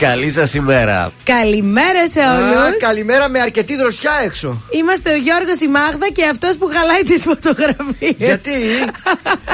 Καλή 0.00 0.30
σας 0.30 0.54
ημέρα. 0.54 1.12
Καλημέρα 1.24 2.08
σε 2.08 2.20
όλους. 2.20 2.78
Καλημέρα 2.78 3.28
με 3.28 3.40
αρκετή 3.40 3.76
δροσιά 3.76 4.12
έξω. 4.24 4.62
Είμαστε 4.70 5.12
ο 5.12 5.16
Γιώργος 5.16 5.60
η 5.60 5.68
Μάγδα 5.68 6.08
και 6.12 6.24
αυτός 6.30 6.56
που 6.56 6.70
χαλάει 6.74 7.02
τις 7.02 7.22
φωτογραφίες. 7.22 8.14
Γιατί, 8.16 8.50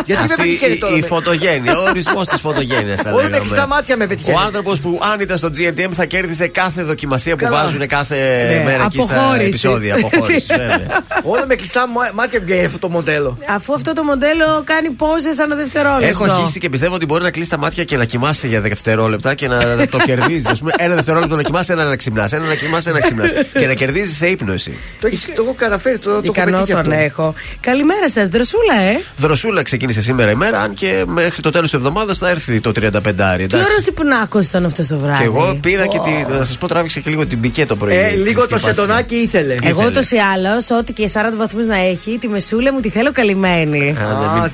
γιατί 0.05 0.29
με 0.29 0.35
πετυχαίνει 0.37 0.79
τώρα. 0.79 0.97
Η 0.97 1.03
φωτογένεια, 1.03 1.79
ο 1.79 1.83
ορισμός 1.83 2.29
της 2.29 2.41
φωτογένειας 2.41 3.01
θα 3.01 3.13
Όλοι 3.13 3.31
με 3.31 3.39
κλειστά 3.39 3.67
μάτια 3.67 3.97
με 3.97 4.07
πετυχαίνει. 4.07 4.37
Ο 4.37 4.41
άνθρωπος 4.41 4.81
που 4.81 5.01
αν 5.13 5.21
ήταν 5.21 5.39
στο 5.39 5.49
GNTM 5.57 5.91
θα 5.91 6.05
κέρδισε 6.05 6.47
κάθε 6.49 6.83
δοκιμασία 6.83 7.37
που 7.37 7.47
βάζουν 7.51 7.87
κάθε 7.87 8.17
ναι, 8.59 8.65
μέρα 8.65 8.85
εκεί 8.85 9.01
στα 9.01 9.37
επεισόδια. 9.41 9.95
Αποχώρησης, 9.95 10.51
Όλο 11.33 11.45
με 11.47 11.55
κλειστά 11.55 11.89
μάτια 12.15 12.41
βγαίνει 12.41 12.65
αυτό 12.65 12.79
το 12.79 12.89
μοντέλο. 12.89 13.39
Αφού 13.49 13.75
αυτό 13.75 13.93
το 13.93 14.05
μοντέλο 14.05 14.63
κάνει 14.65 14.91
πόσες 14.91 15.39
ένα 15.39 15.55
δευτερόλεπτο. 15.55 16.07
Έχω 16.07 16.25
αρχίσει 16.25 16.59
και 16.59 16.69
πιστεύω 16.69 16.95
ότι 16.95 17.07
μπορεί 17.07 17.23
να 17.23 17.31
κλείσει 17.31 17.51
τα 17.51 17.59
μάτια 17.59 17.85
και 17.85 17.97
να 17.97 18.05
κοιμάσαι 18.05 18.47
για 18.47 18.61
δευτερόλεπτα 18.61 19.35
και 19.35 19.49
να 19.49 19.87
το 19.87 19.99
κερδίσει 19.99 20.31
κερδίζεις. 20.33 20.63
Ένα 20.77 20.95
δευτερόλεπτο 20.95 21.37
να 21.37 21.43
κοιμάσαι, 21.43 21.73
ένα 21.73 21.85
να 21.85 21.97
ξυπνάς. 21.97 22.33
Ένα 22.33 22.47
να 22.47 22.55
κοιμάσαι, 22.55 22.91
ένα 22.91 22.99
να 22.99 23.05
ξυπνάς. 23.05 23.31
και 23.61 23.67
να 23.67 23.75
κερδίζεις 23.75 24.17
σε 24.17 24.27
ύπνο 24.27 24.53
εσύ. 24.53 24.79
Το, 25.01 25.09
το 25.35 25.43
έχω 25.43 25.55
καταφέρει, 25.55 25.99
το, 25.99 26.23
το 26.23 26.33
έχω 26.37 26.67
τον 26.83 26.93
έχω. 26.93 27.35
Καλημέρα 27.61 28.09
σας, 28.11 28.29
Δροσούλα, 28.29 28.75
ε. 28.75 29.01
Δροσούλα 29.17 29.63
ξεκίνησε 29.63 30.03
σήμερα 30.03 30.31
ημέρα, 30.31 30.61
αν 30.61 30.75
και 30.75 31.05
μέχρι 31.07 31.43
το 31.43 31.51
τέλος 31.51 31.71
της 31.71 31.79
εβδομάδας 31.79 32.19
θα 32.19 32.29
έρθει 32.29 32.61
το 32.61 32.71
35 32.81 32.91
άρι. 33.19 33.47
Τι 33.47 33.57
ώρα 33.57 33.67
υπνάκο 33.89 34.41
ήταν 34.41 34.65
αυτό 34.65 34.87
το 34.87 34.99
βράδυ. 34.99 35.19
Και 35.19 35.25
εγώ 35.25 35.59
πήρα 35.61 35.87
και 35.87 35.99
τη, 35.99 36.33
να 36.33 36.45
σας 36.45 36.59
πω, 36.59 36.69
τράβηξε 36.69 37.01
και 37.01 37.11
λίγο 37.11 37.27
την 37.27 37.41
πικέ 37.41 37.67
το 37.67 37.77
πρωί. 37.77 37.97
Ε, 37.97 38.11
λίγο 38.11 38.49
το 38.49 38.59
σετονάκι 38.59 39.15
ήθελε. 39.15 39.57
Εγώ 39.63 39.85
ούτως 39.87 40.11
ή 40.11 40.17
άλλως, 40.17 40.71
ό,τι 40.71 40.93
και 40.93 41.11
40 41.13 41.19
βαθμούς 41.37 41.67
να 41.67 41.77
έχει, 41.77 42.19
τη 42.19 42.29
μεσούλα 42.29 42.73
μου 42.73 42.81
τη 42.81 42.89
θέλω 42.89 43.13
καλυμμένη. 43.13 43.97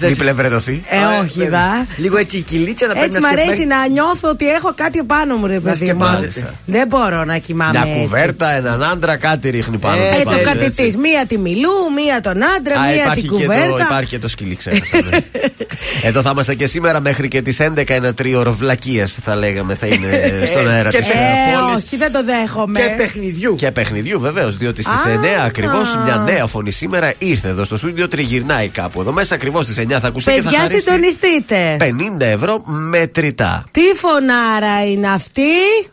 Μην 0.00 0.16
πλευρετωθεί. 0.16 0.84
Ε, 0.88 1.24
όχι, 1.24 1.48
δα. 1.48 1.86
Λίγο 1.96 2.16
έτσι 2.16 2.36
η 2.36 2.42
κυλίτσα 2.42 2.86
να 2.86 3.02
Έτσι 3.02 3.20
μ' 3.20 3.24
αρέσει 3.24 3.64
να 3.64 3.88
νιώθω 3.88 4.28
ότι 4.28 4.48
έχω 4.48 4.72
κάτι 4.74 4.98
επάνω 4.98 5.36
μου, 5.36 5.46
ρε 5.46 5.60
παιδί. 5.72 6.44
Δεν 6.64 6.86
μπορώ 6.86 7.24
να 7.24 7.38
κοιμάμαι. 7.38 7.78
Μια 7.84 8.00
κουβέρτα, 8.00 8.50
έναν 8.50 8.82
άντρα, 8.82 9.16
κάτι 9.16 9.50
ρίχνει 9.50 9.78
πάνω. 9.78 10.02
Ε, 10.02 10.22
το 10.24 10.30
κάτι 10.44 10.72
τη. 10.72 10.98
Μία 10.98 11.26
τη 11.26 11.38
μιλού, 11.38 11.70
μία 11.94 12.20
τον 12.20 12.44
άντρα, 12.56 12.80
μία 12.80 13.12
την 13.14 13.26
κουβέρτα. 13.26 13.82
υπάρχει 13.88 14.08
και 14.08 14.18
το 14.18 14.28
σκυλί, 14.28 14.56
ξέχασα. 14.56 14.96
Ναι. 15.10 15.18
Εδώ 16.02 16.22
θα 16.22 16.30
είμαστε 16.32 16.54
και 16.54 16.66
σήμερα 16.66 17.00
μέχρι 17.00 17.28
και 17.28 17.42
τις 17.42 17.58
11 17.60 17.82
ένα 17.86 18.14
τρίωρο 18.14 18.52
βλακίε, 18.52 19.04
θα 19.24 19.36
λέγαμε, 19.36 19.74
θα 19.74 19.86
είναι 19.86 20.06
ε, 20.42 20.46
στον 20.46 20.68
αέρα 20.68 20.90
της 20.90 21.08
ε, 21.08 21.12
πόλη. 21.12 21.74
Όχι, 21.76 21.96
δεν 21.96 22.12
το 22.12 22.24
δέχομαι. 22.24 22.80
Και 22.80 22.94
παιχνιδιού. 22.96 23.54
Και 23.54 23.70
παιχνιδιού, 23.70 24.20
βεβαίως, 24.20 24.56
διότι 24.56 24.82
στις 24.82 25.02
9 25.06 25.08
ακριβώς 25.46 25.98
μια 26.04 26.16
νέα 26.16 26.46
φωνή 26.46 26.70
σήμερα 26.70 27.12
ήρθε 27.18 27.48
εδώ 27.48 27.64
στο 27.64 27.76
στούντιο, 27.76 28.08
τριγυρνάει 28.08 28.68
κάπου. 28.68 29.00
Εδώ 29.00 29.12
μέσα 29.12 29.34
ακριβώς 29.34 29.64
στις 29.64 29.78
9 29.78 29.98
θα 30.00 30.08
ακουστεί 30.08 30.32
και 30.32 30.42
θα 30.42 30.50
χαρίσει. 30.50 30.78
συντονιστείτε. 30.78 31.76
50 31.80 32.20
ευρώ 32.20 32.62
μετρητά. 32.64 33.64
Τι 33.70 33.80
φωνάρα 33.96 34.90
είναι 34.90 35.08
αυτή; 35.08 35.42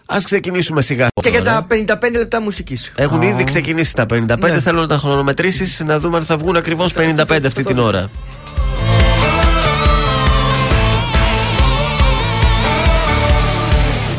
Α 0.06 0.18
ξεκινήσουμε 0.24 0.82
σιγά. 0.82 1.08
Και 1.22 1.30
για 1.30 1.44
τα 1.44 1.68
55 1.70 2.12
λεπτά 2.12 2.42
μουσικής. 2.42 2.92
Έχουν 2.96 3.22
ήδη 3.22 3.44
ξεκινήσει 3.44 3.96
τα 3.96 4.06
55. 4.14 4.40
Ναι. 4.40 4.60
Θέλω 4.60 4.82
να 4.82 4.88
τα 4.88 4.98
χρονομετρήσει 4.98 5.84
να 5.84 6.00
δούμε 6.00 6.18
αν 6.18 6.26
θα 6.26 6.38
βγουν 6.38 6.56
ακριβώς 6.56 6.94
55 6.94 7.46
αυτή 7.46 7.64
την 7.64 7.78
ώρα. 7.78 8.10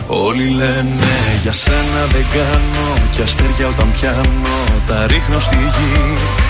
Όλοι 0.07 0.49
λένε 0.49 1.41
για 1.43 1.53
σένα 1.53 2.05
δεν 2.13 2.25
κάνω 2.33 3.09
Κι 3.13 3.23
αστέρια 3.23 3.69
όταν 3.69 3.93
πιάνω 3.93 4.23
τα 4.87 5.07
ρίχνω 5.07 5.39
στη 5.39 5.57
γη 5.57 6.46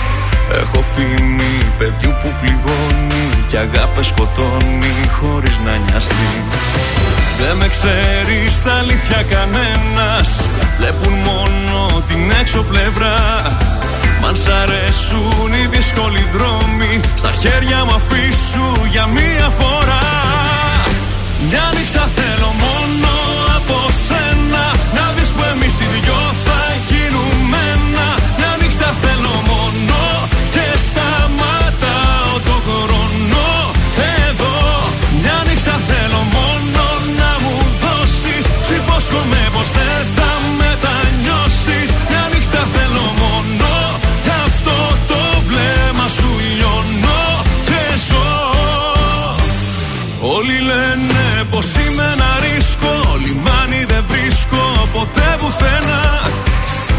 Έχω 0.51 0.83
φήμη 0.95 1.57
παιδιού 1.77 2.11
που 2.21 2.33
πληγώνει 2.41 3.25
Κι 3.47 3.57
αγάπη 3.57 4.03
σκοτώνει 4.03 4.93
χωρίς 5.19 5.57
να 5.65 5.75
νοιαστεί. 5.75 6.29
Δεν 7.39 7.55
με 7.57 7.67
ξέρεις 7.67 8.53
στα 8.53 8.73
αλήθεια 8.73 9.23
κανένας. 9.29 10.49
Βλέπουν 10.77 11.13
μόνο 11.13 12.03
την 12.07 12.31
έξω 12.39 12.61
πλευρά. 12.63 13.17
Μ' 14.21 14.25
αν 14.25 14.35
σ' 14.35 14.47
αρέσουν 14.47 15.49
οι 15.53 15.67
δύσκολοι 15.67 16.25
δρόμοι 16.33 16.99
Στα 17.15 17.31
χέρια 17.31 17.85
μου 17.85 17.95
αφήσου 17.95 18.85
για 18.91 19.05
μία 19.05 19.49
φορά. 19.59 20.05
Μια 21.49 21.71
νύχτα 21.75 22.09
θέλω 22.15 22.47
μόνο 22.59 22.66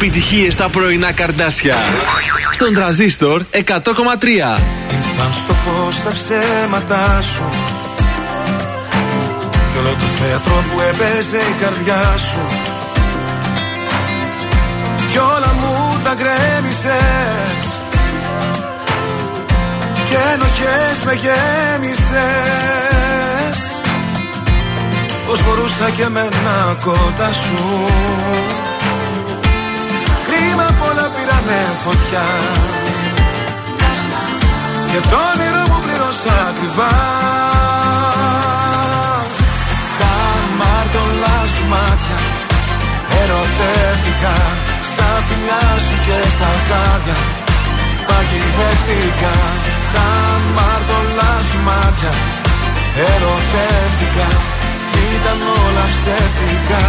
επιτυχίες 0.00 0.52
στα 0.52 0.68
πρωινά 0.68 1.12
καρδάσια. 1.12 1.76
Στον 2.52 2.74
τραζίστορ 2.74 3.42
100,3. 3.50 3.58
Ήρθαν 4.90 5.32
στο 5.44 5.54
φως 5.54 6.02
τα 6.02 6.10
ψέματά 6.12 7.20
σου. 7.22 7.42
Κι 9.72 9.78
όλο 9.78 9.88
το 9.90 10.06
θέατρο 10.18 10.64
που 10.72 10.80
έπαιζε 10.80 11.36
η 11.36 11.54
καρδιά 11.60 12.14
σου. 12.16 12.46
Κι 15.10 15.18
όλα 15.18 15.54
μου 15.60 16.00
τα 16.04 16.14
γκρέμισες. 16.14 17.64
Και 20.08 20.16
ενοχές 20.34 21.02
με 21.04 21.12
γέμισες. 21.12 22.18
Πώς 25.26 25.42
μπορούσα 25.44 25.90
και 25.96 26.02
εμένα 26.02 26.76
κοντά 26.84 27.32
σου 27.32 27.86
Κρίμα 30.58 30.76
πολλά 30.82 31.06
πήρανε 31.14 31.60
φωτιά. 31.84 32.26
Και 34.90 35.00
το 35.10 35.18
όνειρο 35.30 35.62
μου 35.70 35.78
πλήρωσα 35.84 36.34
ακριβά. 36.50 36.92
Τα 40.00 40.14
μάρτωλά 40.58 41.38
σου 41.52 41.64
μάτια 41.72 42.18
Ερωτεύτηκα 43.20 44.34
Στα 44.90 45.10
φιλιά 45.26 45.64
σου 45.84 45.96
και 46.06 46.18
στα 46.34 46.50
χάδια. 46.66 47.18
Παγιδεύτηκα. 48.08 49.34
Τα 49.94 50.08
μάρτωλά 50.56 51.32
σου 51.48 51.58
μάτια 51.68 52.12
Ερωτεύτηκα. 53.10 54.28
Κι 54.90 55.02
ήταν 55.16 55.40
όλα 55.64 55.84
ψεύτικα. 55.94 56.84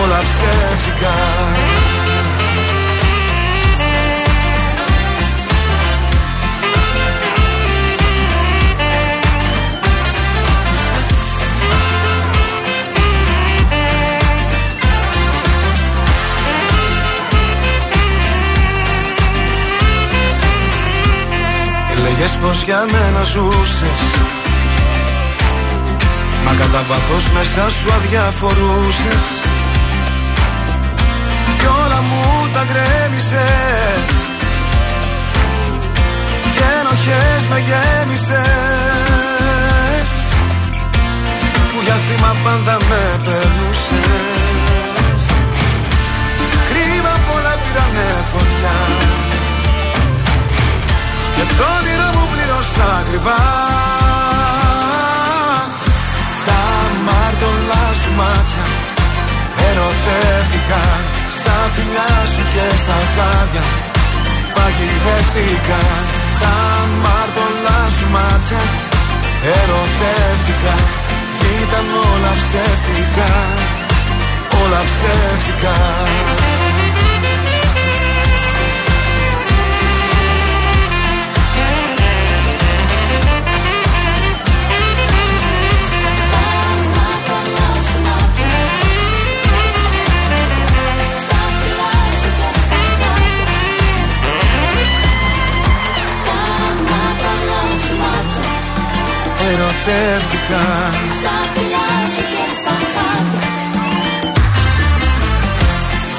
Όλα 0.00 0.20
ψεύτικα 0.28 1.14
Έλεγες 22.16 22.36
πως 22.42 22.62
για 22.62 22.84
μένα 22.92 23.22
ζούσες. 23.22 24.00
Μα 26.44 26.52
κατά 26.54 26.82
βάθος 26.88 27.24
μέσα 27.34 27.70
σου 27.70 27.92
αδιαφορούσες. 27.92 29.24
Κι 31.58 31.66
όλα 31.84 32.00
μου 32.08 32.22
τα 32.54 32.62
γκρέμισες. 32.68 34.08
Και 36.54 36.64
ενοχές 36.80 37.42
με 37.50 37.58
γέμισες. 37.68 38.40
Που 41.72 41.80
για 41.84 41.98
θύμα 42.06 42.32
πάντα 42.44 42.76
με 42.88 43.02
περνούσες. 43.24 45.24
Κρίμα 46.68 47.14
πολλά 47.28 47.54
πήρανε 47.62 48.08
φωτιά 48.32 48.76
και 51.36 51.44
το 51.58 51.64
όνειρο 51.76 52.08
μου 52.16 52.24
πλήρωσα 52.32 52.86
ακριβά. 53.00 53.40
Τα 56.48 56.62
μάρτωλά 57.06 57.84
σου 58.00 58.10
μάτια 58.18 58.66
Ερωτεύτηκα 59.68 60.82
Στα 61.36 61.56
φιλιά 61.74 62.12
σου 62.32 62.44
και 62.54 62.66
στα 62.82 62.98
χάδια. 63.14 63.64
Παγιδεύτηκα. 64.54 65.80
Τα 66.42 66.56
μάρτωλά 67.04 67.80
σου 67.96 68.06
μάτια 68.14 68.62
Ερωτεύτηκα. 69.58 70.74
Κι 71.38 71.48
ήταν 71.64 71.86
όλα 72.10 72.32
ψεύτικα. 72.40 73.30
Όλα 74.62 74.80
ψεύτικα 74.90 75.74
ερωτεύτηκα. 99.84 100.64
Στα 101.18 101.36
φιλιά 101.52 101.88
σου 102.12 102.22
και 102.32 102.44
στα 102.58 102.74
χάτια 102.94 103.46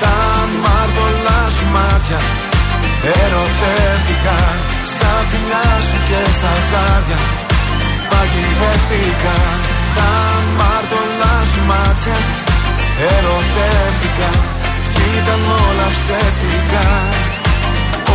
Τα 0.01 0.17
μάρτωλά 0.63 1.41
σου 1.56 1.65
μάτια. 1.75 2.19
Ερωτεύτηκα. 3.21 4.38
Στα 4.94 5.13
φιλιά 5.29 5.67
σου 5.88 6.00
και 6.09 6.21
στα 6.38 6.53
χάδια. 6.69 7.19
Παγιδεύτηκα. 8.09 9.38
Τα 9.97 10.12
μάρτωλά 10.59 11.35
σου 11.51 11.62
μάτια. 11.69 12.17
Ερωτεύτηκα. 13.13 14.29
Κι 14.94 15.03
ήταν 15.19 15.44
όλα 15.65 15.88
ψεύτικα 15.95 16.85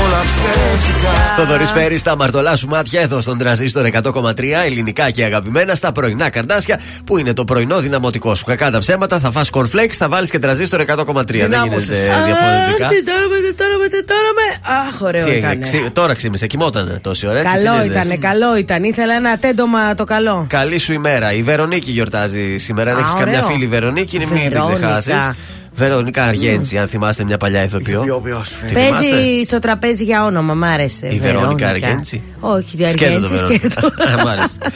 όλα 0.05 0.21
ψεύτικα. 0.21 1.11
Θοδωρής 1.37 1.71
Φέρης 1.71 2.01
στα 2.01 2.17
μαρτωλά 2.17 2.57
σου 2.57 2.69
μάτια 2.69 3.01
εδώ 3.01 3.21
στον 3.21 3.39
τραζίστορ 3.39 3.87
100,3 4.03 4.43
ελληνικά 4.65 5.11
και 5.11 5.25
αγαπημένα 5.25 5.75
στα 5.75 5.93
πρωινά 5.93 6.31
καρδάσια 6.31 6.81
που 7.07 7.19
είναι 7.19 7.33
το 7.33 7.45
πρωινό 7.45 7.79
δυναμωτικό 7.81 8.35
σου. 8.35 8.45
Κακά 8.45 8.71
τα 8.71 8.79
ψέματα, 8.79 9.19
θα 9.19 9.31
φας 9.31 9.51
cornflakes, 9.53 9.93
θα 9.99 10.09
βάλεις 10.09 10.31
και 10.31 10.39
τραζίστορ 10.39 10.81
100,3. 10.81 11.49
Δεν 11.49 11.63
γίνεται 11.63 11.95
διαφορετικά. 12.27 12.89
Τι 12.89 13.03
τώρα 13.05 13.27
με, 13.31 13.53
τώρα 13.57 13.77
με, 13.81 13.89
τώρα 14.07 14.31
με. 14.39 14.73
Αχ, 14.89 15.01
ωραίο 15.01 15.25
Τι 15.25 15.31
ήταν. 15.31 15.51
έγινε, 15.51 15.65
ξύ- 15.65 15.91
τώρα 15.93 16.15
ξύμισε, 16.15 16.47
κοιμότανε 16.47 16.99
τόση 17.03 17.27
ώρα. 17.27 17.39
έτσι, 17.39 17.55
Καλό 17.57 17.83
τι 17.83 17.89
λες. 17.89 18.05
ήταν, 18.07 18.19
καλό 18.21 18.57
ήταν. 18.57 18.83
Ήθελα 18.85 19.15
ένα 19.15 19.39
τέντομα 19.39 19.95
το 19.95 20.05
καλό. 20.05 20.47
Καλή 20.49 20.79
σου 20.79 20.93
ημέρα. 20.93 21.33
Η 21.33 21.43
Βερονίκη 21.43 21.91
γιορτάζει 21.91 22.59
σήμερα. 22.59 22.91
Αν 22.91 22.97
Α, 22.97 23.01
έχει 23.01 23.17
καμιά 23.17 23.39
ωραίο. 23.39 23.49
φίλη 23.49 23.67
Βερονίκη, 23.67 24.19
μην 24.19 24.29
την 24.29 24.39
Βερόνικα. 24.51 25.03
Ξεχάσει. 25.75 25.91
Βερονίκα 25.91 26.25
Αργέντση, 26.25 26.79
αν 26.79 26.89
θυμάστε 26.89 27.25
μια 27.25 27.37
παλιά 27.37 27.65
ηθοποιό. 27.65 28.03
Ηθοποιός, 28.07 28.49
Τη 28.49 28.55
θυμάστε; 28.75 29.09
Παίζει 29.11 29.43
στο 29.43 29.59
τραπέζι 29.59 30.05
για 30.05 30.25
όνομα, 30.25 30.55
μ' 30.55 30.65
άρεσε. 30.65 31.07
Η 31.13 31.19
Βερόνικα 31.19 31.69
Αργέντση. 31.69 32.23
Όχι, 32.41 32.77
η 32.83 32.87
Σκέτο 32.87 32.99
το 32.99 33.05
Αργέντση, 33.15 33.35
Βερόνικα. 33.35 33.69
σκέτο. 33.71 33.87
Α, 34.21 34.25
Μάλιστα. 34.25 34.67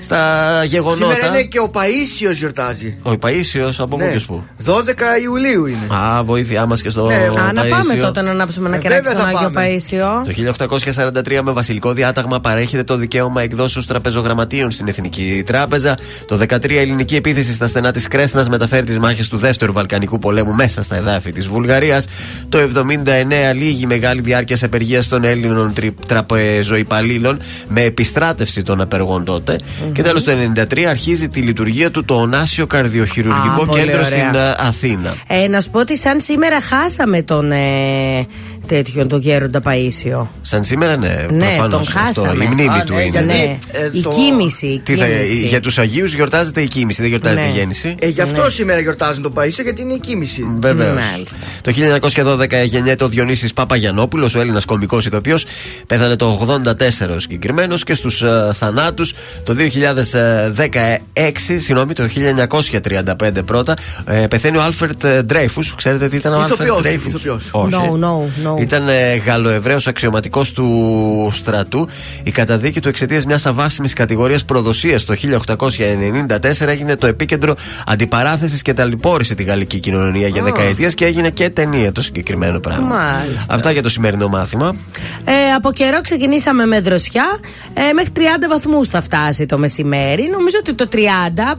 Στα 0.00 0.16
Σήμερα 0.42 0.64
γεγονότα. 0.64 1.26
είναι 1.26 1.42
και 1.42 1.58
ο 1.58 1.68
Παίσιος 1.68 2.38
γιορτάζει. 2.38 2.96
Ο 3.02 3.18
Παίσιος 3.18 3.80
από 3.80 3.96
Ναι. 3.96 4.04
μόνο 4.04 4.16
που. 4.26 4.44
12 4.64 5.18
Ιουλίου 5.22 5.66
είναι. 5.66 5.86
Α, 5.94 6.24
βοήθειά 6.24 6.66
μας 6.66 6.82
και 6.82 6.90
στο 6.90 7.06
Ναι, 7.06 7.14
Α, 7.14 7.52
να 7.52 7.62
πάμε 7.62 7.94
Παΐσιο. 7.94 8.00
τότε 8.00 8.22
να 8.22 8.30
ανάψουμε 8.30 8.66
ένα 8.68 8.76
Ε, 8.76 8.80
κεράκι 8.80 9.02
βέβαια 9.02 9.18
στον 9.18 9.30
θα 9.32 9.36
Άγιο 9.38 9.50
πάμε. 9.50 9.66
Παΐσιο. 9.76 10.24
Το 10.24 10.30
1843 10.30 11.42
με 11.42 11.52
βασιλικό 11.52 11.92
διάταγμα 11.92 12.40
παρέχεται 12.40 12.84
το 12.84 12.96
δικαίωμα 12.96 13.42
εκδόσεως 13.42 13.86
τραπεζογραμματίων 13.86 14.70
στην 14.70 14.88
Εθνική 14.88 15.42
Τράπεζα. 15.46 15.94
Το 16.26 16.36
13 16.36 16.70
η 16.70 16.78
ελληνική 16.78 17.16
επίθεση 17.16 17.52
στα 17.52 17.66
στενά 17.66 17.90
της 17.92 18.08
Κρέσνας 18.08 18.48
μεταφέρει 18.48 18.84
τις 18.86 18.98
μάχες 18.98 19.28
του 19.28 19.36
δεύτερου 19.36 19.72
Βαλκανικού 19.72 20.18
πολέμου 20.18 20.41
μέσα 20.50 20.82
στα 20.82 20.96
εδάφη 20.96 21.32
της 21.32 21.48
Βουλγαρίας. 21.48 22.06
Το 22.48 22.58
79 22.58 23.54
λίγη 23.54 23.86
μεγάλη 23.86 24.20
διάρκεια 24.20 24.58
απεργία 24.62 25.02
των 25.08 25.24
Έλληνων 25.24 25.72
τρι- 25.74 26.06
τραπεζοϊπαλλήλων 26.06 27.40
με 27.68 27.82
επιστράτευση 27.82 28.62
των 28.62 28.80
απεργών 28.80 29.24
τότε. 29.24 29.56
Και 29.92 30.02
τέλος 30.02 30.24
το 30.24 30.32
93 30.32 30.84
αρχίζει 30.88 31.28
τη 31.28 31.40
λειτουργία 31.40 31.90
του 31.90 32.04
το 32.04 32.14
Ονάσιο 32.14 32.66
Καρδιοχειρουργικό 32.66 33.62
Α, 33.62 33.66
πολύ 33.66 33.80
Κέντρο 33.80 33.94
ωραία. 34.04 34.04
στην 34.04 34.34
ε, 34.40 34.54
Αθήνα. 34.58 35.14
Ε, 35.26 35.48
να 35.48 35.60
σου 35.60 35.70
πω 35.70 35.78
ότι 35.78 35.96
σαν 35.96 36.20
σήμερα 36.20 36.60
χάσαμε 36.60 37.22
τον 37.22 37.52
ε, 37.52 38.26
τέτοιον, 38.66 39.08
τον 39.08 39.20
Γέροντα 39.20 39.60
Παΐσιο. 39.64 40.26
Σαν 40.40 40.64
σήμερα, 40.64 40.96
ναι, 40.96 41.26
Ναι, 41.30 41.46
προφανώς 41.46 41.90
τον 41.92 42.02
αυτό. 42.02 42.20
χάσαμε. 42.22 42.44
Η 42.44 42.46
μνήμη 42.46 42.68
Α, 42.68 42.84
του 42.86 42.94
ναι, 42.94 43.00
είναι. 43.00 43.10
γιατί- 43.10 43.26
Ναι, 43.26 43.58
ε, 43.72 43.90
η 43.92 44.00
το- 44.02 44.10
κίνηση. 44.10 44.66
η 44.66 44.80
Τι 44.84 44.94
θα, 44.96 45.06
κίνηση. 45.06 45.46
για 45.46 45.60
τους 45.60 45.78
Αγίους 45.78 46.14
γιορτάζεται 46.14 46.60
η 46.60 46.68
κοίμηση, 46.68 47.00
δεν 47.00 47.10
γιορτάζεται 47.10 47.40
Ναι. 47.40 47.46
η 47.48 47.52
γέννηση. 47.52 47.94
Ε, 48.00 48.08
γι' 48.08 48.20
αυτό 48.20 48.50
σήμερα 48.50 48.80
γιορτάζουν 48.80 49.22
τον 49.22 49.32
Παίσιο 49.32 49.64
γιατί 49.64 49.82
είναι 49.82 49.92
η 49.94 49.98
κοίμηση. 49.98 50.42
Βεβαίως. 50.60 51.04
Μάλιστα. 51.12 51.36
Το 51.60 51.72
1912 51.72 52.62
γεννιέται 52.64 53.04
ο 53.04 53.08
Διονύσης 53.08 53.52
Παπαγιανόπουλος, 53.52 54.34
ο 54.34 54.40
Έλληνας 54.40 54.64
κωμικός 54.64 54.98
ηθοποιός. 54.98 55.44
Πέθανε 55.86 56.16
το 56.16 56.26
84 56.26 57.14
ο 57.14 57.18
συγκεκριμένος 57.18 57.84
και 57.84 57.94
στους 57.94 58.22
θανάτους 58.52 59.12
το 59.44 59.54
2016, 59.54 61.58
συγγνώμη, 61.58 61.92
το 61.92 62.08
1935 62.08 63.42
πρώτα, 63.44 63.74
ε, 64.06 64.26
πεθαίνει 64.26 64.56
ο 64.56 64.62
Άλφρεντ 64.62 65.06
Ντρέιφους. 65.06 65.74
Ξέρετε 65.74 66.08
τι 66.08 66.16
ήταν 66.16 66.32
ο 66.32 66.36
Άλφρεντ 66.36 66.60
Ηθοποιός, 66.60 66.82
Ντρέιφους; 66.82 67.12
ηθοποιός. 67.12 67.48
Όχι. 67.52 67.70
No, 67.74 68.04
no, 68.04 68.51
no. 68.56 68.60
Ήταν 68.60 68.88
ε, 68.88 69.14
Γαλλοεβραίος 69.14 69.86
αξιωματικός 69.86 70.52
του 70.52 71.28
στρατού. 71.32 71.88
Η 72.22 72.30
καταδίκη 72.30 72.80
του 72.80 72.88
εξαιτίας 72.88 73.26
μιας 73.26 73.46
αβάσιμης 73.46 73.92
κατηγορίας 73.92 74.44
προδοσίας 74.44 75.04
το 75.04 75.14
1894 75.14 76.66
έγινε 76.66 76.96
το 76.96 77.06
επίκεντρο 77.06 77.54
αντιπαράθεσης 77.86 78.62
και 78.62 78.74
ταλαιπώρησε 78.74 79.34
τη 79.34 79.42
γαλλική 79.42 79.80
κοινωνία 79.80 80.28
για 80.28 80.42
δεκαετίες 80.42 80.94
και 80.94 81.04
έγινε 81.04 81.30
και 81.30 81.50
ταινία 81.50 81.92
το 81.92 82.02
συγκεκριμένο 82.02 82.60
πράγμα. 82.60 82.86
Μάλιστα. 82.86 83.54
Αυτά 83.54 83.70
για 83.70 83.82
το 83.82 83.88
σημερινό 83.88 84.28
μάθημα. 84.28 84.76
Ε, 85.24 85.52
από 85.56 85.72
καιρό 85.72 86.00
ξεκινήσαμε 86.00 86.66
με 86.66 86.80
δροσιά. 86.80 87.40
Ε, 87.74 87.92
μέχρι 87.92 88.12
30 88.14 88.20
βαθμούς 88.48 88.88
θα 88.88 89.00
φτάσει 89.00 89.46
το 89.46 89.58
μεσημέρι. 89.58 90.28
Νομίζω 90.30 90.56
ότι 90.60 90.74
το 90.74 90.88
30 90.92 90.98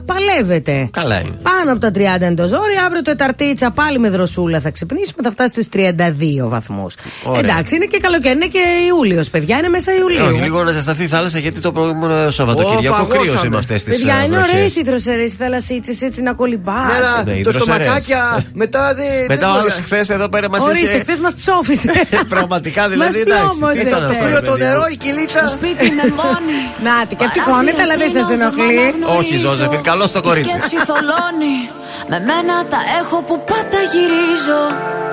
παλεύεται. 0.04 0.88
Καλά 0.90 1.20
είναι. 1.20 1.36
Πάνω 1.42 1.72
από 1.72 1.80
τα 1.80 1.90
30 1.90 2.24
είναι 2.24 2.34
το 2.34 2.48
ζόρι. 2.48 2.74
Αύριο 2.86 3.02
Τεταρτίτσα 3.02 3.70
πάλι 3.70 3.98
με 3.98 4.08
δροσούλα 4.08 4.60
θα 4.60 4.70
ξυπνήσουμε. 4.70 5.22
Θα 5.22 5.30
φτάσει 5.30 5.48
στους 5.48 5.66
32 5.72 6.48
βαθμούς. 6.48 6.83
Βαθμού. 6.86 7.12
Ωραία. 7.32 7.40
Εντάξει, 7.40 7.74
είναι 7.76 7.84
και 7.84 7.98
καλοκαίρι, 7.98 8.34
είναι 8.34 8.46
και 8.46 8.58
Ιούλιος, 8.88 9.30
παιδιά, 9.30 9.56
είναι 9.58 9.68
μέσα 9.68 9.94
Ιουλίου. 9.94 10.24
Όχι, 10.30 10.40
λίγο 10.40 10.62
να 10.64 10.70
ζεσταθεί 10.70 11.02
η 11.02 11.06
θάλασσα 11.06 11.38
γιατί 11.38 11.60
το 11.60 11.72
προηγούμενο 11.72 12.30
Σαββατοκύριακο 12.30 12.96
Ω, 12.96 12.98
παγώσαμε. 12.98 13.24
κρύωσε 13.26 13.48
με 13.48 13.56
αυτές 13.56 13.84
τις 13.84 13.96
Παιδιά, 13.96 14.24
είναι 14.24 14.36
ωραίες 14.38 14.76
οι 14.76 14.82
δροσερές 14.82 15.32
οι 15.32 15.36
θαλασσίτσες 15.36 16.02
έτσι 16.02 16.22
να 16.22 16.32
κολυμπάς. 16.32 16.86
Ναι, 16.86 16.92
αλλά 16.96 17.22
ναι, 17.24 17.32
οι 17.32 17.42
το 17.42 17.50
δροσερές. 17.50 17.74
στομακάκια 17.76 18.44
μετά 18.54 18.94
δεν. 18.98 19.06
Μετά 19.28 19.48
ο 19.48 19.52
δεν 19.52 19.60
άλλο 19.60 19.68
μπορεί- 19.70 19.84
χθες 19.84 20.08
εδώ 20.08 20.28
πέρα 20.28 20.50
μας 20.50 20.62
Ορίστε, 20.66 20.90
είχε. 20.90 20.98
χθες 21.02 21.20
μας 21.20 21.34
ψόφισε. 21.34 21.90
Πραγματικά 22.34 22.88
δηλαδή 22.88 23.18
Μας 23.18 23.22
εντάξει. 23.24 23.48
Τι 23.50 23.56
πλώμωσε, 23.58 23.80
ήταν 23.80 24.04
αυτό. 24.04 24.24
Πήρε 24.24 24.34
ρε 24.34 24.40
το 24.46 24.52
παιδί 24.52 24.62
μου; 24.62 24.68
νερό, 24.68 24.84
η 24.94 24.96
κυλίτσα. 24.96 25.42
Σπίτι 25.56 25.86
με 25.98 26.04
μόνη. 26.20 26.58
Νάτι, 26.86 27.14
και 27.18 27.24
αυτή 27.24 27.40
χώνεται, 27.48 27.82
αλλά 27.84 27.96
δεν 28.02 28.10
σας 28.16 28.26
ενοχλεί. 28.36 28.78
Όχι, 29.18 29.34
Ζώζεφιν, 29.44 29.80
καλώς 29.90 30.12
το 30.12 30.20
κορίτσι. 30.28 30.48
Η 30.48 30.52
σκέψη 30.52 30.76
θολώνει. 30.90 31.56
Με 32.12 32.18
μένα 32.28 32.54
τα 32.72 32.80
έχω 33.00 33.16
που 33.26 33.34
πάντα 33.50 33.78
γυρίζω. 33.92 34.60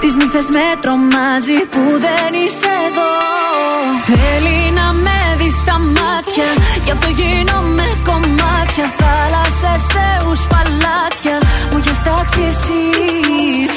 Τις 0.00 0.14
νύχτες 0.14 0.48
με 0.56 0.66
τρομάζει 0.80 1.58
που 1.72 1.82
δεν 2.04 2.30
είσαι 2.42 2.72
εδώ. 2.88 3.12
Θέλει 4.08 4.58
να 4.78 4.86
με 5.04 5.18
δεις 5.38 5.54
στα 5.62 5.76
μάτια 5.96 6.48
Γι' 6.84 6.92
αυτό 6.96 7.08
γίνομαι 7.20 7.86
κομμάτια. 8.08 8.86
Θάλασσες, 9.00 9.82
θεούς, 9.94 10.40
παλάτια 10.52 11.36
Μου 11.70 11.76
έχεις 11.80 11.98
τάξει 12.06 12.42
εσύ. 12.52 12.82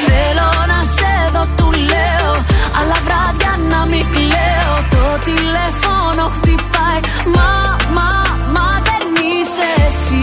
Θέλω 0.05 0.49
να 0.71 0.79
σε 0.95 1.13
δω, 1.33 1.43
του 1.57 1.69
λέω 1.91 2.33
Αλλά 2.77 2.97
βράδια 3.05 3.53
να 3.71 3.79
μην 3.91 4.05
κλαίω. 4.13 4.75
Το 4.95 5.05
τηλέφωνο 5.27 6.23
χτυπάει 6.35 6.99
Μα, 7.35 7.51
μα, 7.95 8.09
μα 8.55 8.67
δεν 8.87 9.03
είσαι 9.29 9.67
εσύ 9.87 10.22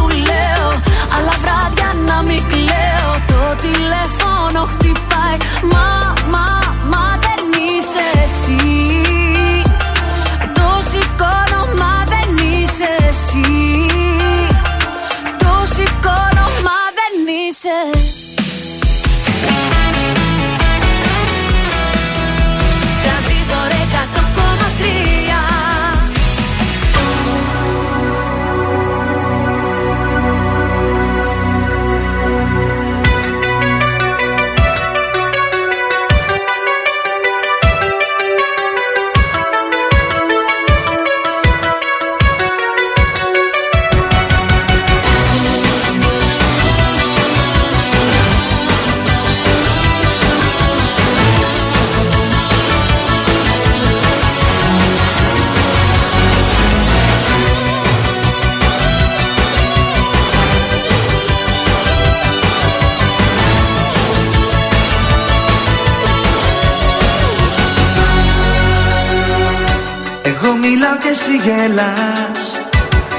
Αλλά 1.15 1.33
βράδια 1.41 1.89
να 2.07 2.17
μην 2.27 2.41
κλαίω. 2.51 3.11
Το 3.31 3.41
τηλέφωνο 3.65 4.61
χτυπάει. 4.71 5.37
Μα, 5.71 6.13
μα, 6.33 6.47
μα 6.91 7.05
δεν 7.25 7.41
είσαι 7.67 8.05
εσύ 8.23 8.60
μιλάω 70.73 70.97
και 71.03 71.11
εσύ 71.15 71.35
γελάς. 71.45 72.41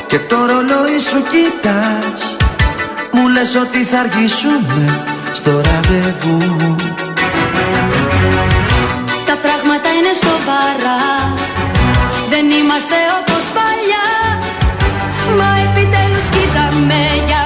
Και 0.06 0.18
το 0.18 0.36
ρολόι 0.50 0.98
σου 1.08 1.20
κοιτάς. 1.32 2.20
Μου 3.12 3.28
λες 3.34 3.54
ότι 3.64 3.80
θα 3.90 3.98
αργήσουμε 4.04 4.84
στο 5.32 5.50
ραντεβού. 5.50 6.40
Τα 9.28 9.36
πράγματα 9.44 9.88
είναι 9.96 10.12
σοβαρά. 10.24 11.02
Δεν 12.32 12.44
είμαστε 12.58 12.96
όπως 13.18 13.44
παλιά. 13.56 14.08
Μα 15.38 15.50
επιτέλους 15.66 16.26
κοίταμε 16.34 17.00
για 17.28 17.41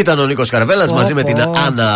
Ήταν 0.00 0.18
ο 0.18 0.26
Νίκος 0.26 0.50
Καρβέλας 0.50 0.88
Πω, 0.88 0.94
μαζί 0.94 1.14
με 1.14 1.22
πω. 1.22 1.26
την 1.26 1.40
Άννα 1.66 1.86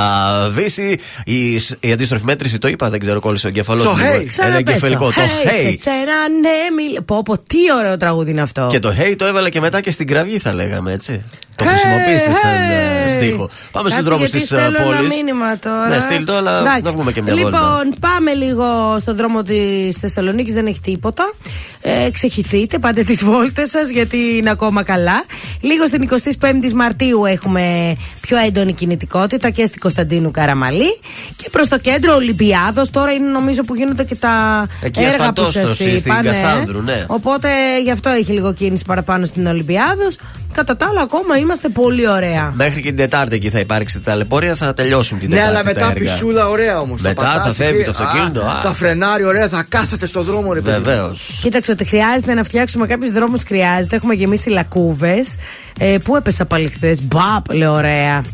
Βύση. 0.52 0.96
Η, 1.24 1.54
η 1.80 1.92
αντίστροφη 1.92 2.24
μέτρηση 2.24 2.58
το 2.58 2.68
είπα, 2.68 2.90
δεν 2.90 3.00
ξέρω, 3.00 3.20
κόλλησε 3.20 3.46
ο 3.46 3.48
εγκεφαλός 3.48 3.82
Το 3.84 3.90
μου. 3.90 3.96
hey. 3.96 4.14
Ένα 4.14 4.24
Ξαναπες 4.26 4.62
το. 4.62 4.70
εγκεφαλικό. 4.70 5.06
Το 5.06 5.12
Hey, 5.14 5.48
hey. 5.48 5.70
σε 5.70 5.78
σένα 5.82 6.28
ναι 6.40 6.82
μιλ... 6.82 7.02
Πω 7.02 7.22
πω 7.22 7.38
τι 7.38 7.58
ωραίο 7.78 7.96
τραγούδι 7.96 8.30
είναι 8.30 8.42
αυτό 8.42 8.66
Και 8.70 8.78
το 8.78 8.92
hey 8.98 9.14
το 9.18 9.24
έβαλε 9.26 9.48
και 9.48 9.60
μετά 9.60 9.80
και 9.80 9.90
στην 9.90 10.06
κραυγή, 10.06 10.38
θα 10.38 10.52
λέγαμε 10.54 10.92
έτσι. 10.92 11.22
Το 11.56 11.64
Hey, 11.64 11.68
χρησιμοποίησες 11.68 12.22
σαν 12.34 12.52
hey. 12.52 13.06
ε, 13.06 13.08
στίχο. 13.08 13.50
Πάμε 13.72 13.88
στους 13.90 14.02
Κάτσε, 14.02 14.02
δρόμους 14.02 14.30
γιατί 14.30 14.38
της 14.38 14.46
στέλνω 14.46 14.64
ένα 14.76 14.82
πόλης. 14.96 15.14
μήνυμα 15.16 15.58
τώρα. 15.58 15.88
Ναι, 15.88 15.98
στείλ 15.98 16.24
το, 16.24 16.36
αλλά 16.36 16.58
Εντάξει. 16.60 16.82
να 16.82 16.90
βγούμε 16.90 17.12
και 17.12 17.22
μια 17.22 17.32
λοιπόν, 17.34 17.50
βόλτα. 17.52 17.84
πάμε 18.00 18.32
λίγο 18.34 18.64
στον 19.00 19.16
δρόμο 19.16 19.42
της 19.42 19.96
Θεσσαλονίκης, 19.96 20.54
δεν 20.54 20.66
έχει 20.66 20.80
τίποτα. 20.80 21.32
Ε, 21.80 22.10
ξεχυθείτε, 22.10 22.78
πάτε 22.78 23.02
τις 23.02 23.24
βόλτες 23.24 23.70
σας 23.70 23.88
γιατί 23.90 24.16
είναι 24.36 24.50
ακόμα 24.50 24.82
καλά. 24.82 25.24
Λίγο 25.60 25.86
στην 25.86 26.08
25η 26.40 26.72
Μαρτίου 26.74 27.24
έχουμε 27.24 27.93
πιο 28.20 28.36
έντονη 28.38 28.72
κινητικότητα 28.72 29.50
και 29.50 29.66
στην 29.66 29.80
Κωνσταντίνου 29.80 30.30
Καραμαλή. 30.30 30.98
Και 31.36 31.48
προς 31.50 31.68
το 31.68 31.78
κέντρο 31.78 32.14
Ολυμπιάδος 32.14 32.90
τώρα 32.90 33.12
είναι 33.12 33.28
νομίζω 33.30 33.62
που 33.62 33.74
γίνονται 33.74 34.04
και 34.04 34.14
τα 34.14 34.66
Εκεί 34.82 35.00
έργα 35.00 35.16
που 35.16 35.42
ασφαλτόστοση, 35.42 35.66
σα 35.66 35.74
στην 35.74 36.12
είπα. 36.12 36.22
ναι. 36.22 36.28
Κασάνδρου, 36.28 36.80
ναι. 36.82 37.04
Οπότε 37.06 37.48
γι' 37.84 37.90
αυτό 37.90 38.08
έχει 38.10 38.32
λίγο 38.32 38.52
κίνηση 38.54 38.84
παραπάνω 38.84 39.24
στην 39.24 39.46
Ολυμπιάδος. 39.46 40.16
Κατά 40.54 40.76
τα 40.76 40.86
άλλα, 40.86 41.00
ακόμα 41.00 41.36
είμαστε 41.38 41.68
πολύ 41.68 42.08
ωραία. 42.08 42.52
Μέχρι 42.54 42.80
και 42.80 42.88
την 42.88 42.96
Τετάρτη 42.96 43.34
εκεί 43.34 43.48
θα 43.50 43.58
υπάρξει 43.58 44.00
ταλαιπωρία, 44.00 44.54
θα 44.54 44.74
τελειώσουν 44.74 45.18
την 45.18 45.28
Ναι, 45.28 45.34
Τετάρτη. 45.34 45.54
αλλά 45.56 45.64
μετά 45.64 45.80
τα 45.80 45.86
έργα. 45.96 46.12
πισούλα 46.12 46.48
ωραία 46.48 46.80
όμως. 46.80 47.00
Μετά 47.02 47.40
θα 47.44 47.52
φεύγει 47.52 47.82
το 47.82 47.90
αυτοκίνητο, 47.90 48.40
α. 48.40 48.60
Θα 48.62 48.72
φρενάρει 48.72 49.24
ωραία, 49.24 49.48
θα 49.48 49.66
κάθεται 49.68 50.06
στο 50.06 50.22
δρόμο, 50.22 50.52
ρε 50.52 50.60
παιδί. 50.60 50.80
Βεβαίως. 50.82 51.38
Κοίταξε 51.42 51.70
ότι 51.70 51.84
χρειάζεται 51.84 52.34
να 52.34 52.44
φτιάξουμε 52.44 52.86
κάποιου 52.86 53.12
δρόμους. 53.12 53.42
Χρειάζεται. 53.46 53.96
Έχουμε 53.96 54.14
γεμίσει 54.14 54.48
λακκούβες. 54.48 55.34
Ε, 55.78 55.96
πού 56.04 56.16
έπεσα 56.16 56.44
πάλι 56.44 56.68
χθες; 56.68 57.02
Μπαπ, 57.02 57.52
λέει 57.52 57.68
ωραία. 57.68 58.24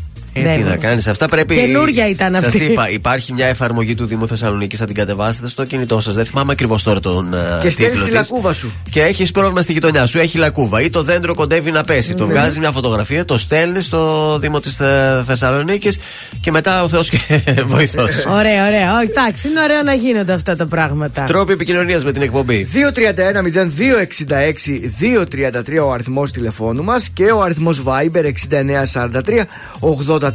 Ε, 0.41 0.43
Δεν 0.43 0.53
τι 0.57 0.59
μου. 0.63 0.69
να 0.69 0.77
κάνεις, 0.77 1.09
αυτά 1.09 1.27
πρέπει. 1.29 1.55
Καινούρια 1.55 2.09
ήταν 2.09 2.35
αυτή. 2.35 2.59
Σα 2.59 2.65
είπα, 2.65 2.91
υπάρχει 2.91 3.33
μια 3.33 3.47
εφαρμογή 3.47 3.95
του 3.95 4.05
Δήμου 4.07 4.27
Θεσσαλονίκης, 4.27 4.79
θα 4.79 4.87
την 4.87 4.95
κατεβάσετε 4.95 5.49
στο 5.49 5.65
κινητό 5.65 6.01
σας. 6.01 6.15
Δεν 6.15 6.25
θυμάμαι 6.25 6.53
ακριβώς 6.53 6.83
τώρα 6.83 7.01
τον 7.01 7.35
ε, 7.35 7.37
Και 7.61 7.71
στέλνεις 7.71 7.77
τίτλο 7.77 8.05
τη 8.05 8.11
της. 8.11 8.15
λακκούβα 8.31 8.53
σου. 8.53 8.73
Και 8.91 9.03
έχεις 9.03 9.31
πρόβλημα 9.31 9.61
στη 9.63 9.73
γειτονιά 9.73 10.07
σου, 10.07 10.19
έχει 10.19 10.39
λακκούβα 10.39 10.81
ή 10.83 10.91
το 10.91 11.03
δέντρο 11.03 11.35
κοντεύει 11.35 11.71
να 11.71 11.85
πέσει. 11.85 12.13
Ναι. 12.13 12.19
Το 12.19 12.27
βγάζεις 12.27 12.59
μια 12.59 12.71
φωτογραφία, 12.71 13.25
το 13.25 13.39
στέλνεις 13.39 13.87
στο 13.87 14.39
Δήμο 14.39 14.61
της 14.61 14.81
Θεσσαλονίκης 15.27 15.99
και 16.41 16.51
μετά 16.51 16.83
ο 16.83 16.89
Θεός 16.89 17.09
και 17.09 17.19
βοηθός. 17.67 18.25
Ωραία, 18.29 18.67
ωραία. 18.67 18.97
Όχι, 18.97 19.07
εντάξει, 19.11 19.49
είναι 19.49 19.61
ωραίο 19.61 19.83
να 19.83 19.95
γίνονται 19.95 20.33
αυτά 20.33 20.57
τα 20.57 20.67
πράγματα. 20.67 21.23
Τρόποι 21.25 21.53
επικοινωνίας 21.53 22.05
με 22.05 22.13
την 22.13 22.23
εκπομπή. 22.23 22.67
231-0266-233 24.55 25.85
ο 25.85 25.93
αριθμός 25.93 26.33
τηλεφώνου 26.33 26.85
μας 26.85 27.09
και 27.09 27.25
ο 27.25 27.43
αριθμός 27.43 27.83
Viber 27.87 28.25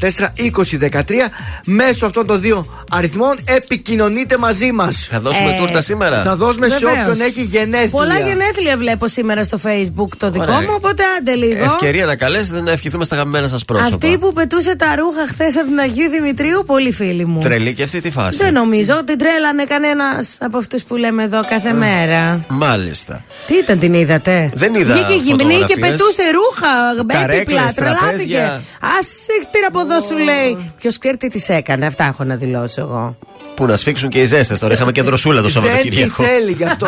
6943-84-2013. 0.02 1.30
Μέσω 1.66 2.06
αυτών 2.06 2.26
των 2.28 2.42
δύο 2.42 2.84
αριθμών 2.92 3.38
επικοινωνείτε 3.46 4.38
μαζί 4.38 4.72
μας. 4.72 5.08
Θα 5.12 5.20
δώσουμε 5.20 5.50
Ε, 5.56 5.58
τούρτα 5.60 5.82
σήμερα. 5.82 6.22
Θα 6.22 6.36
δώσουμε 6.36 6.70
σε 6.70 6.78
Βεβαίως. 6.80 7.00
όποιον 7.08 7.22
έχει 7.28 7.42
γενέθλια. 7.44 7.90
Πολλά 7.90 8.20
γενέθλια 8.20 8.78
βλέπω 8.78 9.08
σήμερα 9.08 9.44
στο 9.44 9.60
facebook 9.64 10.08
το 10.18 10.30
δικό 10.30 10.44
Ωραία. 10.44 10.60
μου, 10.62 10.68
οπότε 10.76 11.04
άντε 11.20 11.34
λίγο. 11.36 11.64
Ευκαιρία 11.66 12.06
να 12.06 12.16
καλέσετε 12.16 12.62
να 12.62 12.72
ευχηθούμε 12.72 13.04
στα 13.06 13.16
αγαπημένα 13.16 13.48
σας 13.48 13.66
πρόσωπα. 13.66 13.88
Αυτή 13.88 14.18
που 14.18 14.34
πετούσε 14.34 14.76
τα 14.76 14.96
ρούχα 14.96 15.28
χθες 15.28 15.58
από 15.58 15.66
την 15.68 15.80
Αγίου 15.80 16.10
Δημητρίου, 16.10 16.64
πολύ 16.66 16.92
φίλοι 16.92 17.26
μου. 17.26 17.40
Τρελή 17.42 17.74
και 17.74 17.84
αυτή 17.84 18.00
τη 18.00 18.12
φάση. 18.12 18.38
Δεν 18.38 18.54
νομίζω 18.54 18.96
ότι 18.98 19.16
τρέλανε 19.16 19.64
κανένας 19.64 20.38
από 20.40 20.58
αυτούς 20.58 20.84
που 20.84 20.96
λέμε 20.96 21.24
εδώ 21.24 21.46
κάθε 21.46 21.74
μέρα. 21.74 22.46
Μάλιστα. 22.48 23.24
Τι 23.48 23.54
ήταν, 23.56 23.80
την 23.80 23.94
είδατε; 23.94 24.50
Δεν 24.54 24.74
είδα 24.76 24.94
Βγήκε 24.94 25.14
γυμνή 25.14 25.44
και 25.44 25.44
φωτογραφίες. 25.54 25.90
πετούσε 25.90 26.22
ρούχα. 26.32 26.68
Καρέκλες, 27.08 27.42
Έπιπλα, 27.42 27.74
τρελάθηκε. 27.76 28.08
τραπέζια. 28.10 28.46
Α 28.80 28.98
τι 29.26 29.34
από 29.76 29.94
εδώ 29.94 30.00
σου 30.00 30.18
λέει. 30.18 30.72
Ποιος 30.78 30.98
ξέρει 30.98 31.18
τι 31.18 31.28
της 31.28 31.50
έκανε. 31.50 31.86
Αυτά 31.86 32.04
έχω 32.04 32.24
να 32.24 32.36
δηλώσω 32.36 32.82
εγώ. 32.82 33.18
Που 33.56 33.66
να 33.66 33.76
σφίξουν 33.76 34.10
και 34.10 34.20
οι 34.20 34.26
ζέστες. 34.26 34.60
Τώρα 34.60 34.74
είχαμε 34.74 34.92
και 34.92 35.02
δροσούλα 35.02 35.42
το 35.42 35.50
Δεν 35.50 35.62
τη 35.62 35.68
Σαββατοκύριακο. 35.68 36.24
θέλει 36.24 36.52
γι' 36.52 36.64
αυτό. 36.64 36.86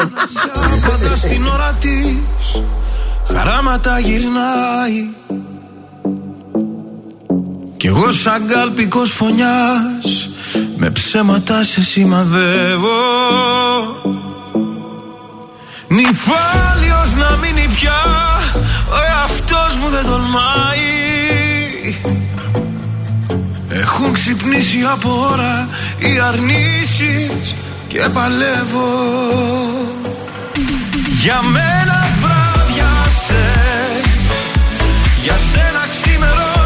Πάντα 0.88 1.16
στην 1.16 1.48
ώρα 1.48 1.78
της 1.80 2.62
χαράματα 3.34 4.00
γυρνάει 4.00 5.08
Κι 7.78 7.88
εγώ 7.88 8.12
σαν 8.12 8.48
κάλπικος 8.48 9.12
φωνιάς 9.12 10.30
Με 10.78 10.90
ψέματα 10.90 11.64
σε 11.64 11.82
σημαδεύω 11.82 12.90
Νυφάλιος 15.88 17.16
να 17.16 17.38
μείνει 17.38 17.68
πια 17.76 18.04
Ο 18.92 18.98
εαυτός 19.12 19.76
μου 19.76 19.90
δεν 19.90 20.06
τολμάει 20.06 20.98
Έχουν 23.82 24.14
ξυπνήσει 24.14 24.78
από 24.92 25.28
ώρα 25.32 25.68
οι 25.98 26.20
αρνήσεις 26.20 27.56
και 27.88 28.00
παλεύω. 28.14 28.88
Για 31.22 31.42
μένα 31.42 32.08
βράδιασε 32.22 33.54
Για 35.24 35.38
σένα 35.52 35.88
ξημερώνει 35.90 36.57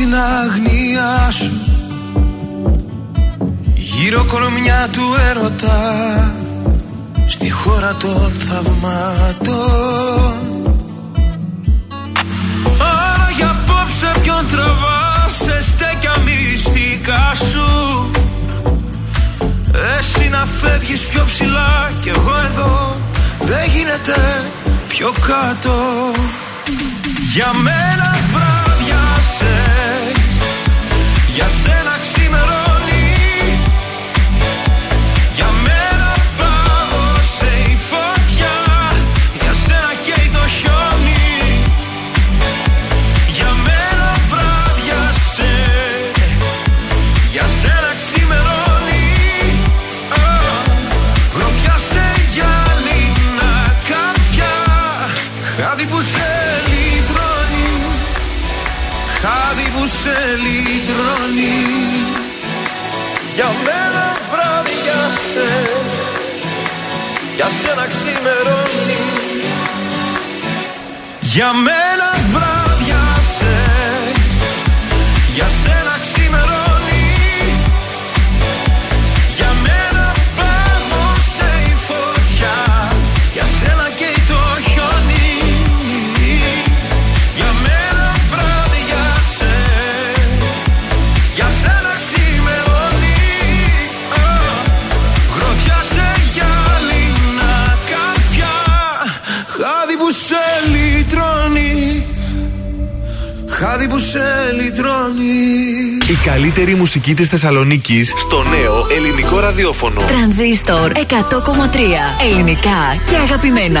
στην 0.00 0.14
αγνία 0.14 1.30
σου. 1.30 1.50
Γύρω 3.74 4.24
κορμιά 4.24 4.88
του 4.92 5.02
έρωτα 5.30 6.32
στη 7.26 7.50
χώρα 7.50 7.94
των 7.94 8.32
θαυμάτων. 8.38 9.56
Άρα 12.80 13.30
για 13.36 13.50
απόψε 13.50 14.12
ποιον 14.22 14.46
τραβάς 14.50 15.32
σε 15.32 15.62
στέκια 15.70 16.14
μυστικά 16.24 17.32
σου. 17.50 18.10
Εσύ 19.98 20.28
να 20.28 20.46
φεύγεις 20.60 21.04
πιο 21.04 21.24
ψηλά 21.26 21.92
κι 22.00 22.08
εγώ 22.08 22.34
εδώ. 22.52 22.96
Δεν 23.40 23.64
γίνεται 23.76 24.44
πιο 24.88 25.12
κάτω. 25.26 25.74
Για 27.34 27.50
μένα 27.62 28.27
Για 71.38 71.52
καλύτερη 106.32 106.74
μουσική 106.74 107.14
της 107.14 107.28
Θεσσαλονίκης 107.28 108.14
στο 108.16 108.42
νέο 108.42 108.86
ελληνικό 108.96 109.40
ραδιόφωνο. 109.40 110.00
Τρανζίστορ 110.00 110.92
100,3 110.94 111.00
ελληνικά 112.30 113.02
και 113.06 113.16
αγαπημένα. 113.16 113.80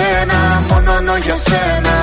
για 0.00 0.08
σένα 0.08 0.38
Μόνο 0.68 1.16
για 1.24 1.36
σένα. 1.46 1.94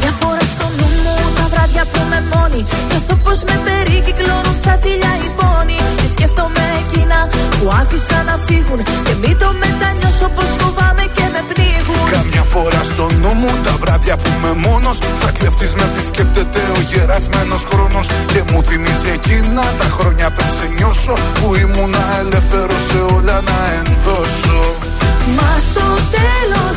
Μια 0.00 0.12
φορά 0.20 0.44
στο 0.54 0.66
νου 0.76 0.88
μου 1.02 1.14
τα 1.36 1.44
βράδια 1.52 1.84
που 1.92 2.00
με 2.10 2.18
μόνη 2.32 2.60
Νιώθω 2.88 3.14
πως 3.24 3.38
με 3.48 3.56
περικυκλώνουν 3.66 4.56
σαν 4.64 4.76
θηλιά 4.82 5.12
οι 5.22 5.28
πόνοι. 5.38 5.78
Και 5.98 6.08
σκέφτομαι 6.14 6.64
εκείνα 6.82 7.18
που 7.56 7.64
άφησα 7.80 8.18
να 8.28 8.34
φύγουν 8.46 8.80
Και 9.06 9.14
μην 9.22 9.34
το 9.42 9.48
μετανιώσω 9.62 10.28
πως 10.36 10.50
φοβάμαι 10.60 11.04
και 11.16 11.24
με 11.34 11.40
πνίγουν. 11.50 12.04
Καμιά 12.16 12.44
φορά 12.54 12.82
στο 12.90 13.04
νου 13.20 13.32
μου 13.40 13.50
τα 13.66 13.74
βράδια 13.82 14.14
που 14.20 14.28
είμαι 14.34 14.52
μόνος 14.66 14.96
Σαν 15.20 15.32
κλεφτής 15.38 15.72
με 15.78 15.84
επισκέπτεται 15.90 16.60
ο 16.76 16.78
γερασμένος 16.90 17.62
χρόνος. 17.70 18.06
Και 18.32 18.40
μου 18.48 18.58
θυμίζει 18.68 19.10
εκείνα 19.18 19.64
τα 19.80 19.88
χρόνια 19.96 20.26
πριν 20.36 20.50
σε 20.56 20.66
νιώσω 20.76 21.14
Που 21.38 21.48
ήμουνα 21.62 22.04
ελεύθερος 22.22 22.82
σε 22.88 22.98
όλα 23.16 23.36
να 23.50 23.58
ενδώσω. 23.78 24.60
Μα 25.36 25.52
στο 25.68 25.86
τέλος 26.16 26.76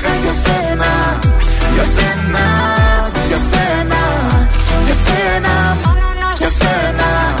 για 0.23 0.33
σένα 0.33 0.91
Για 1.73 1.83
σένα, 1.83 2.45
για 3.27 3.37
σένα, 3.37 4.01
για 4.85 4.95
σένα 4.95 5.77
Για 6.37 6.49
σένα 6.49 7.40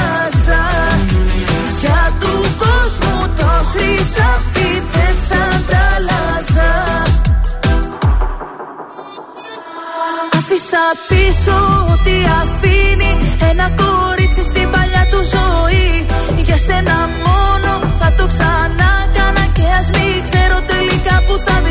χρυσάφι 4.11 4.69
δεν 4.91 5.13
σ' 5.25 5.31
αντάλλαζα. 5.55 6.71
Άφησα 10.37 10.83
πίσω 11.09 11.57
ό,τι 11.93 12.15
αφήνει 12.41 13.11
ένα 13.49 13.67
κόριτσι 13.81 14.41
στην 14.41 14.69
παλιά 14.71 15.07
του 15.09 15.21
ζωή. 15.35 16.05
Για 16.45 16.57
σένα 16.57 17.09
μόνο 17.25 17.71
θα 17.99 18.13
το 18.17 18.25
ξανά 18.25 18.91
κάνα 19.15 19.45
και 19.53 19.65
ας 19.79 19.89
μην 19.95 20.21
ξέρω 20.27 20.57
τελικά 20.71 21.15
που 21.25 21.35
θα 21.45 21.55
βγει 21.63 21.70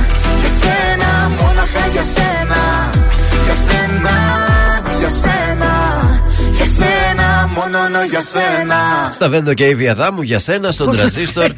Μονάχα 1.73 1.91
για 1.91 2.03
σένα, 2.03 2.89
για 3.43 3.53
σένα. 3.53 4.70
Στα 9.13 9.29
Βέντο 9.29 9.53
και 9.53 9.67
η 9.67 9.73
Διαδάμου 9.73 10.21
για 10.21 10.39
σένα 10.39 10.71
στον 10.71 10.85
Πώς 10.87 10.97
μας 10.97 11.11
τραζίστορ 11.13 11.51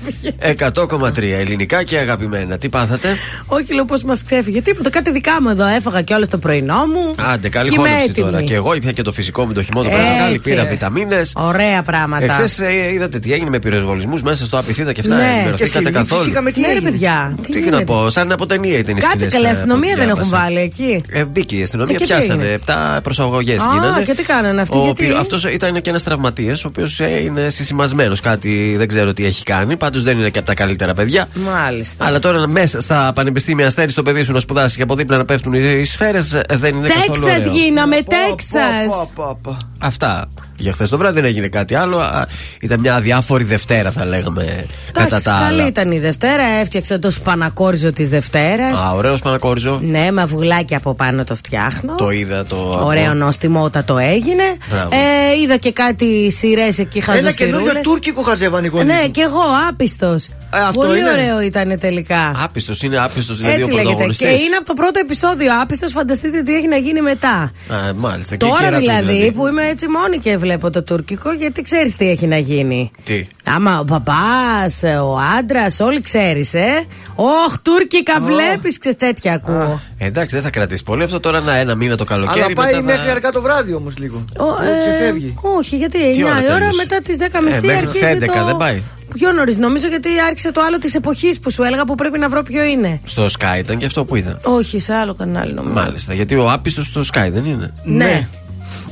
100,3 0.74 1.18
ελληνικά 1.40 1.84
και 1.84 1.98
αγαπημένα. 1.98 2.58
Τι 2.58 2.70
πάθατε; 2.70 3.16
Όχι, 3.46 3.74
λέω 3.74 3.86
πώς 3.86 4.04
μας 4.04 4.24
ξέφυγε; 4.24 4.62
Τίποτα, 4.62 4.90
κάτι 4.90 5.12
δικά 5.12 5.42
μου 5.42 5.50
εδώ. 5.50 5.66
Έφαγα 5.66 6.02
και 6.02 6.14
όλο 6.14 6.28
το 6.28 6.38
πρωινό 6.38 6.76
μου. 6.94 7.16
Άντε, 7.34 7.50
καλή 7.50 7.70
Και 7.70 7.76
είμαι 7.78 7.88
χώνευση 7.88 8.10
έτοιμη. 8.10 8.26
τώρα. 8.32 8.42
Και 8.44 8.54
εγώ 8.54 8.74
ήπια 8.76 8.92
και 8.92 9.02
το 9.02 9.12
φυσικό 9.12 9.46
μου 9.46 9.52
το 9.54 9.64
χυμό 9.64 9.82
το 9.84 9.90
Έτσι. 9.92 10.40
πέρα. 10.40 10.40
Πήρα 10.44 10.66
βιταμίνες. 10.66 11.32
Ωραία 11.36 11.82
πράγματα. 11.82 12.24
Εχθές 12.26 12.60
είδατε 12.94 13.20
τι 13.20 13.34
έγινε 13.34 13.50
με 13.50 13.60
πυροσβολισμούς 13.60 14.22
μέσα 14.22 14.46
στο 14.46 14.58
απειθίδα 14.58 14.92
και 14.94 15.00
αυτά. 15.02 15.16
Ναι. 15.16 15.24
Ενημερωθήκατε 15.36 15.86
Και 15.86 15.92
καθόλου. 15.92 16.30
Είχαμε 16.30 16.52
τι 16.52 16.60
Ναι, 16.60 16.68
ρε 16.68 16.74
έγινε; 16.74 16.90
παιδιά. 16.90 17.36
Τι 17.52 17.60
γίνεται; 17.60 17.70
να 17.78 17.84
πω, 17.84 18.10
σαν 18.10 18.32
από 18.32 18.46
ταινία 18.46 18.78
ήταν 18.78 18.98
οι 18.98 19.00
Κάτσε 19.00 19.16
σκηνές, 19.18 19.34
καλά, 19.34 19.48
ε, 19.48 19.52
αστυνομία 19.52 19.92
που 19.94 20.00
δεν 20.00 20.10
έχουν 20.10 20.22
διάβασα. 20.22 20.44
βάλει 20.44 20.60
εκεί. 20.60 21.04
Ε, 21.10 21.24
μπήκε 21.26 21.56
η 21.56 21.64
αστυνομία, 21.64 21.96
Ε, 21.96 21.98
και 21.98 22.04
τι 22.06 22.12
πιάσανε. 22.14 22.42
έγινε; 22.42 22.54
Επτά 22.54 23.00
προσαγωγές 23.04 23.60
Α, 23.62 23.70
γίνανε. 23.74 24.02
και 24.02 24.14
τι 24.14 24.24
κάνανε 24.24 24.62
αυτοί, 24.62 24.78
γιατί; 24.78 25.14
Αυτός 25.20 25.44
ήταν 25.44 25.82
και 25.84 25.89
ένας 25.89 26.04
τραυματίας, 26.04 26.65
ο 26.65 26.67
οποίος 26.67 27.00
είναι 27.00 27.50
συσημασμένος. 27.50 28.19
Κάτι 28.19 28.76
δεν 28.78 28.88
ξέρω 28.88 29.13
τι 29.13 29.26
έχει 29.26 29.43
κάνει. 29.43 29.78
Πάντως 29.78 30.04
δεν 30.04 30.17
είναι 30.17 30.30
και 30.30 30.38
από 30.39 30.48
τα 30.48 30.54
καλύτερα 30.54 30.93
παιδιά. 30.93 31.28
Μάλιστα. 31.34 32.06
Αλλά 32.06 32.19
τώρα 32.19 32.48
μέσα 32.48 32.82
στα 32.82 33.12
πανεπιστήμια 33.15 33.65
αστέρι 33.67 33.91
στο 33.91 34.04
παιδί 34.04 34.24
σου 34.24 34.32
να 34.32 34.39
σπουδάσεις 34.39 34.76
και 34.78 34.84
από 34.84 34.96
δίπλα 34.96 35.17
να 35.17 35.26
πέφτουν 35.26 35.54
οι 35.54 35.86
σφαίρες 35.86 36.41
δεν 36.54 36.76
είναι 36.76 36.88
καθόλου 36.88 37.22
Τέξας 37.26 37.46
ωραίο. 37.48 37.54
γίναμε, 37.63 37.96
Πω, 37.96 38.04
πω, 38.06 38.30
Τέξας. 38.36 38.86
πω, 38.88 39.12
πω, 39.15 39.39
πω. 39.41 39.58
Αυτά. 39.80 40.30
Για 40.58 40.72
χθες 40.72 40.89
το 40.89 40.98
βράδυ 40.98 41.13
δεν 41.22 41.26
έγινε 41.30 41.48
κάτι 41.48 41.76
άλλο. 41.76 41.98
Α, 42.00 42.26
Ήταν 42.62 42.80
μια 42.80 42.96
αδιάφορη 42.96 43.44
Δευτέρα, 43.44 43.92
θα 43.92 44.06
λέγαμε. 44.06 44.66
κατά 44.92 45.06
Εντάξει, 45.06 45.24
τα 45.24 45.39
καλή 45.44 45.60
άλλα. 45.60 45.68
ήταν 45.68 45.92
η 45.92 46.00
Δευτέρα. 46.00 46.44
Έφτιαξα 46.62 47.00
το 47.00 47.12
σπανακόριζο 47.12 47.92
της 47.94 48.10
Δευτέρας. 48.10 48.80
Α, 48.80 48.92
ωραίο 48.94 49.18
Πανακόριζο. 49.18 49.80
Ναι, 49.84 50.08
με 50.12 50.22
αυγουλάκι 50.22 50.76
από 50.76 50.94
πάνω 50.96 51.24
το 51.24 51.36
φτιάχνω. 51.36 51.96
Το 51.96 52.10
είδα 52.10 52.46
το. 52.46 52.82
Ωραίο 52.86 53.13
νόστιμότατο 53.13 53.98
έγινε. 53.98 54.44
Μπράβο. 54.70 54.89
Ε, 54.92 55.39
είδα 55.44 55.58
και 55.58 55.72
κάτι 55.72 56.32
σειρές 56.32 56.80
εκεί 56.80 56.98
Ένα 56.98 57.06
χαζοσυρούλες. 57.06 57.36
καινούριο 57.63 57.82
τουρκικό 57.82 58.22
χαζεύαν 58.22 58.63
οι 58.63 58.68
γονείς 58.68 58.86
Ναι, 58.96 59.02
μου. 59.06 59.12
και 59.12 59.22
εγώ 59.22 59.42
άπιστος. 59.70 60.28
Ε, 60.28 60.58
αυτό 60.68 60.80
Πολύ 60.80 61.00
είναι. 61.00 61.10
ωραίο 61.12 61.42
ήταν 61.42 61.80
τελικά. 61.80 62.34
Άπιστος 62.44 62.82
είναι 62.82 62.98
άπιστος, 62.98 63.38
δηλαδή 63.38 63.56
Έτσι 63.60 63.72
ο 63.72 63.76
λέγεται. 63.76 63.89
Και 63.89 63.96
πρωταγωνιστής. 63.98 64.46
είναι 64.48 64.56
από 64.56 64.66
το 64.66 64.74
πρώτο 64.74 65.00
επεισόδιο 65.00 65.52
άπιστος. 65.62 65.92
Φανταστείτε 65.92 66.42
τι 66.42 66.56
έχει 66.56 66.68
να 66.68 66.78
γίνει 66.78 67.02
μετά. 67.02 67.36
Α, 67.68 67.76
μάλιστα. 67.96 68.36
Και 68.36 68.46
η 68.46 68.50
Τώρα 68.50 68.62
κερά 68.63 68.76
του 68.78 68.82
δηλαδή, 68.82 69.32
που 69.36 69.48
είμαι 69.48 69.63
έτσι 69.68 69.88
μόνη 69.88 70.18
και 70.18 70.38
βλέπω 70.38 70.53
το 70.58 70.84
τουρκικό, 70.84 71.32
γιατί 71.32 71.62
ξέρεις 71.62 71.96
τι 71.96 72.10
έχει 72.10 72.28
να 72.28 72.38
γίνει. 72.38 72.92
Τι; 73.04 73.28
Άμα 73.44 73.80
ο 73.80 73.84
παπάς, 73.86 74.84
ο 75.04 75.18
άντρας, 75.39 75.80
όλοι 75.80 76.02
ξέρεις, 76.02 76.54
ε. 76.54 76.86
Όχ, 77.16 77.60
τουρκικά 77.62 78.20
βλέπεις, 78.20 78.78
ξέρεις 78.80 78.98
τέτοια 78.98 79.34
ακούω. 79.34 79.82
Ε, 79.98 80.06
εντάξει, 80.06 80.36
δεν 80.36 80.44
θα 80.44 80.50
κρατήσει 80.50 80.84
πολύ 80.84 81.04
αυτό 81.04 81.20
τώρα 81.20 81.38
ένα, 81.38 81.54
ένα 81.54 81.76
μήνα 81.76 81.98
το 81.98 82.04
καλοκαίρι. 82.04 82.42
Αλλά 82.42 82.54
πάει 82.54 82.74
μετά 82.74 82.78
θα- 82.80 82.92
μέχρι 82.98 83.10
αργά 83.12 83.32
το 83.32 83.42
βράδυ 83.42 83.74
όμως 83.74 83.98
λίγο. 83.98 84.26
Ο, 84.38 84.44
Ε, 84.63 84.80
Ξεφεύγει. 84.80 85.36
όχι, 85.58 85.76
γιατί 85.78 85.98
9 85.98 86.24
ώρα 86.24 86.42
η 86.42 86.46
ώρα 86.46 86.54
τέλειωσε; 86.54 86.78
μετά 86.78 87.02
τις 87.02 87.18
10 87.18 87.38
Ε, 87.38 87.42
μισή 87.42 87.66
μέχρι 87.66 87.86
τις 87.88 88.02
αρχίζει 88.04 88.26
11 88.26 88.39
το... 88.39 88.46
δεν 88.46 88.58
πάει; 88.58 88.82
Πιο 89.13 89.32
νωρίς, 89.32 89.58
νομίζω 89.58 89.88
γιατί 89.88 90.10
άρχισε 90.28 90.52
το 90.52 90.62
άλλο 90.62 90.78
της 90.78 90.96
εποχής 90.96 91.39
που 91.39 91.52
σου 91.52 91.63
έλεγα 91.63 91.86
που 91.86 91.96
πρέπει 91.96 92.20
να 92.20 92.30
βρω 92.30 92.42
ποιο 92.44 92.63
είναι. 92.63 93.00
Στο 93.04 93.26
Sky 93.26 93.58
ήταν 93.60 93.78
και 93.78 93.86
αυτό 93.86 94.06
που 94.06 94.16
είδα. 94.16 94.39
Όχι, 94.44 94.80
σε 94.80 94.94
άλλο 94.94 95.13
κανάλι 95.13 95.54
νομίζω. 95.54 95.74
Μάλιστα, 95.74 96.13
γιατί 96.13 96.36
ο 96.36 96.52
άπιστος 96.52 96.86
στο 96.86 97.02
Sky 97.13 97.30
δεν 97.32 97.46
είναι. 97.46 97.74
Ναι. 97.84 98.28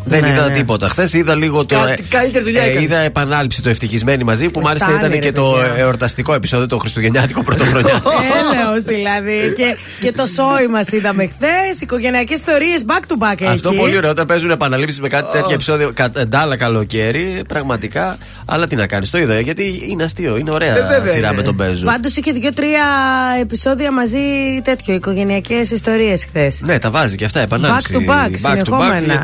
Δεν 0.06 0.22
Ναι, 0.22 0.30
είδα 0.30 0.48
ναι. 0.48 0.54
τίποτα. 0.54 0.88
Χθες 0.88 1.14
είδα 1.14 1.36
λίγο 1.36 1.66
το. 1.66 1.76
Κάτι- 1.76 2.04
καλύτερη 2.04 2.44
δουλειά 2.44 2.62
έκανες. 2.64 2.84
είδα 2.84 2.98
επανάληψη 2.98 3.62
το 3.62 3.70
ευτυχισμένοι 3.70 4.24
μαζί 4.24 4.46
που 4.50 4.62
μάλιστα 4.62 4.86
Φτάνει, 4.88 5.00
ήταν 5.02 5.12
ρε, 5.14 5.18
και 5.20 5.32
το 5.32 5.52
παιδιά. 5.52 5.84
εορταστικό 5.84 6.34
επεισόδιο, 6.34 6.68
το 6.68 6.78
Χριστουγεννιάτικο 6.78 7.44
πρωτοχρονιά. 7.44 8.02
Έλεος 8.40 8.84
δηλαδή. 8.84 9.54
και, 9.56 9.78
και 10.02 10.12
το 10.12 10.26
σόι 10.26 10.68
μας 10.68 10.88
είδαμε 10.92 11.24
χθες. 11.28 11.82
Οικογενειακές 11.82 12.38
ιστορίες 12.38 12.84
back 12.88 13.00
to 13.14 13.28
back 13.32 13.42
έχει. 13.42 13.52
Αυτό 13.52 13.72
πολύ 13.72 13.98
ωραίο. 13.98 14.10
Όταν 14.10 14.26
παίζουν 14.26 14.52
επαναλήψεις 14.52 15.00
με 15.00 15.08
κάτι 15.08 15.32
τέτοιο 15.32 15.54
επεισόδιο 15.54 15.92
κατά 15.94 16.28
ντάλα 16.28 16.58
καλοκαίρι, 16.58 17.42
πραγματικά. 17.48 18.18
Αλλά 18.46 18.68
τι 18.68 18.76
να 18.76 18.88
κάνεις, 18.88 19.10
το 19.10 19.18
είδα. 19.18 19.40
Γιατί 19.40 19.84
είναι 19.90 20.04
αστείο, 20.04 20.38
είναι 20.38 20.52
ωραία 20.52 20.78
Ε, 20.78 20.82
βέβαια 20.88 21.14
σειρά 21.14 21.28
είναι. 21.28 21.36
με 21.38 21.44
τον 21.44 21.56
παίζουν. 21.56 21.86
Πάντως 21.86 22.16
είχε 22.16 22.32
δύο-τρία 22.32 22.84
επεισόδια 23.42 23.92
μαζί 23.92 24.20
τέτοιο, 24.64 24.94
οικογενειακές 24.94 25.72
ιστορίες 25.72 26.24
χθες. 26.26 26.60
Ναι, 26.64 26.80
τα 26.80 26.90
βάζει 26.92 27.16
και 27.16 27.26
αυτά 27.26 27.40
Back 27.40 27.44
επανάληψη. 27.44 27.94
to 28.08 28.12
back, 28.12 28.30
συνεχόμενα. 28.36 29.22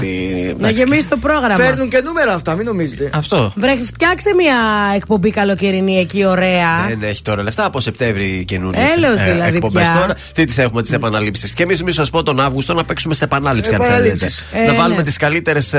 Γιατί, 0.70 0.80
Να 0.80 0.82
εντάξει. 0.82 0.84
γεμίσει 0.84 1.08
το 1.08 1.18
πρόγραμμα. 1.18 1.56
Φέρνουν 1.56 1.90
και 1.90 2.02
νούμερα 2.06 2.34
αυτά, 2.34 2.56
μην 2.56 2.66
νομίζετε. 2.66 3.10
Αυτό. 3.14 3.54
Βρε, 3.56 3.76
φτιάξε 3.86 4.34
μια 4.36 4.56
εκπομπή 4.96 5.32
καλοκαιρινή 5.32 6.00
εκεί, 6.00 6.26
ωραία. 6.26 6.86
Δεν 6.88 7.04
έχει 7.04 7.22
τώρα 7.22 7.44
λεφτά 7.44 7.66
από 7.66 7.80
Σεπτέμβρη 7.80 8.46
καινούριες 8.48 8.96
Έλεος 8.96 9.20
δηλαδή 9.24 9.56
εκπομπές 9.56 9.84
πια. 9.84 10.00
τώρα. 10.00 10.14
Τι 10.34 10.46
τις 10.46 10.58
έχουμε 10.58 10.82
τις 10.82 10.92
επαναλήψεις. 10.92 11.52
Και 11.52 11.64
εμείς, 11.64 11.84
μη 11.84 11.92
σα 11.92 12.06
πω 12.06 12.24
τον 12.24 12.40
Αύγουστο 12.40 12.74
να 12.74 12.84
παίξουμε 12.84 13.14
σε 13.14 13.24
επανάληψη, 13.24 13.74
αν 13.74 13.82
θέλετε. 13.82 13.98
Επαναλήψεις. 13.98 14.44
Ε, 14.54 14.66
να 14.66 14.72
ναι. 14.72 14.78
βάλουμε 14.78 15.02
τις 15.02 15.18
καλύτερες 15.18 15.74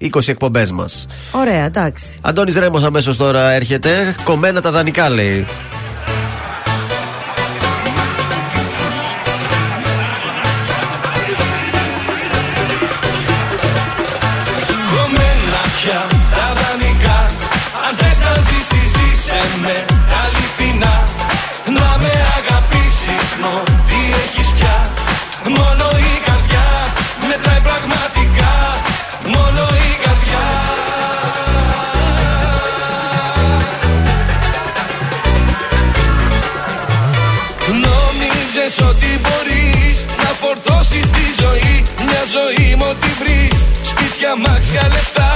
20 0.00 0.28
εκπομπές 0.28 0.70
μας. 0.70 1.06
Ωραία, 1.30 1.64
εντάξει. 1.64 2.04
Αντώνης 2.20 2.56
Ρέμος 2.56 2.82
αμέσως 2.82 3.16
τώρα 3.16 3.50
έρχεται. 3.50 4.14
Κομμένα 4.24 4.60
τα 4.60 4.70
δανεικά 4.70 5.08
λέει. 5.08 5.46
Μόνο 25.48 25.86
η 26.12 26.14
καρδιά 26.26 26.66
μετράει 27.28 27.60
πραγματικά. 27.68 28.52
Μόνο 29.34 29.62
η 29.88 29.92
καρδιά. 30.04 30.44
Νόμιζες 37.84 38.74
ότι 38.90 39.10
μπορείς 39.22 40.06
να 40.22 40.30
φορτώσεις 40.40 41.06
τη 41.16 41.26
ζωή 41.42 41.82
Μια 42.06 42.22
ζωή 42.36 42.76
με 42.78 42.84
ό,τι 42.84 43.08
βρεις. 43.20 43.54
Σπίτια, 43.90 44.30
μάξια, 44.44 44.82
λεφτά 44.94 45.32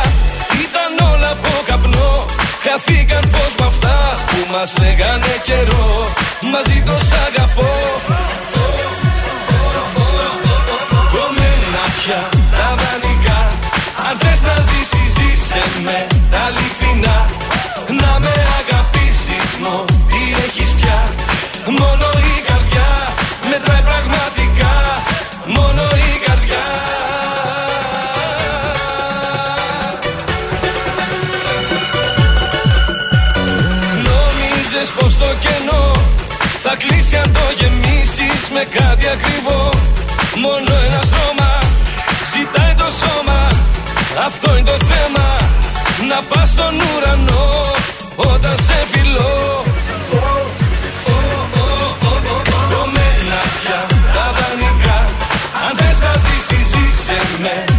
Ήταν 0.64 0.90
όλα 1.12 1.31
από 1.37 1.53
καπνό. 1.66 2.27
Χαθήκαν 2.64 3.25
φως 3.33 3.53
με 3.59 3.66
αυτά 3.73 3.96
που 4.27 4.38
μας 4.53 4.70
λέγανε 4.81 5.33
καιρό. 5.44 5.87
Μαζί 6.53 6.83
το 6.87 6.96
σ' 7.09 7.16
αγαπώ 7.27 7.70
Αν 14.61 14.66
θες 14.66 14.73
να 14.73 14.73
ζήσεις 14.73 15.12
ζήσε 15.16 15.62
με 15.85 16.07
τα 16.31 16.40
αληθινά. 16.46 17.25
Να 18.01 18.18
με 18.20 18.35
αγαπήσεις 18.61 19.49
μόνο 19.62 19.85
τι 20.09 20.20
έχεις 20.44 20.70
πια. 20.79 21.03
Μόνο 21.79 22.07
η 22.33 22.37
καρδιά 22.49 22.88
μετράει 23.51 23.83
πραγματικά. 23.90 24.75
Μόνο 25.57 25.83
η 26.09 26.12
καρδιά. 26.27 26.64
Νόμιζες 34.07 34.88
πως 34.96 35.12
το 35.18 35.31
κενό 35.44 35.92
θα 36.64 36.77
κλείσει 36.77 37.16
αν 37.16 37.33
το 37.33 37.46
γεμίσεις 37.59 38.40
με 38.55 38.62
κάτι 38.79 39.07
ακριβό. 39.16 39.62
Μόνο 40.44 40.70
ένα 40.87 41.01
στρώμα 41.09 41.51
ζητάει 42.33 42.75
το 42.75 42.88
σώμα 43.01 43.29
Αυτό 44.26 44.56
είναι 44.56 44.70
το 44.70 44.85
θέμα. 44.90 45.26
Να 46.09 46.22
πας 46.28 46.48
στον 46.50 46.74
ουρανό 46.80 47.46
όταν 48.16 48.56
σε 48.66 48.78
φιλώ. 48.90 49.64
Κομμένα 52.70 53.40
πια 53.62 53.80
τα 54.14 54.26
δανεικά. 54.37 54.98
Αν 55.68 55.76
θες 55.76 55.98
να 56.00 56.12
ζήσεις 56.24 56.66
ζήσε 56.72 57.18
με 57.42 57.69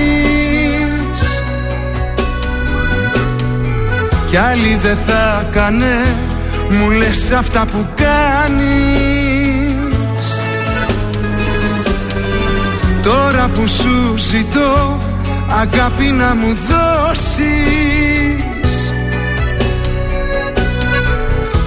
Κι 4.28 4.36
άλλη 4.36 4.78
δεν 4.82 4.98
θα 5.06 5.46
κάνε 5.52 6.14
μου 6.70 6.90
λες 6.90 7.30
αυτά 7.30 7.66
που 7.72 7.86
κάνεις. 7.94 8.74
Τώρα 13.02 13.48
που 13.54 13.68
σου 13.68 14.16
ζητώ 14.16 14.98
αγάπη 15.48 16.04
να 16.04 16.34
μου 16.34 16.56
δώσεις. 16.68 17.44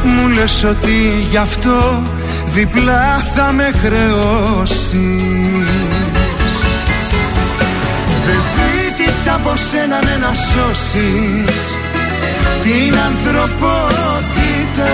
Μου 0.03 0.27
λες 0.27 0.63
ότι 0.63 1.25
γι' 1.29 1.37
αυτό 1.37 2.01
διπλά 2.53 3.23
θα 3.35 3.51
με 3.51 3.71
χρεώσεις 3.83 4.87
Δεν 8.27 8.41
ζήτησα 8.53 9.33
από 9.33 9.53
σένα 9.69 9.99
ναι, 10.05 10.15
να 10.25 10.33
σώσεις 10.33 11.57
την 12.63 12.93
ανθρωπότητα. 13.09 14.93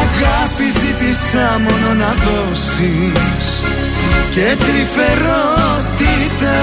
Αγάπη 0.00 0.66
ζήτησα 0.80 1.60
μόνο 1.64 1.94
να 2.02 2.14
δώσεις 2.24 3.62
και 4.34 4.56
τρυφερότητα. 4.64 6.58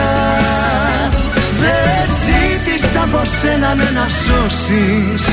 Δεν 1.62 2.02
ζήτησα 2.22 3.02
από 3.04 3.22
σένα 3.42 3.74
ναι, 3.74 3.90
να 3.94 4.08
σώσεις 4.24 5.24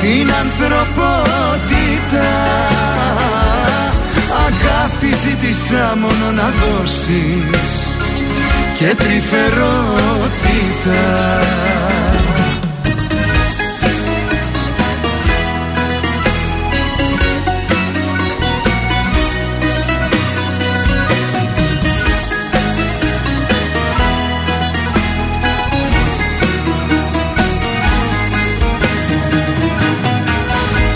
την 0.00 0.30
ανθρωπότητα. 0.42 2.28
Αγάπη 4.46 5.10
ζήτησα 5.22 5.96
μόνο 6.00 6.30
να 6.32 6.52
δώσεις 6.60 7.99
και 8.80 8.94
τρυφερότητα. 8.94 9.40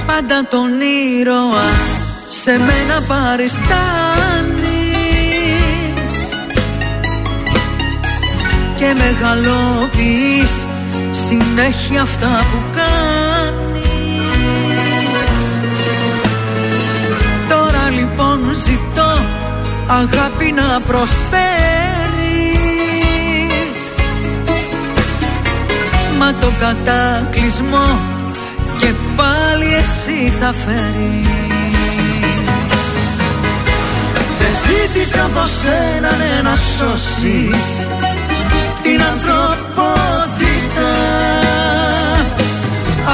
Πάντα 0.06 0.46
τον 0.50 0.68
ήρωα 1.20 1.70
σε 2.28 2.50
μένα 2.50 3.02
παριστάνεις 3.06 4.53
Και 8.84 8.94
μεγαλοποιείς 8.94 10.66
συνέχεια 11.26 12.02
αυτά 12.02 12.38
που 12.50 12.58
κάνεις. 12.74 13.86
Τώρα 17.48 17.90
λοιπόν 17.90 18.38
ζητώ 18.52 19.22
αγάπη 19.86 20.52
να 20.52 20.80
προσφέρεις. 20.86 21.38
Μα 26.18 26.34
το 26.40 26.52
κατάκλυσμό 26.60 27.98
και 28.78 28.92
πάλι 29.16 29.74
εσύ 29.74 30.32
θα 30.40 30.52
φέρεις. 30.52 31.28
Δεν 34.38 34.52
ζήτησα 34.64 35.24
από 35.24 35.46
σένα 35.46 36.16
ναι, 36.16 36.42
να 36.42 36.54
σώσεις 36.56 37.93
την 38.84 39.00
ανθρωπότητα. 39.12 40.90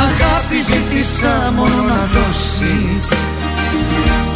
Αγάπη 0.04 0.58
ζήτησα 0.68 1.52
μόνο 1.56 1.82
να 1.88 2.00
δώσεις 2.14 3.06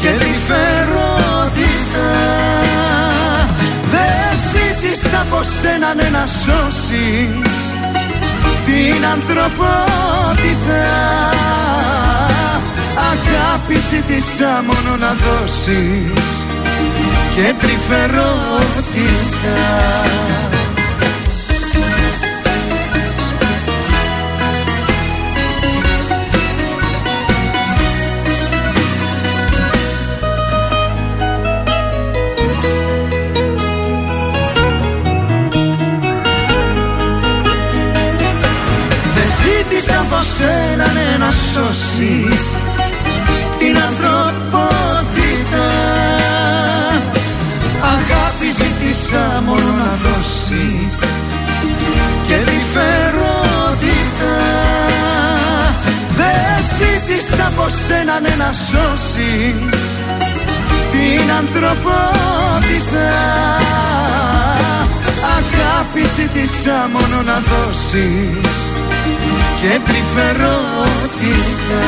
και 0.01 0.11
τρυφερότητα 0.19 2.11
Δεν 3.91 4.27
ζήτησα 4.51 5.21
από 5.21 5.41
σένα 5.61 5.95
ναι, 5.95 6.09
να 6.13 6.27
σώσεις 6.27 7.55
την 8.65 9.01
ανθρωπότητα. 9.15 10.85
Αγάπη 13.13 13.77
ζήτησα 13.91 14.65
μόνο 14.67 14.97
να 14.97 15.11
δώσεις 15.25 16.47
και 17.35 17.47
τρυφερότητα 17.61 18.55
ζήτησα 39.85 40.01
από 40.01 40.23
σένα 40.39 40.87
ναι, 40.93 41.17
να 41.19 41.31
σώσεις 41.31 42.59
την 43.59 43.77
ανθρωπότητα. 43.77 45.67
Αγάπη 47.95 48.49
ζήτησα 48.59 49.43
μόνο 49.47 49.69
να 49.79 49.91
δώσεις 50.03 50.99
και 52.27 52.35
τρυφερότητα 52.35 54.37
Δεν 56.17 56.65
ζήτησα 56.77 57.47
από 57.47 57.67
σένα 57.87 58.21
ναι, 58.21 58.35
να 58.39 58.53
σώσεις 58.53 59.81
την 60.93 61.31
ανθρωπότητα. 61.39 63.11
Αγάπη 65.37 66.03
ζήτησα 66.15 66.77
μόνο 66.93 67.23
να 67.23 67.43
δώσεις 67.51 68.55
και 69.65 69.81
τρυφερότητα 69.85 71.83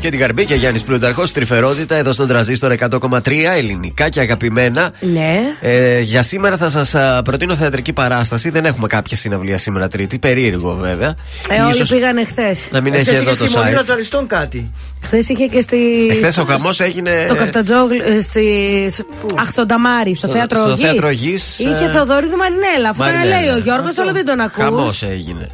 Και 0.00 0.10
την 0.10 0.20
Καρμπή 0.20 0.44
και 0.44 0.54
Γιάννης 0.54 0.82
Πλούταρχος. 0.82 1.32
Τρυφερότητα 1.32 1.94
εδώ 1.96 2.12
στον 2.12 2.26
τραζίστορ 2.26 2.72
100,3 2.90 3.30
ελληνικά 3.56 4.08
και 4.08 4.20
αγαπημένα. 4.20 4.90
Ναι. 5.00 5.38
Ε, 5.60 6.00
για 6.00 6.22
σήμερα 6.22 6.56
θα 6.56 6.68
σας 6.68 6.94
προτείνω 7.24 7.56
θεατρική 7.56 7.92
παράσταση. 7.92 8.50
Δεν 8.50 8.64
έχουμε 8.64 8.86
κάποια 8.86 9.16
συναυλία 9.16 9.58
σήμερα 9.58 9.88
Τρίτη. 9.88 10.18
Περίεργο 10.18 10.74
βέβαια. 10.80 11.14
Ε, 11.50 11.60
όλοι 11.60 11.72
Ίσως 11.74 11.88
πήγαν 11.88 12.16
εχθέ. 12.16 12.56
να 12.70 12.80
μην 12.80 12.94
έχει 12.94 13.02
Χθες 13.04 13.14
εδώ 13.20 13.30
είχε 13.30 13.38
το 13.38 13.46
στη 13.46 13.56
Μονή 13.58 13.70
site. 13.70 13.74
Λατζαριστών 13.74 14.26
κάτι. 14.26 14.70
Χθες 15.02 15.28
είχε 15.28 15.46
και 15.46 15.60
στη. 15.60 15.76
Εχθέ 16.10 16.40
ο 16.40 16.44
χαμός 16.44 16.80
έγινε. 16.80 17.24
Το 17.28 17.34
Καφτατζόγλ. 17.34 17.96
ε, 18.04 18.20
Στη... 18.20 18.46
Αχ, 19.40 19.48
στον 19.50 19.66
Ταμάρι, 19.66 20.14
στο, 20.14 20.26
Στο- 20.26 20.36
θέατρο 20.36 20.58
στο 20.60 20.70
Γης. 20.70 20.80
θέατρο 20.84 21.10
Γης, 21.10 21.58
Είχε 21.58 21.84
ε, 21.84 21.88
Θεοδωρίδου 21.92 22.36
Μαρινέλα. 22.36 22.88
Αυτά 22.88 23.04
Μαρινέλα. 23.04 23.40
λέει 23.40 23.48
ο 23.54 23.58
Γιώργος, 23.58 23.98
αλλά 23.98 24.12
δεν 24.12 24.24
τον 24.24 24.50
Χαμός 24.52 24.80
ακούς 24.80 25.02
έγινε. 25.02 25.48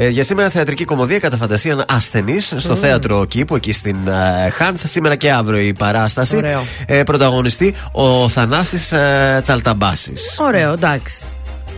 Ε, 0.00 0.08
για 0.08 0.24
σήμερα 0.24 0.50
θεατρική 0.50 0.84
κομμωδία 0.84 1.18
κατά 1.18 1.36
φαντασία 1.36 1.84
ασθενή 1.88 2.40
στο 2.40 2.74
Mm. 2.74 2.76
θέατρο 2.76 3.24
Κήπου, 3.24 3.56
εκεί 3.56 3.72
στην 3.72 3.96
ε, 4.46 4.50
Χάνθ. 4.50 4.86
Σήμερα 4.86 5.16
και 5.16 5.32
αύριο 5.32 5.58
η 5.60 5.72
παράσταση. 5.72 6.36
Ωραίο. 6.36 6.64
Ε, 6.86 7.02
πρωταγωνιστή 7.02 7.74
ο 7.92 8.28
Θανάσης 8.28 8.92
ε, 8.92 9.40
Τσαλταμπάσης. 9.42 10.36
Ωραίο, 10.40 10.72
εντάξει. 10.72 11.24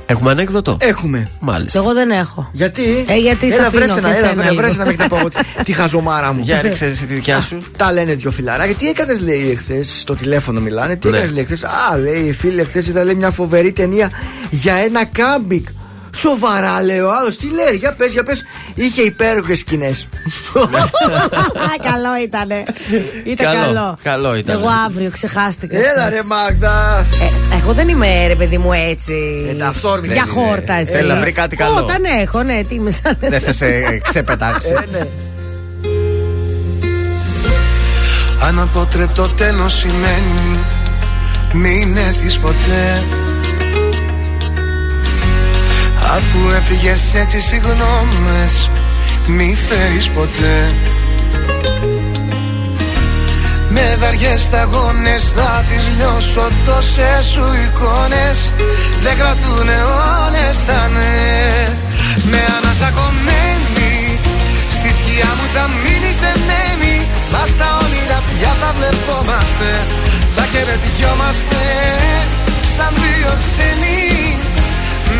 Έχουμε 0.07 0.31
ανέκδοτο; 0.31 0.77
Έχουμε. 0.81 1.29
Μάλιστα. 1.41 1.79
Εγώ 1.79 1.93
δεν 1.93 2.11
έχω. 2.11 2.51
Γιατί; 2.53 3.05
Ε, 3.09 3.17
γιατί 3.17 3.51
σε 3.51 3.57
έλα, 3.57 3.67
αφήνω 3.67 3.85
βρες 3.85 3.97
ένα, 3.97 4.09
και 4.13 4.17
έλα, 4.19 4.29
σένα 4.29 4.41
βρε, 4.43 4.51
λίγο. 4.51 4.63
βρες 4.63 4.75
ένα 4.75 4.85
μέχρι 4.85 5.01
να 5.01 5.09
πω 5.09 5.17
εγώ 5.19 5.29
τη- 5.29 5.63
τη 5.65 5.73
χαζομάρα 5.73 6.33
μου. 6.33 6.41
Για 6.43 6.61
ρίξε 6.63 6.85
εσύ 6.85 7.07
τη 7.07 7.15
δικιά 7.15 7.41
σου. 7.41 7.59
Τα 7.77 7.93
λένε 7.93 8.15
δυο 8.15 8.31
φιλαράκια. 8.31 8.75
Τι 8.75 8.89
έκανες, 8.89 9.21
λέει 9.21 9.51
εχθές, 9.51 9.99
στο 10.01 10.15
τηλέφωνο 10.15 10.61
μιλάνε. 10.61 10.97
Τι 10.97 11.09
Ναι. 11.09 11.17
έκανες, 11.17 11.35
λέει 11.35 11.43
εχθές; 11.43 11.63
Α, 11.65 11.97
λέει, 11.99 12.33
φίλε, 12.33 12.61
εχθές 12.63 12.87
είδα 12.87 13.05
λέει, 13.05 13.15
μια 13.15 13.31
φοβερή 13.31 13.73
ταινία 13.73 14.11
για 14.51 14.75
ένα 14.75 15.05
κάμπικ. 15.05 15.69
Σοβαρά, 16.17 16.83
λέει 16.83 16.99
ο 16.99 17.13
άλλος. 17.15 17.37
Τι 17.37 17.47
λέει, 17.51 17.77
για 17.77 17.93
πες, 17.93 18.13
για 18.13 18.23
πες. 18.23 18.43
Είχε 18.75 19.03
υπέροχες 19.03 19.59
σκηνές. 19.59 20.09
καλό 21.83 22.17
ήτανε. 22.23 22.63
Ήταν 23.25 23.47
Καλό, 23.47 23.65
καλό. 23.65 23.99
καλό 24.03 24.35
ήτανε. 24.37 24.59
Εγώ 24.59 24.69
αύριο 24.87 25.11
ξεχάστηκα. 25.11 25.77
Έλα, 25.77 25.89
χθες. 26.07 26.15
ρε 26.15 26.23
Μάγδα. 26.27 26.99
Ε, 27.53 27.57
εγώ 27.57 27.73
δεν 27.73 27.89
είμαι 27.89 28.27
ρε 28.27 28.35
παιδί 28.35 28.59
μου 28.59 28.73
έτσι. 28.73 29.47
Ε, 29.51 29.53
τα 29.55 29.67
αυθόρμητα 29.67 30.13
Για 30.13 30.25
είναι. 30.33 30.33
χόρτα 30.47 30.75
εσύ. 30.75 30.91
Θέλει 30.93 31.09
να 31.09 31.21
βρει 31.21 31.33
κάτι 31.33 31.57
καλό. 31.57 31.77
Όταν 31.77 32.05
έχω, 32.21 32.43
ναι, 32.43 32.63
τι 32.69 32.75
είμαι 32.75 32.91
σαν 32.91 33.17
Δεν 33.21 33.41
θα 33.41 33.53
σε 33.53 33.99
ξεπετάξει. 33.99 34.73
Ε, 34.73 34.99
ναι. 34.99 35.05
Αναποτρεπτό 38.43 39.29
τέλος 39.29 39.75
σημαίνει 39.79 40.59
Μην 41.53 41.97
έρθεις 41.97 42.39
ποτέ 42.39 43.03
Αφού 46.17 46.39
έφυγες 46.57 47.15
έτσι 47.15 47.41
συγγνώμες 47.41 48.71
Μη 49.27 49.57
φέρεις 49.69 50.09
ποτέ. 50.09 50.75
Με 53.69 53.97
βαριές 54.01 54.41
σταγόνες 54.41 55.23
θα 55.37 55.65
τις 55.69 55.85
λιώσω 55.97 56.49
Τόσες 56.67 57.25
σου 57.33 57.47
εικόνες. 57.65 58.53
Δεν 59.03 59.17
κρατούν 59.19 59.69
αιώνες 59.69 60.57
θα 60.67 60.89
ναι. 60.95 61.19
Με 62.31 62.41
ανασακωμένη 62.57 63.93
Στη 64.77 64.91
σκιά 64.99 65.31
μου 65.37 65.47
θα 65.55 65.65
μείνεις 65.83 66.19
δεμένη. 66.25 66.97
Μα 67.33 67.43
στα 67.55 67.69
όνειρα 67.85 68.19
πια 68.29 68.53
θα 68.61 68.71
βλεπόμαστε 68.77 69.71
Θα 70.35 70.45
χαιρετιόμαστε. 70.53 71.61
Σαν 72.75 72.93
δύο 73.03 73.33
ξένοι 73.43 74.20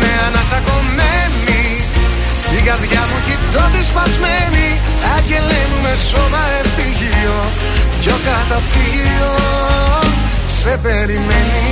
Με 0.01 0.11
ανασακωμένη. 0.27 1.61
Η 2.57 2.61
καρδιά 2.67 3.01
μου 3.09 3.19
κοιτώ 3.27 3.63
τη 3.73 3.81
σπασμένη. 3.89 4.67
Άγγελέ 5.15 5.61
μου 5.69 5.79
με 5.85 5.93
σώμα 6.09 6.43
επίγειο. 6.61 7.37
Πιο 8.01 8.15
καταφύγιο 8.25 9.33
Σε 10.45 10.79
περιμένει. 10.83 11.69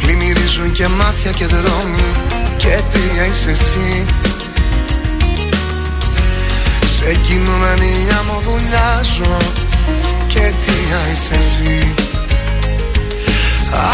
Πλημμυρίζουν 0.00 0.72
και 0.72 0.88
μάτια 0.88 1.30
και 1.30 1.46
δρόμοι 1.46 2.31
Και 2.62 2.82
τι 2.92 2.98
είσαι 2.98 3.50
εσύ. 3.50 4.04
Σε 6.96 7.14
κοινωνία 7.26 8.18
μου 8.26 8.38
δουλειάζω. 8.48 9.36
Και 10.26 10.52
τι 10.60 10.72
είσαι 11.12 11.34
εσύ. 11.38 11.94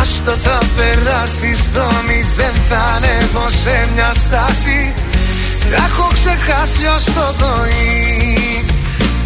Άστο 0.00 0.30
θα 0.30 0.58
περάσεις 0.76 1.58
στο 1.58 1.86
μηδέν 2.06 2.54
Θα 2.68 2.80
ανέβω 2.96 3.46
σε 3.62 3.88
μια 3.94 4.12
στάση. 4.24 4.92
Τα 5.70 5.84
έχω 5.88 6.08
ξεχάσει 6.12 6.84
ως 6.96 7.04
το 7.04 7.34
πρωί. 7.38 8.64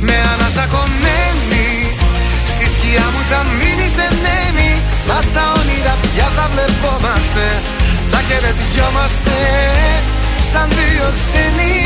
Με 0.00 0.14
ανασακωμένη 0.32 1.68
Στη 2.52 2.64
σκιά 2.74 3.06
μου 3.12 3.22
θα 3.30 3.40
μείνεις 3.58 3.92
δεμένη. 4.00 4.70
Μας 5.08 5.24
στα 5.24 5.52
όνειρα 5.58 5.94
πια 6.02 6.28
θα 6.36 6.50
βλεπόμαστε 6.52 7.46
Θα 8.12 8.20
χαιρετιόμαστε 8.28 9.38
Σαν 10.50 10.68
δύο 10.68 11.06
ξένοι 11.18 11.76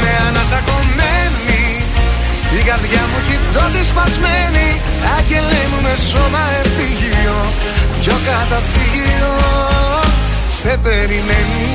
Με 0.00 0.10
ανασακωμένη 0.28 1.28
η 2.56 2.62
καρδιά 2.62 3.00
μου 3.10 3.20
κοιτώ 3.28 3.64
τη 3.72 3.84
σπασμένη 3.84 4.68
Άγγελέ 5.18 5.62
μου 5.70 5.80
με 5.82 5.94
σώμα 6.08 6.44
επίγειο. 6.62 7.38
Πιο 8.00 8.16
καταφύγιο 8.28 9.34
Σε 10.46 10.78
περιμένει. 10.82 11.72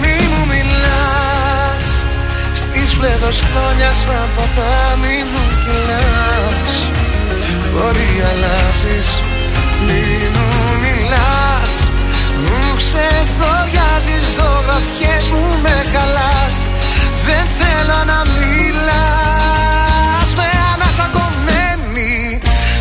Μη 0.00 0.16
μου 0.30 0.46
μιλάς 0.52 1.84
Στις 2.54 2.92
φλέδος 2.98 3.40
χρόνια 3.40 3.90
σαν 3.92 4.28
ποτάμι 4.36 5.18
μου 5.32 5.44
κυλάς. 5.64 6.72
Μπορεί 7.72 8.12
αλλάζεις 8.30 9.08
Μη 9.86 10.06
μου 10.34 10.48
μιλάς 10.84 11.72
Μου 12.44 12.60
ξεθοριάζεις 12.80 14.24
Ζωγραφιές 14.36 15.24
μου 15.34 15.46
με 15.64 15.76
χαλάς. 15.92 16.56
Δεν 17.26 17.44
θέλω 17.58 17.98
να 18.12 18.18
μιλάς 18.40 20.28
Με 20.38 20.48
ανασακωμένη. 20.72 22.12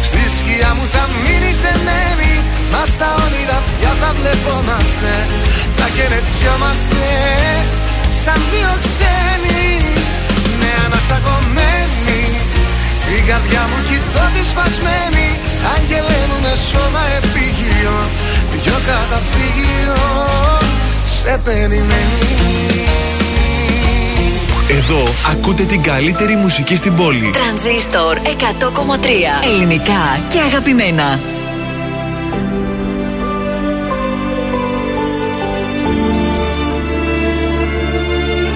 Στη 0.10 0.24
σκιά 0.38 0.72
μου 0.78 0.86
θα 0.94 1.04
μείνεις 1.22 1.58
δεμένη 1.66 2.34
Μα 2.72 2.84
στα 2.94 3.10
όνειρα 3.26 3.58
πια 3.80 3.92
θα 4.02 4.10
βλεπόμαστε. 4.18 5.14
Θα 5.78 5.88
χαιρετιόμαστε 5.96 7.08
Σαν 8.24 8.42
δύο 8.52 8.72
ξένοι 8.84 9.66
Με 10.60 10.70
ανασακωμένη 10.86 12.22
η 13.18 13.22
καρδιά 13.30 13.62
μου 13.70 13.80
κοιτώ 13.90 14.24
τη 14.34 14.42
σπασμένη 14.52 15.28
Άγγελέ 15.76 16.22
μου 16.30 16.38
με 16.42 16.54
σώμα 16.70 17.04
επίγειο 17.18 17.98
Πιο 18.52 18.76
καταφύγιο 18.90 20.02
Σε 21.04 21.42
περιμένει 21.44 22.24
Εδώ 24.70 25.14
ακούτε 25.32 25.64
την 25.64 25.82
καλύτερη 25.82 26.36
μουσική 26.36 26.76
στην 26.76 26.96
πόλη. 26.96 27.32
Τρανζίστορ 27.32 28.18
100,3 28.18 28.28
ελληνικά 29.44 30.20
και 30.30 30.40
αγαπημένα. 30.40 31.20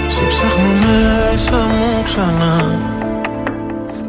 Σε 0.07 0.23
ψάχνω 0.27 0.71
μέσα 0.81 1.57
μου 1.57 2.01
ξανά 2.03 2.96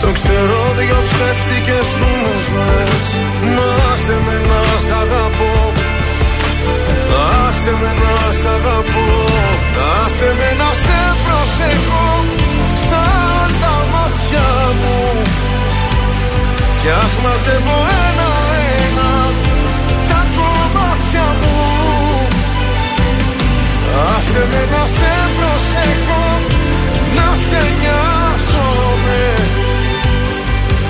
Το 0.00 0.12
ξέρω 0.12 0.60
δυο 0.78 0.98
ψεύτικες 1.08 1.86
ζούμε 1.96 2.32
ζωές 2.48 3.06
Μα 3.54 3.68
άσε 3.92 4.16
με 4.26 4.36
να 4.48 4.60
σ' 4.86 4.92
αγαπώ. 5.02 5.54
Άσε 7.46 7.72
με 7.80 7.90
να 8.02 8.14
σ' 8.40 8.46
αγαπώ. 8.56 9.08
Άσε 10.00 10.30
με 10.38 10.50
να 10.60 10.70
σε 10.82 11.00
προσέχω. 11.24 12.06
Σαν 12.86 13.48
τα 13.62 13.76
μάτια 13.92 14.48
μου. 14.80 14.98
Κι 16.80 16.90
ας 17.02 17.12
μαζεύω 17.22 17.78
ένα-ένα 18.08 19.12
Τα 20.10 20.20
κομμάτια 20.36 21.26
μου. 21.40 21.58
Άσε 24.12 24.42
με 24.50 24.62
να 24.72 24.82
σε 24.96 25.12
προσέχω. 25.36 26.24
Να 27.16 27.28
σε 27.46 27.60
νοιάζομαι 27.80 29.20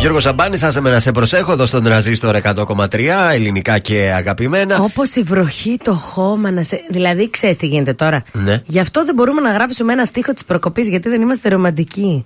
Γιώργος 0.00 0.22
Σαμπάνης, 0.22 0.62
άσε 0.62 0.80
με 0.80 0.90
να 0.90 1.00
σε 1.00 1.12
προσέχω 1.12 1.52
εδώ 1.52 1.66
στον 1.66 1.82
τραζίστορ 1.82 2.36
100,3 2.42 3.30
ελληνικά 3.32 3.78
και 3.78 4.12
αγαπημένα. 4.16 4.78
Όπως 4.82 5.14
η 5.14 5.22
βροχή, 5.22 5.78
το 5.82 5.94
χώμα 5.94 6.50
να 6.50 6.62
σε. 6.62 6.80
Δηλαδή, 6.88 7.30
ξέρεις 7.30 7.56
τι 7.56 7.66
γίνεται 7.66 7.92
τώρα. 7.92 8.22
Ναι. 8.32 8.62
Γι' 8.66 8.78
αυτό 8.78 9.04
δεν 9.04 9.14
μπορούμε 9.14 9.40
να 9.40 9.52
γράψουμε 9.52 9.92
ένα 9.92 10.04
στίχο 10.04 10.32
της 10.32 10.44
προκοπής, 10.44 10.88
γιατί 10.88 11.08
δεν 11.08 11.20
είμαστε 11.20 11.48
ρομαντικοί. 11.48 12.24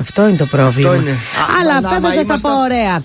Αυτό 0.00 0.28
είναι 0.28 0.36
το 0.36 0.46
πρόβλημα. 0.46 0.94
είναι. 0.94 1.16
Αλλά 1.60 1.72
Α, 1.74 1.76
αυτά 1.76 1.88
να, 1.88 1.94
θα 1.94 2.00
μα 2.00 2.08
σας 2.08 2.16
τα 2.16 2.22
ήμασταν- 2.22 2.52
πω 2.52 2.60
ωραία. 2.60 3.02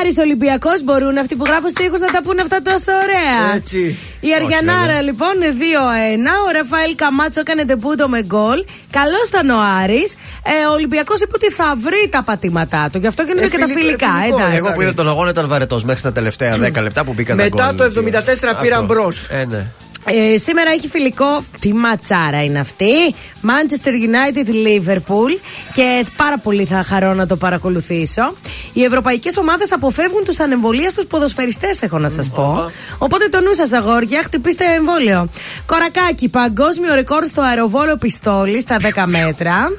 Άρης 0.00 0.16
Ολυμπιακός 0.18 0.82
μπορούν 0.84 1.18
αυτοί 1.18 1.34
που 1.36 1.44
γράφουν 1.46 1.70
στίχους 1.70 2.00
να 2.00 2.10
τα 2.10 2.22
πούνε 2.22 2.40
αυτά 2.42 2.62
τόσο 2.62 2.92
ωραία. 3.04 3.54
Έτσι. 3.54 3.96
Η 4.20 4.28
Αριανάρα 4.38 5.00
λοιπόν 5.02 5.32
είναι 5.36 5.52
2-1. 5.58 6.32
Ο 6.46 6.50
Ραφαήλ 6.58 6.94
Καμάτσο 6.94 7.40
έκανε 7.40 7.64
τεπούτο 7.64 8.08
με 8.08 8.22
γκολ. 8.22 8.64
Καλό 8.90 9.18
ήταν 9.28 9.50
ο 9.50 9.60
Άρης. 9.82 10.10
Ε, 10.44 10.66
ο 10.70 10.72
Ολυμπιακός 10.72 11.20
είπε 11.20 11.32
ότι 11.34 11.50
θα 11.52 11.74
βρει 11.86 12.08
τα 12.10 12.22
πατήματά 12.22 12.88
του. 12.92 12.98
Γι' 12.98 13.06
αυτό 13.06 13.22
γίνονται 13.22 13.46
Ε, 13.46 13.48
και 13.48 13.58
τα 13.58 13.66
φιλικό, 13.66 13.84
φιλικά. 13.84 14.08
φιλικό, 14.20 14.36
εντάξει. 14.38 14.56
Εγώ 14.56 14.68
που 14.74 14.80
είδα 14.82 14.94
τον 14.94 15.08
αγώνα 15.08 15.30
ήταν 15.30 15.48
βαρετός 15.48 15.84
μέχρι 15.84 16.02
τα 16.02 16.12
τελευταία 16.12 16.56
10 16.58 16.80
λεπτά 16.82 17.04
που 17.04 17.12
μπήκαν 17.12 17.36
τα 17.36 17.42
Μετά 17.42 17.64
γκολ. 17.66 17.76
το 17.76 17.84
74 17.84 18.54
πήραν 18.62 18.80
Αυτό. 18.82 18.94
μπρος. 18.94 19.26
Ε, 19.30 19.44
ναι. 19.44 19.66
Ε, 20.08 20.38
σήμερα 20.38 20.70
έχει 20.70 20.88
φιλικό. 20.88 21.44
Τι 21.60 21.74
ματσάρα 21.74 22.44
είναι 22.44 22.58
αυτή. 22.58 23.14
Manchester 23.42 23.88
United 23.88 24.48
Liverpool. 24.48 25.40
Και 25.72 26.04
πάρα 26.16 26.38
πολύ 26.38 26.64
θα 26.64 26.82
χαρώ 26.82 27.14
να 27.14 27.26
το 27.26 27.36
παρακολουθήσω. 27.36 28.34
Οι 28.72 28.84
ευρωπαϊκές 28.84 29.36
ομάδες 29.36 29.72
αποφεύγουν 29.72 30.24
τους 30.24 30.40
ανεμβολία 30.40 30.90
στου 30.90 31.06
ποδοσφαιριστές, 31.06 31.82
έχω 31.82 31.98
να 31.98 32.08
σας 32.08 32.30
πω. 32.30 32.70
Οπότε 32.98 33.28
το 33.28 33.40
νου 33.40 33.54
σας, 33.54 33.72
αγόρια, 33.72 34.22
χτυπήστε 34.22 34.64
εμβόλιο. 34.64 35.28
Κορακάκι, 35.66 36.28
παγκόσμιο 36.28 36.94
ρεκόρ 36.94 37.24
στο 37.24 37.42
αεροβόλο 37.42 37.96
πιστόλι 37.96 38.60
στα 38.60 38.76
10 38.76 39.04
μέτρα. 39.06 39.72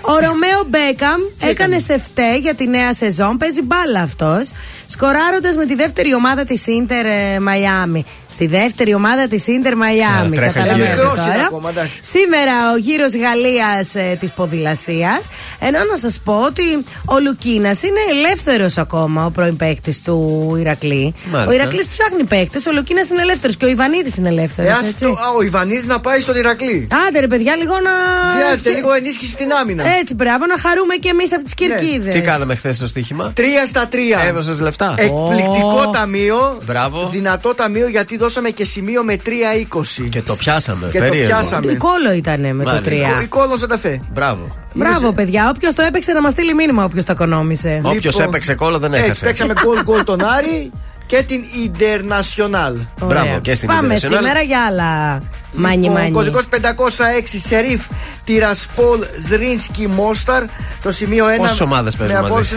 Ο 0.00 0.12
Ρωμαίο 0.12 0.64
Μπέκαμ 0.66 1.20
έκανε 1.38 1.78
σεφτέ 1.78 2.36
για 2.36 2.54
τη 2.54 2.66
νέα 2.66 2.92
σεζόν. 2.92 3.36
Παίζει 3.36 3.62
μπάλα 3.62 4.00
αυτός. 4.00 4.50
Σκοράροντα 4.86 5.52
με 5.56 5.66
τη 5.66 5.74
δεύτερη 5.74 6.14
ομάδα 6.14 6.44
της 6.44 6.66
Ιντερ 6.66 7.06
Μαϊάμι. 7.40 8.04
Στη 8.30 8.46
δεύτερη 8.46 8.94
ομάδα 8.94 9.28
της 9.28 9.46
Ιντερ 9.46 9.76
Μαϊάμι. 9.76 10.36
τρέχα 10.36 10.52
Καταλαβαίνετε 10.52 10.94
γύρω. 10.94 11.02
Μικρός 11.02 11.24
είναι 11.26 11.34
τώρα. 11.34 11.46
ακόμα, 11.46 11.70
εντάξει. 11.70 11.98
Σήμερα 12.02 12.52
ο 12.72 12.76
γύρος 12.76 13.12
Γαλλίας 13.16 13.94
ε, 13.94 14.16
της 14.20 14.30
ποδηλασίας. 14.32 15.28
Ενώ 15.58 15.78
να 15.90 15.96
σας 15.96 16.20
πω 16.24 16.32
ότι 16.46 16.62
ο 17.04 17.18
Λουκίνας 17.24 17.82
είναι 17.82 18.00
ελεύθερος 18.10 18.78
ακόμα, 18.78 19.24
ο 19.24 19.30
πρώην 19.30 19.56
παίκτης 19.56 20.02
του 20.02 20.54
Ηρακλή. 20.58 21.14
Μάλιστα. 21.30 21.52
Ο 21.52 21.54
Ηρακλής 21.54 21.86
ψάχνει 21.88 22.24
παίκτες, 22.24 22.66
ο 22.66 22.72
Λουκίνας 22.72 23.08
είναι 23.08 23.22
ελεύθερος 23.22 23.56
και 23.56 23.64
ο 23.64 23.68
Ιβανίδης 23.68 24.16
είναι 24.16 24.28
ελεύθερος. 24.28 24.70
Ε, 24.70 24.74
ας 24.74 24.94
το- 25.00 25.08
α, 25.08 25.28
ο 25.36 25.42
Ιβανίδης 25.42 25.86
να 25.86 26.00
πάει 26.00 26.20
στον 26.20 26.36
Ηρακλή. 26.36 26.88
Άντε 27.08 27.20
ρε 27.20 27.26
παιδιά, 27.26 27.56
λίγο 27.56 27.74
να. 27.80 27.90
Χρειάζεται 28.34 28.70
λίγο 28.70 28.92
ενίσχυση 28.92 29.30
στην 29.30 29.52
άμυνα. 29.52 29.84
Έτσι, 30.00 30.14
μπράβο, 30.14 30.46
να 30.46 30.58
χαρούμε 30.58 30.94
κι 30.94 31.08
εμείς 31.08 31.32
από 31.34 31.44
τις 31.44 31.54
κερκίδες. 31.54 32.14
Τι 32.14 32.20
κάναμε 32.20 32.54
χθες 32.54 32.76
στο 32.76 32.86
στοίχημα; 32.86 33.32
Τρία 33.34 33.66
στα 33.66 33.86
τρία. 33.88 34.18
Έδωσες 34.26 34.60
λεφτά. 34.60 34.94
Εκπληκτικό 34.96 35.84
Ω. 35.86 35.90
ταμείο. 35.90 36.58
Μπράβο. 36.64 37.08
Δυνατό 37.08 37.54
ταμείο 37.54 37.88
γιατί 37.88 38.16
δώσαμε 38.18 38.50
και 38.50 38.64
σημείο 38.64 39.02
με 39.02 39.16
3-20. 39.26 40.08
Και 40.08 40.22
το 40.22 40.34
πιάσαμε. 40.34 40.88
Και 40.92 40.98
το 40.98 41.04
περίεργο. 41.04 41.28
πιάσαμε. 41.28 41.72
Η 41.72 41.76
κόλο 41.76 42.12
ήταν 42.16 42.40
με 42.40 42.52
Μάλιστα. 42.52 42.80
το 42.80 42.90
3. 43.20 43.22
Η 43.22 43.26
κόλο 43.26 43.56
Σανταφέ. 43.56 44.00
Μπράβο. 44.12 44.56
Μπράβο, 44.74 45.12
παιδιά. 45.12 45.52
Όποιος 45.56 45.74
το 45.74 45.82
έπαιξε 45.82 46.12
να 46.12 46.20
μας 46.20 46.32
στείλει 46.32 46.54
μήνυμα, 46.54 46.84
όποιος 46.84 47.04
το 47.04 47.12
οικονόμησε. 47.12 47.80
Όποιος 47.84 48.14
Λοιπόν, 48.14 48.22
έπαιξε 48.28 48.54
κόλλο 48.54 48.78
δεν 48.78 48.92
Έτσι, 48.92 49.04
έχασε. 49.04 49.24
παίξαμε 49.24 49.52
γκολ 49.64 49.82
γκολ 49.82 50.04
τον 50.04 50.24
Άρη 50.24 50.72
και 51.08 51.22
την 51.22 51.44
Ιντερνασιονάλ. 51.64 52.72
Ωραία. 53.00 53.22
Μπράβο, 53.22 53.40
και 53.40 53.54
στην 53.54 53.68
Πάμε 53.68 53.94
International. 53.94 54.14
σήμερα 54.14 54.40
για 54.40 54.64
άλλα 54.66 55.22
μάνι 55.52 55.88
Ο 55.88 55.92
μάνι. 55.92 56.10
κωδικό 56.10 56.40
506 56.50 57.38
Σερίφ 57.46 57.82
Τυρασπόλ 58.24 58.98
Ζρίνσκι 59.28 59.88
Μόσταρ. 59.88 60.42
Το 60.82 60.92
σημείο 60.92 61.26
1. 61.26 61.36
Πόσες 61.36 61.60
ομάδες 61.60 61.96
παίζουν 61.96 62.16
Με 62.16 62.22
μαζί; 62.22 62.32
απόδοση 62.32 62.56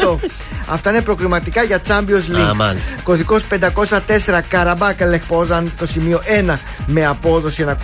1,68. 0.00 0.16
Αυτά 0.74 0.90
είναι 0.90 1.00
προκριματικά 1.02 1.62
για 1.62 1.80
Champions 1.88 2.36
League. 2.36 2.48
Α, 2.50 2.54
μάλιστα. 2.54 2.92
Κωδικός 3.02 3.44
504 3.48 4.40
Καραμπάκ 4.48 5.00
Λεχπόζαν. 5.00 5.72
Το 5.78 5.86
σημείο 5.86 6.20
1 6.48 6.54
με 6.86 7.04
απόδοση 7.06 7.64
1,77. 7.68 7.76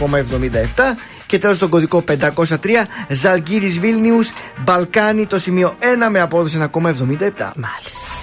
Και 1.26 1.38
τέλο 1.38 1.56
τον 1.56 1.68
κωδικό 1.68 2.04
503 2.08 2.86
Ζαλγκύρις 3.08 3.78
Βίλνιους 3.78 4.30
Μπαλκάνι. 4.64 5.26
Το 5.26 5.38
σημείο 5.38 5.76
1 5.78 6.08
με 6.10 6.20
απόδοση 6.20 6.58
1,77. 6.58 7.52
Μάλιστα. 7.56 8.17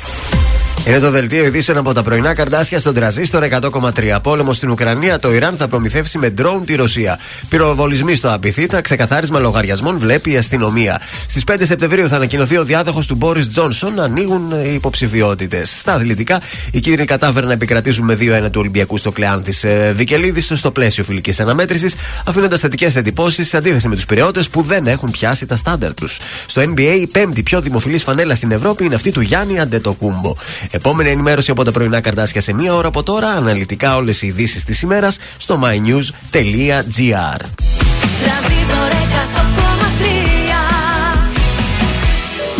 Είναι 0.87 0.99
το 0.99 1.11
δελτίο 1.11 1.45
ειδήσεων 1.45 1.77
από 1.77 1.93
τα 1.93 2.03
πρωινά 2.03 2.33
καρδάσια 2.33 2.79
στον 2.79 2.93
τραζίστορ 2.93 3.43
100,3. 3.43 4.17
Πόλεμο 4.21 4.53
στην 4.53 4.69
Ουκρανία, 4.69 5.19
το 5.19 5.33
Ιράν 5.33 5.55
θα 5.55 5.67
προμηθεύσει 5.67 6.17
με 6.17 6.29
ντρόουν 6.29 6.65
τη 6.65 6.75
Ρωσία. 6.75 7.19
Πυροβολισμοί 7.49 8.15
στο 8.15 8.33
Απιθύτα, 8.33 8.81
ξεκαθάρισμα 8.81 9.39
λογαριασμών 9.39 9.99
βλέπει 9.99 10.31
η 10.31 10.37
αστυνομία. 10.37 11.01
Στις 11.27 11.43
5 11.43 11.65
Σεπτεμβρίου 11.65 12.07
θα 12.07 12.15
ανακοινωθεί 12.15 12.57
ο 12.57 12.63
διάδοχος 12.63 13.07
του 13.07 13.15
Μπόρις 13.15 13.49
Τζόνσον 13.49 13.93
να 13.93 14.03
ανοίγουν 14.03 14.51
οι 14.51 14.73
υποψηφιότητες. 14.73 15.79
Στα 15.79 15.93
αθλητικά, 15.93 16.41
οι 16.71 16.79
κύριοι 16.79 17.05
κατάφεραν 17.05 17.47
να 17.47 17.53
επικρατήσουν 17.53 18.05
με 18.05 18.15
2-1 18.15 18.51
του 18.51 18.59
Ολυμπιακού 18.59 18.97
στο 18.97 19.11
κλεάν 19.11 19.43
τη 19.43 19.57
Βικελίδης 19.93 20.51
στο 20.55 20.71
πλαίσιο 20.71 21.03
φιλικής 21.03 21.39
αναμέτρησης, 21.39 21.95
αφήνοντας 22.25 22.59
θετικές 22.59 22.95
εντυπώσεις 22.95 23.47
σε 23.47 23.57
αντίθεση 23.57 23.87
με 23.87 23.95
τους 23.95 24.05
πυρεώτε 24.05 24.43
που 24.51 24.61
δεν 24.61 24.87
έχουν 24.87 25.11
πιάσει 25.11 25.45
τα 25.45 25.55
στάνταρ 25.55 25.93
τους. 25.93 26.17
Στο 26.45 26.61
NBA, 26.61 26.97
η 27.01 27.07
πέμπτη 27.07 27.43
πιο 27.43 27.61
δημοφιλής 27.61 28.03
φανέλα 28.03 28.35
στην 28.35 28.51
Ευρώπη 28.51 28.85
είναι 28.85 28.95
αυτή 28.95 29.11
του 29.11 29.21
Γιάννη 29.21 29.59
Αντετοκούμπο. 29.59 30.33
Επόμενη 30.75 31.09
ενημέρωση 31.09 31.51
από 31.51 31.63
τα 31.63 31.71
πρωινά 31.71 32.01
καρτάσια 32.01 32.41
σε 32.41 32.53
μία 32.53 32.75
ώρα 32.75 32.87
από 32.87 33.03
τώρα. 33.03 33.27
Αναλυτικά 33.27 33.95
όλες 33.95 34.21
οι 34.21 34.27
ειδήσεις 34.27 34.63
της 34.63 34.81
ημέρας 34.81 35.17
στο 35.37 35.59
mynews.gr. 35.63 37.41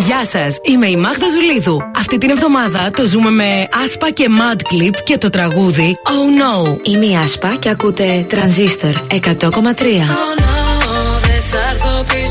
Γεια 0.06 0.24
σας, 0.24 0.56
είμαι 0.62 0.86
η 0.86 0.96
Μάγδα 0.96 1.26
Ζουλίδου. 1.28 1.80
Αυτή 1.96 2.18
την 2.18 2.30
εβδομάδα 2.30 2.90
το 2.90 3.06
ζούμε 3.06 3.30
με 3.30 3.66
Άσπα 3.84 4.10
και 4.10 4.26
Mad 4.28 4.56
Clip 4.56 4.96
και 5.04 5.18
το 5.18 5.30
τραγούδι 5.30 5.96
Oh 6.04 6.10
No. 6.10 6.78
Είμαι 6.82 7.06
η 7.06 7.16
Άσπα 7.16 7.56
και 7.58 7.68
ακούτε 7.68 8.26
Transistor 8.30 8.94
100,3. 9.14 10.16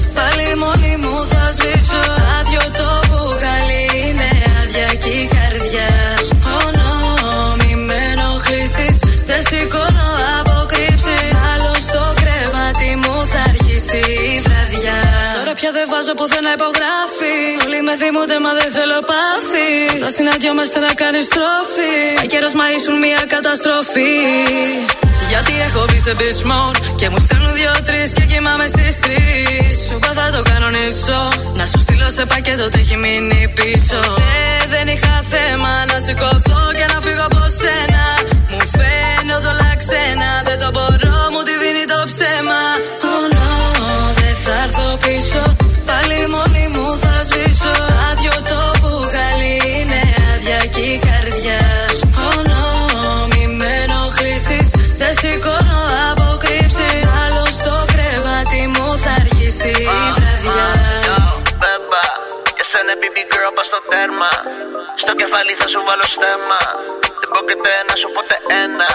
βάζω 15.99 16.15
πουθενά 16.21 16.53
υπογράφει. 16.59 17.37
Όλοι 17.65 17.81
με 17.89 17.95
θυμούνται, 18.01 18.39
μα 18.45 18.53
δεν 18.59 18.71
θέλω 18.77 18.99
πάθη. 19.11 19.69
Τα 20.05 20.11
συναντιόμαστε 20.17 20.79
να 20.87 20.93
κάνεις 21.03 21.25
στροφή. 21.31 21.95
Μα 22.19 22.25
καιρός 22.33 22.55
μα 22.61 22.67
ήσουν 22.77 22.97
μια 23.07 23.21
καταστροφή. 23.35 24.15
Γιατί 25.31 25.53
έχω 25.67 25.81
μπει 25.89 25.99
σε 26.07 26.13
bitch 26.21 26.43
mode 26.51 26.79
και 27.01 27.07
μου 27.13 27.19
στέλνουν 27.25 27.53
δύο-τρεις 27.59 28.09
και 28.17 28.25
κοιμάμαι 28.31 28.67
στις 28.75 28.95
τρεις. 29.05 29.75
Σου 29.87 29.97
είπα 29.99 30.11
θα 30.19 30.27
το 30.35 30.41
κανονίσω. 30.51 31.21
Να 31.59 31.65
σου 31.71 31.79
στείλω 31.85 32.09
σε 32.17 32.25
πακέτο 32.33 32.65
ότι 32.69 32.79
έχει 32.85 32.97
μείνει 33.05 33.41
πίσω. 33.59 34.01
Ε, 34.33 34.67
δεν 34.75 34.87
είχα 34.95 35.15
θέμα 35.33 35.73
να 35.91 35.97
σηκωθώ 36.05 36.61
και 36.79 36.87
να 36.93 36.97
φύγω 37.05 37.25
από 37.31 37.43
σένα. 37.61 38.05
Μου 38.51 38.63
φαίνονται 38.77 39.49
όλα 39.55 39.71
ξένα. 39.83 40.29
Δεν 40.49 40.59
το 40.63 40.69
μπορώ, 40.75 41.17
μου 41.33 41.41
τη 41.47 41.55
δίνει 41.63 41.85
το 41.93 41.99
ψέμα. 42.11 42.63
Για 62.71 62.79
σένα, 62.79 62.93
baby 63.01 63.25
girl, 63.33 63.53
πα 63.55 63.63
στο 63.63 63.81
τέρμα. 63.89 64.31
Στο 64.95 65.15
κεφάλι 65.15 65.53
θα 65.53 65.69
σου 65.69 65.83
βάλω 65.87 66.07
στέμα. 66.15 66.61
Δεν 67.29 67.37
πρόκειται 67.37 67.75
να 67.89 67.95
σου 68.01 68.09
ποτέ 68.17 68.37
ένα. 68.63 68.91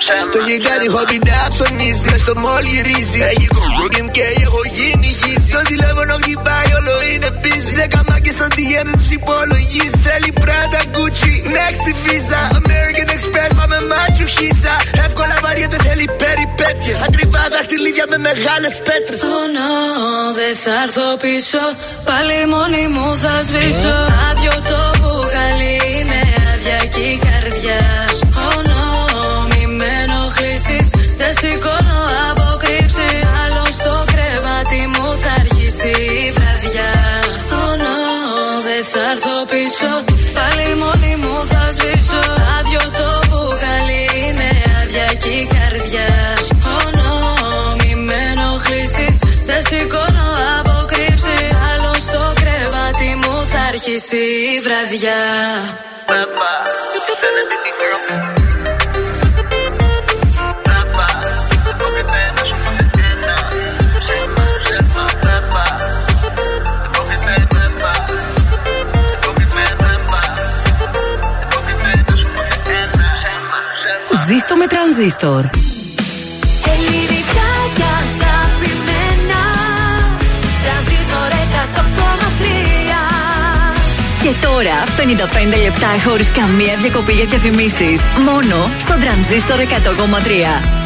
Ψέμα. 0.00 0.32
Το 0.34 0.40
γιγάρι 0.48 0.88
χόμπι 0.94 1.18
να 1.28 1.38
ψωνίζει. 1.52 2.04
Μες 2.10 2.20
στο 2.24 2.34
μόλ 2.44 2.64
γυρίζει. 2.72 3.18
Έχει 3.30 3.46
κουμπούκιμ 3.56 4.06
και 4.16 4.24
έχω 4.44 4.60
γίνει 4.76 5.08
γύση. 5.20 5.48
Το 5.56 5.60
τηλέφωνο 5.70 6.14
χτυπάει, 6.22 6.68
όλο 6.78 6.94
είναι 7.10 7.30
busy. 7.42 7.72
Δέκα 7.80 8.00
μάκες 8.08 8.34
στο 8.38 8.46
DM 8.56 8.84
δεν 8.88 8.96
τους 9.00 9.10
υπολογίζει. 9.18 9.98
Θέλει 10.06 10.30
πράτα 10.42 10.80
Gucci. 10.94 11.32
Next 11.54 11.80
τη 11.86 11.92
Visa. 12.02 12.40
American 12.60 13.08
Express, 13.16 13.50
πάμε 13.58 13.78
μάτσου 13.90 14.26
χίσα. 14.36 14.74
Εύκολα 15.06 15.36
βαριέται, 15.44 15.78
θέλει 15.86 16.06
περιπέτειες. 16.22 16.98
Ακριβά 17.08 17.42
δαχτυλίδια 17.54 18.06
με 18.12 18.18
μεγάλες 18.28 18.74
πέτρες. 18.86 19.20
Oh 19.36 19.46
no, 19.56 19.70
δεν 20.38 20.54
θα 20.62 20.72
έρθω 20.84 21.06
πίσω. 21.24 21.62
Πάλι 22.08 22.36
μόνη 22.54 22.82
μου 22.94 23.06
θα 23.22 23.34
σβήσω. 23.48 23.96
Άδειο 24.28 24.56
το 24.70 24.78
μπουκάλι 24.98 25.46
είναι 25.46 25.46
άδεια 25.56 25.82
και 25.82 25.85
η 27.66 27.72
καρδιά. 27.72 27.80
Oh 28.46 28.58
no, 28.70 28.82
μη 29.50 29.66
με 29.78 29.90
ενοχλήσεις. 30.02 30.88
Δεν 31.20 31.32
σηκώνω 31.40 31.98
αποκρύψεις. 32.30 33.24
Άλλος 33.42 33.72
στο 33.78 33.94
κρεβάτι 34.12 34.80
μου 34.92 35.06
θα 35.22 35.32
αρχίσει 35.40 35.92
η 36.22 36.30
βραδιά. 36.36 36.92
Oh 37.58 37.72
no, 37.82 37.96
δεν 38.66 38.82
θα 38.90 39.02
έρθω 39.12 39.36
πίσω. 39.52 39.90
Πάλι 40.36 40.68
μόνη 40.82 41.12
μου 41.22 41.36
θα 41.52 41.62
σβήσω. 41.76 42.22
Άδειο 42.56 42.84
το 42.98 43.08
μπουκάλι 43.28 44.02
είναι 44.22 44.50
άδεια 44.78 45.08
και 45.22 45.32
η 45.42 45.44
καρδιά. 45.54 46.08
Oh 46.74 46.88
no, 46.98 47.10
μη 47.80 47.92
με 48.06 48.18
ενοχλήσεις. 48.30 49.16
Δεν 49.48 49.60
σηκώνω 49.68 50.26
αποκρύψεις. 50.58 51.50
Άλλος 51.70 52.00
στο 52.08 52.22
κρεβάτι 52.40 53.10
μου 53.20 53.34
θα 53.52 53.60
αρχίσει 53.72 54.22
η 54.54 54.60
βραδιά. 54.64 55.20
Ζήστο 74.48 74.60
με 74.60 74.66
τρανζίστορ. 74.66 75.44
Ελληνικά 76.72 77.50
και 77.76 77.86
αγαπημένα 78.02 79.42
Τρανζίστορ 80.64 81.30
100,3 81.72 82.42
Και 84.22 84.32
τώρα 84.46 84.76
55 85.54 85.62
λεπτά 85.62 86.08
χωρίς 86.08 86.30
καμία 86.30 86.76
διακοπή 86.76 87.12
για 87.12 87.24
διαφημίσεις. 87.24 88.00
Μόνο 88.24 88.70
στο 88.78 88.94
τρανζίστορ 89.00 89.58
100,3. 89.58 90.85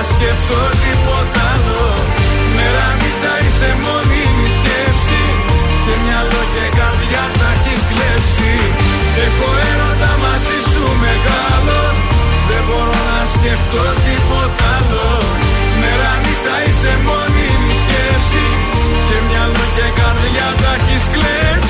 να 0.00 0.06
σκεφτώ 0.14 0.60
τίποτα 0.82 1.42
άλλο. 1.54 1.84
Μέρα 2.56 2.86
νύχτα 3.00 3.32
είσαι 3.44 3.70
μόνιμη 3.84 4.46
σκέψη. 4.56 5.22
Και 5.84 5.94
μυαλό 6.02 6.42
και 6.54 6.64
καρδιά 6.78 7.24
τα 7.38 7.48
έχεις 7.56 7.82
κλέψει. 7.90 8.52
Έχω 9.26 9.48
έρωτα 9.70 10.12
μαζί 10.24 10.58
σου 10.70 10.84
μεγάλο. 11.04 11.80
Δεν 12.48 12.62
μπορώ 12.66 12.98
να 13.10 13.20
σκεφτώ 13.34 13.84
τίποτα 14.04 14.68
άλλο. 14.76 15.08
Μέρα 15.80 16.12
νύχτα 16.22 16.56
είσαι 16.66 16.92
μόνιμη 17.06 17.72
σκέψη. 17.82 18.46
Και 19.06 19.16
μυαλό 19.26 19.64
και 19.76 19.86
καρδιά 19.98 20.48
τα 20.60 20.72
έχεις 20.78 21.04
κλέψει 21.14 21.69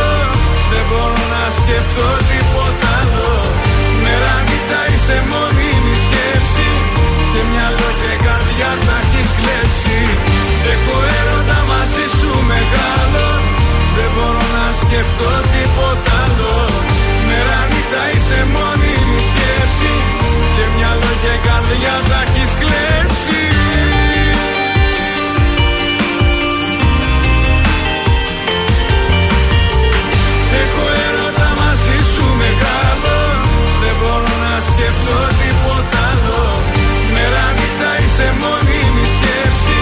μπορώ 0.91 1.23
να 1.33 1.43
σκεφτώ 1.59 2.07
τίποτα 2.29 2.89
άλλο. 3.01 3.33
Μέρα 4.03 4.35
νύχτα 4.47 4.79
είσαι 4.91 5.17
μόνιμη 5.31 5.93
σκέψη. 6.05 6.69
Και 7.31 7.41
μυαλό 7.51 7.89
και 8.01 8.13
καρδιά 8.25 8.71
τα 8.85 8.97
έχεις 9.03 9.29
κλέψει. 9.37 9.99
Έχω 10.73 10.95
έρωτα 11.19 11.59
μαζί 11.71 12.05
σου 12.17 12.31
μεγάλο. 12.51 13.27
Δεν 13.95 14.09
μπορώ 14.15 14.45
να 14.57 14.65
σκεφτώ 14.81 15.31
τίποτα 15.53 16.13
άλλο. 16.25 16.55
Μέρα 17.27 17.59
νύχτα 17.71 18.03
είσαι 18.13 18.39
μόνιμη 18.55 19.19
σκέψη. 19.29 19.93
Και 20.55 20.65
μυαλό 20.75 21.11
και 21.23 21.33
καρδιά 21.47 21.95
τα 22.09 22.19
έχεις 22.25 22.51
κλέψει 22.61 23.20
μπορώ 34.81 34.97
να 34.97 35.03
σκεφτώ 35.07 35.19
τίποτα 35.41 35.99
άλλο. 36.11 36.43
Μέρα 37.13 37.45
νύχτα 37.57 37.91
είσαι 38.01 38.27
μόνιμη 38.41 39.05
σκέψη. 39.15 39.79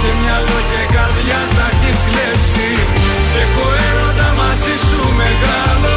Και 0.00 0.10
μυαλό 0.20 0.58
και 0.70 0.82
καρδιά 0.94 1.40
τα 1.56 1.66
έχεις 1.72 1.98
κλέψει. 2.06 2.70
Έχω 3.42 3.64
έρωτα 3.88 4.28
μαζί 4.40 4.74
σου 4.86 5.00
μεγάλο. 5.20 5.96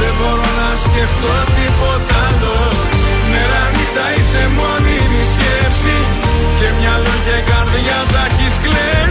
Δεν 0.00 0.14
μπορώ 0.18 0.50
να 0.60 0.70
σκεφτώ 0.84 1.36
τίποτα 1.56 2.16
άλλο. 2.28 2.56
Μέρα 3.32 3.62
νύχτα 3.74 4.06
είσαι 4.16 4.44
μόνιμη 4.58 5.22
σκέψη. 5.32 5.96
Και 6.58 6.68
μυαλό 6.78 7.14
και 7.26 7.38
καρδιά 7.50 7.98
τα 8.12 8.22
έχεις 8.28 8.54
κλέψει 8.64 9.03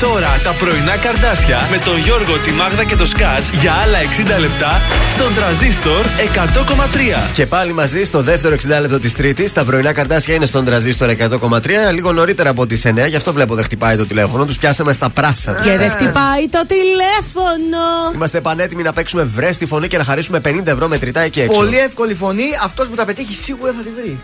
τώρα 0.00 0.40
τα 0.44 0.50
πρωινά 0.50 0.96
καρδάσια 0.96 1.68
με 1.70 1.78
τον 1.78 1.98
Γιώργο, 1.98 2.38
τη 2.38 2.50
Μάγδα 2.50 2.84
και 2.84 2.96
το 2.96 3.06
Σκάτς 3.06 3.50
για 3.60 3.72
άλλα 3.72 3.98
60 3.98 4.40
λεπτά 4.40 4.80
στον 5.14 5.34
τραζίστορ 5.34 6.04
100,3. 6.04 7.30
Και 7.34 7.46
πάλι 7.46 7.72
μαζί 7.72 8.04
στο 8.04 8.22
δεύτερο 8.22 8.54
60 8.54 8.80
λεπτό 8.80 8.98
της 8.98 9.14
Τρίτης. 9.14 9.52
Τα 9.52 9.64
πρωινά 9.64 9.92
καρτάσια 9.92 10.34
είναι 10.34 10.46
στον 10.46 10.64
τραζίστορ 10.64 11.08
100,3. 11.08 11.92
Λίγο 11.92 12.12
νωρίτερα 12.12 12.50
από 12.50 12.66
τις 12.66 12.84
9. 12.86 13.06
Γι' 13.08 13.16
αυτό 13.16 13.32
βλέπω 13.32 13.54
δεν 13.54 13.64
χτυπάει 13.64 13.96
το 13.96 14.06
τηλέφωνο. 14.06 14.44
Τους 14.44 14.58
πιάσαμε 14.58 14.92
στα 14.92 15.10
πράσα. 15.10 15.52
Και 15.52 15.76
δεν 15.76 15.90
χτυπάει 15.90 16.48
το 16.50 16.66
τηλέφωνο. 16.66 17.84
Είμαστε 18.14 18.40
πανέτοιμοι 18.40 18.82
να 18.82 18.92
παίξουμε 18.92 19.22
βρες 19.22 19.56
τη 19.56 19.66
φωνή 19.66 19.88
και 19.88 19.98
να 19.98 20.04
χαρίσουμε 20.04 20.40
50 20.44 20.60
ευρώ 20.64 20.88
μετρητά 20.88 21.20
εκεί 21.20 21.40
έξω. 21.40 21.58
Πολύ 21.58 21.78
εύκολη 21.78 22.14
φωνή, 22.14 22.48
αυτός 22.62 22.88
που 22.88 22.94
τα 22.94 23.04
πετύχει 23.04 23.34
σίγουρα 23.34 23.72
θα 23.72 23.82
τη 23.82 23.90
βρει. 24.00 24.20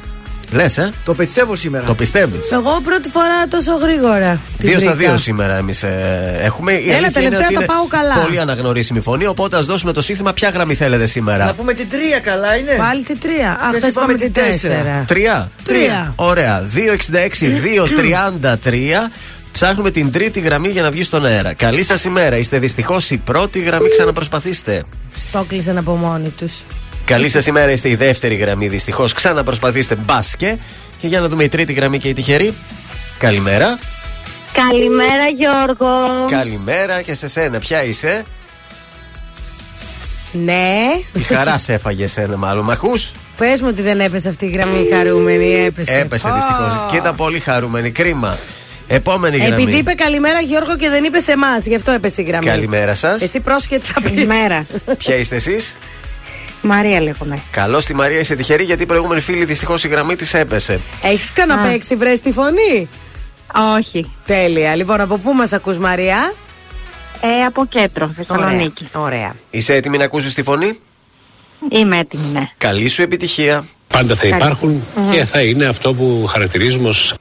Λες, 0.53 0.79
ε; 0.79 0.91
Το 1.05 1.15
πιστεύω 1.15 1.57
σήμερα. 1.57 1.85
Το 1.87 1.95
πιστεύεις; 1.95 2.51
Εγώ 2.51 2.81
πρώτη 2.85 3.09
φορά 3.09 3.49
τόσο 3.49 3.77
γρήγορα. 3.77 4.41
τη 4.59 4.67
Δύο 4.67 4.79
στα 4.79 4.95
βρήκα. 4.95 5.09
δύο 5.11 5.19
σήμερα 5.19 5.57
εμείς 5.57 5.83
έχουμε. 6.43 6.73
Η 6.73 6.89
Έλα, 6.89 6.97
αλήθεια 6.97 7.21
είναι 7.21 7.31
τελευταία 7.31 7.47
ότι 7.47 7.55
τα 7.55 7.61
είναι 7.61 7.65
πάω 7.65 7.87
καλά. 7.87 8.15
Πολύ 8.25 8.41
αναγνωρίσιμη 8.41 9.01
φωνή. 9.01 9.27
Οπότε 9.27 9.57
ας 9.57 9.67
δώσουμε 9.67 9.93
το 9.93 10.03
σύνθημα. 10.03 10.33
Ποια 10.33 10.49
γραμμή 10.49 10.75
θέλετε 10.75 11.07
σήμερα. 11.07 11.45
Να 11.45 11.55
πούμε 11.55 11.73
την 11.75 11.89
τρία 11.89 12.19
καλά 12.21 12.57
είναι. 12.57 12.75
Πάλι 12.79 13.03
τη 13.03 13.17
τρία. 13.17 13.51
Α, 13.51 13.67
Χθες 13.69 13.79
χθε 13.81 13.89
είπαμε 13.89 14.07
πάμε 14.07 14.19
την 14.19 14.33
την 14.33 14.43
τέσσερα. 14.45 14.75
τέσσερα. 14.75 15.05
Τρία. 15.07 15.51
Τρία. 15.65 16.13
Ωραία. 16.17 16.69
266-233. 16.75 19.11
Ψάχνουμε 19.53 19.91
την 19.91 20.13
τρίτη 20.13 20.41
γραμμή 20.41 20.69
για 20.69 20.83
να 20.83 20.91
βγει 20.91 21.05
στον 21.05 21.27
αέρα. 21.27 21.53
Καλή 21.55 21.83
σας 21.83 22.05
ημέρα. 22.05 22.37
Είστε 22.37 22.59
δυστυχώς 22.59 23.11
η 23.11 23.17
πρώτη 23.17 23.61
γραμμή. 23.61 23.89
Ξαναπροσπαθήστε. 23.89 24.83
Το 25.33 25.45
κλείσαν 25.49 25.79
από 25.79 25.93
μόνοι 25.95 26.29
τους. 26.29 26.53
Καλή 27.05 27.29
σας 27.29 27.47
ημέρα. 27.47 27.71
Είστε 27.71 27.89
η 27.89 27.95
δεύτερη 27.95 28.35
γραμμή. 28.35 28.69
Δυστυχώς 28.69 29.13
ξαναπροσπαθήστε. 29.13 29.95
Μπάσκε. 29.95 30.59
Και 30.99 31.07
για 31.07 31.21
να 31.21 31.29
δούμε 31.29 31.45
η 31.45 31.49
τρίτη 31.49 31.73
γραμμή 31.73 31.99
και 31.99 32.09
η 32.09 32.13
τυχερή. 32.13 32.55
Καλημέρα. 33.19 33.79
Καλημέρα 34.53 35.27
Γιώργο. 35.37 36.25
Καλημέρα 36.31 37.03
και 37.03 37.15
σε 37.15 37.29
σένα. 37.29 37.59
Ποια 37.59 37.85
είσαι; 37.85 38.23
Ναι. 40.33 40.79
Η 41.13 41.23
χαρά 41.23 41.59
σε 41.59 41.73
έφαγε 41.73 42.07
σένα, 42.07 42.37
μάλλον. 42.37 42.65
Μ' 42.65 42.71
ακούς; 42.71 43.13
Πες 43.37 43.61
μου 43.61 43.69
ότι 43.71 43.83
δεν 43.83 44.01
έπεσε 44.01 44.29
αυτή 44.29 44.47
η 44.47 44.49
γραμμή 44.49 44.89
χαρούμενη. 44.93 45.65
Έπεσε. 45.65 45.99
Έπεσε 45.99 46.29
Ω. 46.29 46.35
δυστυχώς. 46.35 46.91
Και 46.91 46.97
ήταν 46.97 47.15
πολύ 47.17 47.39
χαρούμενη. 47.39 47.91
Κρίμα. 47.91 48.39
Επόμενη 48.87 49.37
γραμμή. 49.37 49.63
Επειδή 49.63 49.77
είπε 49.77 49.93
καλημέρα 49.93 50.41
Γιώργο 50.41 50.77
και 50.77 50.89
δεν 50.89 51.05
είπε 51.05 51.21
σε 51.21 51.33
εμάς, 51.33 51.67
γι' 51.67 51.75
αυτό 51.75 51.91
έπεσε 51.91 52.23
η 52.23 52.25
γραμμή. 52.25 52.47
Καλημέρα 52.47 52.95
σας. 52.95 53.23
Εσύ 53.23 53.41
πρόσχετη 53.41 53.87
θα 53.87 54.01
πεις. 54.01 54.11
Καλημέρα. 54.11 54.67
Ποια 54.99 55.15
είστε 55.15 55.37
εσείς; 55.37 55.77
Μαρία 56.63 57.01
λέγομαι. 57.01 57.43
Καλώ 57.51 57.79
τη 57.79 57.95
Μαρία, 57.95 58.19
είσαι 58.19 58.35
τυχερή 58.35 58.65
γιατί 58.65 58.83
η 58.83 58.87
προηγούμενη 58.87 59.21
φίλη 59.21 59.45
δυστυχώς 59.45 59.85
η 59.85 59.89
γραμμή 59.89 60.17
της 60.17 60.35
έπεσε. 60.35 60.81
Έχεις 61.03 61.33
ξαναπέξει, 61.33 61.97
βρες 61.97 62.21
τη 62.21 62.33
φωνή; 62.33 62.89
Όχι. 63.79 64.11
Τέλεια. 64.27 64.77
Λοιπόν, 64.77 65.01
από 65.01 65.17
πού 65.19 65.33
μας 65.33 65.53
ακούς 65.53 65.79
Μαρία; 65.79 66.33
Ε, 67.21 67.45
από 67.45 67.65
κέντρο, 67.67 68.13
Θεσσαλονίκη. 68.17 68.89
Ωραία. 68.93 69.35
Είσαι 69.51 69.75
έτοιμη 69.75 69.97
να 69.99 70.05
ακούσεις 70.05 70.35
τη 70.35 70.43
φωνή; 70.43 70.79
Είμαι 71.71 71.97
έτοιμη, 71.99 72.27
ναι. 72.27 72.41
Καλή 72.59 72.89
σου 72.89 73.03
επιτυχία. 73.03 73.65
Πάντα 73.89 74.15
θα 74.15 74.21
Καλή. 74.29 74.35
υπάρχουν 74.35 74.83
Μμμ. 74.97 75.11
και 75.11 75.25
θα 75.25 75.41
είναι 75.43 75.65
αυτό 75.65 75.95
που 75.95 76.27
χαρακτηρίζουμε 76.29 76.89
ως 76.89 77.15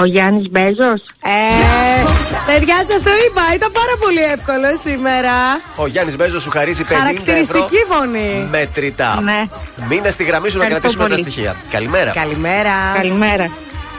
Ο 0.00 0.04
Γιάννης 0.04 0.50
Μπέζος. 0.50 1.00
Ε, 1.22 2.04
παιδιά 2.46 2.76
σας 2.88 3.02
το 3.02 3.10
είπα, 3.26 3.42
ήταν 3.54 3.72
πάρα 3.72 3.94
πολύ 4.00 4.20
εύκολο 4.22 4.68
σήμερα. 4.82 5.32
Ο 5.76 5.86
Γιάννης 5.86 6.16
Μπέζος 6.16 6.42
σου 6.42 6.50
χαρίζει 6.50 6.82
50 6.84 6.90
ευρώ 6.92 6.98
Χαρακτηριστική 6.98 7.76
φωνή. 7.88 8.48
μετρητά. 8.50 9.20
Ναι. 9.22 9.42
Μείνε 9.88 10.10
στη 10.10 10.24
γραμμή 10.24 10.48
σου 10.50 10.58
να 10.58 10.64
Ευχαριστώ 10.64 10.98
κρατήσουμε 10.98 11.02
τα 11.08 11.08
πολύ. 11.14 11.20
στοιχεία. 11.30 11.56
Καλημέρα. 11.70 12.10
Καλημέρα. 12.10 12.72
Καλημέρα. 12.94 13.50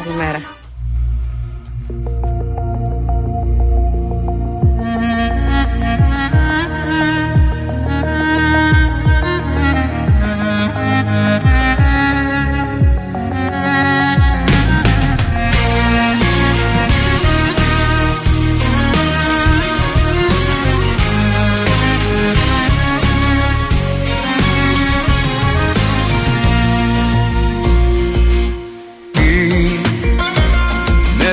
Καλημέρα. 0.03 0.41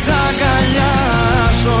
σ' 0.00 0.08
αγκαλιάζω 0.26 1.80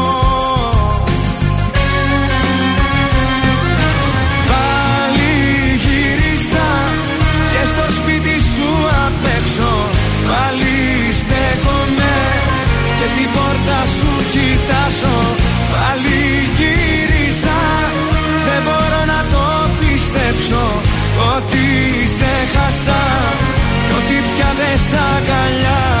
κοιτάζω 14.91 15.35
Πάλι 15.71 16.21
γύρισα. 16.57 17.59
Δεν 18.45 18.61
μπορώ 18.63 19.01
να 19.05 19.25
το 19.31 19.69
πιστέψω 19.79 20.63
Ότι 21.35 21.65
σε 22.17 22.31
χάσα. 22.53 23.01
Κι 23.87 23.93
ότι 23.97 24.23
πια 24.35 24.49
δεν 24.57 24.77
σ' 24.77 24.93
αγκαλιάζω 25.15 26.00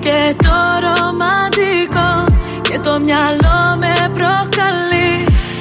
Χάθηκε 0.00 0.36
το 0.42 0.58
ρομαντικό 0.86 2.38
Και 2.62 2.78
το 2.78 2.98
μυαλό 2.98 3.76
με 3.78 3.94
προκαλεί. 4.12 5.12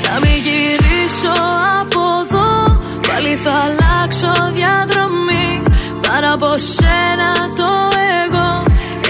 Να 0.03 0.19
μην 0.19 0.37
γυρίσω 0.45 1.35
από 1.81 2.01
εδώ 2.21 2.79
Πάλι 3.07 3.35
θα 3.35 3.51
αλλάξω 3.65 4.51
διαδρομή. 4.53 5.63
Πάνω 6.01 6.33
από 6.33 6.57
σένα 6.57 7.31
το 7.55 7.69
εγώ 8.25 8.63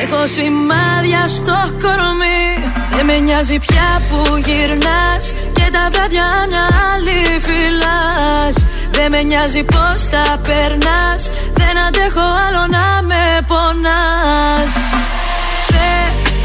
Έχω 0.03 0.27
σημάδια 0.27 1.27
στο 1.27 1.57
κορμί. 1.81 2.71
Δεν 2.95 3.05
με 3.05 3.19
νοιάζει 3.19 3.59
πια 3.59 4.01
που 4.09 4.37
γυρνάς 4.37 5.25
Και 5.53 5.69
τα 5.71 5.89
βράδια 5.91 6.27
μια 6.49 6.65
άλλη 6.93 7.39
φυλάς 7.45 8.55
Δεν 8.91 9.11
με 9.11 9.21
νοιάζει 9.23 9.63
πως 9.63 10.07
τα 10.09 10.37
περνάς 10.43 11.29
Δεν 11.53 11.77
αντέχω 11.87 12.25
άλλο 12.45 12.63
να 12.67 13.01
με 13.07 13.23
πονάς 13.47 14.73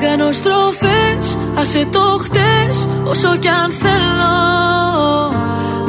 Δεν 0.00 0.08
κάνω 0.08 0.32
στροφές, 0.32 1.38
άσε 1.54 1.86
το 1.92 2.18
χτες 2.20 2.88
Όσο 3.04 3.36
κι 3.36 3.48
αν 3.48 3.70
θέλω. 3.72 4.36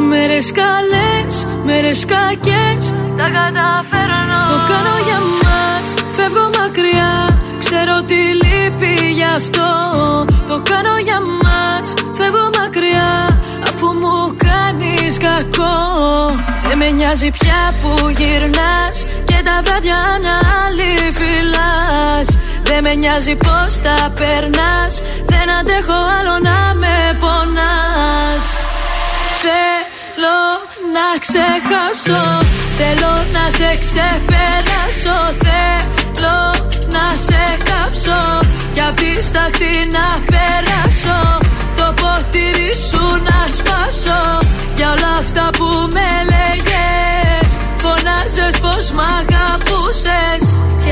Μέρες 0.09 0.51
καλές, 0.51 1.45
μέρες 1.63 2.05
κακές 2.05 2.93
Τα 3.17 3.27
καταφέρνω. 3.37 4.41
Το 4.51 4.57
κάνω 4.71 4.95
για 5.07 5.19
μας, 5.41 5.87
φεύγω 6.15 6.49
μακριά 6.59 7.39
Ξέρω 7.59 8.01
τι 8.07 8.19
λείπει 8.41 9.11
γι' 9.13 9.29
αυτό. 9.35 9.69
Το 10.47 10.61
κάνω 10.69 10.97
για 11.03 11.19
μας, 11.43 11.93
φεύγω 12.13 12.49
μακριά 12.59 13.41
Αφού 13.67 13.85
μου 13.85 14.35
κάνεις 14.47 15.17
κακό. 15.17 15.77
Δεν 16.67 16.77
με 16.77 16.89
νοιάζει 16.89 17.29
πια 17.29 17.73
που 17.81 18.09
γυρνάς 18.09 18.97
Και 19.25 19.41
τα 19.43 19.61
βράδια 19.63 20.01
να 20.21 20.35
άλλη 20.65 21.11
φυλάς 21.17 22.27
δεν 22.69 22.83
με 22.83 22.93
νοιάζει 22.95 23.35
πως 23.35 23.71
τα 23.85 23.99
περνάς. 24.19 24.93
Δεν 25.31 25.47
αντέχω 25.59 25.99
άλλο 26.17 26.35
να 26.49 26.59
με 26.81 26.97
πονάς. 27.21 28.45
Θέλω 29.43 30.39
να 30.95 31.07
ξεχάσω. 31.25 32.23
Θέλω 32.79 33.13
να 33.35 33.43
σε 33.57 33.69
ξεπεράσω. 33.83 35.17
Θέλω 35.43 36.39
να 36.95 37.05
σε 37.25 37.43
κάψω. 37.69 38.21
Κι 38.73 38.81
απ' 38.87 38.99
τη 39.01 39.13
σταχτή 39.29 39.75
να 39.97 40.07
περάσω. 40.31 41.19
Το 41.77 41.87
ποτήρι 42.01 42.71
σου 42.89 43.03
να 43.29 43.39
σπάσω. 43.55 44.21
Για 44.75 44.91
όλα 44.91 45.11
αυτά 45.19 45.49
που 45.57 45.67
με 45.95 46.09
λέγες 46.31 47.49
Φωνάζες 47.81 48.59
πως 48.59 48.91
μ' 48.91 48.99
αγαπούσες 49.19 50.48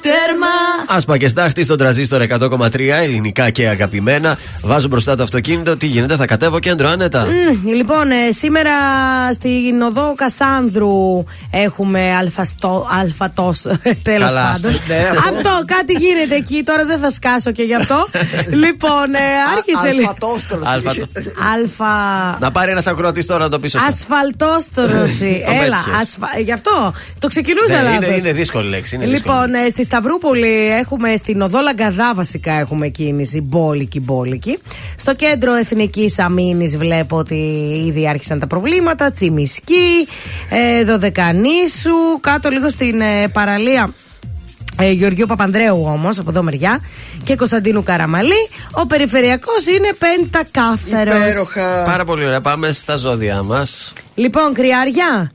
τέρμα 0.00 0.46
Άσπα 0.86 1.16
και 1.18 1.28
στάχτη 1.28 1.64
στον 1.64 1.76
τραζίστορ 1.76 2.22
100,3 2.40 2.78
ελληνικά 3.02 3.50
και 3.50 3.68
αγαπημένα. 3.68 4.38
Βάζω 4.62 4.88
μπροστά 4.88 5.16
το 5.16 5.22
αυτοκίνητο. 5.22 5.76
Τι 5.76 5.86
γίνεται, 5.86 6.16
θα 6.16 6.26
κατέβω 6.26 6.58
κέντρο 6.58 6.88
άνετα. 6.88 7.26
Μμ, 7.26 7.68
λοιπόν, 7.72 8.10
ε, 8.10 8.32
σήμερα 8.32 8.70
στην 9.32 9.82
οδό 9.82 10.14
Κασάνδρου 10.16 11.24
έχουμε 11.50 12.14
αλφαστό, 12.18 12.88
αλφατός, 13.00 13.60
τέλος 14.02 14.28
Καλά, 14.28 14.52
πάντων. 14.52 14.72
στο- 14.72 14.82
ναι, 14.94 15.08
αυτό. 15.08 15.28
αυτό 15.28 15.50
κάτι 15.76 15.92
γίνεται 15.92 16.34
εκεί, 16.34 16.62
τώρα 16.64 16.84
δεν 16.84 16.98
θα 16.98 17.10
σκάσω 17.10 17.52
και 17.52 17.62
γι' 17.62 17.74
αυτό. 17.74 18.08
λοιπόν, 18.64 19.14
ε, 19.14 19.18
άρχισε 19.56 19.92
λίγο. 19.94 20.14
Αλφατό. 20.64 21.06
Αλφα... 21.54 21.86
Να 22.40 22.50
πάρει 22.50 22.70
ένας 22.70 22.86
ακροατής 22.86 23.26
τώρα 23.26 23.44
να 23.44 23.50
το 23.50 23.58
πεις 23.58 23.70
σωστά. 23.70 23.86
Ασφαλτόστρωση. 23.88 25.42
Το 25.46 25.52
Έλα, 25.52 25.60
πέτυχες. 25.76 26.00
ασφα... 26.00 26.40
γι' 26.44 26.52
αυτό 26.52 26.92
το 27.18 27.28
ξεκινούσα 27.28 27.74
Ναι, 27.82 27.90
είναι, 27.90 28.06
λάθος. 28.06 28.18
είναι 28.22 28.32
δύσκολη 28.32 28.68
λέξη. 28.68 28.94
Είναι 28.94 29.06
δύσκολη. 29.06 29.34
Λοιπόν, 29.38 29.54
ε, 29.54 29.68
στη 29.76 29.84
Σταυρούπολη 29.84 30.70
έχουμε 30.80 31.16
στην 31.16 31.40
οδό 31.40 31.60
Λαγκαδά 31.60 32.14
βασικά 32.14 32.52
έχουμε 32.52 32.88
κίνηση. 32.88 33.40
Μπόλικη, 33.40 34.00
μπόλικη. 34.00 34.58
Στο 34.96 35.14
κέντρο 35.14 35.54
Εθνικής 35.54 36.18
Αμήνης 36.18 36.76
βλέπω 36.76 37.16
ότι 37.16 37.34
ήδη 37.86 38.08
άρχισαν 38.08 38.38
τα 38.38 38.46
προβλήματα. 38.46 39.12
Τσιμισκή, 39.12 40.08
ε, 40.50 40.84
Δωδεκανήσου, 40.84 42.20
κάτω 42.20 42.48
λίγο 42.48 42.68
στην 42.68 43.00
ε, 43.00 43.28
παραλία. 43.28 43.92
Ε, 44.80 44.90
Γεωργίου 44.90 45.26
Παπανδρέου 45.26 45.84
όμως, 45.86 46.18
από 46.18 46.30
εδώ 46.30 46.42
μεριά, 46.42 46.80
και 47.24 47.36
Κωνσταντίνου 47.36 47.82
Καραμαλή. 47.82 48.48
Ο 48.70 48.86
περιφερειακός 48.86 49.66
είναι 49.66 49.90
πεντακάθαρος. 49.98 51.52
Πάρα 51.84 52.04
πολύ 52.04 52.26
ωραία. 52.26 52.40
Πάμε 52.40 52.70
στα 52.70 52.96
ζώδια 52.96 53.42
μας. 53.42 53.92
Λοιπόν, 54.14 54.52
κρυάρια, 54.52 55.30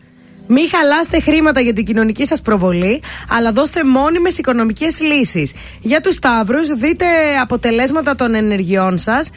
μην 0.53 0.69
χαλάστε 0.69 1.19
χρήματα 1.19 1.59
για 1.61 1.73
την 1.73 1.85
κοινωνική 1.85 2.25
σας 2.25 2.41
προβολή, 2.41 3.01
αλλά 3.29 3.51
δώστε 3.51 3.83
μόνιμες 3.83 4.37
οικονομικές 4.37 5.01
λύσεις. 5.01 5.53
Για 5.81 6.01
τους 6.01 6.13
Σταύρους, 6.13 6.67
δείτε 6.67 7.05
αποτελέσματα 7.41 8.15
των 8.15 8.35
ενεργειών 8.35 8.97
σας 8.97 9.29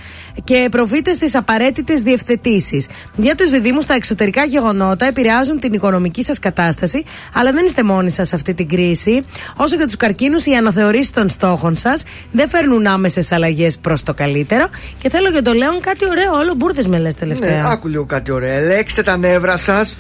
και 0.45 0.69
προβείτε 0.71 1.13
στις 1.13 1.35
απαραίτητες 1.35 2.01
διευθετήσεις. 2.01 2.87
Για 3.17 3.35
τους 3.35 3.51
Διδήμου, 3.51 3.81
τα 3.87 3.95
εξωτερικά 3.95 4.45
γεγονότα 4.45 5.07
επηρεάζουν 5.07 5.59
την 5.61 5.73
οικονομική 5.73 6.23
σας 6.23 6.39
κατάσταση, 6.39 7.05
αλλά 7.35 7.53
δεν 7.53 7.65
είστε 7.65 7.83
μόνοι 7.83 8.11
σας 8.11 8.29
σε 8.29 8.35
αυτή 8.35 8.55
την 8.55 8.69
κρίση. 8.69 9.25
Όσο 9.57 9.77
για 9.77 9.87
τους 9.87 9.97
καρκίνους, 9.97 10.47
οι 10.47 10.53
αναθεωρήσεις 10.53 11.11
των 11.11 11.29
στόχων 11.29 11.75
σας 11.75 12.03
δεν 12.33 12.49
φέρνουν 12.49 12.87
άμεσες 12.87 13.33
αλλαγές 13.33 13.79
προς 13.79 14.03
το 14.03 14.15
καλύτερο. 14.15 14.69
Και 14.99 15.09
θέλω 15.09 15.29
για 15.29 15.43
τον 15.43 15.55
Λέον 15.55 15.81
κάτι 15.81 16.07
ωραίο, 16.11 16.33
όλο 16.33 16.55
μπουρδες 16.57 16.87
με 16.87 16.99
λες 16.99 17.15
τελευταία. 17.15 17.63
Ναι, 17.63 17.69
άκου 17.71 17.89
λίγο 17.89 18.05
κάτι 18.05 18.31
ωραίο. 18.31 18.55
Ελέξτε 18.55 19.03
τα 19.03 19.17
νεύρα 19.17 19.57
σας 19.57 19.97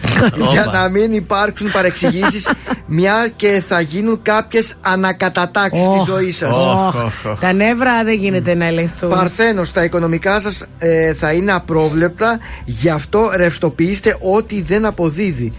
για 0.52 0.70
να 0.72 0.88
μην 0.88 1.03
υπάρξουν 1.12 1.70
παρεξηγήσεις, 1.70 2.48
μια 2.86 3.28
και 3.36 3.62
θα 3.66 3.80
γίνουν 3.80 4.22
κάποιες 4.22 4.76
ανακατατάξεις 4.80 5.84
στη 5.84 5.98
Οχ, 5.98 6.04
ζωή 6.06 6.30
σας. 6.30 6.56
οχ. 6.58 7.38
Τα 7.40 7.52
νεύρα 7.52 8.04
δεν 8.04 8.14
γίνεται 8.14 8.54
να 8.54 8.66
ελεγχθούν. 8.66 9.08
Παρθένος, 9.08 9.68
στα 9.68 9.84
οικονομικά 9.84 10.40
σας 10.40 10.64
θα 11.18 11.32
είναι 11.32 11.52
απρόβλεπτα, 11.52 12.38
γι' 12.64 12.88
αυτό 12.90 13.30
ρευστοποιήστε 13.36 14.16
ό,τι 14.20 14.62
δεν 14.62 14.84
αποδίδει. 14.84 15.52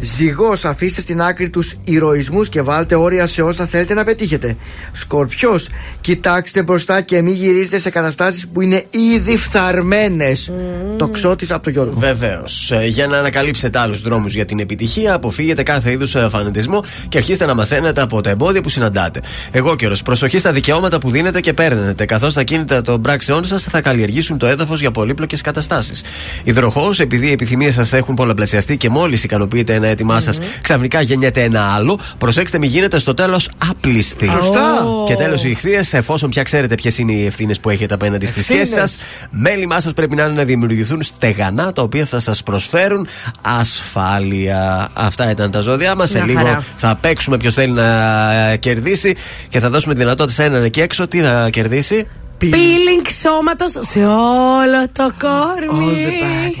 Ζυγός, 0.00 0.64
αφήστε 0.64 1.00
στην 1.00 1.22
άκρη 1.22 1.50
τους 1.50 1.74
ηρωισμούς 1.84 2.48
και 2.48 2.62
βάλτε 2.62 2.94
όρια 2.94 3.26
σε 3.26 3.42
όσα 3.42 3.66
θέλετε 3.66 3.94
να 3.94 4.04
πετύχετε. 4.04 4.56
Σκορπιός, 4.92 5.68
κοιτάξτε 6.00 6.62
μπροστά 6.62 7.00
και 7.00 7.22
μην 7.22 7.34
γυρίζετε 7.34 7.78
σε 7.78 7.90
καταστάσεις 7.90 8.48
που 8.48 8.60
είναι 8.60 8.84
ήδη 9.14 9.36
φθαρμένες. 9.36 10.52
Το 10.96 11.08
ξώτης 11.08 11.50
από 11.50 11.62
το 11.62 11.70
Γιώργο. 11.70 11.94
Βεβαίως. 11.96 12.72
Για 12.86 13.06
να 13.06 13.18
ανακαλύψετε 13.18 13.78
άλλους 13.78 14.00
δρόμους 14.00 14.34
για 14.34 14.44
την 14.44 14.58
επιτυχία, 14.58 14.79
αποφύγετε 15.12 15.62
κάθε 15.62 15.90
είδους 15.90 16.16
φανατισμό 16.28 16.84
και 17.08 17.18
αρχίστε 17.18 17.46
να 17.46 17.54
μαθαίνετε 17.54 18.00
από 18.00 18.20
τα 18.20 18.30
εμπόδια 18.30 18.60
που 18.60 18.68
συναντάτε. 18.68 19.20
Εγώ 19.50 19.76
καιρο. 19.76 19.96
Προσοχή 20.04 20.38
στα 20.38 20.52
δικαιώματα 20.52 20.98
που 20.98 21.10
δίνετε 21.10 21.40
και 21.40 21.52
παίρνετε, 21.52 22.04
καθώς 22.04 22.34
τα 22.34 22.42
κίνητα 22.42 22.82
των 22.82 23.02
πράξεών 23.02 23.44
σας 23.44 23.62
θα 23.62 23.80
καλλιεργήσουν 23.80 24.38
το 24.38 24.46
έδαφος 24.46 24.80
για 24.80 24.90
πολύπλοκες 24.90 25.40
καταστάσεις. 25.40 26.02
Υδροχός, 26.44 27.00
επειδή 27.00 27.26
οι 27.26 27.32
επιθυμίες 27.32 27.74
σας 27.74 27.92
έχουν 27.92 28.14
πολλαπλασιαστεί 28.14 28.76
και 28.76 28.88
μόλις 28.90 29.24
ικανοποιείτε 29.24 29.74
ένα 29.74 29.86
έτοιμά 29.86 30.20
σας, 30.20 30.38
ξαφνικά 30.62 31.00
γεννιέται 31.00 31.42
ένα 31.42 31.62
άλλο, 31.74 31.98
προσέξτε 32.18 32.58
μην 32.58 32.70
γίνετε 32.70 32.98
στο 32.98 33.14
τέλος 33.14 33.50
άπλιστοι. 33.70 34.26
Σωστά. 34.26 34.84
Και 35.06 35.14
τέλος 35.14 35.44
οι 35.44 35.50
ηχθείες, 35.50 35.92
εφόσον 35.92 36.30
πια 36.30 36.42
ξέρετε 36.42 36.74
ποιες 36.74 36.98
είναι 36.98 37.12
οι 37.12 37.26
ευθύνες 37.26 37.60
που 37.60 37.70
έχετε 37.70 37.94
απέναντι 37.94 38.26
στις 38.26 38.44
σχέσεις 38.44 38.74
σας, 38.74 38.96
μέλημά 39.30 39.80
σας 39.80 39.92
πρέπει 39.92 40.14
να 40.14 40.22
είναι 40.22 40.32
να 40.32 40.44
δημιουργηθούν 40.44 41.02
στεγανά 41.02 41.72
τα 41.72 41.82
οποία 41.82 42.04
θα 42.04 42.18
σας 42.18 42.42
προσφέρουν 42.42 43.06
ασφάλεια. 43.42 44.69
Αυτά 44.92 45.30
ήταν 45.30 45.50
τα 45.50 45.60
ζώδια 45.60 45.94
μας. 45.94 46.08
Σε 46.08 46.16
Μια 46.18 46.26
λίγο 46.26 46.38
χαρά. 46.40 46.64
θα 46.76 46.98
παίξουμε 47.00 47.36
ποιος 47.36 47.54
θέλει 47.54 47.72
να 47.72 47.88
ε, 48.32 48.56
κερδίσει 48.56 49.16
και 49.48 49.60
θα 49.60 49.70
δώσουμε 49.70 49.94
τη 49.94 50.00
δυνατότητα 50.00 50.34
σε 50.34 50.44
έναν 50.44 50.64
εκεί 50.64 50.80
έξω. 50.80 51.08
Τι 51.08 51.20
θα 51.20 51.48
κερδίσει; 51.50 52.06
Peeling 52.40 53.06
σώματος 53.22 53.72
σε 53.78 53.98
όλο 53.98 54.80
το 54.92 55.10
κόρμι. 55.18 56.56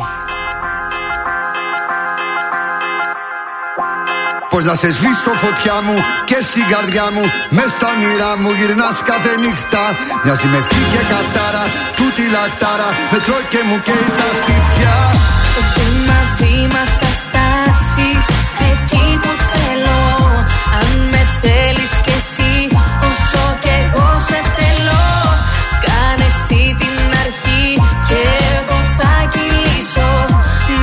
Πως 4.50 4.64
να 4.64 4.74
σε 4.74 4.88
σβήσω 4.92 5.32
φωτιά 5.44 5.76
μου 5.86 5.96
και 6.24 6.38
στην 6.48 6.64
καρδιά 6.72 7.06
μου 7.14 7.24
Μες 7.56 7.70
στα 7.76 7.88
όνειρά 7.94 8.32
μου 8.40 8.50
γυρνάς 8.58 8.96
κάθε 9.10 9.32
νύχτα 9.42 9.84
Μοιάζει 10.24 10.46
με 10.52 10.56
ευχή 10.62 10.82
και 10.92 11.02
κατάρα 11.12 11.64
Τούτη 11.98 12.24
λαχτάρα 12.34 12.88
Με 13.12 13.18
τρώει 13.26 13.44
και 13.52 13.60
μου 13.68 13.76
καίει 13.86 14.08
τα 14.20 14.28
στήθια 14.40 14.94
Βήμα 15.76 16.18
βήμα 16.38 16.82
Αν 20.78 20.88
με 21.12 21.22
θέλεις 21.42 21.92
κι 22.04 22.14
εσύ 22.20 22.52
όσο 23.08 23.44
κι 23.62 23.72
εγώ 23.82 24.08
σε 24.28 24.40
θέλω 24.56 25.04
Κάνε 25.84 26.26
εσύ 26.32 26.62
την 26.80 26.98
αρχή 27.24 27.66
και 28.08 28.20
εγώ 28.56 28.78
θα 28.98 29.12
κυλήσω. 29.32 30.10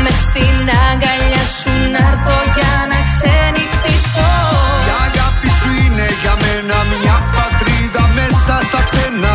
Μες 0.04 0.20
στην 0.28 0.60
αγκαλιά 0.88 1.46
σου 1.60 1.74
να 1.94 2.02
έρθω 2.12 2.38
για 2.56 2.74
να 2.92 3.00
ξενυχτήσω. 3.10 4.30
Η 4.90 4.92
αγάπη 5.06 5.50
σου 5.60 5.70
είναι 5.84 6.08
για 6.22 6.36
μένα 6.44 6.78
μια 6.92 7.18
πατρίδα 7.36 8.04
μέσα 8.18 8.56
στα 8.70 8.82
ξένα. 8.88 9.34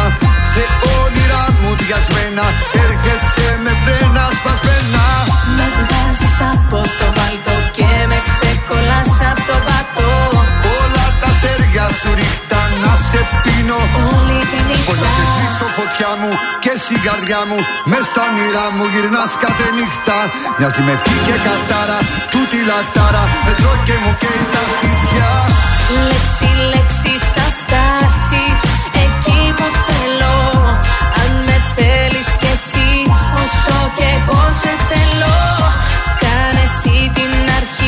Σε 0.53 0.65
όνειρά 0.97 1.45
μου 1.61 1.71
διασμένα 1.81 2.45
Έρχεσαι 2.85 3.49
με 3.65 3.73
βρένα 3.83 4.25
σπασμένα. 4.39 5.05
Με 5.57 5.67
βγάζεις 5.79 6.37
από 6.53 6.79
το 6.99 7.07
βάλτο 7.17 7.52
σε 13.13 13.21
πίνω. 13.43 13.81
Όλη 14.17 14.39
τη 14.51 14.59
νύχτα. 14.69 14.87
Πως 14.89 14.99
να 15.05 15.09
σε 15.17 15.25
σβήσω 15.31 15.67
φωτιά 15.79 16.11
μου 16.21 16.31
και 16.65 16.73
στην 16.83 16.99
καρδιά 17.07 17.41
μου. 17.49 17.59
Μες 17.91 18.05
στα 18.11 18.23
όνειρά 18.29 18.67
μου 18.75 18.85
γυρνάς 18.93 19.33
κάθε 19.45 19.67
νύχτα. 19.79 20.19
Μοιάζει 20.59 20.81
με 20.87 20.93
ευχή 20.97 21.17
και 21.27 21.37
κατάρα 21.47 21.99
Τούτη 22.33 22.59
λαχτάρα. 22.71 23.23
Με 23.47 23.53
τρώει 23.59 23.79
και 23.87 23.97
μου 24.03 24.13
καίει 24.23 24.43
τα 24.55 24.63
στήθια. 24.73 25.31
Λέξη, 26.11 26.49
λέξη 26.73 27.13
θα 27.35 27.47
φτάσεις. 27.59 28.59
Εκεί 29.05 29.41
που 29.57 29.67
θέλω. 29.87 30.37
Αν 31.21 31.33
με 31.47 31.57
θέλεις 31.77 32.29
κι 32.41 32.51
εσύ 32.57 32.89
όσο 33.43 33.77
κι 33.97 34.07
εγώ 34.17 34.43
σε 34.61 34.73
θέλω. 34.89 35.37
Κάνε 36.23 36.63
εσύ 36.69 36.97
την 37.17 37.33
αρχή 37.59 37.82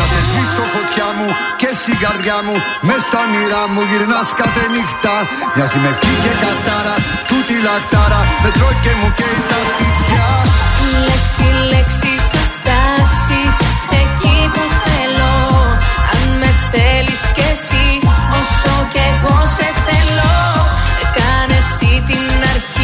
να 0.00 0.06
σε 0.12 0.20
σβήσω 0.28 0.64
φωτιά 0.74 1.08
μου 1.16 1.26
και 1.60 1.70
στην 1.80 1.96
καρδιά 2.04 2.38
μου 2.46 2.54
Μες 2.86 3.00
στα 3.08 3.18
όνειρά 3.26 3.62
μου 3.72 3.82
γυρνάς 3.90 4.28
κάθε 4.40 4.64
νύχτα. 4.74 5.14
Μοιάζει 5.54 5.78
με 5.82 5.88
ευχή 5.94 6.14
και 6.24 6.32
κατάρα 6.42 6.96
Τούτη 7.30 7.56
λαχτάρα 7.66 8.20
Με 8.42 8.48
τρώει 8.56 8.76
και 8.84 8.92
μου 8.98 9.08
καίει 9.18 9.40
τα 9.50 9.60
στήθια. 9.70 10.26
Λέξη, 11.08 11.48
λέξη 11.72 12.12
θα 12.32 12.42
φτάσεις 12.54 13.56
εκεί 14.02 14.38
που 14.54 14.64
θέλω. 14.84 15.34
Αν 16.16 16.28
με 16.40 16.50
θέλεις 16.72 17.22
κι 17.36 17.44
εσύ 17.52 17.86
όσο 18.40 18.74
κι 18.92 19.02
εγώ 19.12 19.36
σε 19.56 19.68
θέλω. 19.86 20.34
Κάνε 21.16 21.58
εσύ 21.62 21.92
την 22.08 22.38
αρχή 22.54 22.75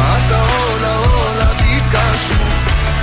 Πάντα 0.00 0.38
όλα 0.66 0.92
όλα 1.22 1.48
δικά 1.60 2.06
σου. 2.24 2.38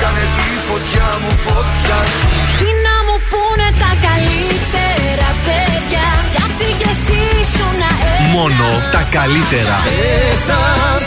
Κάνε 0.02 0.26
τη 0.36 0.50
φωτιά 0.68 1.08
μου 1.22 1.32
φωτιά 1.46 2.00
σου. 2.16 2.28
Τι 2.62 2.70
να 2.86 2.96
μου 3.06 3.16
πούνε 3.30 3.68
τα 3.84 3.92
καλύτερα 4.08 5.30
παιδιά 5.46 6.08
Γιατί 6.34 6.68
κι 6.80 6.90
εσύ 6.94 7.22
σου 7.54 7.66
να 7.82 7.92
Μόνο 8.36 8.68
τα 8.94 9.04
καλύτερα. 9.18 9.78
Μέσα 9.88 10.60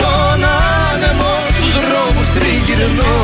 τον 0.02 0.40
άνεμο 0.90 1.32
στους 1.56 1.74
δρόμους 1.86 2.28
τριγυρνώ. 2.36 3.16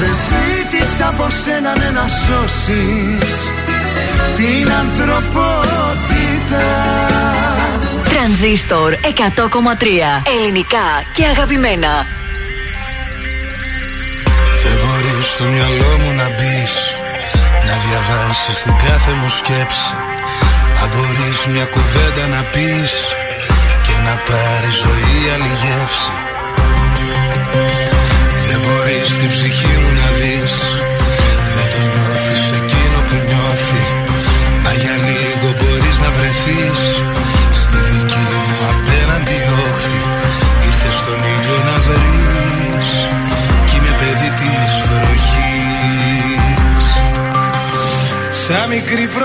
Δεν 0.00 0.14
ζήτησα 0.26 1.06
από 1.12 1.26
σένα 1.42 1.72
ναι, 1.78 1.90
να 1.98 2.06
σώσεις 2.22 3.30
την 4.36 4.66
ανθρωπότητα 4.82 6.66
Τρανζίστορ 8.22 8.92
100,3. 8.92 8.98
Ελληνικά 10.36 10.86
και 11.12 11.24
αγαπημένα. 11.24 11.92
Δεν 14.62 14.76
μπορείς 14.80 15.26
στο 15.34 15.44
μυαλό 15.44 15.92
μου 16.00 16.12
να 16.20 16.28
μπεις. 16.34 16.72
Να 17.66 17.74
διαβάσεις 17.84 18.56
την 18.64 18.76
κάθε 18.86 19.12
μου 19.18 19.28
σκέψη 19.28 19.88
Αν 20.80 20.88
μπορείς 20.92 21.38
μια 21.52 21.66
κουβέντα 21.74 22.24
να 22.34 22.42
πεις 22.52 22.92
Και 23.84 23.96
να 24.06 24.14
πάρεις 24.28 24.74
ζωή 24.84 25.20
άλλη 25.34 25.52
γεύση 25.62 26.10
Δεν 28.46 28.58
μπορείς 28.64 29.08
την 29.18 29.30
ψυχή 29.34 29.74
μου 29.80 29.90
να 30.00 30.08
δεις 30.18 30.54
Δεν 31.54 31.66
το 31.72 31.80
νιώθεις 31.92 32.42
εκείνο 32.60 32.98
που 33.06 33.16
νιώθει 33.28 33.84
Μα 34.62 34.72
για 34.82 34.96
λίγο 35.08 35.48
μπορείς 35.58 35.96
να 36.04 36.10
βρεθείς 36.16 36.89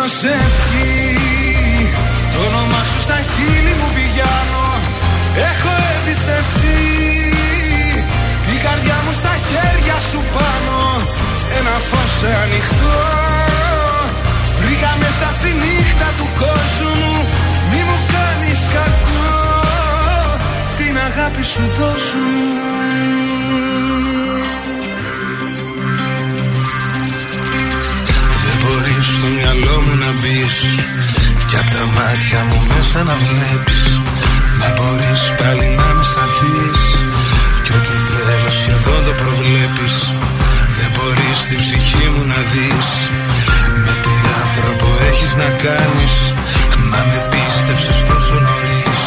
προσευχή 0.06 1.18
Το 2.34 2.40
όνομά 2.50 2.82
σου 2.90 3.00
στα 3.06 3.20
χείλη 3.32 3.74
μου 3.80 3.90
πηγαίνω. 3.96 4.68
Έχω 5.50 5.72
εμπιστευτεί. 5.94 6.84
Η 8.54 8.58
καρδιά 8.66 8.98
μου 9.04 9.14
στα 9.22 9.34
χέρια 9.48 9.98
σου 10.10 10.20
πάνω. 10.36 10.78
Ένα 11.58 11.76
φως 11.90 12.16
ανοιχτό. 12.44 13.02
Βρήκα 14.60 14.92
μέσα 15.04 15.28
στη 15.38 15.52
νύχτα 15.64 16.10
του 16.18 16.28
κόσμου 16.42 17.14
Μη 17.70 17.82
μου 17.88 17.98
κάνεις 18.16 18.62
κακό. 18.76 19.34
Την 20.78 20.96
αγάπη 21.08 21.44
σου 21.54 21.64
δώσου 21.78 22.26
στο 29.18 29.28
μυαλό 29.38 29.76
μου 29.86 29.96
να 30.04 30.12
μπεις. 30.20 30.56
Κι 31.48 31.58
απ' 31.62 31.72
τα 31.76 31.84
μάτια 31.96 32.40
μου 32.48 32.60
μέσα 32.72 33.00
να 33.10 33.16
βλέπεις. 33.24 33.84
Μα 34.60 34.70
μπορείς 34.76 35.24
πάλι 35.40 35.68
να 35.80 35.90
με 35.98 36.04
σταθείς 36.12 36.82
Κι 37.64 37.74
ό,τι 37.78 37.94
θέλω 38.10 38.52
σχεδόν 38.60 39.02
το 39.08 39.14
προβλέπεις. 39.22 39.96
Δεν 40.78 40.90
μπορείς 40.96 41.38
την 41.48 41.58
ψυχή 41.64 42.06
μου 42.14 42.24
να 42.32 42.40
δεις. 42.52 42.88
Με 43.84 43.94
τι 44.04 44.16
άνθρωπο 44.42 44.88
έχεις 45.10 45.34
να 45.42 45.50
κάνεις. 45.66 46.16
Μα 46.92 47.02
με 47.10 47.20
πίστεψες 47.32 48.00
τόσο 48.10 48.36
νωρίς. 48.46 49.02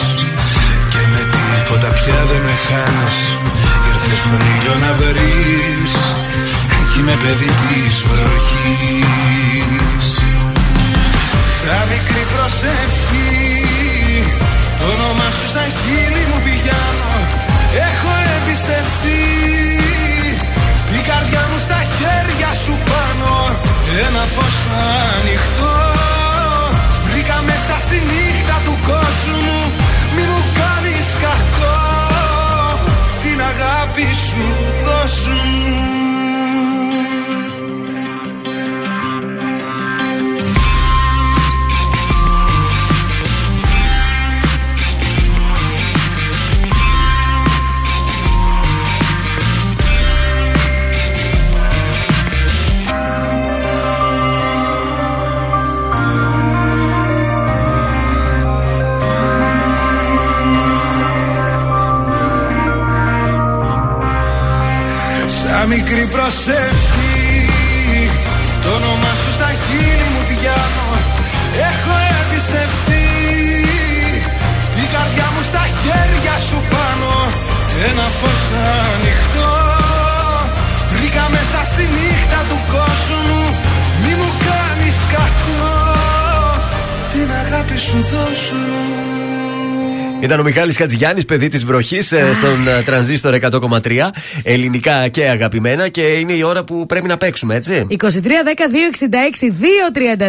Και 0.92 1.02
με 1.12 1.22
τίποτα 1.34 1.90
πια 1.98 2.18
δεν 2.30 2.40
με 2.46 2.54
χάνεις. 2.66 3.18
Ήρθες 3.88 4.18
στον 4.24 4.42
ήλιο 4.54 4.74
να 4.84 4.90
βρεις. 5.00 5.92
Κι 6.90 6.98
είμαι 7.00 7.16
παιδί 7.22 7.50
της 7.66 7.94
βροχής 8.08 9.87
Σαν 11.70 11.88
μικρή 11.92 12.24
προσευχή. 12.34 13.28
Το 14.78 14.84
όνομά 14.94 15.28
σου 15.36 15.46
στα 15.52 15.64
χείλη 15.78 16.24
μου 16.30 16.38
πηγαίνω. 16.46 17.12
Έχω 17.86 18.10
εμπιστευτεί. 18.34 19.24
Την 20.90 21.02
καρδιά 21.08 21.42
μου 21.50 21.58
στα 21.66 21.80
χέρια 21.96 22.50
σου 22.62 22.74
πάνω. 22.88 23.32
Ένα 24.06 24.24
φως 24.34 24.56
ανοιχτό 25.16 25.74
Βρήκα 27.04 27.38
μέσα 27.50 27.74
στη 27.86 27.98
νύχτα 28.10 28.27
προσευχή 66.28 68.20
Το 68.62 68.68
όνομά 68.78 69.12
σου 69.22 69.30
στα 69.32 69.50
χείλη 69.62 70.08
μου 70.14 70.22
πιάνω 70.28 70.88
Έχω 71.70 71.94
εμπιστευτεί. 72.18 73.06
Την 74.74 74.88
καρδιά 74.94 75.28
μου 75.34 75.42
στα 75.50 75.64
χέρια 75.80 76.36
σου 76.48 76.58
πάνω. 76.72 77.12
Ένα 77.88 78.06
φως 78.18 78.42
ανοιχτό. 78.80 79.54
Βρήκα 80.92 81.24
μέσα 81.34 81.60
στη 81.70 81.84
νύχτα 81.96 82.40
του 82.48 82.58
κόσμου. 82.74 83.42
Μη 84.02 84.12
μου 84.20 84.30
κάνεις 84.48 84.98
κακό. 85.14 85.76
Την 87.12 87.28
αγάπη 87.42 87.76
σου 87.86 87.98
δώσου 88.10 89.17
Ήταν 90.20 90.40
ο 90.40 90.42
Μιχάλης 90.42 90.76
Χατζηγιάννης, 90.76 91.24
παιδί 91.24 91.48
της 91.48 91.64
βροχής 91.64 92.12
ε, 92.12 92.30
στον 92.34 92.68
ε, 92.68 92.82
τρανζίστορ 92.82 93.38
100,3. 93.40 94.08
Ελληνικά 94.42 95.08
και 95.08 95.28
αγαπημένα 95.28 95.88
και 95.88 96.00
είναι 96.02 96.32
η 96.32 96.42
ώρα 96.42 96.64
που 96.64 96.86
πρέπει 96.86 97.06
να 97.06 97.16
παίξουμε, 97.16 97.54
έτσι. 97.54 97.86
23 97.90 97.94
10 97.96 98.06
266 98.06 98.10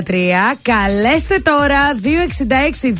233. 0.01 0.57
Καλέστε 0.61 1.39
τώρα 1.43 1.77
266 2.83 2.93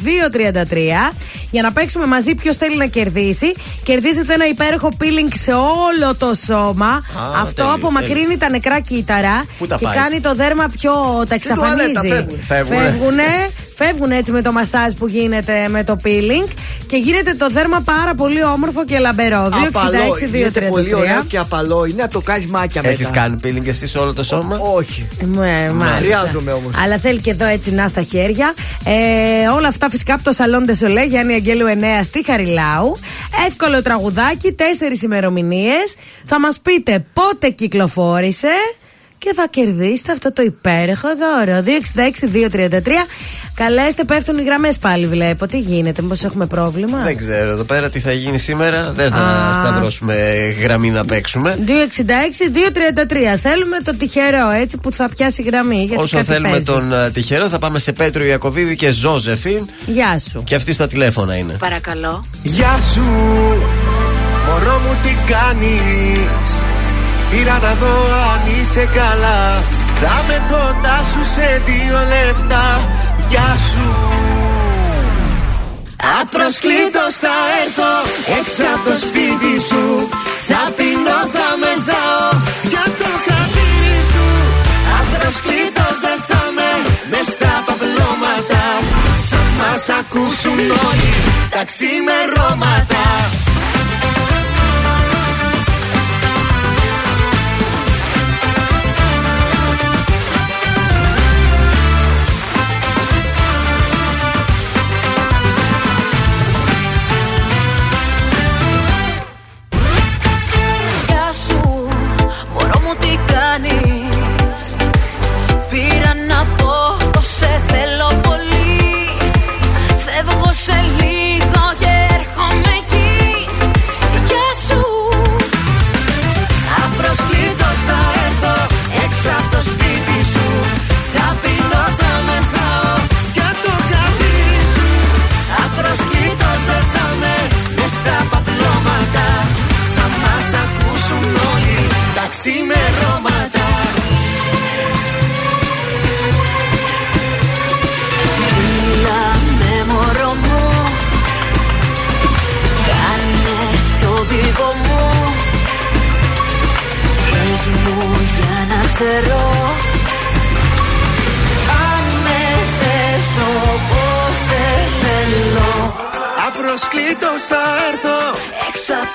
233 1.11 1.13
για 1.51 1.61
να 1.61 1.71
παίξουμε 1.71 2.05
μαζί 2.05 2.35
ποιος 2.35 2.55
θέλει 2.57 2.77
να 2.77 2.85
κερδίσει. 2.85 3.53
Κερδίζετε 3.83 4.33
ένα 4.33 4.47
υπέροχο 4.47 4.89
peeling 4.99 5.31
σε 5.33 5.51
όλο 5.51 6.15
το 6.17 6.33
σώμα. 6.45 7.05
Αυτό 7.35 7.53
τέλειο, 7.53 7.73
απομακρύνει 7.73 8.21
τέλειο. 8.21 8.37
τα 8.37 8.49
νεκρά 8.49 8.79
κύτταρα 8.79 9.45
Πού 9.57 9.67
τα 9.67 9.75
και 9.75 9.85
πάει; 9.85 9.95
κάνει 9.95 10.19
το 10.19 10.35
δέρμα 10.35 10.65
πιο. 10.77 10.91
τα 11.29 11.35
εξαφανίζει. 11.35 11.91
τουαλέτα 11.91 12.15
φεύγουν. 12.15 12.39
Φεύγουνε. 12.77 13.23
Φεύγουνε. 13.79 13.99
Φεύγουν 13.99 14.11
έτσι 14.11 14.31
με 14.31 14.41
το 14.41 14.51
μασάζ 14.51 14.93
που 14.93 15.07
γίνεται 15.07 15.67
με 15.69 15.83
το 15.83 15.97
peeling 16.03 16.47
και 16.87 16.97
γίνεται 16.97 17.33
το 17.33 17.49
δέρμα 17.49 17.81
πάρα 17.81 18.15
πολύ 18.15 18.43
όμορφο 18.43 18.85
και 18.85 18.97
λαμπερό. 18.97 19.49
266 19.49 19.67
Απαλό, 19.67 19.99
γίνεται 20.31 20.61
πολύ 20.61 20.93
ωραίο 20.93 21.21
233. 21.21 21.25
και 21.27 21.37
απαλό. 21.37 21.85
Είναι 21.85 22.01
να 22.01 22.07
το 22.07 22.21
κάνεις 22.21 22.47
μάκια 22.47 22.81
μετά. 22.81 22.93
Έχεις 22.93 23.11
κάνει 23.11 23.39
peeling 23.43 23.67
εσύ 23.67 23.87
σε 23.87 23.97
όλο 23.97 24.13
το 24.13 24.23
σώμα; 24.23 24.59
όχι. 24.75 25.07
Ε, 25.21 25.69
μάλιστα. 25.69 25.95
Χρειάζομαι 25.95 26.51
όμως. 26.51 26.71
Αλλά 26.83 26.97
θέλει 26.97 27.19
και 27.19 27.29
εδώ 27.29 27.45
έτσι 27.45 27.71
να 27.71 27.87
στα 27.87 28.01
χέρια. 28.01 28.53
Ε, 28.85 29.47
όλα 29.47 29.67
αυτά 29.67 29.89
φυσικά 29.89 30.13
από 30.13 30.23
το 30.23 30.31
Σαλόν 30.31 30.63
Ντεσολέ 30.65 31.05
Γιάννη 31.05 31.33
Αγγέλου 31.33 31.65
9 31.67 32.03
στη 32.03 32.23
Χαριλάου. 32.25 32.97
Εύκολο 33.47 33.81
τραγουδάκι, 33.81 34.51
τέσσερις 34.51 35.01
ημερομηνίες. 35.01 35.95
Θα 36.25 36.39
μας 36.39 36.59
πείτε 36.59 37.05
πότε 37.13 37.49
κυκλοφόρησε 37.49 38.51
και 39.19 39.31
θα 39.35 39.47
κερδίσετε 39.49 40.11
αυτό 40.11 40.33
το 40.33 40.41
υπέροχο 40.41 41.07
δώρο. 41.17 41.63
266-233. 42.71 42.87
Καλέστε, 43.53 44.03
πέφτουν 44.03 44.37
οι 44.37 44.43
γραμμές 44.43 44.77
πάλι, 44.77 45.07
βλέπω. 45.07 45.47
Τι 45.47 45.59
γίνεται, 45.59 46.01
μήπως 46.01 46.23
έχουμε 46.23 46.45
πρόβλημα; 46.45 46.97
Δεν 47.03 47.17
ξέρω 47.17 47.49
εδώ 47.49 47.63
πέρα 47.63 47.89
τι 47.89 47.99
θα 47.99 48.11
γίνει 48.11 48.37
σήμερα. 48.37 48.91
Δεν 48.95 49.11
θα 49.11 49.17
Α. 49.17 49.53
σταυρώσουμε 49.53 50.15
γραμμή 50.61 50.89
να 50.89 51.05
παίξουμε. 51.05 51.57
266-233. 51.65 53.37
Θέλουμε 53.37 53.77
το 53.83 53.95
τυχερό 53.95 54.49
έτσι 54.61 54.77
που 54.77 54.91
θα 54.91 55.09
πιάσει 55.09 55.41
γραμμή. 55.41 55.83
Γιατί 55.83 56.01
Όσο 56.03 56.15
κάτι 56.15 56.27
θέλουμε 56.27 56.49
παίζει. 56.49 56.65
τον 56.65 56.93
ε, 56.93 57.09
τυχερό, 57.11 57.49
θα 57.49 57.59
πάμε 57.59 57.79
σε 57.79 57.91
Πέτρο 57.91 58.23
Ιακοβίδη 58.23 58.75
και 58.75 58.89
Ζώζεφιν. 58.89 59.67
Γεια 59.85 60.19
σου. 60.29 60.43
Και 60.43 60.55
αυτή 60.55 60.73
στα 60.73 60.87
τηλέφωνα 60.87 61.35
είναι. 61.35 61.53
Παρακαλώ. 61.59 62.25
Γεια 62.43 62.79
σου, 62.93 63.01
μωρό 64.47 64.79
μου 64.79 64.95
τι 65.03 65.09
κάνεις; 65.33 66.63
Πήρα 67.31 67.59
να 67.61 67.73
δω 67.81 67.95
αν 68.31 68.41
είσαι 68.55 68.89
καλά. 68.99 69.63
Θα 70.01 70.15
με 70.27 70.37
κοντά 70.51 70.97
σου 71.11 71.21
σε 71.33 71.61
δύο 71.65 71.97
λεπτά. 72.15 72.65
Γεια 73.29 73.49
σου. 73.67 73.87
Απροσκλήτως 76.21 77.13
θα 77.23 77.35
έρθω 77.61 77.91
έξω 78.39 78.63
από 78.75 78.83
το 78.89 78.95
σπίτι 79.05 79.53
σου. 79.69 79.83
Θα 80.49 80.61
πεινώ, 80.77 81.19
θα 81.35 81.47
μεθάω 81.61 82.27
για 82.71 82.85
το 82.99 83.09
χατήρι 83.25 83.99
σου. 84.11 84.27
Απροσκλήτως 84.99 85.95
δεν 86.05 86.19
θα 86.29 86.41
με 86.55 86.69
μες 87.11 87.27
στα 87.33 87.53
παπλώματα. 87.67 88.63
Θα 89.31 89.41
μας 89.59 89.83
ακούσουν 89.99 90.59
όλοι 90.87 91.11
τα 91.53 91.61
ξημερώματα 91.69 93.03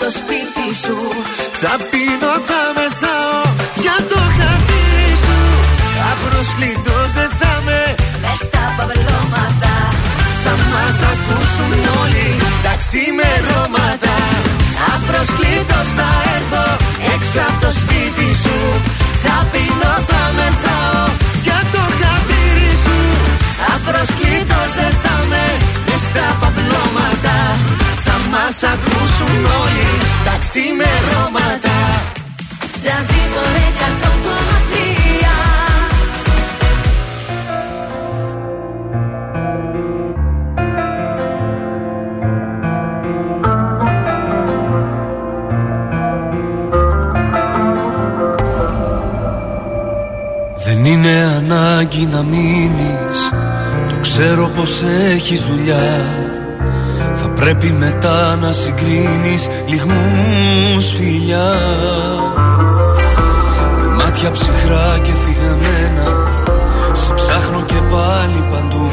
το 0.04 0.10
σπίτι 0.20 0.66
σου. 0.82 0.96
Θα 1.62 1.74
πίνω, 1.90 2.32
θα 2.48 2.62
μεθάω 2.76 3.40
για 3.82 3.96
το 4.10 4.20
χατήρι 4.36 5.12
σου. 5.24 5.38
Απροσκλήτως 6.12 7.08
δεν 7.18 7.30
θα 7.40 7.52
με 7.66 7.80
Μες 8.22 8.40
στα 8.46 8.64
παυλώματα 8.76 9.74
Θα 10.44 10.54
μας 10.70 10.96
ακούσουν 11.12 11.80
όλοι 12.02 12.28
τα 12.64 12.72
ξημερώματα 12.82 14.16
Απροσκλήτως 14.94 15.88
θα 15.98 16.10
έρθω 16.36 16.66
έξω 17.14 17.40
από 17.48 17.58
το 17.64 17.70
σπίτι 17.80 18.28
σου. 18.42 18.58
Θα 19.22 19.36
πίνω, 19.52 19.92
θα 20.08 20.22
μεθάω 20.36 20.63
Θα 28.56 28.66
μας 28.66 28.78
ακούσουν 28.78 29.44
όλοι 29.44 29.88
τα 30.24 30.38
ξημερώματα. 30.38 31.76
Τρανζίστορ 32.82 33.46
100,3 33.76 34.34
Δεν 50.64 50.84
είναι 50.84 51.22
ανάγκη 51.36 52.06
να 52.06 52.22
μείνεις. 52.22 53.30
Το 53.88 53.94
ξέρω 54.00 54.48
πως 54.48 54.82
έχεις 54.82 55.44
δουλειά. 55.44 56.14
Θα 56.16 56.23
πρέπει 57.44 57.72
μετά 57.78 58.36
να 58.36 58.52
συγκρίνεις 58.52 59.48
Λιγμούς 59.66 60.86
φιλιά. 60.96 61.52
Με 63.80 63.86
μάτια 63.96 64.30
ψυχρά 64.30 64.98
και 65.02 65.12
θυγαμένα 65.12 66.06
Σε 66.92 67.12
ψάχνω 67.12 67.62
και 67.66 67.74
πάλι 67.92 68.44
παντού. 68.50 68.90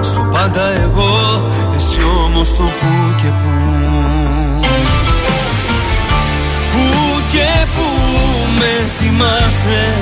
Στο 0.00 0.28
πάντα 0.32 0.64
εγώ 0.66 1.14
Εσύ 1.76 2.00
όμως 2.24 2.56
το 2.56 2.62
που 2.62 3.22
και 3.22 3.28
που. 3.40 3.50
Πού 6.72 6.90
και 7.32 7.50
πού 7.74 7.88
με 8.58 8.90
θυμάσαι 8.98 9.94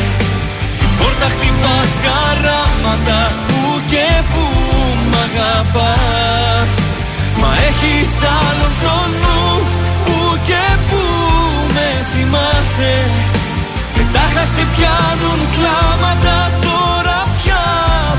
Την 0.79 0.89
πόρτα 0.99 1.29
χτυπάς 1.35 1.93
χαράματα 2.05 3.33
Πού 3.47 3.81
και 3.91 4.23
πού 4.33 4.45
μ' 5.11 5.15
αγαπάς 5.15 6.80
Μα 7.41 7.53
έχεις 7.69 8.12
άλλο 8.39 8.69
στο 8.79 8.97
νου 9.21 9.43
Πού 10.05 10.39
και 10.49 10.65
πού 10.89 11.03
με 11.75 11.89
θυμάσαι. 12.12 12.95
Και 13.95 14.03
τάχα 14.12 14.45
σε 14.45 14.62
πιάνουν 14.75 15.41
κλάματα 15.55 16.51
Τώρα 16.61 17.19
πια 17.37 17.65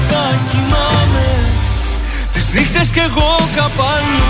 θα 0.09 0.23
κοιμάμαι. 0.49 1.29
Τις 2.33 2.45
νύχτες 2.53 2.89
κι 2.89 2.99
εγώ 2.99 3.49
καπαλού 3.55 4.21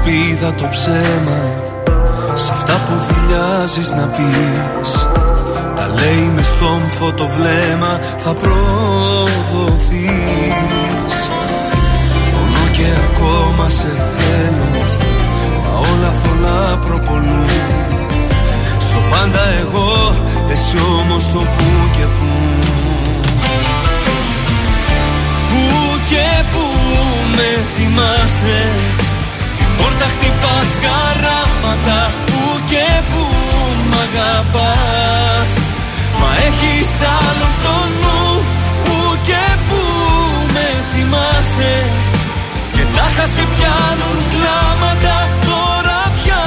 Βάζεις 0.00 0.22
σε 0.24 0.28
σπίδα 0.36 0.54
το 0.54 0.68
ψέμα. 0.70 1.40
Σ' 2.34 2.50
αυτά 2.50 2.72
που 2.72 2.94
δηλιάζεις 3.06 3.92
να 3.92 4.06
πεις. 4.06 5.06
Τα 5.76 5.88
λέει 5.88 6.30
μες 6.34 6.46
στόμφο 6.46 7.12
το 7.12 7.26
βλέμμα 7.26 7.98
Θα 8.18 8.34
προδοθείς. 8.34 10.08
Πονώ 12.32 12.64
και 12.72 12.86
ακόμα 13.10 13.68
σε 13.68 13.88
θέλω 14.16 14.68
Μα 15.62 15.78
όλα 15.78 16.12
θολά 16.22 16.76
προπολούν. 16.86 17.50
Στο 18.78 19.00
πάντα 19.10 19.42
εγώ 19.60 20.14
Εσύ 20.52 20.76
όμως 21.00 21.32
το 21.32 21.38
που 21.38 21.66
και 21.96 22.04
που. 22.16 22.30
Πού 25.48 25.98
και 26.08 26.44
πού 26.52 26.64
με 27.36 27.64
θυμάσαι 27.76 28.60
Την 30.00 30.08
πόρτα 30.08 30.16
χτυπάς 30.18 30.72
χαράματα 30.84 32.10
Πού 32.26 32.42
και 32.70 32.86
πού 33.10 33.24
μ' 33.90 33.96
αγαπάς. 34.06 35.52
Μα 36.20 36.30
έχεις 36.48 36.92
άλλο 37.18 37.48
στο 37.58 37.74
νου 38.00 38.42
Πού 38.84 38.96
και 39.28 39.44
πού 39.68 39.82
με 40.54 40.68
θυμάσαι. 40.90 41.74
Και 42.74 42.84
τάχα 42.94 43.26
σε 43.34 43.44
πιάνουν 43.52 44.18
κλάματα 44.32 45.16
Τώρα 45.48 46.00
πια 46.16 46.44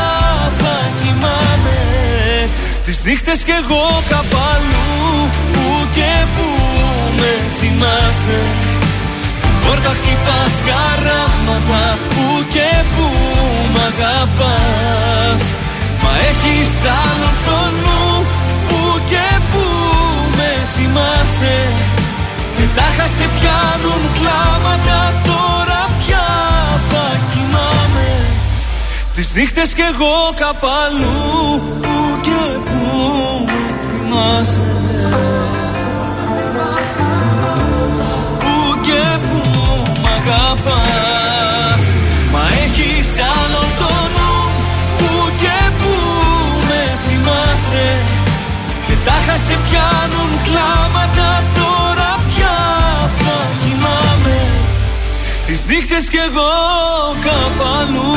θα 0.60 0.76
κοιμάμαι. 1.00 1.80
Τις 2.86 3.04
νύχτες 3.04 3.44
κι 3.44 3.56
εγώ 3.62 4.04
καπαλού 4.10 5.30
Πού 5.54 5.66
και 5.96 6.12
πού 6.36 6.48
με 7.18 7.32
θυμάσαι 7.60 8.73
Πόρτα 9.64 9.92
χτυπάς 10.00 10.56
χαράματα 10.68 11.98
Πού 12.10 12.26
και 12.54 12.70
πού 12.94 13.08
μ' 13.74 13.80
αγαπάς. 13.90 15.44
Μα 16.04 16.12
έχεις 16.30 16.74
άλλο 17.02 17.30
στο 17.42 17.60
νου 17.82 18.26
Πού 18.68 18.82
και 19.12 19.28
πού 19.52 19.66
με 20.38 20.52
θυμάσαι. 20.74 21.58
Και 22.56 22.66
τάχα 22.76 23.08
σε 23.08 23.26
πιάνουν 23.36 24.04
κλάματα 24.18 25.00
Τώρα 25.30 25.82
πια 26.00 26.28
θα 26.90 27.06
κοιμάμαι. 27.32 28.12
Τις 29.16 29.34
νύχτες 29.34 29.74
κι 29.74 29.82
εγώ 29.82 30.16
καπαλού 30.36 31.62
Πού 31.82 32.20
και 32.22 32.42
πού 32.66 32.88
με 33.46 33.64
θυμάσαι 33.90 35.43
θυμάσαι 47.74 48.02
Και 48.88 48.94
τάχα 49.06 49.38
σε 49.38 49.58
πιάνουν 49.70 50.32
κλάματα 50.44 51.44
Τώρα 51.54 52.20
πια 52.30 52.56
θα 53.18 53.48
κοιμάμαι 53.64 54.40
Τις 55.46 55.66
νύχτες 55.68 56.10
κι 56.10 56.18
εγώ 56.18 56.52
καπαλού 57.24 58.12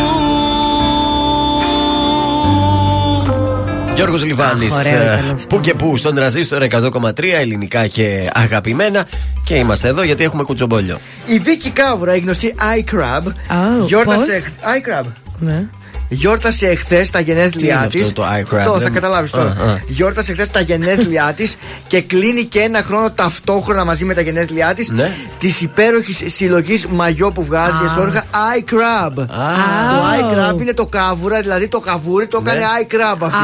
Γιώργος 3.94 4.24
Λιβάνης 4.24 4.72
ωραίο 4.74 5.00
ε, 5.00 5.04
ήταν 5.04 5.30
αυτό. 5.34 5.46
Πού 5.56 5.60
και 5.60 5.74
πού 5.74 5.96
στον 5.96 6.14
τραζίστορ 6.14 6.62
100,3 6.70 7.10
ελληνικά 7.40 7.86
και 7.86 8.30
αγαπημένα 8.34 9.06
Και 9.44 9.54
είμαστε 9.54 9.88
εδώ 9.88 10.02
γιατί 10.02 10.24
έχουμε 10.24 10.42
κουτσομπόλιο 10.42 10.98
Η 11.26 11.38
Βίκη 11.38 11.70
Κάβουρα, 11.70 12.14
η 12.16 12.18
γνωστή 12.18 12.54
iCrab, 12.58 13.26
Oh, 13.26 13.86
γιόρτασε. 13.86 14.42
πώς; 14.60 15.02
iCrab. 15.02 15.04
Ναι. 15.38 15.64
Γιόρτασε 16.08 16.66
εχθές 16.68 17.10
τα 17.10 17.20
γενέθλιά 17.20 17.76
είναι 17.78 17.86
της. 17.86 18.00
αυτό 18.02 18.12
το 18.12 18.24
iCrab, 18.40 18.64
Το 18.64 18.72
θα 18.72 18.78
δεν- 18.78 18.92
καταλάβεις 18.92 19.30
τώρα. 19.30 19.48
Α, 19.60 19.70
α. 19.70 19.78
Γιόρτασε 19.86 20.30
εχθές 20.32 20.50
τα 20.50 20.60
γενέθλιά 20.60 21.32
της 21.36 21.56
και 21.86 22.00
κλείνει 22.00 22.44
και 22.44 22.60
ένα 22.60 22.82
χρόνο 22.82 23.10
ταυτόχρονα 23.10 23.84
μαζί 23.84 24.04
με 24.04 24.14
τα 24.14 24.20
γενέθλιά 24.20 24.74
της 24.74 24.88
Ναι. 24.88 25.10
της 25.38 25.60
υπέροχης 25.60 26.22
συλλογής 26.26 26.86
μαγιό 26.86 27.30
που 27.32 27.44
βγάζει 27.44 27.82
Α. 27.82 27.84
εσόρουχα 27.84 28.24
iCrab. 28.58 29.12
Το 29.16 29.24
iCrab 30.20 30.60
είναι 30.60 30.72
το 30.72 30.86
καβούρα, 30.86 31.40
δηλαδή 31.40 31.68
το 31.68 31.80
καβούρι 31.80 32.26
το 32.26 32.42
έκανε 32.46 32.60
iCrab 32.82 33.16
αυτή. 33.20 33.38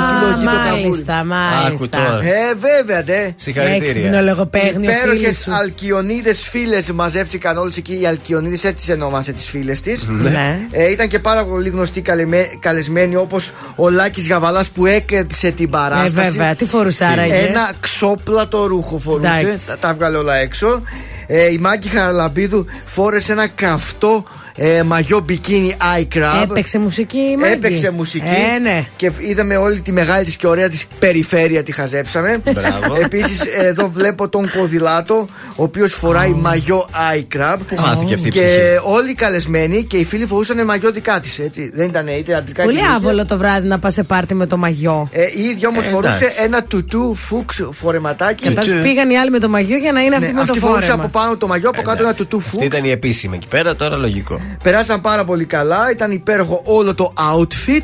Η 0.00 0.04
συλλογή 0.08 0.44
το 0.44 0.50
καβούρι. 0.68 1.04
Μάλιστα, 1.04 1.18
Άκου 1.18 1.26
μάλιστα. 1.26 1.88
τώρα. 1.98 2.24
Ε, 2.24 2.54
βέβαια, 2.60 3.02
ναι. 3.06 3.32
Συγχαρητήρια. 3.36 3.88
Έξυπνο 3.88 4.20
λογοπαίγνιο, 4.20 4.90
φίλη 4.90 4.92
Υπέροχες 5.00 5.36
σου. 5.38 5.54
Αλκιονίδες 5.54 6.40
φίλες 6.48 6.92
μαζεύτηκαν 6.92 7.56
όλε 7.58 7.70
εκεί. 7.76 7.98
Οι 8.00 8.06
Αλκιονίδες 8.06 8.64
έτσι 8.64 8.92
ονόμασε 8.92 9.32
τις 9.32 9.48
φίλες 9.48 9.80
της. 9.80 10.06
Ναι. 10.08 10.58
Ε, 10.70 10.90
ήταν 10.90 11.08
και 11.08 11.18
πάρα 11.18 11.44
πολύ 11.44 11.70
γνωστοί 11.84 12.00
καλεμέ- 12.00 12.58
καλεσμένοι 12.60 13.16
όπως 13.16 13.52
ο 13.76 13.88
Λάκης 13.90 14.28
Γαβαλάς 14.28 14.70
που 14.70 14.86
έκλεψε 14.86 15.50
την 15.50 15.70
παράσταση. 15.70 16.26
Ε, 16.26 16.30
βέβαια. 16.30 16.54
Τι 16.54 16.64
φορούσε 16.64 17.04
άραγε; 17.04 17.34
Ένα 17.34 17.72
ξόπλατο 17.80 18.66
ρούχο 18.66 18.98
φορούσε. 18.98 19.40
Εντάξει. 19.40 19.66
Τα, 19.66 19.78
τα 19.78 19.88
έβγαλε 19.88 20.16
όλα 20.16 20.34
έξω. 20.34 20.82
Ε, 21.26 21.52
η 21.52 21.58
Μάκη 21.58 21.88
Χαραλαμπίδου 21.88 22.66
φόρεσε 22.84 23.32
ένα 23.32 23.46
καυτό 23.46 24.24
ε, 24.56 24.82
μαγιό 24.82 25.20
μπικίνι 25.20 25.76
iCrab. 26.00 26.42
Έπαιξε 26.42 26.78
μουσική 26.78 27.18
η 27.18 27.36
Μάγκη; 27.36 27.52
Έπαιξε 27.52 27.90
μουσική. 27.90 28.24
Ε, 28.54 28.58
ναι. 28.58 28.86
Και 28.96 29.10
είδαμε 29.18 29.56
όλη 29.56 29.80
τη 29.80 29.92
μεγάλη 29.92 30.24
της 30.24 30.36
και 30.36 30.46
ωραία 30.46 30.68
της 30.68 30.86
περιφέρεια 30.98 31.62
τη 31.62 31.72
χαζέψαμε. 31.72 32.38
Μπράβο. 32.52 32.96
Επίσης, 33.04 33.40
εδώ 33.58 33.88
βλέπω 33.90 34.28
τον 34.28 34.50
ποδηλάτο, 34.56 35.26
ο 35.56 35.62
οποίος 35.62 35.92
φοράει 35.92 36.30
μαγιό 36.30 36.88
iCrab. 37.16 37.56
Πού 37.68 37.76
χάθηκε 37.76 38.14
αυτή 38.14 38.28
η 38.28 38.30
Και 38.30 38.38
ψυχή; 38.40 38.60
όλοι 38.84 39.10
οι 39.10 39.14
καλεσμένοι 39.14 39.84
και 39.84 39.96
οι 39.96 40.04
φίλοι 40.04 40.26
φορούσαν 40.26 40.64
μαγιό 40.64 40.90
δικά 40.92 41.20
της. 41.20 41.40
Δεν 41.74 41.88
ήταν 41.88 42.06
είτε 42.06 42.34
αντρικά 42.34 42.62
Πολύ 42.62 42.74
είτε 42.76 42.84
γυναικεία. 42.86 43.08
άβολο 43.08 43.26
το 43.26 43.38
βράδυ 43.38 43.68
να 43.68 43.78
πας 43.78 43.92
σε 43.92 44.02
πάρτι 44.02 44.34
με 44.34 44.46
το 44.46 44.56
μαγιό. 44.56 45.08
Ε, 45.12 45.22
η 45.36 45.42
ίδια 45.42 45.68
όμως 45.68 45.86
Ε, 45.86 45.88
φορούσε 45.88 46.24
εντάξει. 46.24 46.42
ένα 46.42 46.62
τουτού 46.62 47.14
φούξ 47.14 47.62
φορεματάκι. 47.70 48.44
Κατάλαβες 48.48 48.82
πήγαν 48.82 49.10
οι 49.10 49.18
άλλοι 49.18 49.30
με 49.30 49.38
το 49.38 49.48
μαγιό 49.48 49.76
για 49.76 49.92
να 49.92 50.00
είναι 50.00 50.16
αυτή 50.16 50.26
Ναι, 50.26 50.32
με 50.32 50.44
το 50.44 50.52
αυτή 50.52 50.58
φορούσε 50.66 50.86
φόρεμα. 50.86 51.04
από 51.04 51.18
πάνω 51.18 51.36
το 51.36 51.46
μαγιό, 51.46 51.68
από 51.68 51.82
κάτω 51.82 52.02
ένα 52.02 52.14
τουτού 52.14 52.36
Αυτή 52.36 52.48
φούξ. 52.50 52.64
ήταν 52.64 52.84
η 52.84 52.90
επίσημη 52.90 53.36
εκεί 53.36 53.48
πέρα, 53.48 53.76
τώρα 53.76 53.96
λογικό. 53.96 54.40
Περάσαν 54.62 55.00
πάρα 55.00 55.24
πολύ 55.24 55.44
καλά, 55.44 55.90
ήταν 55.90 56.10
υπέροχο 56.10 56.62
όλο 56.64 56.94
το 56.94 57.12
outfit 57.32 57.82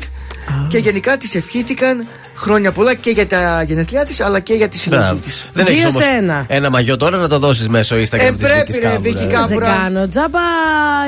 και 0.67 0.77
γενικά 0.77 1.17
τη 1.17 1.29
ευχήθηκαν 1.33 2.07
χρόνια 2.35 2.71
πολλά 2.71 2.93
και 2.93 3.09
για 3.09 3.27
τα 3.27 3.63
γενέθλιά 3.67 4.05
της 4.05 4.21
αλλά 4.21 4.39
και 4.39 4.53
για 4.53 4.67
τη 4.69 4.77
συλλογή 4.77 5.01
Μπράβο. 5.03 5.19
της. 5.19 5.49
Δεν 5.53 5.65
Δύο 5.65 5.73
έχει 5.75 5.85
όμως 5.87 6.03
σε 6.03 6.09
ένα. 6.17 6.45
ένα 6.47 6.69
μαγιό 6.69 6.97
τώρα 6.97 7.17
να 7.17 7.27
το 7.27 7.39
δώσεις 7.39 7.67
μέσω 7.67 7.95
Instagram 7.95 7.99
Ε, 8.19 8.31
της 8.31 8.35
πρέπει, 8.35 8.57
Βίκης 8.59 8.75
ρε, 8.75 8.81
Κάβουρα, 8.81 8.99
Βίκη 9.01 9.23
ε. 9.23 9.25
Κάβουρα. 9.25 9.47
Δεν 9.47 9.57
Μπράβο. 9.57 9.81
κάνω. 9.83 10.07
Τζάμπα 10.07 10.39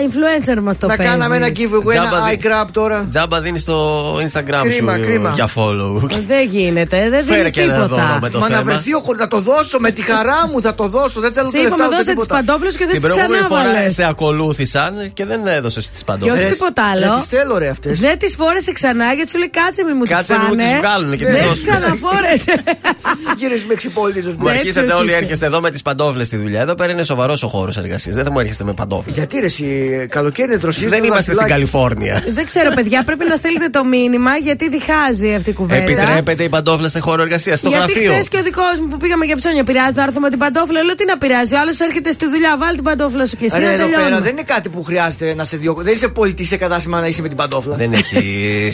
influencer 0.08 0.62
μας 0.62 0.78
το 0.78 0.88
Να 0.88 0.96
παίζεις. 0.96 1.14
κάναμε 1.14 1.36
ένα 1.36 1.48
giveaway, 1.48 1.90
Τζάμπα 1.90 2.08
ένα 2.18 2.28
δι- 2.30 2.40
iCrab 2.46 2.66
τώρα. 2.72 3.06
Τζάμπα 3.10 3.42
δίνεις 3.42 3.62
στο 3.62 4.16
Instagram 4.16 4.66
Κρίμα, 4.70 4.94
σου 4.96 5.02
κρίμα. 5.02 5.32
για 5.36 5.48
follow. 5.56 6.10
Δεν 6.28 6.48
γίνεται, 6.50 7.10
δεν 7.10 7.24
Φέρε 7.24 7.38
δίνεις 7.38 7.52
και 7.52 7.62
ένα 7.62 7.74
δώρο 7.88 7.88
τίποτα. 8.02 8.18
με 8.22 8.30
το 8.30 8.40
Μα 8.40 8.50
να 8.50 8.58
θέμα. 8.58 8.72
βρεθεί 8.72 8.94
ο 8.94 9.00
χω- 9.00 9.16
να 9.18 9.28
το 9.28 9.40
δώσω 9.42 9.80
με 9.80 9.92
τη 9.92 10.02
χαρά 10.02 10.48
μου, 10.52 10.62
θα 10.62 10.76
το 10.76 10.88
δώσω. 10.88 11.20
Δεν 11.20 11.34
θέλω 11.34 11.50
Σε 11.50 11.58
τα 11.58 11.64
λεφτά 11.64 11.76
είπαμε 11.76 11.88
ούτε 11.88 11.96
δώσε 11.96 12.14
τις 12.16 12.24
τίποτα. 12.24 12.36
παντόφλες 12.36 12.78
και 12.78 12.86
δεν 12.86 12.94
Την 12.94 13.02
τις 13.02 13.10
προηγούμενη 13.10 13.44
φορά 13.48 13.62
ξανάβαλες. 13.62 13.94
σε 13.94 14.06
ακολούθησαν 14.06 14.94
και 15.14 15.26
δεν 15.26 15.48
έδωσες 15.48 15.90
τις 15.90 15.98
Και 15.98 16.04
παντόφλε. 16.06 16.32
όχι 16.34 16.42
Ρε, 16.44 16.50
τίποτα 16.50 16.84
ρε, 17.00 17.06
άλλο. 17.06 17.16
τις 17.20 17.26
θέλω, 17.28 17.58
ρε, 17.58 17.70
αυτές. 17.70 18.00
Δεν 18.00 18.18
τις 18.20 18.36
φόρεσε 18.36 18.72
ξανά 18.72 19.14
γιατί 19.14 19.30
σου 19.34 19.40
λέει 19.42 19.50
κάτσε 19.60 19.84
μη 19.88 19.94
μου 19.94 20.04
τις 20.04 20.16
Κάτσε, 20.16 20.36
μου 20.50 20.56
τις 20.56 20.66
βγάλουνε 20.82 21.16
και 21.16 21.26
τις 21.26 21.34
Δεν 21.34 21.42
τις 21.44 21.50
δώσουνε. 21.62 21.78
ξαναφόρεσε. 21.78 22.54
Γύρω 23.40 23.56
με 23.68 23.74
εξυπόλυτο. 23.74 24.30
Μου 24.30 24.48
Έτσι 24.48 24.50
αρχίσατε 24.60 24.92
ως 24.94 25.00
όλοι 25.00 25.10
είσαι. 25.10 25.18
έρχεστε 25.18 25.46
εδώ 25.46 25.62
με 25.62 25.70
τις 25.72 25.82
παντόφλες 25.82 26.28
στη 26.28 26.38
δουλειά. 26.38 26.62
Εδώ 26.62 26.76
πέρα 26.76 26.92
είναι 26.92 27.04
σοβαρός 27.04 27.44
ο 27.44 27.48
χώρος 27.48 27.78
εργασίας. 27.78 28.16
Δεν 28.16 28.24
θα 28.24 28.32
μου 28.32 28.40
έρχεστε 28.40 28.64
με 28.64 28.74
παντόφλες. 28.74 29.16
Γιατί 29.16 29.40
ρε, 29.40 29.46
εσύ, 29.46 29.66
καλοκαίρι 30.10 30.48
είναι 30.52 30.58
δροσίζοντα. 30.58 30.96
Δεν 30.96 31.04
είμαστε 31.04 31.34
στην 31.34 31.48
Καλιφόρνια. 31.48 32.24
Δεν 32.34 32.46
ξέρω, 32.46 32.72
παιδιά, 32.74 33.04
πρέπει 33.04 33.26
να 33.30 33.36
στείλετε 33.36 33.70
το 33.70 33.84
μήνυμα 33.84 34.36
γιατί 34.38 34.70
διχάζει 34.70 35.34
αυτή 35.34 35.50
η 35.50 35.54
κουβέντα. 35.54 35.84
Επιτρέπεται 35.84 36.44
η 36.44 36.50
παντόφλα 36.50 36.90
σε 36.90 37.00
χώρο 37.00 37.22
εργασίας, 37.22 37.60
στο 37.60 37.70
γιατί 37.70 37.92
γραφείο. 37.92 38.12
χθες 38.14 38.28
και 38.28 38.38
ο 38.38 38.44
δικός 38.44 38.80
μου 38.82 38.88
που 38.88 38.98
πήγαμε 38.98 39.26
για 39.26 39.36
ψώνια 39.36 39.64
πειράζει 39.64 39.94
να 39.96 40.04
έρθω 40.04 40.20
με 40.20 40.30
την 40.30 40.40
παντόφλα. 40.40 40.84
Λέω 40.84 40.96
τι 40.96 41.06
να 41.06 41.18
πειράζει. 41.18 41.56
Ο 41.56 41.60
άλλος 41.60 41.80
έρχεται 41.80 42.12
στη 42.12 42.26
δουλειά, 42.30 42.58
βάλει 42.58 42.76
την 42.76 42.84
παντόφλα 42.84 43.26
σου 43.26 43.36
και 43.36 43.46
εσύ 43.46 43.60
Ρε, 43.60 43.66
να 43.66 43.72
εδώ 43.72 43.86
πέρα 43.86 44.02
τελειώνει. 44.02 44.22
δεν 44.24 44.32
είναι 44.32 44.44
κάτι 44.44 44.70
που 44.70 44.84
χρειάζεται 44.84 45.34
να 45.36 45.46
σε 45.46 45.58
διώκω. 45.58 45.82
Δεν 45.82 45.94
είσαι 45.94 46.08
πολιτή 46.08 46.44
σε 46.46 46.58
κατάστημα 46.58 47.00
να 47.00 47.08
είσαι 47.08 47.22
με 47.22 47.28
την 47.28 47.38
παντόφλα. 47.38 47.76
Δεν 47.76 47.94
έχει 47.94 48.20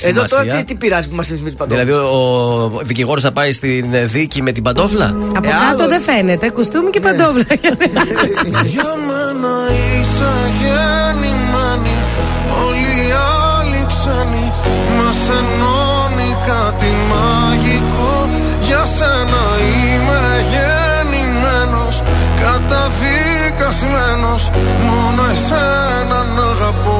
Εδώ 0.03 0.23
τώρα 0.40 0.44
τι, 0.44 0.49
σημασία. 0.49 0.66
τι 0.66 0.76
πειράζει 0.76 1.07
που 1.07 1.14
είμαστε 1.14 1.32
εμείς 1.34 1.44
με 1.44 1.49
την 1.49 1.57
παντόφλα; 1.57 1.84
Δηλαδή 1.84 2.06
ο 2.07 2.72
δικηγόρος 2.84 3.24
θα 3.24 3.32
πάει 3.32 3.52
στην 3.52 3.86
δίκη 4.06 4.41
με 4.41 4.52
την 4.52 4.64
παντόφλα; 4.64 5.06
Από 5.36 5.48
Ε, 5.48 5.52
κάτω 5.52 5.66
άλλο- 5.84 5.88
δεν 5.88 6.02
φαίνεται. 6.02 6.49
Κουστούμι 6.49 6.90
και 6.90 6.99
παντόφλα. 6.99 7.44
Για 8.74 8.91
μένα 9.07 9.53
είσαι 9.72 10.32
γεννημένη 10.60 11.95
Όλοι 12.66 12.94
οι 13.07 13.10
άλλοι 13.56 13.82
ξένοι 13.94 14.45
Μας 14.98 15.20
ενώνει 15.40 16.30
κάτι 16.48 16.90
μαγικό 17.11 18.14
Για 18.66 18.84
σένα 18.98 19.44
είμαι 19.80 20.22
γεννημένος 20.52 21.95
Καταδικασμένος 22.41 24.44
Μόνο 24.88 25.22
εσένα 25.34 26.20
να 26.36 26.44
αγαπώ 26.44 26.99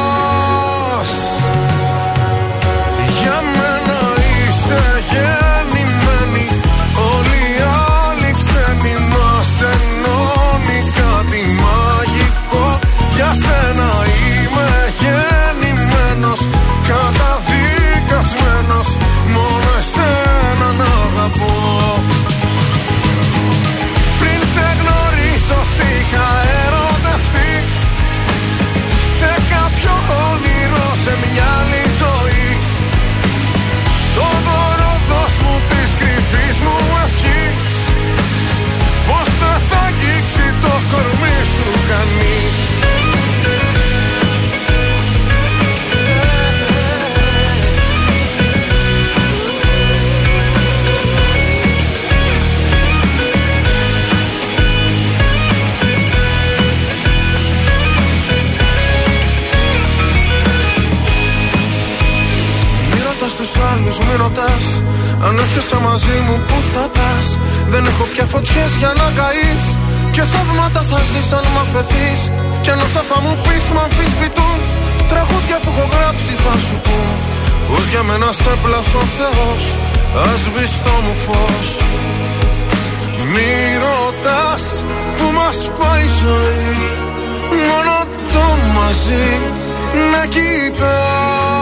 να 21.21 21.27
αγαπώ 21.27 21.99
πριν 24.19 24.41
σε 24.53 24.77
γνωρίσω 24.79 25.63
σ' 25.75 25.79
είχα 25.79 26.40
τους 63.91 63.99
άλλους, 63.99 64.07
μη 64.07 64.15
ρωτάς 64.23 64.65
Αν 65.25 65.33
έρχεσαι 65.43 65.77
μαζί 65.87 66.17
μου 66.25 66.35
που 66.47 66.57
θα 66.73 66.85
πας; 66.95 67.27
Δεν 67.71 67.83
έχω 67.91 68.03
πια 68.11 68.25
φωτιές 68.33 68.71
για 68.81 68.91
να 68.99 69.07
καείς. 69.19 69.65
Και 70.13 70.23
θαύματα 70.31 70.81
θα 70.91 70.99
ζεις 71.09 71.29
αν 71.37 71.45
μ' 71.53 71.59
αφαιθείς. 71.63 72.21
Κι 72.63 72.69
αν 72.73 72.79
όσα 72.85 73.03
θα 73.09 73.17
μου 73.23 73.33
πεις 73.43 73.65
μ' 73.75 73.81
αμφισβητούν. 73.85 74.59
Τραγούδια 75.11 75.57
που 75.63 75.69
έχω 75.73 75.85
γράψει 75.93 76.33
θα 76.43 76.53
σου 76.65 76.75
πούν. 76.85 77.07
Πως 77.67 77.85
για 77.91 78.03
μένα 78.09 78.29
σε 78.41 78.53
πλάσω 78.63 78.99
ο 79.05 79.07
Θεός 79.17 79.63
Ας 80.25 80.39
σβηστό 80.43 80.95
μου 81.03 81.15
φως. 81.25 81.69
Μη 83.31 83.51
ρωτάς 83.85 84.63
που 85.15 85.25
μας 85.37 85.57
πάει 85.79 86.05
η 86.09 86.11
ζωή. 86.21 86.73
Μόνο 87.67 87.95
το 88.33 88.45
μαζί 88.75 89.27
να 90.11 90.21
κοιτάς 90.33 91.61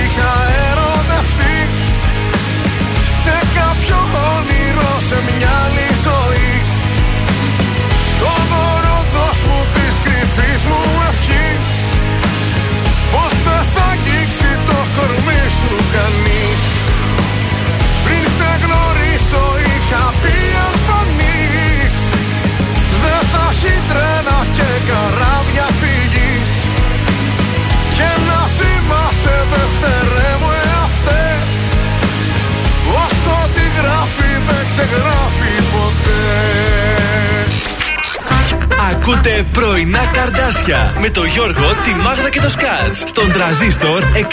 καρδάσια 40.61 41.01
με 41.01 41.09
το 41.09 41.23
Γιώργο, 41.23 41.75
τη 41.83 41.95
Μάγδα 41.95 42.29
και 42.29 42.39
το 42.39 42.49
Σκάτς 42.49 43.03
στον 43.05 43.31
τραζίστορ 43.31 44.03
100,3. 44.03 44.31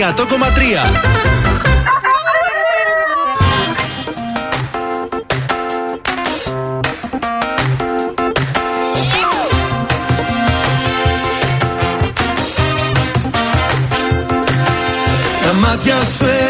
Τα 15.43 15.53
μάτια 15.53 15.97
σου 16.19 16.48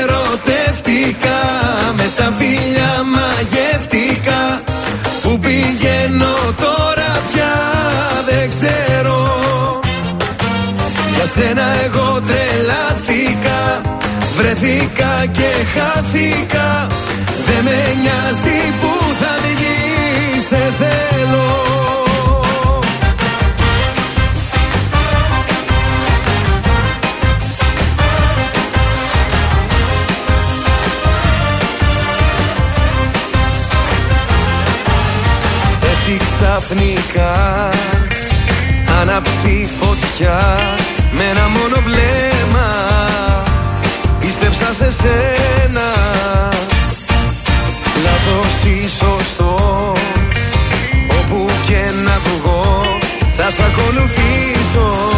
σένα 11.38 11.66
εγώ 11.84 12.22
τρελάθηκα 12.26 13.80
Βρεθήκα 14.38 15.26
και 15.32 15.50
χάθηκα. 15.74 16.86
Δεν 17.46 17.64
με 17.64 17.82
νοιάζει 18.02 18.72
που 18.80 19.14
θα 19.20 19.34
βγει 19.42 20.40
Σε 20.40 20.72
θέλω. 20.78 21.66
Έτσι 35.92 36.16
ξαφνικά 36.24 37.70
Άναψει 39.18 39.68
φωτιά 39.78 40.58
Με 41.10 41.22
ένα 41.30 41.48
μόνο 41.48 41.82
βλέμμα. 41.84 42.68
Πίστεψα 44.20 44.72
σε 44.72 44.90
σένα. 44.90 45.88
Λάθος 48.02 48.64
ή 48.64 48.88
σωστός 48.88 50.00
Όπου 51.20 51.46
και 51.66 51.90
να 52.04 52.18
βγω 52.24 52.98
Θα 53.36 53.50
σ' 53.50 53.60
ακολουθήσω 53.60 55.17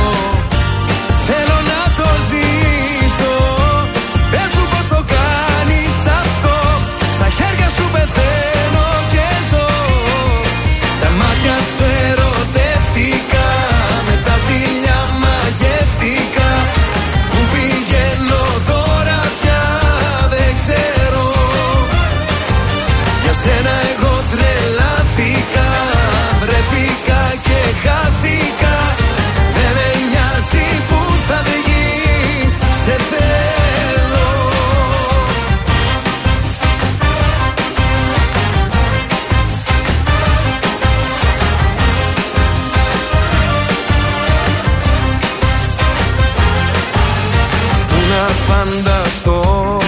φανταστώ 48.65 49.79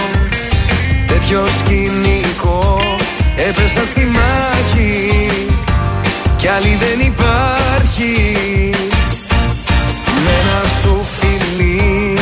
τέτοιο 1.07 1.47
σκηνικό. 1.59 2.79
Έπεσα 3.35 3.85
στη 3.85 4.05
μάχη 4.05 5.29
κι 6.37 6.47
άλλη 6.47 6.77
δεν 6.79 7.07
υπάρχει. 7.07 8.15
Με 10.23 10.31
ένα 10.41 10.61
σου 10.81 11.05
φιλί 11.19 12.17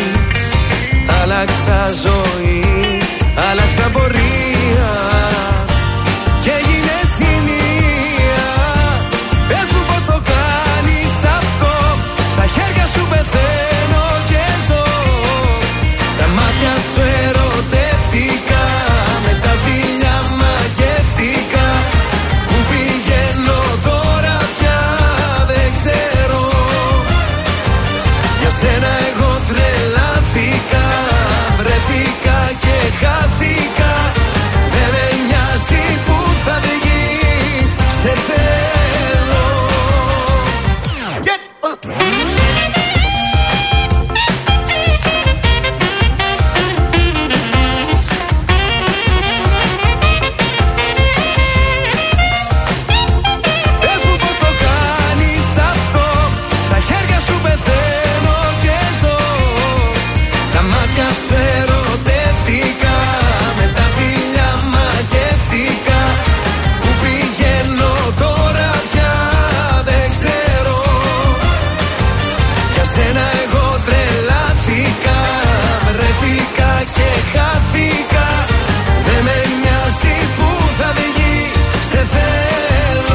άλλαξα 1.22 1.90
ζωή, 2.04 2.64
άλλαξα 3.52 3.90
πορεία 3.94 4.41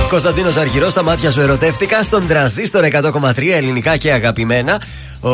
Κωνσταντίνος 0.08 0.56
Αργυρός, 0.56 0.92
τα 0.92 1.02
μάτια 1.02 1.30
σου 1.30 1.40
ερωτεύτηκα 1.40 2.02
στον 2.02 2.26
τραζίστορ 2.26 2.84
100,3 2.84 3.52
ελληνικά 3.52 3.96
και 3.96 4.12
αγαπημένα. 4.12 4.82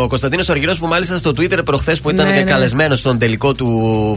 Ο 0.00 0.06
Κωνσταντίνος 0.08 0.48
Αργυρός 0.50 0.78
που 0.78 0.86
μάλιστα 0.86 1.16
στο 1.16 1.30
Twitter 1.30 1.58
προχθές 1.64 2.00
που 2.00 2.10
ήταν 2.10 2.26
Ναι, 2.26 2.32
ναι. 2.34 2.42
καλεσμένος 2.42 2.98
στον 2.98 3.18
τελικό 3.18 3.54
του, 3.54 3.68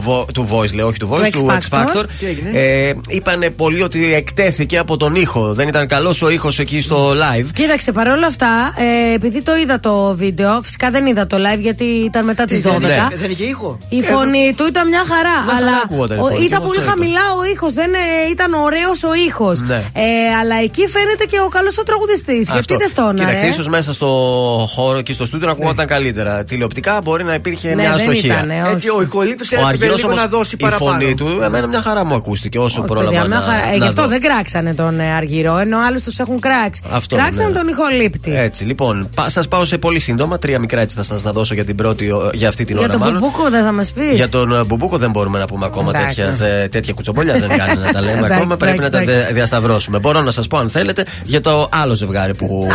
Vo- 0.06 0.32
του 0.34 0.48
Voice, 0.52 0.74
λέω, 0.74 0.86
όχι 0.86 0.98
του 0.98 1.08
Voice, 1.12 1.30
Του 1.30 1.38
του 1.40 1.46
X 1.50 1.52
X 1.52 1.78
Factor. 1.78 2.00
Factor. 2.00 2.04
Τι 2.18 2.26
έγινε; 2.26 2.50
Ε, 2.54 2.92
είπανε 3.08 3.50
πολλοί 3.50 3.82
ότι 3.82 4.14
εκτέθηκε 4.14 4.78
από 4.78 4.96
τον 4.96 5.14
ήχο. 5.14 5.54
Δεν 5.54 5.68
ήταν 5.68 5.86
καλός 5.86 6.22
ο 6.22 6.28
ήχος 6.30 6.58
εκεί 6.58 6.80
στο 6.80 7.10
live. 7.10 7.46
Κοίταξε, 7.54 7.92
παρόλα 7.92 8.26
αυτά, 8.26 8.74
ε, 9.10 9.14
επειδή 9.14 9.42
το 9.42 9.56
είδα 9.56 9.80
το 9.80 10.14
βίντεο, 10.16 10.60
φυσικά 10.62 10.90
δεν 10.90 11.06
είδα 11.06 11.26
το 11.26 11.36
live 11.36 11.60
γιατί 11.60 11.84
ήταν 11.84 12.24
μετά 12.24 12.44
τις 12.44 12.60
12. 12.62 12.78
Ναι. 12.80 12.86
Ε, 13.12 13.16
Δεν 13.16 13.30
είχε 13.30 13.44
ήχο. 13.44 13.78
Η 13.88 14.02
φωνή 14.02 14.54
του 14.56 14.66
ήταν 14.68 14.88
μια 14.88 15.02
χαρά. 15.08 15.42
Μια 15.44 15.52
χαρά 15.54 15.66
αλλά 15.66 15.80
ακούγονταν 15.84 16.16
η 16.16 16.20
ο- 16.20 16.24
φωνή, 16.24 16.38
και 16.38 16.44
ήταν 16.44 16.58
εγώ 16.58 16.66
πολύ 16.66 16.78
αυτό 16.78 16.90
είπα. 16.90 17.00
χαμηλά 17.00 17.20
ο 17.40 17.44
ήχος. 17.52 17.72
Δεν 17.72 17.92
ε, 17.94 17.98
ήταν 18.30 18.52
ωραίος 18.54 19.02
ο 19.04 19.14
ήχος. 19.26 19.60
Ναι. 19.60 19.74
Ε, 19.92 20.02
αλλά 20.40 20.56
εκεί 20.62 20.86
φαίνεται 20.88 21.24
και 21.24 21.38
ο 21.46 21.48
καλός 21.48 21.78
ο 21.78 21.82
τραγουδιστής. 21.82 22.46
Σκεφτείτε 22.46 22.86
στον. 22.86 23.14
Κοίταξε, 23.16 23.44
ε. 23.46 23.48
ίσως 23.48 23.68
μέσα 23.68 23.92
στο 23.92 24.06
χώρο 24.74 25.00
και 25.02 25.12
στο 25.12 25.24
στούντιο 25.24 25.46
να 25.48 25.54
ακουγόταν 25.66 25.86
καλύτερα. 25.86 26.44
Τηλεοπτικά 26.44 27.00
μπορεί 27.04 27.24
να 27.24 27.34
υπήρχε 27.34 27.68
ναι, 27.68 27.74
μια 27.74 27.92
αστοχία. 27.92 28.46
Έτσι, 28.72 28.88
ο 28.88 29.02
Ικολίτου 29.02 29.44
έρχεται 29.50 29.94
λίγο 29.94 30.12
να 30.12 30.26
δώσει 30.26 30.56
παραπάνω. 30.56 30.90
Η 30.90 31.02
φωνή 31.02 31.14
του, 31.14 31.40
εμένα 31.42 31.66
μια 31.66 31.82
χαρά 31.82 32.04
μου 32.04 32.14
ακούστηκε 32.14 32.58
όσο 32.58 32.82
πρόλαβα. 32.82 33.26
Γι' 33.76 33.86
αυτό 33.86 34.08
δεν 34.08 34.20
κράξανε 34.20 34.74
τον 34.74 35.00
ε, 35.00 35.12
Αργυρό, 35.12 35.58
ενώ 35.58 35.78
άλλους 35.86 36.02
τους 36.02 36.18
έχουν 36.18 36.40
κράξει. 36.40 36.82
Κράξανε 37.08 37.48
ναι. 37.48 37.54
τον 37.54 37.68
Ιχολίπτη. 37.68 38.36
Έτσι, 38.36 38.64
λοιπόν, 38.64 39.08
σας 39.26 39.48
πάω 39.48 39.64
σε 39.64 39.78
πολύ 39.78 39.98
σύντομα. 39.98 40.38
Τρία 40.38 40.58
μικρά 40.58 40.80
έτσι 40.80 40.96
θα 40.96 41.02
σας 41.02 41.22
τα 41.22 41.32
δώσω 41.32 41.54
για 41.54 41.64
την 41.64 41.76
πρώτη, 41.76 42.10
για 42.32 42.48
αυτή 42.48 42.64
την 42.64 42.78
ώρα. 42.78 42.86
Για 42.86 42.98
τον 42.98 43.12
Μπουμπούκο 43.12 43.50
δεν 43.50 43.64
θα 43.64 43.72
μας 43.72 43.92
πεις. 43.92 44.12
Για 44.12 44.28
τον 44.28 44.52
ε, 44.52 44.64
Μπουμπούκο 44.64 44.98
δεν 44.98 45.10
μπορούμε 45.10 45.38
να 45.38 45.46
πούμε 45.46 45.66
ακόμα 45.66 45.92
τέτοια, 45.92 46.26
τέτοια 46.70 46.92
κουτσομπολιά. 46.94 47.38
Δεν 47.38 47.48
κάνει 47.58 47.80
να 47.80 47.92
τα 47.92 48.00
λέμε 48.00 48.28
ακόμα. 48.34 48.56
Πρέπει 48.56 48.78
να 48.78 48.90
τα 48.90 49.02
διασταυρώσουμε. 49.32 49.98
Μπορώ 49.98 50.20
να 50.20 50.30
σας 50.30 50.46
πω 50.46 50.58
αν 50.58 50.70
θέλετε 50.70 51.04
για 51.24 51.40
το 51.40 51.68
άλλο 51.72 51.94
ζευγάρι 51.94 52.34
που. 52.34 52.68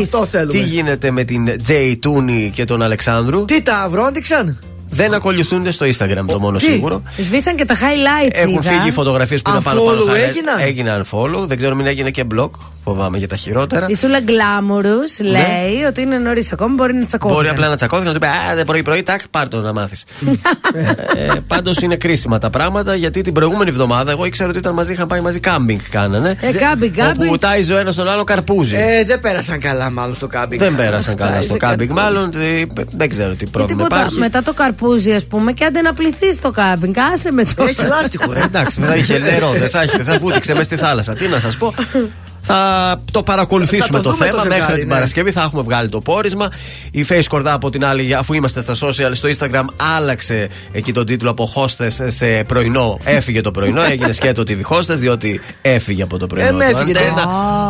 Αυτό 0.00 0.26
θέλουμε. 0.26 0.52
Τι 0.52 0.58
γίνεται 0.58 1.10
με 1.10 1.24
την 1.24 1.48
J2 1.68 2.05
και 2.54 2.64
τον 2.64 2.82
Αλεξάνδρου. 2.82 3.44
Τι 3.44 3.62
τα 3.62 3.82
αυρόντιξαν. 3.82 4.58
Δεν 4.88 5.14
ακολουθούνται 5.14 5.70
στο 5.70 5.86
Instagram 5.86 6.24
το 6.26 6.40
μόνο 6.40 6.58
τι; 6.58 6.64
σίγουρο. 6.64 7.02
Σβήσαν 7.16 7.56
και 7.56 7.64
τα 7.64 7.74
highlights. 7.74 8.30
Έχουν 8.32 8.52
είδα. 8.52 8.62
φύγει 8.62 8.88
οι 8.88 8.90
φωτογραφίες 8.90 9.42
που 9.42 9.50
να 9.50 9.60
πάνω 9.60 9.80
πάνω. 9.82 10.14
Έγιναν; 10.28 10.60
Έγιναν 10.60 11.04
follow. 11.10 11.46
Δεν 11.46 11.56
ξέρω 11.56 11.74
μην 11.74 11.86
έγινε 11.86 12.10
και 12.10 12.24
blog. 12.34 12.50
Φοβάμαι 12.88 13.18
για 13.18 13.28
τα 13.28 13.36
χειρότερα. 13.36 13.86
Η 13.88 13.94
Σούλα 13.94 14.20
Γκλάμουρους 14.20 15.18
Ναι. 15.18 15.28
λέει 15.28 15.82
ότι 15.88 16.00
είναι 16.00 16.18
νωρίς 16.18 16.52
ακόμα, 16.52 16.74
μπορεί 16.74 16.94
να 16.94 17.06
τσακώθηκαν. 17.06 17.42
Μπορεί 17.42 17.48
απλά 17.54 17.68
να 17.68 17.76
τσακώθηκε 17.76 18.08
να 18.08 18.14
του 18.14 18.20
πει 18.20 18.26
Α, 18.60 18.64
πρωί-πρωί, 18.64 19.02
τάκ, 19.02 19.20
πάρ 19.30 19.48
το 19.48 19.60
να 19.60 19.72
μάθεις. 19.72 20.04
ε, 21.16 21.26
Πάντως 21.46 21.78
είναι 21.80 21.96
κρίσιμα 21.96 22.38
τα 22.38 22.50
πράγματα 22.50 22.94
γιατί 22.94 23.20
την 23.20 23.32
προηγούμενη 23.32 23.70
εβδομάδα 23.70 24.10
εγώ 24.10 24.24
ήξερα 24.24 24.48
ότι 24.48 24.58
ήταν 24.58 24.74
μαζί, 24.74 24.92
είχαν 24.92 25.06
πάει 25.06 25.20
μαζί 25.20 25.40
κάμπινγκ 25.40 25.80
κάνανε. 25.90 26.36
Ε, 26.40 26.52
κάμπινγκ, 26.52 26.94
κάμπινγκ. 26.96 27.28
Όπου 27.28 27.38
τάιζε 27.38 27.72
ο 27.72 27.78
ένας 27.78 27.94
τον 27.94 28.08
άλλο 28.08 28.24
καρπούζι. 28.24 28.76
Ε, 28.76 29.04
δεν 29.04 29.20
πέρασαν 29.20 29.60
καλά, 29.60 29.90
μάλλον 29.90 30.14
στο 30.14 30.26
κάμπινγκ. 30.26 30.60
δεν 30.60 30.76
πέρασαν 30.76 31.14
καλά 31.16 31.42
στο 31.42 31.56
τάιζε 31.56 31.56
κάμπινγκ. 31.56 31.88
καρπούζι. 31.94 32.14
Μάλλον 32.14 32.30
ε, 32.58 32.62
δεν 32.96 33.08
ξέρω 33.08 33.30
τι 33.30 33.44
Και 33.44 33.50
πρόβλημα 33.50 33.82
τίποτα, 33.82 34.00
υπάρχει. 34.00 34.18
μετά 34.18 34.42
το 34.42 34.52
καρπούζι, 34.54 35.12
ας 35.12 35.26
πούμε, 35.26 35.52
και 35.52 35.64
άντε 35.64 35.80
να 35.80 35.92
πληθεί 35.94 36.32
στο 36.32 36.50
κάμπινγκ. 36.50 36.94
Άσε 37.14 37.32
με 37.32 37.44
το. 37.44 37.64
Έχει 37.64 37.86
λάστιχο, 37.86 38.32
Ε, 38.32 38.42
Εντάξει, 38.44 38.80
δεν 38.80 38.88
θα 38.88 38.96
είχε 38.96 39.18
νερό, 39.18 39.50
δεν 39.50 39.68
θα, 39.68 39.82
είχε, 39.82 39.98
θα 39.98 40.18
βούτυξε 40.18 40.54
με 40.54 40.62
στη 40.62 40.76
θάλασσα. 40.76 41.14
Τι 41.14 41.26
να 41.28 41.40
σας 41.40 41.56
πω. 41.56 41.74
Θα 42.46 43.00
το 43.10 43.22
παρακολουθήσουμε 43.22 43.86
Θα 43.98 44.02
το 44.02 44.02
το, 44.02 44.10
δούμε 44.10 44.24
θέμα 44.24 44.36
το 44.36 44.42
ζευγάρι, 44.42 44.60
μέχρι 44.62 44.78
την 44.78 44.88
ναι. 44.88 44.94
Παρασκευή. 44.94 45.30
Θα 45.30 45.42
έχουμε 45.42 45.62
βγάλει 45.62 45.88
το 45.88 46.00
πόρισμα. 46.00 46.48
Η 46.90 47.06
Face 47.08 47.24
Κορδά 47.28 47.52
από 47.52 47.70
την 47.70 47.84
άλλη, 47.84 48.14
αφού 48.14 48.32
είμαστε 48.34 48.60
στα 48.60 48.74
social, 48.74 49.10
στο 49.12 49.28
Instagram 49.38 49.64
άλλαξε 49.96 50.48
εκεί 50.72 50.92
τον 50.92 51.06
τίτλο 51.06 51.30
από 51.30 51.48
hostess 51.56 52.04
σε 52.06 52.26
πρωινό. 52.46 52.98
Έφυγε 53.04 53.40
το 53.40 53.50
πρωινό, 53.50 53.82
έγινε 53.90 54.12
σκέτο 54.12 54.42
TV 54.42 54.60
hostess, 54.76 54.96
διότι 54.96 55.40
έφυγε 55.62 56.02
από 56.02 56.18
το 56.18 56.26
πρωινό. 56.26 56.48
Ε, 56.48 56.52
με 56.52 56.70
του 56.70 56.76
έφυγε, 56.78 56.98
Αντένα. 56.98 57.14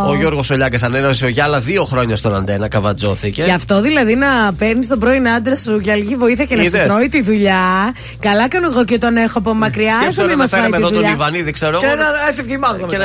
ναι. 0.04 0.10
Ο 0.10 0.14
Γιώργος 0.14 0.46
Σολιάκας 0.46 0.82
ανένωσε 0.82 1.28
για 1.28 1.44
άλλα 1.44 1.60
δύο 1.60 1.84
χρόνια 1.84 2.16
στον 2.16 2.34
Αντένα, 2.34 2.68
καβατζώθηκε. 2.68 3.42
Και 3.42 3.52
αυτό 3.52 3.80
δηλαδή 3.80 4.14
να 4.14 4.52
παίρνεις 4.58 4.88
τον 4.88 4.98
πρώην 4.98 5.28
άντρα 5.28 5.56
σου 5.56 5.78
για 5.82 5.94
λίγη 5.96 6.14
βοήθεια 6.16 6.44
και 6.44 6.56
να 6.56 6.62
Είδες. 6.62 6.82
σου 6.82 6.88
τρώει 6.88 7.08
τη 7.08 7.22
δουλειά. 7.22 7.94
Καλά 8.20 8.48
κάνω 8.48 8.68
εγώ 8.72 8.84
και 8.84 8.98
τον 8.98 9.16
έχω 9.16 9.38
από 9.38 9.54
μακριά. 9.54 9.90
Σκέψου 9.90 10.08
άσε 10.08 10.16
τώρα 10.16 10.28
μην 10.28 10.36
να 10.36 10.42
μας 10.42 10.50
φάει 10.50 10.60
φέραμε 10.60 10.76
τη 10.76 10.82
εδώ 10.82 10.90
τον 10.92 10.98
δουλειά. 11.00 11.14
Ιβανίδη, 11.14 11.50
ξέρω 11.50 11.78
Και 11.78 11.86
εγώ. 11.86 11.94
να 11.96 12.04
έφευγε 12.30 12.54
η 12.54 12.58
μάγδα 12.58 12.86
Και 12.86 12.96
μετά. 12.98 13.04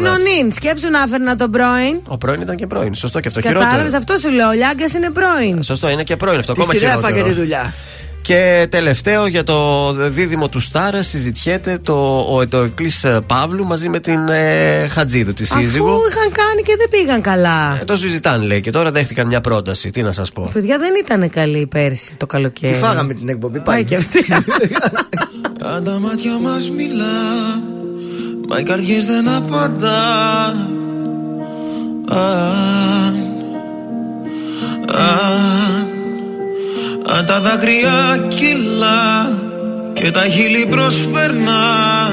να- 0.00 0.09
Ε, 0.10 0.16
Ο 0.16 0.16
έβρεπε 0.16 0.30
τη 0.30 0.32
θέση 0.32 0.34
της 0.34 0.34
Ιβανίδη 0.34 0.34
είναι 0.34 0.34
ο 0.34 0.34
Μάγδας. 0.34 0.36
νυν. 0.36 0.52
Σκέψου 0.52 0.90
να 0.90 1.00
έφερνα 1.02 1.36
τον 1.36 1.50
πρώην. 1.50 1.96
Ο 2.08 2.16
πρώην 2.18 2.40
ήταν 2.40 2.56
και 2.56 2.66
πρώην. 2.66 2.94
Σωστό 2.94 3.20
και 3.20 3.28
αυτό 3.28 3.40
Κατάλαβες, 3.40 3.70
χειρότερο. 3.74 3.96
αυτό 3.98 4.14
σου 4.18 4.30
λέω. 4.34 4.48
Ο 4.48 4.52
Λιάγκας 4.52 4.92
είναι 4.94 5.10
πρώην. 5.10 5.62
Σωστό, 5.62 5.88
είναι 5.88 6.02
και 6.02 6.16
πρώην 6.16 6.38
αυτό. 6.38 6.52
Της 6.52 6.62
Ακόμα 6.62 6.78
κυρία 6.78 6.88
χειρότερο. 6.94 7.14
έφαγε 7.16 7.34
τη 7.34 7.40
δουλειά. 7.40 7.74
Και 8.22 8.66
τελευταίο 8.70 9.26
για 9.26 9.42
το 9.44 9.92
δίδυμο 9.92 10.48
του 10.48 10.60
Στάρα 10.60 11.02
συζητιέται 11.02 11.78
το, 11.78 12.26
ο 12.30 12.40
Ετοεκλής 12.40 13.06
Παύλου 13.26 13.64
μαζί 13.66 13.88
με 13.88 14.00
την 14.00 14.28
ε, 14.28 14.86
Χατζίδου, 14.88 15.32
τη 15.32 15.44
σύζυγο. 15.44 15.90
Αφού 15.90 16.00
είχαν 16.10 16.32
κάνει 16.32 16.62
και 16.62 16.74
δεν 16.78 16.88
πήγαν 16.90 17.20
καλά. 17.20 17.78
Ε, 17.80 17.84
το 17.84 17.96
συζητάνε 17.96 18.44
λέει 18.46 18.60
και 18.60 18.70
τώρα 18.70 18.90
δέχτηκαν 18.90 19.26
μια 19.26 19.40
πρόταση. 19.40 19.90
Τι 19.90 20.02
να 20.02 20.12
σας 20.12 20.32
πω. 20.32 20.50
Παιδιά 20.52 20.78
δεν 20.78 20.90
ήταν 21.04 21.30
καλή 21.30 21.66
πέρσι 21.66 22.16
το 22.16 22.26
καλοκαίρι. 22.26 22.72
Τη 22.72 22.78
φάγαμε 22.78 23.14
την 23.14 23.28
εκπομπή 23.28 23.58
Πάει 23.58 23.64
πάλι. 23.74 23.84
και 23.84 23.96
αυτή. 23.96 24.18
Αν 25.74 25.84
τα 25.84 25.98
μάτια 25.98 26.38
μας 26.38 26.70
μιλά 26.70 27.04
Μα 28.50 28.58
οι 28.58 28.62
καρδιές 28.62 29.06
δεν 29.06 29.28
απαντά. 29.28 30.54
Αν, 32.10 33.14
αν, 34.86 35.86
αν 37.16 37.26
τα 37.26 37.40
δάκρυα 37.40 38.26
κυλά 38.28 39.32
Και 39.92 40.10
τα 40.10 40.24
χείλη 40.24 40.66
προσπερνά. 40.70 42.06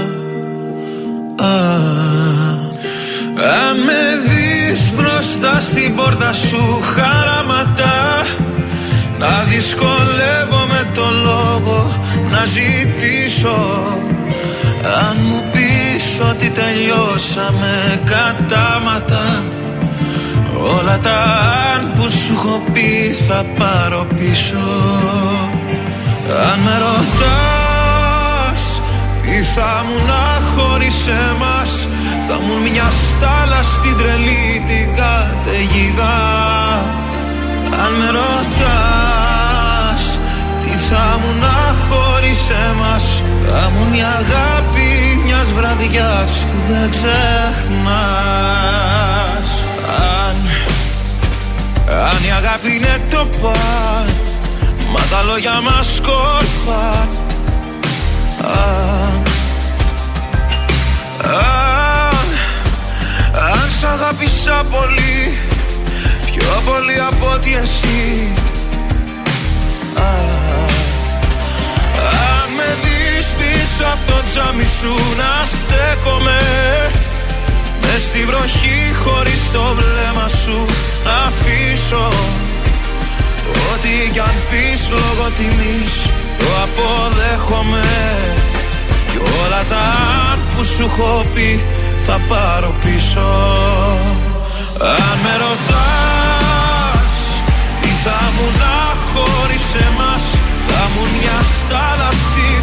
Αν, 1.36 2.60
αν 3.60 3.78
με 3.86 4.02
δεις 4.28 4.92
μπροστά 4.96 5.60
στην 5.60 5.96
πόρτα 5.96 6.34
σου 6.34 6.80
χαραματά 6.82 8.26
να 9.20 9.44
δυσκολεύομαι 9.44 10.92
το 10.94 11.06
λόγο 11.24 12.00
να 12.32 12.46
ζητήσω. 12.46 13.58
Αν 14.84 15.18
μου 15.22 15.44
πεις 15.52 15.57
ότι 16.20 16.50
τελειώσαμε 16.50 18.02
κατάματα. 18.04 19.44
Όλα 20.78 21.00
τα 21.00 21.20
αν 21.76 21.92
που 21.96 22.10
σου 22.10 22.34
έχω 22.38 22.62
πει 22.74 23.16
θα 23.28 23.46
πάρω 23.58 24.08
πίσω. 24.18 24.68
Αν 26.52 26.60
με 26.66 26.76
ρωτάς 26.86 28.82
τι 29.22 29.44
θα 29.44 29.86
μου 29.88 29.98
να 30.08 30.24
χωρίς 30.52 31.08
εμάς 31.08 31.88
Θα 32.28 32.36
μου 32.40 32.56
μια 32.72 32.90
στάλα 32.92 33.64
στην 33.64 33.98
τρελή 33.98 34.64
την 34.68 34.88
καταιγίδα. 34.96 36.18
Αν 37.84 37.92
με 38.00 38.10
ρωτάς 38.20 40.04
Τι 40.62 40.74
θα 40.90 41.20
μου 41.20 41.32
να 41.42 41.60
χωρίς 41.88 42.42
εμάς 42.50 43.06
Θα 43.46 43.64
μου 43.70 43.84
μια 43.92 44.08
αγάπη 44.08 44.87
μιας 45.38 45.52
βραδιάς 45.52 46.46
που 46.46 46.58
δεν 46.74 46.90
ξεχνάς. 46.90 47.10
Αν, 49.98 50.36
αν 52.10 52.24
η 52.28 52.32
αγάπη 52.38 52.76
είναι 52.76 53.02
το 53.10 53.28
παν 53.42 54.08
Μα 54.92 55.00
τα 55.10 55.24
λόγια 55.24 55.62
μας 55.62 55.96
σκόρπαν 55.96 57.08
Αν, 58.42 59.22
αν, 61.24 62.28
αν 63.34 63.70
σ' 63.80 63.84
αγάπησα 63.84 64.66
πολύ 64.72 65.38
Πιο 66.26 66.62
πολύ 66.66 67.00
από 67.08 67.32
ότι 67.34 67.56
εσύ. 67.62 68.28
Α, 69.96 70.02
Αν 72.00 72.50
με 72.58 72.76
δεις 72.84 72.97
πίσω 73.38 73.86
από 73.94 74.04
το 74.12 74.18
τζάμι 74.28 74.68
σου 74.80 74.94
να 75.22 75.32
στέκομαι. 75.54 76.40
Μες 77.82 78.02
στη 78.02 78.22
βροχή 78.30 78.80
χωρίς 79.04 79.42
το 79.56 79.64
βλέμμα 79.80 80.28
σου 80.42 80.58
να 81.06 81.16
αφήσω. 81.30 82.08
Ό,τι 83.72 83.94
κι 84.14 84.20
αν 84.20 84.38
πεις 84.50 84.82
λόγω 84.90 85.26
τιμής 85.38 85.94
το 86.40 86.48
αποδέχομαι. 86.66 87.90
Κι 89.10 89.18
όλα 89.18 89.64
τα 89.72 89.84
αν 90.32 90.40
που 90.52 90.64
σου 90.64 90.84
έχω 90.84 91.26
πει 91.34 91.60
θα 92.06 92.20
πάρω 92.30 92.74
πίσω. 92.84 93.28
Αν 94.80 95.18
με 95.24 95.34
ρωτάς 95.44 97.16
τι 97.82 97.88
θα 98.04 98.20
μου 98.36 98.48
να 98.62 98.78
χωρίς 99.12 99.68
εμάς 99.88 100.24
Θα 100.68 100.82
μου 100.94 101.04
μια 101.16 101.38
στάλα 101.58 102.10
στην 102.24 102.58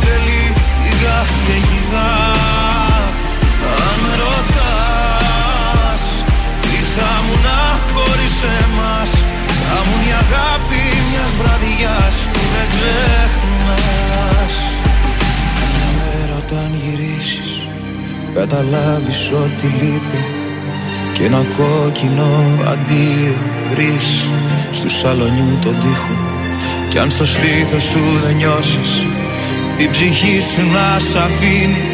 τρελή 1.04 1.24
την 1.40 1.54
καταιγίδα 1.54 2.10
Αν 3.86 3.96
με 4.02 4.12
ρωτάς 4.22 6.04
τι 6.60 6.78
θα 6.94 7.10
μου 7.24 7.36
να 7.46 7.60
χωρίς 7.92 8.36
εμάς; 8.62 9.10
Θα 9.68 9.78
μου 9.86 9.96
η 10.08 10.10
αγάπη 10.22 10.82
μιας 11.08 11.32
βραδιάς 11.40 12.16
που 12.32 12.40
δεν 12.52 12.66
ξεχνάς. 12.72 14.54
Μέρα 15.98 16.36
όταν 16.42 16.70
γυρίσεις 16.82 17.50
καταλάβεις 18.34 19.30
ότι 19.44 19.66
λείπει. 19.80 20.22
Και 21.12 21.24
ένα 21.24 21.42
κόκκινο 21.56 22.30
αντίο 22.72 23.34
βρεις 23.70 24.24
στου 24.72 24.88
σαλονιού 24.88 25.58
τον 25.62 25.74
τοίχο. 25.82 26.16
Κι 26.88 26.98
αν 26.98 27.10
στο 27.10 27.26
στήθος 27.26 27.82
σου 27.82 28.02
δεν 28.24 28.36
νιώσεις 28.36 29.04
την 29.78 29.90
ψυχή 29.90 30.40
σου 30.50 30.62
να 30.74 30.98
σ' 31.08 31.16
αφήνει 31.26 31.84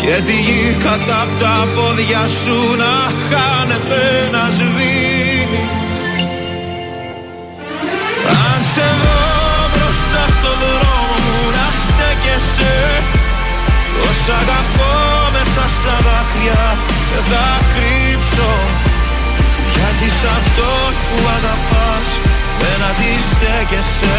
και 0.00 0.14
τη 0.26 0.36
γη 0.46 0.76
κατά 0.84 1.20
απ' 1.24 1.38
τα 1.40 1.56
πόδια 1.74 2.22
σου 2.40 2.58
να 2.82 2.94
χάνεται 3.28 4.02
να 4.34 4.44
σβήνει. 4.56 5.64
Αν 8.42 8.58
σε 8.72 8.86
δω 9.02 9.22
μπροστά 9.72 10.24
στο 10.36 10.52
δρόμο 10.62 11.14
μου 11.24 11.40
να 11.56 11.66
στέκεσαι. 11.82 12.76
Τόσα 13.94 14.36
αγαπώ 14.42 14.94
μέσα 15.34 15.64
στα 15.76 15.94
δάκρυα 16.06 16.64
και 17.08 17.18
θα 17.30 17.46
κρύψω. 17.72 18.52
Γιατί 19.74 20.08
σ' 20.18 20.28
αυτόν 20.38 20.90
που 21.06 21.18
αγαπάς 21.36 22.08
δεν 22.60 22.78
αντιστέκεσαι 22.90 24.18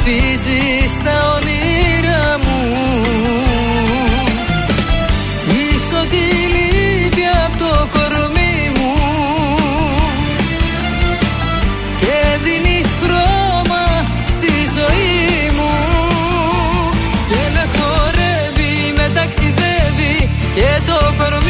ζωγραφίζεις 0.00 1.02
τα 1.04 1.36
όνειρά 1.36 2.38
μου. 2.38 2.58
Είσαι 5.50 5.94
ό,τι 5.94 6.22
λείπει 6.52 7.22
απ' 7.44 7.56
το 7.58 7.88
κορμί 7.92 8.70
μου. 8.76 8.92
Και 12.00 12.38
δίνεις 12.42 12.88
χρώμα 13.02 13.84
στη 14.28 14.52
ζωή 14.76 15.50
μου. 15.56 15.72
Και 17.28 17.42
με 17.54 17.64
χορεύει, 17.76 18.92
με 18.96 19.10
ταξιδεύει 19.14 20.30
και 20.54 20.80
το 20.86 21.14
κορμί 21.18 21.49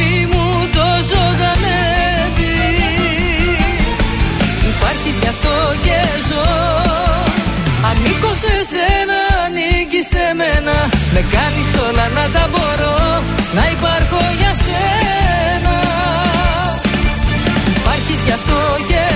ανήκει 10.30 10.34
σε 10.34 10.34
μένα 10.34 10.72
Με 11.12 11.20
κάνεις 11.20 11.70
όλα 11.88 12.08
να 12.08 12.24
τα 12.34 12.48
μπορώ 12.50 13.22
Να 13.54 13.64
υπάρχω 13.70 14.20
για 14.38 14.52
σένα. 14.64 15.76
Υπάρχεις 17.76 18.20
γι' 18.24 18.32
αυτό 18.32 18.58
και 18.88 19.09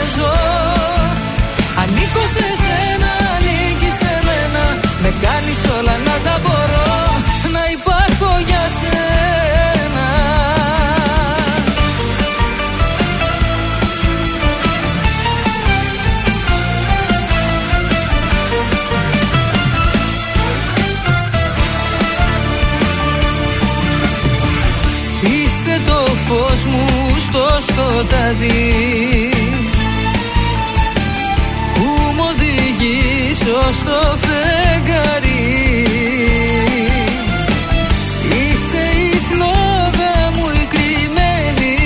σκοτάδι. 28.15 29.31
Που 31.75 32.13
μου 32.17 32.25
οδηγεί 32.31 33.33
στο 33.73 34.17
φεγγάρι. 34.17 35.87
Είσαι 38.31 38.85
η 38.99 39.21
φλόγα 39.29 40.31
μου 40.35 40.47
η 40.63 40.67
κρυμμένη. 40.73 41.77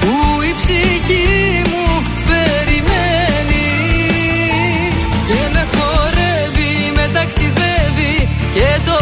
Που 0.00 0.42
η 0.42 0.54
ψυχή 0.60 1.62
μου 1.70 2.02
περιμένει. 2.26 3.68
Και 5.26 5.42
με 5.52 5.66
χορεύει, 5.74 6.92
με 6.96 7.10
ταξιδεύει 7.12 8.28
Και 8.54 8.80
το 8.84 9.01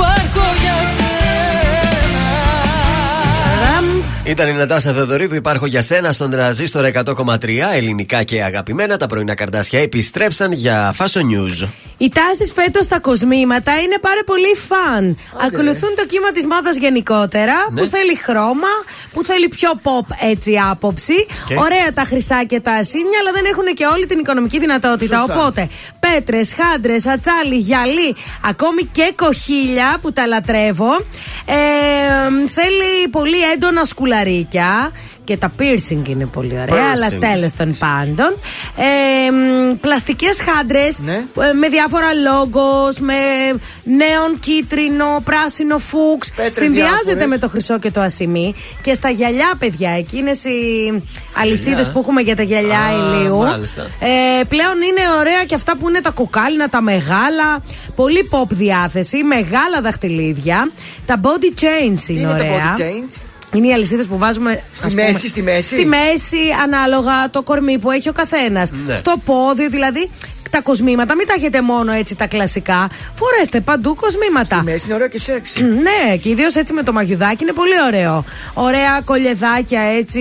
υπάρχω 0.00 0.54
για 0.60 0.74
σένα 0.96 1.20
Ήταν 4.24 4.48
η 4.48 4.52
Νατάσα 4.52 4.92
Θεοδωρίδου, 4.92 5.34
υπάρχω 5.34 5.66
για 5.66 5.82
σένα 5.82 6.12
στον 6.12 6.30
τραζίστορ 6.30 6.84
100,3 7.04 7.48
ελληνικά 7.74 8.22
και 8.22 8.42
αγαπημένα. 8.42 8.96
Τα 8.96 9.06
πρωινά 9.06 9.34
καρτάσια 9.34 9.80
επιστρέψαν 9.80 10.52
για 10.52 10.94
Fashion 10.98 11.20
News. 11.20 11.68
Οι 11.96 12.08
τάσεις 12.08 12.52
φέτος 12.52 12.84
στα 12.84 13.00
κοσμήματα 13.00 13.80
είναι 13.80 13.98
πάρα 14.00 14.20
πολύ 14.26 14.56
φαν. 14.68 15.18
Ακολουθούν 15.46 15.92
το 15.96 16.06
κύμα 16.06 16.30
της 16.30 16.46
μόδας 16.46 16.76
γενικότερα, 16.76 17.52
Ναι. 17.70 17.80
που 17.82 17.88
θέλει 17.88 18.16
χρώμα, 18.16 18.72
που 19.12 19.24
θέλει 19.24 19.48
πιο 19.48 19.70
pop 19.82 20.06
έτσι 20.30 20.60
άποψη. 20.70 21.26
Και; 21.46 21.54
Ωραία 21.54 21.92
τα 21.94 22.04
χρυσά 22.04 22.44
και 22.44 22.60
τα 22.60 22.72
ασήμια, 22.72 23.18
αλλά 23.20 23.32
δεν 23.32 23.44
έχουν 23.44 23.74
και 23.74 23.86
όλη 23.86 24.06
την 24.06 24.18
οικονομική 24.18 24.58
δυνατότητα. 24.58 25.18
Σωστά. 25.18 25.34
Οπότε, 25.34 25.68
πέτρες, 26.00 26.54
χάντρες, 26.58 27.06
ατσάλι, 27.06 27.56
γυαλί, 27.56 28.16
ακόμη 28.44 28.84
και 28.84 29.12
κοχύλια 29.16 29.98
που 30.00 30.12
τα 30.12 30.26
λατρεύω. 30.26 30.96
Ε, 31.44 32.48
θέλει 32.48 33.08
πολύ 33.10 33.42
έντονα 33.52 33.84
σκουλαρίκια. 33.84 34.92
Και 35.30 35.36
τα 35.36 35.52
piercing 35.58 36.08
είναι 36.08 36.26
πολύ 36.26 36.52
ωραία, 36.60 36.84
αλλά 36.94 37.08
Piercings. 37.10 37.18
τέλος 37.20 37.52
των 37.52 37.76
πάντων. 37.78 38.34
Ε, 38.76 39.30
πλαστικές 39.80 40.40
χάντρες 40.40 40.98
Ναι. 40.98 41.12
ε, 41.12 41.52
με 41.52 41.68
διάφορα 41.68 42.06
λόγος, 42.14 42.98
με 42.98 43.14
νέον 43.84 44.38
κίτρινο, 44.40 45.20
πράσινο 45.24 45.78
φούξ. 45.78 46.30
Πέτρες 46.36 46.54
Συνδυάζεται 46.54 46.94
διάφορες. 47.02 47.26
με 47.26 47.38
το 47.38 47.48
χρυσό 47.48 47.78
και 47.78 47.90
το 47.90 48.00
ασημί. 48.00 48.54
Και 48.80 48.94
στα 48.94 49.10
γυαλιά, 49.10 49.52
παιδιά, 49.58 49.90
εκείνες 49.90 50.44
οι 50.44 50.58
αλυσίδες 51.36 51.72
Γυαλιά. 51.72 51.90
που 51.92 51.98
έχουμε 51.98 52.20
για 52.20 52.36
τα 52.36 52.42
γυαλιά 52.42 52.78
Α, 52.80 52.90
ηλίου. 53.18 53.36
μάλιστα. 53.38 53.82
Ε, 53.82 54.44
πλέον 54.44 54.74
είναι 54.80 55.02
ωραία 55.18 55.44
και 55.44 55.54
αυτά 55.54 55.76
που 55.76 55.88
είναι 55.88 56.00
τα 56.00 56.10
κοκάλινα, 56.10 56.68
τα 56.68 56.80
μεγάλα. 56.82 57.62
Πολύ 57.96 58.28
pop 58.32 58.48
διάθεση, 58.48 59.22
μεγάλα 59.22 59.80
δαχτυλίδια. 59.82 60.70
Τα 61.06 61.20
body 61.22 61.60
chains 61.62 62.08
είναι, 62.08 62.20
είναι 62.20 62.28
τα 62.28 62.44
ωραία. 62.44 62.74
body 62.76 62.80
chains? 62.80 63.20
Είναι 63.54 63.66
οι 63.66 63.72
αλυσίδες 63.72 64.06
που 64.06 64.18
βάζουμε. 64.18 64.62
Στη 64.72 64.86
ας 64.86 64.94
μέση, 64.94 65.12
πούμε, 65.12 65.28
στη 65.28 65.42
μέση; 65.42 65.68
Στη 65.68 65.84
μέση, 65.84 66.38
ανάλογα 66.62 67.30
το 67.30 67.42
κορμί 67.42 67.78
που 67.78 67.90
έχει 67.90 68.08
ο 68.08 68.12
καθένας. 68.12 68.70
Ναι. 68.86 68.96
Στο 68.96 69.14
πόδι, 69.24 69.68
δηλαδή. 69.68 70.10
Τα 70.50 70.60
κοσμήματα, 70.60 71.14
μην 71.14 71.26
τα 71.26 71.34
έχετε 71.36 71.62
μόνο 71.62 71.92
έτσι 71.92 72.14
τα 72.16 72.26
κλασικά. 72.26 72.88
Φορέστε 73.14 73.60
παντού 73.60 73.94
κοσμήματα. 73.94 74.54
Στη 74.56 74.64
μέση 74.64 74.84
είναι 74.86 74.94
ωραίο 74.94 75.08
και 75.08 75.18
σεξ. 75.18 75.52
Ναι, 75.86 76.16
και 76.16 76.28
ιδίως 76.28 76.54
έτσι 76.54 76.72
με 76.72 76.82
το 76.82 76.92
μαγιουδάκι 76.92 77.42
είναι 77.42 77.52
πολύ 77.52 77.74
ωραίο. 77.86 78.24
Ωραία 78.54 79.00
κολεδάκια 79.04 79.80
έτσι 79.80 80.20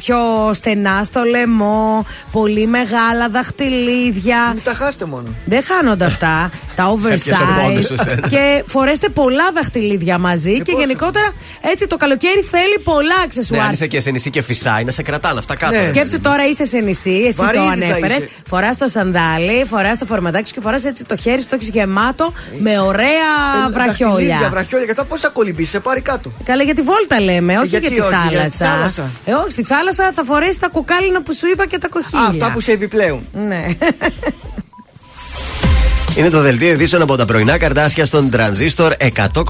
πιο 0.00 0.18
στενά 0.52 1.00
στο 1.04 1.22
λαιμό. 1.22 2.06
Πολύ 2.32 2.66
μεγάλα 2.66 3.28
δαχτυλίδια. 3.28 4.50
Μην 4.54 4.62
τα 4.64 4.74
χάσετε 4.74 5.04
μόνο. 5.04 5.28
Δεν 5.44 5.62
χάνονται 5.62 6.04
αυτά. 6.04 6.50
τα 6.76 6.94
έπιασε 7.04 7.32
ο 7.32 7.62
πόνος 7.62 7.84
σου, 7.86 7.94
oversize. 7.94 8.06
εσένα. 8.06 8.28
και 8.28 8.62
φορέστε 8.66 9.08
πολλά 9.08 9.50
δαχτυλίδια 9.54 10.18
μαζί. 10.18 10.60
και 10.62 10.72
γενικότερα 10.78 11.32
έτσι 11.60 11.86
το 11.86 11.96
καλοκαίρι 11.96 12.40
θέλει 12.40 12.78
πολλά 12.84 13.02
Ναι, 13.02 13.22
αξεσουάρ. 13.24 13.60
αν 13.60 13.72
είσαι 13.72 13.86
και 13.86 14.00
σε 14.00 14.10
νησί 14.10 14.30
και 14.30 14.42
φυσάει, 14.42 14.84
να 14.84 14.90
σε 14.90 15.02
κρατάνε 15.02 15.38
αυτά 15.38 15.56
κάτω. 15.56 15.74
Ναι. 15.78 15.84
Σκέψου 15.84 16.20
τώρα 16.20 16.46
είσαι 16.48 16.64
σε 16.64 16.78
νησί, 16.78 17.24
εσύ 17.26 17.36
Βαρύδι 17.36 17.64
το 17.64 17.70
θα 17.70 17.72
ανέφερες. 17.72 18.16
είσαι. 18.16 18.28
Φοράς 18.48 18.76
το 18.78 18.88
σανδάλι, 18.88 19.57
φοράς 19.64 19.98
το 19.98 20.06
φορματάκι 20.06 20.48
σου 20.48 20.54
και 20.54 20.60
φοράς 20.60 20.84
έτσι 20.84 21.04
το 21.04 21.16
χέρι 21.16 21.40
σου 21.40 21.48
το 21.48 21.54
έχεις 21.54 21.68
γεμάτο 21.68 22.32
με 22.58 22.78
ωραία 22.80 23.06
Ε, 23.68 23.70
βραχιόλια. 23.72 24.14
δαχτυλίδια, 24.16 24.48
βραχιόλια. 24.50 24.86
Και 24.86 24.92
αυτά 24.92 25.04
πώς 25.04 25.20
θα 25.20 25.28
κολυμπήσεις, 25.28 25.70
σε 25.70 25.80
πάρει 25.80 26.00
κάτω. 26.00 26.32
Καλά, 26.44 26.62
για 26.62 26.74
τη 26.74 26.82
βόλτα 26.82 27.20
λέμε, 27.20 27.58
όχι 27.58 27.66
γιατί 27.66 27.86
για 27.86 27.94
τη 27.96 28.00
όχι, 28.14 28.28
για 28.28 28.40
τη 28.40 28.48
θάλασσα. 28.50 28.76
θάλασσα. 28.76 29.10
Ε, 29.24 29.32
όχι, 29.32 29.50
στη 29.50 29.62
θάλασσα 29.62 30.10
θα 30.14 30.24
φορέσεις 30.24 30.58
τα 30.58 30.68
κοκάλινα 30.68 31.22
που 31.22 31.34
σου 31.34 31.48
είπα 31.48 31.66
και 31.66 31.78
τα 31.78 31.88
κοχύλια. 31.88 32.24
Α, 32.24 32.28
αυτά 32.28 32.50
που 32.52 32.60
σε 32.60 32.72
επιπλέουν. 32.72 33.26
Ναι. 33.32 33.66
Είναι 36.18 36.30
το 36.30 36.40
δελτίο 36.40 36.68
ειδήσεων 36.68 37.02
από 37.02 37.16
τα 37.16 37.24
πρωινά 37.24 37.58
καρτάσια 37.58 38.04
στον 38.04 38.30
τρανζίστορ 38.30 38.92
100,3. 38.98 39.40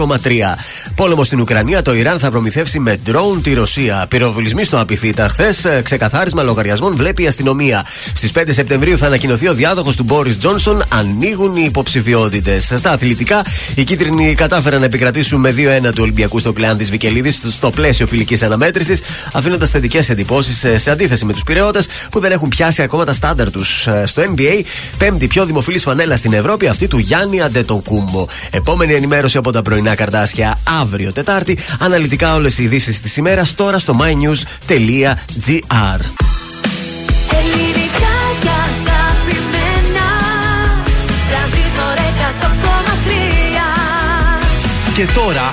Πόλεμο 0.95 1.24
στην 1.24 1.40
Ουκρανία, 1.40 1.82
το 1.82 1.95
Ιράν 1.95 2.19
θα 2.19 2.31
προμηθεύσει 2.31 2.78
με 2.78 2.97
ντρόουν 3.05 3.43
τη 3.43 3.53
Ρωσία. 3.55 4.07
Πυροβολισμοί 4.09 4.65
στο 4.65 4.81
Απιθύτα. 4.81 5.28
Χθες 5.28 5.66
ξεκαθάρισμα 5.82 6.43
λογαριασμών 6.43 6.97
βλέπει 6.97 7.23
η 7.23 7.27
αστυνομία. 7.27 7.85
Στις 8.15 8.31
5 8.32 8.43
Σεπτεμβρίου 8.53 8.99
θα 8.99 9.07
ανακοινωθεί 9.07 9.49
ο 9.49 9.55
διάδοχος 9.55 9.97
του 9.97 10.03
Μπόρις 10.03 10.39
Τζόνσον. 10.39 10.82
Ανοίγουν 10.89 11.57
οι 11.57 11.62
υποψηφιότητες. 11.65 12.73
Στα 12.77 12.90
αθλητικά, 12.90 13.45
οι 13.74 13.85
κίτρινοι 13.85 14.35
κατάφεραν 14.35 14.81
να 14.81 14.86
επικρατήσουν 14.86 15.40
με 15.40 15.51
2-1 15.51 15.93
του 15.93 16.03
Ολυμπιακού 16.03 16.39
στο 16.39 16.53
κλεάν 16.53 16.77
της 16.77 16.90
Βικελίδης 16.90 17.40
στο 17.49 17.70
πλαίσιο 17.70 18.07
φιλικής 18.07 18.43
αναμέτρησης, 18.43 19.01
αφήνοντας 19.32 19.70
θετικές 19.70 20.09
εντυπώσεις 20.11 20.66
σε 20.82 20.90
αντίθεση 20.90 21.24
με 21.24 21.32
τους 21.32 21.43
πυρεώτε 21.43 21.82
που 22.11 22.20
δεν 22.20 22.32
έχουν 22.32 22.49
πιάσει 22.49 22.82
ακόμα 22.82 23.05
τα 23.05 23.12
στάνταρ 23.12 23.51
τους. 23.51 23.89
Στο 24.05 24.23
NBA, 24.23 24.62
πέμπτη 24.99 25.27
πιο 25.27 25.47
δημοφιλής 25.47 25.82
φανέλα 25.82 26.16
στην 26.16 26.32
Ευρώπη, 26.32 26.57
αυτή 26.66 26.89
του 26.89 26.98
Γιάννη 26.98 27.40
Αντετοκούμπο. 27.40 28.26
Επόμενη 28.51 28.94
ενημέρωση 28.94 29.36
από 29.36 29.52
τα 29.52 29.62
πρωινά 29.62 29.94
καρτάσια 29.94 30.59
αύριο 30.80 31.12
Τετάρτη. 31.12 31.59
Αναλυτικά 31.78 32.35
όλες 32.35 32.59
οι 32.59 32.62
ειδήσεις 32.62 33.01
της 33.01 33.16
ημέρας 33.16 33.55
τώρα 33.55 33.78
στο 33.78 33.97
mynews.gr. 34.01 36.01
Ελληνικά 37.30 38.16
και 38.43 38.48
αγαπημένα 38.48 40.06
Τρανζίστορ 41.30 41.97
100,3 44.90 44.94
Και 44.94 45.06
τώρα 45.14 45.51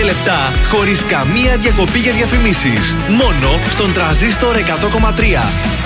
55 0.00 0.04
λεπτά 0.04 0.52
χωρίς 0.70 1.04
καμία 1.04 1.56
διακοπή 1.56 1.98
για 1.98 2.12
διαφημίσεις. 2.12 2.94
Μόνο 3.08 3.60
στον 3.68 3.92
τραζίστορ 3.92 4.56
100,3. 4.56 5.85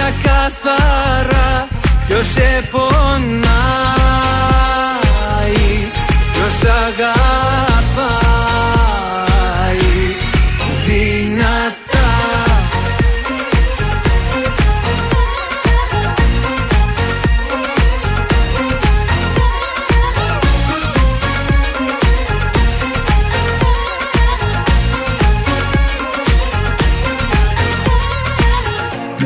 Κοίτα 0.00 0.12
καθαρά. 0.22 1.68
Ποιος 2.06 2.26
σε 2.26 2.68
πονάει 2.70 3.40
Ποιος 6.32 6.72
αγαπάει 6.72 7.30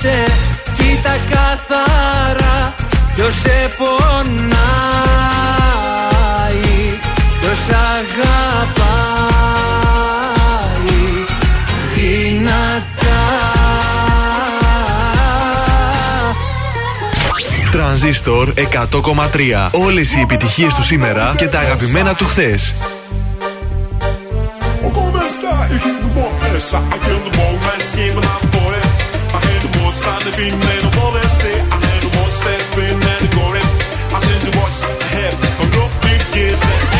και 0.00 0.08
να 0.08 0.24
σε 0.24 0.24
Κοίτα 0.76 1.16
καθαρά 1.30 2.74
ποιος 3.14 3.34
σε 3.34 3.70
πονάει 3.78 4.58
Ποιος 7.40 7.58
αγαπάει 7.68 8.18
δυνατά 11.94 12.86
Τρανζίστορ 17.70 18.52
100,3. 18.56 19.70
Όλες 19.70 20.14
οι 20.14 20.20
επιτυχίες 20.20 20.74
του 20.74 20.82
σήμερα 20.82 21.34
και 21.36 21.48
τα 21.48 21.58
αγαπημένα 21.58 22.14
του 22.14 22.26
χθες. 22.26 22.74
Come 24.94 25.30
sta? 25.38 25.54
Jag 25.70 25.80
kunde 25.82 26.08
bara 26.16 26.32
pressa, 26.40 26.80
jag 26.90 27.00
kunde 27.04 27.30
bara 27.36 27.56
väska 27.64 28.00
in 28.06 28.14
men 28.14 28.50
på 28.52 28.62
det 28.72 28.87
stande 29.92 30.30
vinner 30.38 30.78
och 30.86 30.92
både 31.00 31.28
se 31.28 31.52
Han 31.70 31.82
är 31.82 32.06
och 32.06 32.16
måste 32.16 32.50
vinner 32.76 33.16
det 33.20 33.36
går 33.36 33.52
rätt 33.54 33.78
Han 34.12 34.22
är 34.22 34.34
inte 34.34 34.58
vars 34.58 34.82
här 35.12 35.32
Kom 35.58 35.82
upp, 35.82 35.94
bygg 36.02 36.42
i 36.42 36.56
sig 36.56 36.97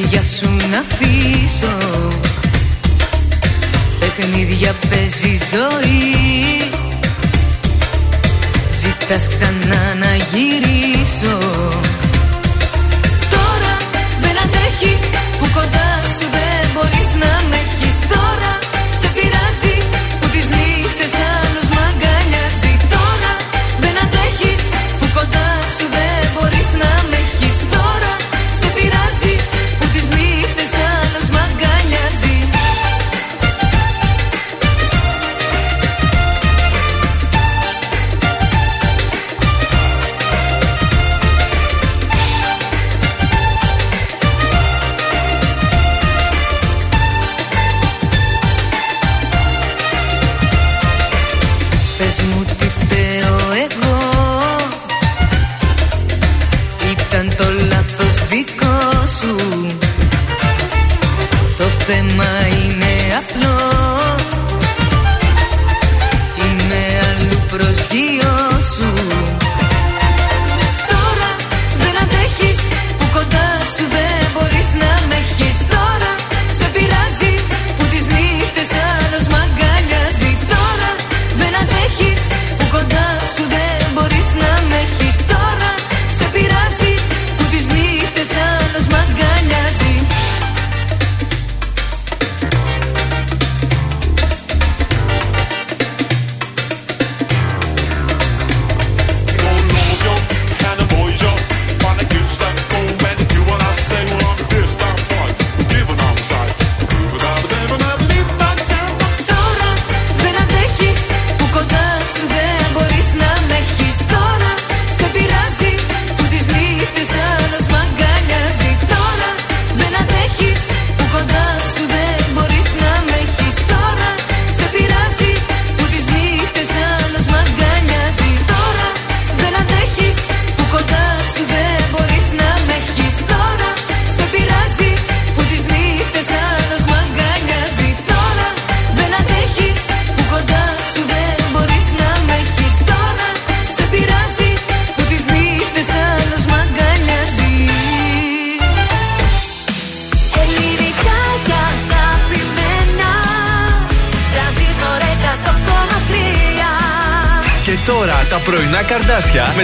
τα 0.00 0.06
κλειδιά 0.06 0.22
σου 0.22 0.56
να 0.70 0.78
αφήσω. 0.78 1.76
Παιχνίδια 4.00 4.74
παίζει 4.88 5.38
ζωή. 5.52 6.70
Ζητάς 8.70 9.26
ξανά 9.26 9.94
να 9.98 10.14
γυρίσω. 10.14 11.38
Τώρα 13.30 13.76
δεν 14.20 14.36
αντέχεις 14.44 15.00
που 15.38 15.46
κοντά 15.54 16.08
σου 16.18 16.26
δεν 16.30 16.70
μπορείς 16.74 17.14
να 17.20 17.39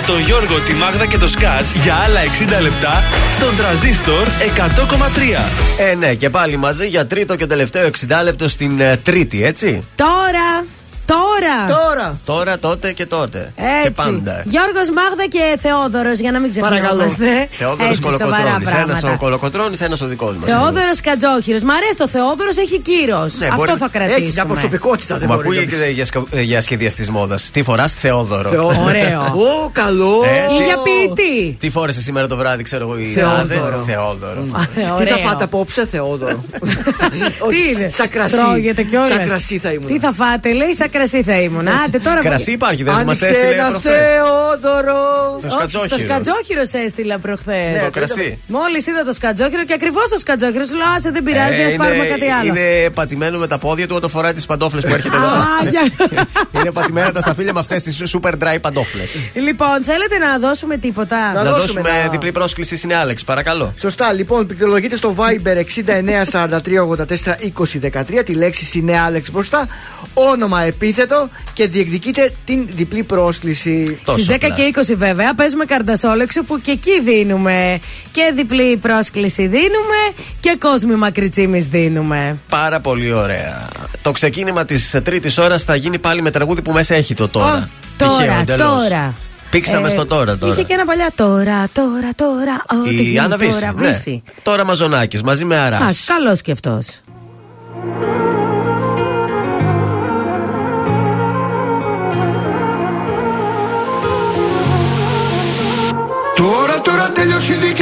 τον 0.07 0.20
Γιώργο, 0.20 0.61
τη 0.61 0.73
Μάγδα 0.73 1.07
και 1.07 1.19
το 1.19 1.28
Σκάτς 1.28 1.73
για 1.73 1.95
άλλα 1.95 2.20
60 2.59 2.62
λεπτά 2.62 3.03
στον 3.37 3.57
τραζίστορ 3.57 4.27
100,3. 4.57 5.91
Ε, 5.91 5.95
ναι, 5.95 6.15
και 6.15 6.31
πάλι 6.31 6.57
μαζί 6.57 6.87
για 6.87 7.07
τρίτο 7.07 7.37
και 7.37 7.47
τελευταίο 7.47 7.91
60 8.09 8.23
λεπτό 8.23 8.49
στην 8.49 8.81
ε, 8.81 8.97
Τρίτη, 8.97 9.45
έτσι. 9.45 9.85
Τώρα. 9.95 10.66
Τώρα! 11.07 11.26
Τώρα! 11.68 12.18
Τώρα, 12.24 12.59
τότε 12.59 12.93
και 12.93 13.06
τότε. 13.06 13.52
Έτσι. 13.56 13.82
Και 13.82 13.90
πάντα. 13.90 14.43
Γιώργος 14.44 14.89
Μάγδα 14.98 15.27
και 15.35 15.59
Θεόδωρος, 15.62 16.18
για 16.18 16.31
να 16.32 16.39
μην 16.40 16.51
ξεχνιόμαστε. 16.51 17.48
Θεόδωρος 17.51 17.97
Έτσι, 17.98 18.02
σοβαρά 18.02 18.18
Κολοκοτρόνη. 18.18 18.62
Ένας 18.66 18.70
πράγματα. 19.01 19.12
ο 19.12 19.16
Κολοκοτρόνη, 19.24 19.77
ένας 19.81 20.01
ο 20.01 20.06
δικός 20.06 20.35
μας. 20.36 20.51
Θεόδωρος 20.51 21.01
Κατζόχυρος. 21.01 21.62
Μ' 21.62 21.70
αρέσει 21.70 21.97
το 21.97 22.09
Θεόδωρος, 22.09 22.56
έχει 22.56 22.78
κύρος. 22.81 23.32
Ναι, 23.39 23.47
Αυτό 23.47 23.56
μπορεί- 23.56 23.73
θα 23.78 23.89
κρατήσουμε. 23.93 24.24
Έχει 24.24 24.32
μια 24.32 24.44
προσωπικότητα, 24.47 25.18
δεν 25.18 25.28
Μα 25.28 25.35
μπορεί. 25.35 25.48
να 25.48 25.55
ακούγεται 25.55 25.85
πεις. 25.85 25.94
για, 25.94 26.05
σκα- 26.05 26.27
ε, 26.31 26.40
για 26.43 26.60
σχεδιαστής 26.60 27.09
μόδας; 27.10 27.51
Τι 27.52 27.62
φοράς, 27.62 27.93
Θεόδωρο; 27.94 28.48
Θεόδωρο. 28.48 28.85
Ωραίο. 28.85 29.20
Ω, 29.51 29.70
καλό. 29.73 30.23
Ε, 30.24 30.55
Ή 30.55 30.59
τι- 30.59 30.64
για 30.64 30.77
ποιητή. 30.86 31.56
Τι 31.60 31.70
φόρεσε 31.70 32.01
σήμερα 32.02 32.27
το 32.27 32.36
βράδυ, 32.36 32.62
ξέρω 32.62 32.82
εγώ. 32.85 32.98
η 32.98 33.05
Θεόδωρο. 33.05 33.36
Τάδε. 33.39 33.82
Θεόδωρο. 33.86 34.43
Τι 34.98 35.05
θα 35.06 35.16
φάτε 35.28 35.44
απόψε, 35.44 35.86
Θεόδωρο; 35.86 36.44
Τι 37.51 37.68
είναι, 37.68 37.89
Σαν 37.89 38.09
κρασί. 38.09 38.36
Τρώγεται 38.36 38.82
κιόλας. 38.82 39.09
Σαν 39.09 39.27
κρασί 39.27 39.59
θα 39.59 39.70
ήμουν. 39.73 39.86
Τι 39.86 39.98
θα 39.98 40.12
φάτε, 40.12 40.52
λέει, 40.52 40.74
σαν 40.74 40.90
κρασί 40.90 41.23
θα 41.23 41.36
ήμουν. 41.41 41.69
Άντε 41.69 41.99
τώρα. 41.99 42.21
Κρασί 42.21 42.53
υπάρχει, 42.53 42.83
δεν 42.83 42.93
μας 42.93 43.03
Άνοιξε 43.03 43.27
έστειλε 43.27 43.53
ένα 43.55 43.69
προχθές. 43.69 43.93
Θεόδωρος. 43.93 45.41
Το 45.41 45.47
Όχι, 45.47 45.51
σκατζόχυρο. 45.57 45.89
Το 45.97 45.99
σκατζόχυρος 45.99 46.69
σε 46.69 46.79
έστειλα 46.79 47.19
προχθές. 47.19 47.73
Ναι, 47.77 47.83
το 47.85 47.91
κρασί. 47.91 48.39
Μόλις 48.47 48.87
είδα 48.87 49.03
το 49.05 49.13
σκατζόχυρο 49.13 49.65
και 49.65 49.73
ακριβώς 49.73 50.09
το 50.09 50.19
σκατζόχυρο 50.19 50.65
σου 50.65 50.77
λέω, 50.77 50.87
άσε 50.97 51.11
δεν 51.11 51.23
πειράζει, 51.23 51.61
Ε, 51.61 51.65
α 51.65 51.69
είναι- 51.69 51.77
πάρουμε 51.77 52.05
κάτι 52.05 52.29
άλλο. 52.31 52.49
Είναι 52.49 52.91
πατημένο 52.95 53.39
με 53.39 53.47
τα 53.47 53.59
πόδια 53.59 53.87
του 53.87 53.95
όταν 53.97 54.11
φοράει 54.11 54.33
τις 54.33 54.47
παντόφλες 54.47 54.83
που 54.87 54.95
έρχεται 54.95 55.17
εδώ. 55.17 55.27
Α, 55.27 55.69
για- 55.71 55.87
είναι 56.61 56.71
πατημένα 56.73 57.11
τα 57.11 57.21
σταφύλια 57.21 57.53
με 57.53 57.61
αυτές 57.61 57.83
τις 57.83 58.03
super 58.17 58.31
dry 58.33 58.57
παντόφλες. 58.61 59.15
Λοιπόν, 59.35 59.85
θέλετε 59.85 60.19
να 60.19 60.39
δώσουμε 60.39 60.77
τίποτα; 60.77 61.17
Να 61.17 61.33
Να 61.33 61.43
δώσουμε 61.43 61.59
δώσουμε 61.61 61.91
ένα- 62.01 62.09
διπλή 62.11 62.33
πρόσκληση 62.33 62.77
στην 62.77 62.95
Άλεξ, 62.95 63.25
παρακαλώ. 63.25 63.75
Σωστά, 63.81 64.13
λοιπόν, 64.13 64.47
πληκτρολογείτε 64.47 64.97
στο 64.97 65.15
Viber 65.19 65.57
6943842013 66.97 68.23
τη 68.25 68.35
λέξη 68.35 68.65
Συνέ 68.65 68.99
Άλεξ 69.01 69.31
μπροστά, 69.31 69.67
όνομα 70.15 70.63
επίθετο 70.63 71.16
και 71.53 71.67
διεκδικείτε 71.67 72.33
την 72.45 72.67
διπλή 72.77 73.03
πρόσκληση. 73.03 73.99
Τόσο 74.05 74.19
Στις 74.19 74.31
10 74.37 74.39
απλά. 74.43 74.55
και 74.55 74.71
20 74.93 74.95
βέβαια 74.97 75.35
παίζουμε 75.35 75.65
καρτασόλεξο 75.65 76.43
που 76.43 76.61
και 76.61 76.71
εκεί 76.71 77.01
δίνουμε 77.01 77.79
και 78.13 78.33
διπλή 78.35 78.77
πρόσκληση 78.77 79.43
δίνουμε 79.43 80.01
και 80.41 80.57
κόσμη 80.59 80.95
μακριτσίμη 80.95 81.59
δίνουμε. 81.59 82.39
Πάρα 82.49 82.81
πολύ 82.81 83.13
ωραία. 83.13 83.69
Το 84.03 84.13
ξεκίνημα 84.13 84.65
της 84.65 84.95
τρίτης 85.05 85.39
ώρας 85.39 85.63
θα 85.63 85.75
γίνει 85.77 85.99
πάλι 85.99 86.23
με 86.23 86.31
τραγούδι 86.31 86.63
που 86.63 86.73
μέσα 86.73 86.95
έχει 86.95 87.15
το 87.15 87.29
τώρα. 87.29 87.53
Ω, 87.53 87.69
Τυχαίο 87.97 88.17
τώρα, 88.17 88.39
εντελώς. 88.41 88.83
τώρα. 88.83 89.15
Πήξαμε 89.51 89.87
Ε, 89.87 89.91
στο 89.91 90.07
τώρα 90.07 90.39
τώρα. 90.39 90.53
Είχε 90.53 90.63
και 90.63 90.73
ένα 90.73 90.85
παλιά 90.85 91.11
τώρα, 91.15 91.69
τώρα, 91.73 92.09
τώρα. 92.17 92.65
Ό,τι 92.83 92.95
Η 92.95 93.03
γίνει 93.03 93.19
Άννα 93.19 93.37
Βύση. 93.37 93.53
τώρα, 93.53 93.73
ναι. 93.73 93.87
Βύση. 93.87 94.23
Τώρα 94.43 94.65
Μαζονάκης 94.65 95.23
μαζί 95.23 95.45
με 95.45 95.57
Αράς. 95.57 95.81
Α, 95.83 96.15
καλός 96.15 96.41
και 96.41 96.53
αυτός. 96.53 96.87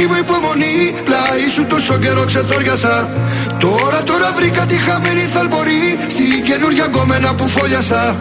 δική 0.05 0.13
μου 0.13 0.25
υπομονή 0.27 0.75
Πλάι 1.03 1.49
σου 1.55 1.65
τόσο 1.65 1.97
καιρό 1.97 2.23
ξεθόριασα 2.25 3.09
Τώρα 3.57 4.03
τώρα 4.03 4.31
βρήκα 4.35 4.65
τη 4.65 4.75
χαμένη 4.75 5.25
θαλπορή 5.33 5.97
Στην 6.07 6.43
καινούργια 6.43 6.85
γκόμενα 6.85 7.33
που 7.35 7.47
φόλιασα. 7.47 8.15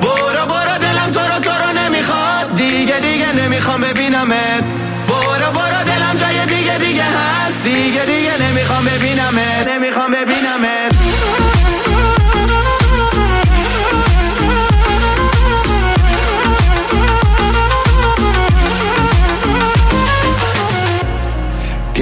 Μπορώ 0.00 0.42
μπορώ 0.50 0.74
τελαμ 0.84 1.10
τώρα 1.18 1.38
τώρα 1.46 1.68
ναι 1.76 1.86
μη 1.92 2.02
χα 2.08 2.24
Δίγε 2.58 2.96
δίγε 3.04 3.30
ναι 3.36 3.44
μη 3.50 3.58
με 3.82 3.90
πίναμε. 3.98 4.42
Μπορώ 5.08 5.48
μπορώ 5.54 5.80
τελαμ 5.88 6.14
τζάγε 6.18 6.44
γιατί 6.66 6.84
δίγε 6.84 7.08
χας 7.16 7.52
Δίγε 7.64 8.02
δίγε 8.10 8.34
ναι 8.40 8.48
μη 8.56 8.62
με 8.86 8.94
πίναμε. 9.02 9.46
Ναι 9.68 9.74
μη 9.82 9.88
χα 9.96 10.04
με 10.12 10.20
πίναμε. 10.28 10.74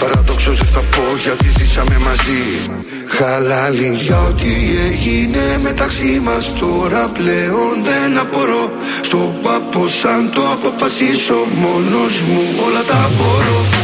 Παραδόξως 0.00 0.56
δεν 0.58 0.66
θα 0.66 0.80
πω 0.80 1.16
γιατί 1.22 1.48
ζήσαμε 1.58 1.98
μαζί. 1.98 2.70
Χαλάλι 3.06 3.96
για 4.00 4.20
ό,τι 4.20 4.54
έγινε 4.90 5.58
μεταξύ 5.62 6.20
μας 6.24 6.52
Τώρα 6.60 7.08
πλέον 7.08 7.72
δεν 7.84 8.18
απορώ. 8.18 8.72
Στο 9.02 9.34
παπό 9.42 9.88
σαν 9.88 10.30
το 10.34 10.40
αποφασίσω 10.52 11.34
Μόνος 11.60 12.20
μου 12.20 12.42
όλα 12.66 12.82
τα 12.82 13.10
μπορώ 13.16 13.83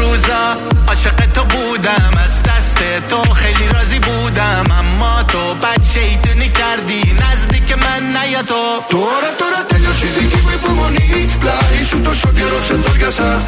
روزا 0.00 0.42
عاشق 0.88 1.16
تو 1.34 1.44
بودم 1.44 2.10
از 2.24 2.42
دست 2.42 3.06
تو 3.08 3.34
خیلی 3.34 3.68
راضی 3.68 3.98
بودم 3.98 4.64
اما 4.78 5.22
تو 5.22 5.54
بد 5.54 5.82
شیطونی 5.94 6.48
کردی 6.48 7.02
نزدیک 7.22 7.78
من 7.78 8.02
نیا 8.16 8.42
تو. 8.42 8.54
تو 8.88 8.98
را 8.98 9.32
تو 9.38 9.44
آره 9.44 9.56
را 9.56 9.62
تیوشیدی 9.62 10.28
که 10.28 10.36
می 10.36 10.56
بمونی 10.56 11.26
لعی 11.44 11.84
شدو 11.84 12.10
رو 12.10 12.38
یه 12.38 12.46
روچه 12.48 12.76
درگسا 12.76 13.38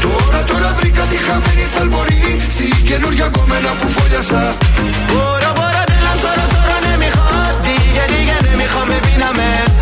تو 0.00 0.10
را 0.32 0.42
تو 0.42 0.54
آره 0.54 0.64
را 0.64 0.72
بریکا 0.72 1.04
دی 1.06 1.18
خمینی 1.18 1.66
سلبوری 1.78 2.40
سی 2.48 2.70
که 2.88 2.98
نور 2.98 3.14
یا 3.14 3.28
گومه 3.28 3.58
نپو 3.58 3.88
فویاسا 3.88 4.36
برا 5.08 5.52
برا 5.52 5.84
دلم 5.84 6.16
تو 6.22 6.26
را 6.28 6.46
تو 6.46 6.60
را 6.70 6.90
نمی‌خواد 6.90 7.62
دیگه 7.62 8.06
دیگه 8.06 8.52
نمی‌خوام 8.52 8.88
ببینمت. 8.88 9.75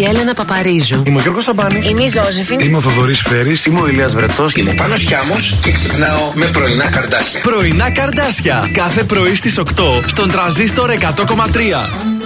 Η 0.00 0.04
Έλενα 0.04 0.34
Παπαρίζου. 0.34 1.02
Είμαι 1.06 1.18
ο 1.18 1.22
Γιώργος 1.22 1.44
Σαμπάνης. 1.44 1.86
Είμαι 1.86 2.02
η 2.02 2.08
Ζώζεφιν. 2.08 2.60
Είμαι 2.60 2.76
ο 2.76 2.80
Θοδωρής 2.80 3.20
Φέρης. 3.20 3.66
Είμαι 3.66 3.80
ο 3.80 3.88
Ηλίας 3.88 4.14
Βρετός. 4.14 4.54
Είμαι 4.54 4.70
ο 4.70 4.74
Πάνος 4.74 5.00
Χιάμος 5.00 5.58
και 5.62 5.70
ξυπνάω 5.70 6.32
με 6.34 6.46
πρωινά 6.46 6.88
καρδάσια. 6.88 7.40
Πρωινά 7.40 7.90
καρδάσια. 7.90 8.70
Κάθε 8.72 9.04
πρωί 9.04 9.34
στις 9.34 9.58
8 9.58 10.02
στον 10.06 10.30
τραζίστορ 10.30 10.90
100,3. 10.90 12.19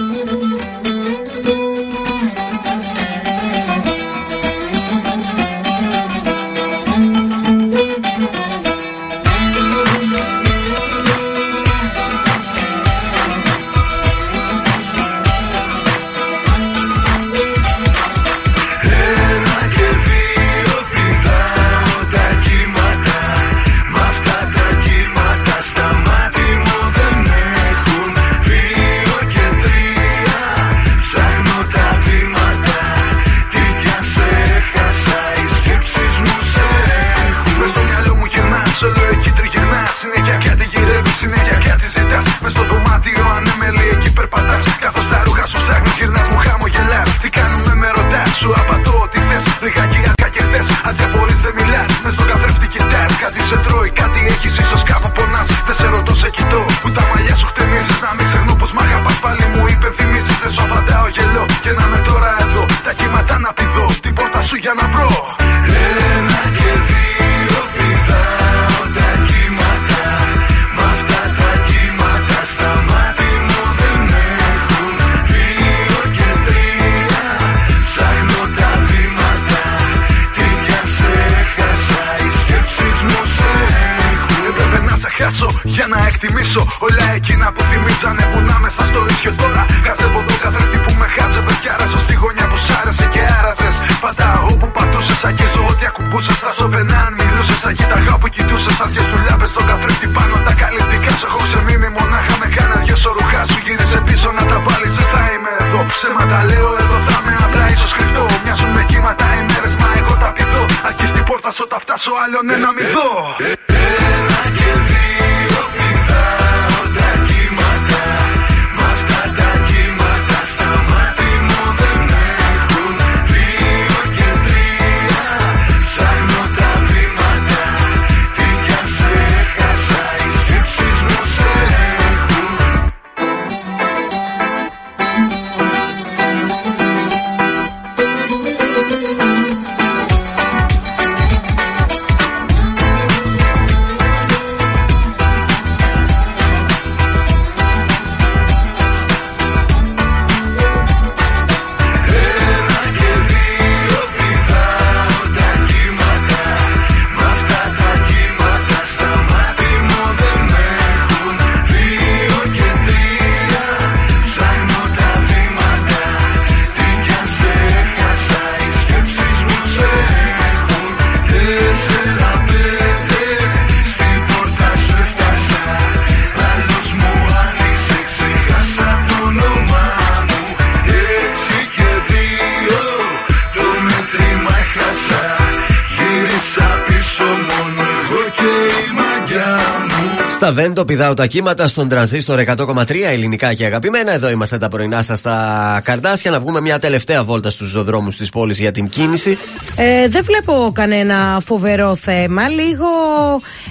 Στα 190.85 190.93
Βέντο 190.93 191.03
πηδάω 191.03 191.13
τα 191.13 191.27
κύματα 191.27 191.67
στον 191.67 191.89
τρανζίστορ 191.89 192.39
100,3 192.45 192.95
ελληνικά 193.03 193.53
και 193.53 193.65
αγαπημένα. 193.65 194.11
Εδώ 194.11 194.29
είμαστε 194.29 194.57
τα 194.57 194.67
πρωινά 194.67 195.01
σας 195.01 195.19
στα 195.19 195.81
καρδάσια. 195.83 196.31
Να 196.31 196.39
βγούμε 196.39 196.61
μια 196.61 196.79
τελευταία 196.79 197.23
βόλτα 197.23 197.49
στους 197.49 197.69
ζωδρόμου 197.69 198.09
της 198.09 198.29
πόλης 198.29 198.59
για 198.59 198.71
την 198.71 198.89
κίνηση. 198.89 199.37
Ε, 199.75 200.07
δεν 200.07 200.23
βλέπω 200.23 200.71
κανένα 200.73 201.41
φοβερό 201.45 201.95
θέμα. 201.95 202.49
Λίγο 202.49 202.85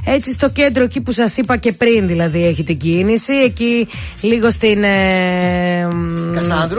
έτσι 0.04 0.32
στο 0.32 0.50
κέντρο 0.50 0.82
εκεί 0.82 1.00
που 1.00 1.12
σας 1.12 1.36
είπα 1.36 1.56
και 1.56 1.72
πριν, 1.72 2.06
δηλαδή 2.06 2.46
έχει 2.46 2.62
την 2.62 2.78
κίνηση. 2.78 3.34
Εκεί 3.34 3.88
λίγο 4.20 4.50
στην 4.50 4.84
ε, 4.84 4.88
Κασάνδρου. 4.88 5.73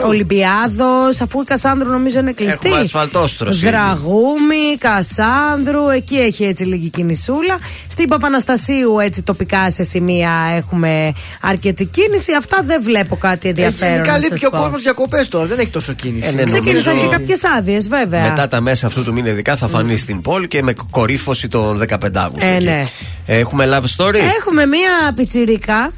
Ολυμπιάδος. 0.06 1.20
Αφού 1.20 1.40
η 1.40 1.44
Κασάνδρου 1.44 1.88
νομίζω 1.90 2.18
είναι 2.20 2.32
κλειστή. 2.32 2.66
Έχουμε 2.68 2.80
ασφαλτόστρωση. 2.80 3.64
Δραγούμη, 3.66 4.76
Κασάνδρου. 4.78 5.88
Εκεί 5.88 6.16
έχει 6.16 6.44
έτσι 6.44 6.64
λίγη 6.64 6.88
κινησούλα. 6.88 7.58
Στην 7.88 8.08
Παπαναστασίου 8.08 8.98
έτσι 8.98 9.22
τοπικά 9.22 9.70
σε 9.70 9.82
σημεία 9.82 10.30
έχουμε 10.56 11.12
αρκετή 11.40 11.84
κίνηση. 11.84 12.32
Αυτά 12.32 12.62
δεν 12.66 12.82
βλέπω 12.82 13.16
κάτι 13.16 13.48
ενδιαφέρον. 13.48 13.92
Γενικά 13.94 14.12
να 14.12 14.16
λείπει 14.18 14.28
σας 14.30 14.38
και 14.40 14.46
ο 14.46 14.50
πω. 14.50 14.56
κόσμος 14.58 14.82
διακοπές 14.82 15.28
τώρα, 15.28 15.46
δεν 15.46 15.58
έχει 15.58 15.70
τόσο 15.70 15.92
κίνηση. 15.92 16.28
Ε, 16.28 16.32
ναι, 16.32 16.44
Ξεκίνησαν 16.44 16.94
νομίζω- 16.94 17.10
και 17.12 17.16
κάποιες 17.16 17.44
άδειες, 17.58 17.88
βέβαια. 17.88 18.22
Μετά 18.22 18.48
τα 18.48 18.60
μέσα 18.60 18.86
αυτού 18.86 19.04
του 19.04 19.12
μήνα, 19.12 19.28
ειδικά 19.30 19.56
θα 19.56 19.68
φανεί 19.68 19.96
στην 19.96 20.20
πόλη 20.20 20.48
και 20.48 20.62
με 20.62 20.72
κορύφωση 20.90 21.48
τον 21.48 21.78
15 21.78 22.20
Αύγουστο. 22.20 22.46
Ε, 22.46 22.54
εκεί. 22.54 22.64
ναι. 22.64 22.84
Έχουμε 23.26 23.68
love 23.72 24.02
story; 24.02 24.14
Έχουμε 24.38 24.66
μία 24.66 25.12
πιτσιρίκα 25.14 25.90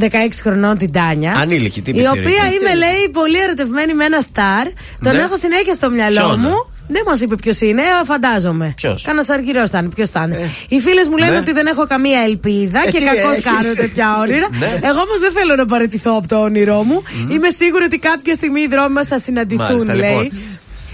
16 0.00 0.04
χρονών 0.42 0.78
την 0.78 0.92
Τάνια. 0.92 1.32
Ανήλικη, 1.36 1.82
τι 1.82 1.90
Η 1.90 1.94
πιτσιρίκα. 1.94 2.10
οποία 2.28 2.44
είμαι, 2.46 2.74
λέει, 2.74 3.08
πολύ 3.12 3.40
ερωτευμένη 3.40 3.94
με 3.94 4.04
ένα 4.04 4.20
στάρ. 4.20 4.66
Τον 5.02 5.14
Ναι. 5.14 5.20
έχω 5.20 5.36
συνέχεια 5.36 5.72
στο 5.74 5.90
μυαλό 5.90 6.14
Ποιον; 6.26 6.38
μου. 6.40 6.70
Δεν 6.88 7.02
μας 7.06 7.20
είπε 7.20 7.34
ποιος 7.34 7.60
είναι, 7.60 7.82
ε, 7.82 8.04
φαντάζομαι. 8.04 8.72
Ποιος; 8.76 9.02
Κάνα 9.02 9.24
αργυρός 9.28 9.70
θα 9.70 9.78
είναι, 9.78 9.88
ποιος 9.88 10.10
θα 10.10 10.22
είναι. 10.22 10.50
Οι 10.68 10.78
φίλες 10.80 11.08
μου 11.08 11.16
λένε 11.16 11.30
Ναι. 11.30 11.36
ότι 11.38 11.52
δεν 11.52 11.66
έχω 11.66 11.86
καμία 11.86 12.20
ελπίδα 12.20 12.78
Ε, 12.86 12.90
και 12.90 12.98
τι 12.98 13.04
κακώς 13.04 13.30
έχεις; 13.32 13.44
κάνω 13.44 13.74
τέτοια 13.74 14.18
όνειρα. 14.18 14.48
Ναι. 14.58 14.66
Εγώ 14.88 15.00
όμως 15.06 15.18
δεν 15.20 15.32
θέλω 15.32 15.54
να 15.56 15.66
παραιτηθώ 15.66 16.16
από 16.16 16.28
το 16.28 16.36
όνειρό 16.40 16.82
μου. 16.82 17.02
Είμαι 17.30 17.48
σίγουρη 17.50 17.84
ότι 17.84 17.98
κάποια 17.98 18.34
στιγμή 18.34 18.60
οι 18.60 18.66
δρόμοι 18.66 18.92
μας 18.92 19.06
θα 19.06 19.18
συναντηθούν, 19.18 19.64
Μάλιστα, 19.66 19.94
λέει. 19.94 20.10
λοιπόν. 20.10 20.32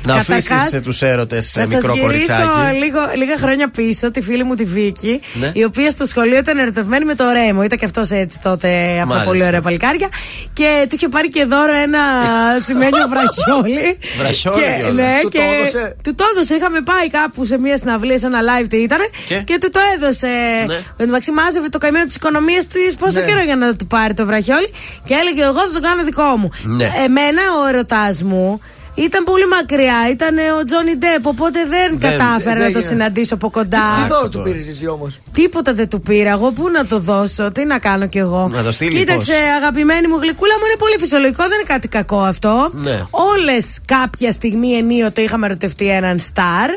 Να 0.07 0.17
Καταρχάς, 0.17 0.51
αφήσεις 0.51 0.81
τους 0.83 1.03
έρωτες 1.03 1.45
σε 1.51 1.59
να 1.61 1.67
σα 1.67 1.75
μικρό 1.75 1.93
γυρίσω 1.93 2.07
κοριτσάκι. 2.07 2.79
λίγο, 2.85 2.99
λίγα 3.17 3.37
χρόνια 3.39 3.71
πίσω 3.71 4.11
τη 4.11 4.21
φίλη 4.21 4.45
μου 4.45 4.55
τη 4.55 4.65
Βίκη, 4.65 5.21
Ναι. 5.35 5.51
η 5.55 5.65
οποία 5.65 5.91
στο 5.91 6.05
σχολείο 6.07 6.39
ήταν 6.39 6.59
ερωτευμένη 6.59 7.05
με 7.05 7.15
το 7.15 7.25
Ρέμο. 7.33 7.63
Ήταν 7.63 7.79
και 7.79 7.85
αυτός 7.85 8.11
έτσι 8.11 8.39
τότε, 8.43 8.69
αυτά 8.93 9.05
Μάλιστα. 9.07 9.25
πολύ 9.31 9.43
ωραία 9.47 9.61
παλικάρια. 9.61 10.09
Και 10.53 10.87
του 10.89 10.95
είχε 10.95 11.09
πάρει 11.09 11.29
και 11.29 11.45
δώρο 11.45 11.73
ένα 11.73 11.99
σημαίνιο 12.67 13.05
βραχιόλι. 13.09 13.99
Βραχιόλι 14.19 14.57
και, 14.57 14.75
κιόλας. 14.79 14.95
ναι, 14.95 15.19
Του 15.23 15.29
και 15.29 15.39
το 15.39 15.45
έδωσε; 15.61 15.97
Του 16.05 16.15
το 16.15 16.25
έδωσε. 16.35 16.55
Είχαμε 16.55 16.81
πάει 16.81 17.09
κάπου 17.09 17.45
σε 17.45 17.59
μια 17.59 17.77
συναυλία, 17.77 18.19
σε 18.19 18.27
ένα 18.27 18.41
live 18.49 18.67
τι 18.69 18.77
ήταν. 18.77 18.99
Και; 19.45 19.59
του 19.61 19.69
το 19.71 19.81
έδωσε. 19.97 20.27
Ναι. 20.67 20.75
Εν 20.75 20.83
τω 20.97 21.07
μεταξύ, 21.07 21.31
μάζευε 21.33 21.69
το 21.69 21.79
καημένο 21.79 22.05
της 22.05 22.15
οικονομίας 22.15 22.67
της 22.67 22.95
πόσο 22.95 23.21
Ναι. 23.21 23.27
καιρό 23.27 23.41
για 23.43 23.57
να 23.57 23.77
του 23.77 23.87
πάρει 23.87 24.15
το 24.15 24.27
βραχιόλι. 24.27 24.71
Και 25.05 25.15
έλεγε: 25.15 25.43
Εγώ 25.43 25.61
θα 25.67 25.73
το 25.75 25.81
κάνω 25.81 26.03
δικό 26.05 26.23
μου. 26.37 26.49
Ναι. 26.63 26.85
Εμένα 27.05 27.43
ο 27.65 27.69
ερωτάς 27.69 28.23
μου 28.23 28.61
ήταν 29.05 29.25
πολύ 29.25 29.47
μακριά. 29.47 29.99
Ήταν 30.11 30.37
ο 30.61 30.65
Τζόνι 30.65 30.95
Ντέπ. 30.97 31.27
Οπότε 31.27 31.59
δεν, 31.69 31.99
Δεν- 31.99 32.11
κατάφερα 32.11 32.55
δεν 32.55 32.63
να 32.67 32.73
το 32.73 32.79
έγινε. 32.79 32.81
συναντήσω 32.81 33.35
από 33.35 33.51
κοντά. 33.51 33.85
Τι 34.03 34.09
δώρο 34.13 34.29
του 34.29 34.41
πήρες 34.45 34.69
εσύ 34.69 34.87
όμως; 34.89 35.21
Τίποτα 35.33 35.75
δεν 35.75 35.89
του 35.89 36.01
πήρα. 36.01 36.31
Εγώ 36.31 36.51
πού 36.51 36.69
να 36.69 36.87
το 36.87 36.99
δώσω, 36.99 37.53
τι 37.53 37.65
να 37.65 37.79
κάνω 37.79 38.07
κι 38.09 38.19
εγώ. 38.19 38.49
Να 38.53 38.63
το 38.63 38.73
στείλει, 38.73 38.99
Κοίταξε, 38.99 39.33
πώς; 39.33 39.57
αγαπημένη 39.57 40.07
μου 40.07 40.17
γλυκούλα 40.21 40.55
μου, 40.59 40.65
είναι 40.67 40.77
πολύ 40.79 40.97
φυσιολογικό, 40.99 41.43
δεν 41.43 41.53
είναι 41.59 41.69
κάτι 41.69 41.89
κακό 41.89 42.19
αυτό. 42.21 42.71
Ναι. 42.73 43.03
Όλες 43.11 43.79
κάποια 43.85 44.33
στιγμή 44.33 44.73
ενίοτε 44.73 45.23
είχαμε 45.23 45.47
ερωτευτεί 45.47 45.87
έναν 45.89 46.19
στάρ. 46.19 46.71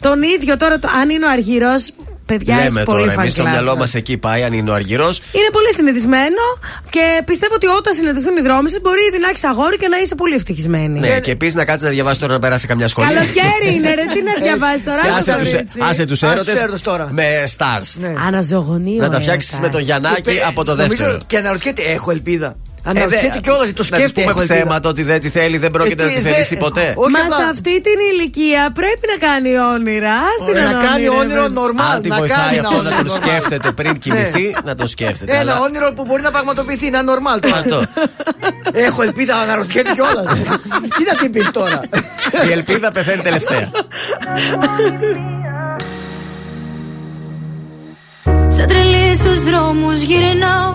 Τον 0.00 0.22
ίδιο 0.22 0.56
τώρα, 0.56 0.78
το, 0.78 0.88
αν 1.00 1.10
είναι 1.10 1.26
ο 1.26 1.30
Αργυρό, 1.30 1.74
παιδιά, 2.26 2.56
Λέμε 2.56 2.80
έχει 2.80 2.84
πολύ 2.90 3.02
τώρα, 3.02 3.14
fan 3.14 3.18
εμείς 3.18 3.32
στο 3.32 3.42
club. 3.44 3.48
μυαλό 3.48 3.76
μας 3.76 3.94
εκεί 3.94 4.16
πάει, 4.16 4.42
αν 4.42 4.52
είναι 4.52 4.70
ο 4.70 4.74
Αργυρός. 4.74 5.18
Είναι 5.18 5.50
πολύ 5.52 5.72
συνηθισμένο 5.76 6.42
και 6.90 7.22
πιστεύω 7.24 7.54
ότι 7.54 7.66
όταν 7.66 7.94
συναντηθούν 7.94 8.36
οι 8.36 8.40
δρόμοι 8.40 8.70
σας 8.70 8.80
μπορεί 8.82 9.00
ήδη 9.08 9.18
να 9.18 9.28
έχεις 9.28 9.44
αγόρι 9.44 9.76
και 9.76 9.88
να 9.88 9.98
είσαι 9.98 10.14
πολύ 10.14 10.34
ευτυχισμένη. 10.34 10.98
Ναι, 10.98 11.20
και 11.20 11.30
επίσης 11.30 11.54
να 11.54 11.64
κάτσεις 11.64 11.82
να 11.82 11.90
διαβάσεις 11.90 12.18
τώρα 12.18 12.32
να 12.32 12.38
περάσει 12.38 12.66
καμιά 12.66 12.88
σχολή. 12.88 13.06
Καλοκαίρι 13.08 13.74
είναι, 13.74 13.88
ρε, 13.94 14.04
τι 14.14 14.22
να 14.22 14.34
διαβάσεις 14.42 14.84
τώρα. 14.84 15.00
Και 15.02 15.08
άσε 15.08 15.18
άσε 15.18 15.32
το 15.32 15.38
τους- 15.38 15.50
κορίτσι. 15.52 15.78
άσε 15.82 16.04
τους 16.04 16.22
Άσε 16.22 16.34
τους 16.36 16.46
έρωτες 16.46 16.62
έρωτες 16.62 16.80
τώρα. 16.80 17.08
με 17.12 17.24
stars. 17.58 17.88
Ναι. 18.00 18.12
Αναζωογονεί 18.26 18.96
Να 18.96 19.06
ο 19.06 19.08
τα 19.08 19.20
φτιάξεις 19.20 19.52
έρωτας. 19.52 19.70
με 19.70 19.76
τον 19.76 19.80
Γιαννάκη 19.86 20.40
από 20.46 20.64
το 20.64 20.74
Νομίζω 20.74 20.96
δεύτερο. 20.96 21.22
Και 21.26 21.36
αναρωτιέται, 21.38 21.82
έχω 21.82 22.10
ελπίδα. 22.10 22.56
Ε, 22.84 22.90
Αναρωτιέται 22.90 23.28
δε- 23.34 23.40
κιόλας, 23.40 23.60
το 23.60 23.66
Να 23.68 23.72
της 23.74 23.86
σκέφτεται. 23.86 24.12
πούμε 24.20 24.30
έχω 24.30 24.40
ελπίδα. 24.40 24.60
ψέματα 24.60 24.88
ότι 24.88 25.02
δεν 25.02 25.20
τη 25.20 25.28
θέλει, 25.28 25.56
δεν 25.58 25.70
πρόκειται 25.70 26.02
Ε, 26.02 26.06
να 26.06 26.12
τι, 26.12 26.16
τη 26.18 26.22
δε- 26.22 26.30
θελήσει 26.30 26.56
ποτέ. 26.56 26.92
Όχι 26.96 27.10
Μα 27.12 27.18
απλά- 27.20 27.36
σε 27.36 27.42
αυτή 27.54 27.80
την 27.86 27.98
ηλικία 28.12 28.62
πρέπει 28.80 29.04
να 29.12 29.16
κάνει 29.26 29.50
όνειρα. 29.74 30.12
Άστη 30.30 30.50
Ωραία, 30.50 30.64
να 30.64 30.72
κάνει 30.86 31.08
όνειρευε. 31.08 31.20
όνειρο 31.20 31.44
normal. 31.60 31.86
Αν 31.94 32.02
τη 32.02 32.08
να 32.08 32.16
βοηθάει 32.16 32.38
κάνει 32.44 32.58
αυτό 32.58 32.74
ένα 32.74 32.82
να 32.82 32.90
τον 32.90 32.98
όνειρο 32.98 33.14
normal. 33.14 33.20
σκέφτεται 33.22 33.72
πριν 33.72 33.98
κοιμηθεί, 33.98 34.46
να 34.64 34.74
τον 34.74 34.88
σκέφτεται. 34.88 35.30
Ένα 35.32 35.40
αλλά- 35.40 35.60
όνειρο 35.66 35.92
που 35.96 36.02
μπορεί 36.06 36.22
να 36.22 36.30
πραγματοποιηθεί, 36.30 36.90
να 36.90 36.98
είναι 36.98 37.12
normal 37.12 37.38
τώρα. 37.40 37.56
Αυτό. 37.56 37.78
Έχω 38.88 39.02
ελπίδα, 39.02 39.34
αναρωτιέται 39.36 39.90
κιόλας. 39.94 40.28
Τι 40.96 41.02
να 41.10 41.14
την 41.20 41.30
πεις 41.32 41.50
τώρα; 41.50 41.80
Η 42.48 42.50
ελπίδα 42.52 42.92
πεθαίνει 42.92 43.22
τελευταία. 43.22 43.70
Σαν 48.48 48.66
τρελή 48.66 49.16
στους 49.16 49.42
δρόμους 49.42 50.00
γυρνάω 50.00 50.74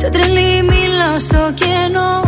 Σε 0.00 0.08
τρελή 0.10 0.62
μιλάω 0.62 1.18
στο 1.18 1.50
κενό. 1.54 2.20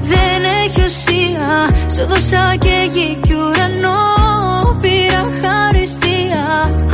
Δεν 0.00 0.40
έχει 0.64 0.82
ουσία. 0.84 1.50
Σου 1.94 2.06
δώσα 2.08 2.54
και 2.58 2.76
γη 2.92 3.18
κι 3.22 3.32
ουρανό. 3.32 4.02
Πήρα 4.80 5.22
χαριστία. 5.40 6.44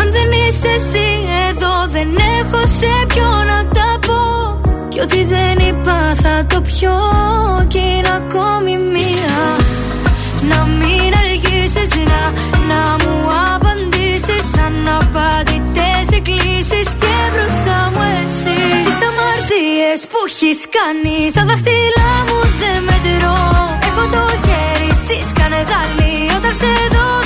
Αν 0.00 0.08
δεν 0.16 0.28
είσαι 0.48 0.68
εσύ 0.68 1.08
εδώ 1.48 1.74
Δεν 1.88 2.08
έχω 2.38 2.66
σε 2.66 3.06
ποιο 3.06 3.28
να 3.50 3.58
τα 3.76 3.98
πω. 4.06 4.22
Κι 4.88 5.00
ό,τι 5.00 5.24
δεν 5.24 5.68
είπα 5.68 6.14
θα 6.22 6.46
το 6.46 6.60
πιω. 6.60 6.98
Κι 7.68 7.78
είναι 7.78 8.12
ακόμη 8.20 8.76
μία. 8.94 9.40
Να 10.50 10.64
μην 10.78 11.10
αργήσεις 11.22 11.90
να, 12.10 12.22
να 12.68 12.82
μου 13.02 13.16
απαντήσεις. 13.54 14.46
Αναπαντητές 14.66 16.16
εκκλήσεις. 16.18 16.94
και 16.94 17.01
μπροστά 17.62 17.90
μου 17.94 18.02
εσύ 18.24 18.60
Τις 18.84 18.98
αμαρτίες 19.08 20.00
που 20.10 20.18
έχεις 20.26 20.60
κάνει. 20.76 21.16
Στα 21.32 21.42
δάχτυλά 21.48 22.12
μου 22.28 22.38
δεν 22.60 22.78
μετρώ. 22.88 23.40
Έχω 23.88 24.04
το 24.14 24.22
χέρι 24.44 24.90
στη 25.02 25.16
σκανεδάλη 25.30 26.14
Όταν 26.36 26.52
σε 26.60 26.72
δω 26.94 27.21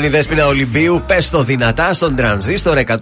Ήταν 0.00 0.12
η 0.12 0.16
Δέσποινα 0.16 0.46
Ολυμπίου, 0.46 1.02
πες 1.06 1.30
το 1.30 1.42
δυνατά 1.42 1.94
στον 1.94 2.16
τρανζίστορ 2.16 2.78
100,3. 2.86 2.96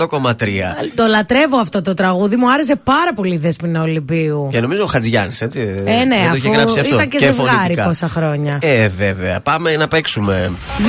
Το 0.94 1.06
λατρεύω 1.06 1.56
αυτό 1.56 1.82
το 1.82 1.94
τραγούδι. 1.94 2.36
Μου 2.36 2.52
άρεσε 2.52 2.76
πάρα 2.76 3.12
πολύ 3.14 3.34
η 3.34 3.38
Δέσποινα 3.38 3.82
Ολυμπίου. 3.82 4.48
Και 4.52 4.60
νομίζω 4.60 4.82
ο 4.82 4.86
Χατζηγιάννης, 4.86 5.40
έτσι. 5.40 5.60
Ε, 5.60 6.04
ναι, 6.04 6.16
δεν 6.16 6.30
το 6.30 6.36
είχε 6.36 6.48
αφού 6.48 6.56
γράψει 6.56 6.80
αυτό. 6.80 6.94
ήταν 6.94 7.08
και, 7.08 7.18
ζευγάρι 7.18 7.48
φωνητικά. 7.50 7.84
πόσα 7.84 8.08
χρόνια. 8.08 8.58
Ε, 8.62 8.88
βέβαια. 8.88 9.40
Πάμε 9.40 9.76
να 9.76 9.88
παίξουμε. 9.88 10.50
266-233 10.78 10.82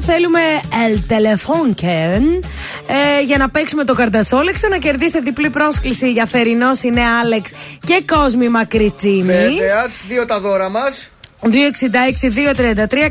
θέλουμε 0.00 0.40
El 0.86 0.98
Telefonken 1.12 2.22
ε, 2.86 3.22
για 3.26 3.38
να 3.38 3.48
παίξουμε 3.48 3.84
το 3.84 3.94
καρτασόλεξο 3.94 4.68
να 4.68 4.78
κερδίσετε 4.78 5.20
διπλή 5.20 5.50
πρόσκληση 5.50 6.12
για 6.12 6.26
θερινός 6.26 6.82
είναι 6.82 7.00
Άλεξ 7.22 7.50
και 7.86 8.02
Κόσμη 8.14 8.48
Μακριτσίνης. 8.48 9.26
Βέβαια, 9.26 9.90
δύο 10.08 10.24
τα 10.24 10.40
δώρα 10.40 10.68
μας. 10.68 11.08
266-233 11.42 11.48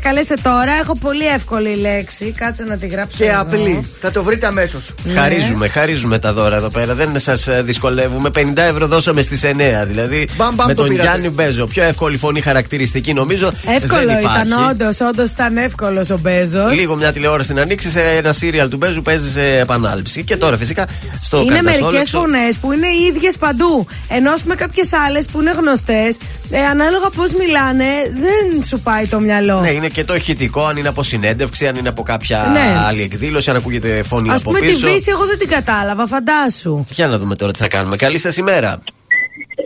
καλέστε 0.02 0.34
τώρα. 0.42 0.72
Έχω 0.82 0.96
πολύ 0.98 1.26
εύκολη 1.26 1.74
λέξη. 1.76 2.34
Κάτσε 2.36 2.64
να 2.64 2.76
τη 2.76 2.86
γράψω. 2.86 3.16
Και 3.16 3.24
εδώ. 3.24 3.40
απλή. 3.40 3.88
Θα 4.00 4.10
το 4.10 4.22
βρείτε 4.22 4.46
αμέσως. 4.46 4.94
Ναι. 5.04 5.12
Χαρίζουμε, 5.12 5.68
χαρίζουμε 5.68 6.18
τα 6.18 6.32
δώρα 6.32 6.56
εδώ 6.56 6.68
πέρα. 6.70 6.94
Δεν 6.94 7.18
σας 7.18 7.48
δυσκολεύουμε. 7.62 8.30
50 8.34 8.62
ευρώ 8.62 8.86
δώσαμε 8.86 9.22
στις 9.22 9.44
9. 9.44 9.84
Δηλαδή 9.86 10.28
Μπαμ, 10.36 10.54
μπαμ, 10.54 10.66
με 10.66 10.74
το 10.74 10.80
τον 10.82 10.90
πήρατε. 10.90 11.08
Γιάννη 11.08 11.28
Μπέζο. 11.28 11.66
Πιο 11.66 11.82
εύκολη 11.82 12.16
φωνή 12.16 12.40
χαρακτηριστική 12.40 13.12
νομίζω. 13.12 13.52
Εύκολο 13.76 14.06
δεν 14.06 14.18
υπάρχει. 14.18 14.46
ήταν, 14.48 14.68
όντως. 14.68 15.00
Όντως 15.00 15.30
ήταν 15.30 15.56
εύκολος 15.56 16.10
ο 16.10 16.18
Μπέζος. 16.18 16.76
Λίγο 16.78 16.96
μια 16.96 17.12
τηλεόραση 17.12 17.52
να 17.52 17.62
ανοίξεις, 17.62 17.96
ένα 17.96 18.32
σύριαλ 18.32 18.68
του 18.68 18.76
Μπέζου 18.76 19.02
παίζει 19.02 19.30
σε 19.30 19.58
επανάληψη. 19.58 20.24
Και 20.24 20.36
τώρα 20.36 20.56
φυσικά 20.56 20.86
στο 21.22 21.36
Είναι 21.40 21.48
μερικές 21.62 21.70
Καρτασόλεξο- 21.80 22.18
φωνές 22.18 22.56
που 22.56 22.72
είναι 22.72 22.86
οι 22.86 23.14
ίδιες 23.14 23.36
παντού. 23.36 23.86
Ενώ 24.08 24.32
με 24.44 24.54
κάποιες 24.54 24.88
άλλες 25.06 25.26
που 25.26 25.40
είναι 25.40 25.50
γνωστές, 25.50 26.16
ε, 26.50 26.58
ανάλογα 26.70 27.08
πώς 27.16 27.32
μιλάνε, 27.34 27.84
δεν 28.20 28.62
σου 28.62 28.80
πάει 28.80 29.06
το 29.06 29.20
μυαλό. 29.20 29.60
Ναι, 29.60 29.70
είναι 29.70 29.88
και 29.88 30.04
το 30.04 30.14
ηχητικό, 30.14 30.66
αν 30.66 30.76
είναι 30.76 30.88
από 30.88 31.02
συνέντευξη, 31.02 31.66
αν 31.66 31.76
είναι 31.76 31.88
από 31.88 32.02
κάποια 32.02 32.48
Ναι. 32.52 32.76
άλλη 32.86 33.02
εκδήλωση, 33.02 33.50
αν 33.50 33.56
ακούγεται 33.56 34.02
φωνή 34.02 34.30
Α 34.30 34.34
από 34.34 34.42
πούμε 34.42 34.60
τη 34.60 34.66
πίσω. 34.66 34.88
βύση, 34.92 35.10
εγώ 35.10 35.26
δεν 35.26 35.38
την 35.38 35.48
κατάλαβα, 35.48 36.06
φαντάσου. 36.06 36.84
Για 36.88 37.06
να 37.06 37.18
δούμε 37.18 37.34
τώρα 37.36 37.52
τι 37.52 37.58
θα 37.58 37.68
κάνουμε. 37.68 37.96
Καλή 37.96 38.18
σας 38.18 38.36
ημέρα. 38.36 38.80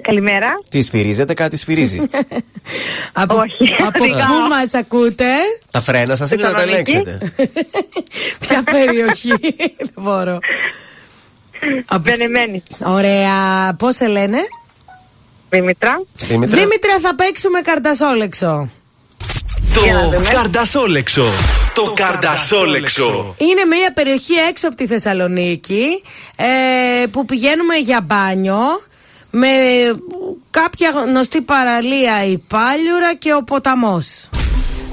Καλημέρα. 0.02 0.48
Τι 0.68 0.82
σφυρίζετε, 0.82 1.34
κάτι 1.34 1.56
σφυρίζει; 1.56 2.00
από 3.12 3.34
Όχι, 3.36 3.74
από 3.86 4.02
σιγά. 4.04 4.26
πού 4.26 4.32
μας 4.48 4.74
ακούτε, 4.74 5.24
τα 5.70 5.80
φρένα 5.80 6.16
σας 6.16 6.30
είναι 6.30 6.42
να 6.42 6.52
τα 6.52 6.58
Θεσσαλονίκη. 6.58 6.90
ελέγξετε. 6.92 7.32
Ποια 8.46 8.62
περιοχή, 8.62 9.28
δεν 9.78 9.90
μπορώ. 10.00 10.38
Από- 11.86 12.02
Βενεμένη. 12.10 12.62
Ωραία, 12.84 13.74
πώς 13.78 13.94
σε 13.94 14.06
λένε, 14.06 14.38
Δήμητρα. 15.52 16.02
Δήμητρα. 16.16 16.58
Δήμητρα, 16.58 16.98
θα 17.00 17.14
παίξουμε 17.14 17.60
καρτασόλεξο. 17.60 18.68
Το 19.74 19.82
Καρτασόλεξο. 20.30 21.24
Το 21.74 21.92
Καρτασόλεξο. 21.96 23.34
Είναι 23.38 23.64
μια 23.64 23.92
περιοχή 23.92 24.34
έξω 24.50 24.66
από 24.66 24.76
τη 24.76 24.86
Θεσσαλονίκη 24.86 26.02
ε, 26.36 27.06
που 27.06 27.24
πηγαίνουμε 27.24 27.74
για 27.74 28.00
μπάνιο 28.02 28.58
με 29.30 29.48
κάποια 30.50 30.90
γνωστή 30.90 31.42
παραλία 31.42 32.24
η 32.24 32.38
Πάλιουρα 32.38 33.14
και 33.18 33.34
ο 33.34 33.44
ποταμός. 33.44 34.28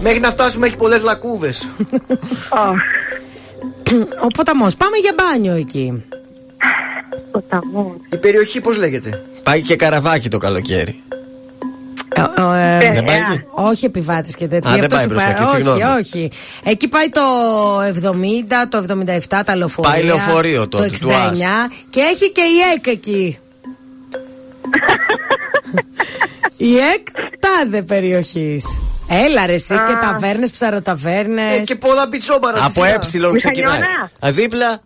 Μέχρι 0.02 0.20
να 0.20 0.30
φτάσουμε 0.30 0.68
έχει 0.68 0.78
πολλές 0.78 1.02
λακκούβες. 1.02 1.68
Ο 4.24 4.28
ποταμός. 4.28 4.76
Πάμε 4.76 4.98
για 4.98 5.14
μπάνιο 5.18 5.54
εκεί. 5.54 6.04
Ποταμός. 7.32 7.96
Η 8.12 8.18
περιοχή 8.18 8.62
πώς 8.62 8.78
λέγεται; 8.78 9.24
Πάει 9.50 9.62
και 9.62 9.76
καραβάκι 9.76 10.30
το 10.30 10.38
καλοκαίρι. 10.38 11.04
Ε, 12.16 12.22
ε, 12.22 12.94
Δεν 12.94 13.04
πάει 13.04 13.18
εκεί; 13.18 13.44
όχι 13.50 13.86
επιβάτης 13.86 14.36
και 14.36 14.48
τέτοια. 14.48 14.72
Α, 14.72 14.74
Γι' 14.74 14.80
δεν 14.80 14.94
αυτό 14.94 14.96
πάει 14.96 15.04
σου 15.04 15.10
μπροστά 15.10 15.30
είπα, 15.30 15.40
εκεί, 15.40 15.50
συγγνώμη. 15.56 15.84
Όχι, 15.84 16.00
όχι. 16.00 16.32
Εκεί 16.64 16.88
πάει 16.88 17.10
το 17.10 17.22
70, 17.82 18.68
το 18.70 18.86
77 19.30 19.42
τα 19.46 19.56
λεωφορεία. 19.56 19.92
Πάει 19.92 20.04
λεωφορείο 20.04 20.68
το 20.68 20.78
τότε, 20.78 20.90
69 20.90 21.00
του 21.00 21.12
ΑΣ. 21.12 21.40
και 21.90 22.00
έχει 22.00 22.32
και 22.32 22.42
η 22.42 22.74
ΕΚ 22.76 22.88
εκεί. 22.88 23.38
η 26.72 26.78
ΕΚ 26.78 27.08
τάδε 27.40 27.82
περιοχής. 27.82 28.66
Έλα 29.26 29.46
ρε 29.46 29.54
εσύ 29.54 29.74
και 29.88 29.94
ταβέρνες, 30.02 30.52
ψαροταβέρνες. 30.52 31.60
Ε, 31.60 31.62
και 31.62 31.76
πολλά 31.76 32.08
μπιτσόμπαρα. 32.08 32.66
Από 32.66 32.84
ε 32.84 32.98
ξεκινάει. 33.00 33.32
Μηχανιώνα. 33.32 34.12
Α, 34.26 34.32
Δίπλα. 34.32 34.82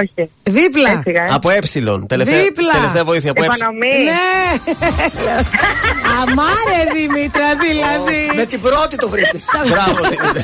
Όχι. 0.00 0.30
Δίπλα. 0.42 0.90
Έφυγα, 0.90 1.22
ε. 1.22 1.28
Από 1.30 1.50
ε. 1.50 1.58
Τελευταία, 2.06 2.42
Δίπλα. 2.42 2.72
τελευταία 2.72 3.04
βοήθεια 3.04 3.30
από 3.30 3.42
ε. 3.42 3.46
Επανομή. 3.46 3.94
Ναι! 4.08 4.22
Αμάρε 6.20 6.80
Δημήτρα, 6.94 7.48
δηλαδή. 7.66 8.30
Με 8.36 8.44
την 8.46 8.60
πρώτη 8.60 8.96
το 8.96 9.08
βρήκες. 9.08 9.44
Μπράβο, 9.68 10.00
Δήμητρα. 10.10 10.42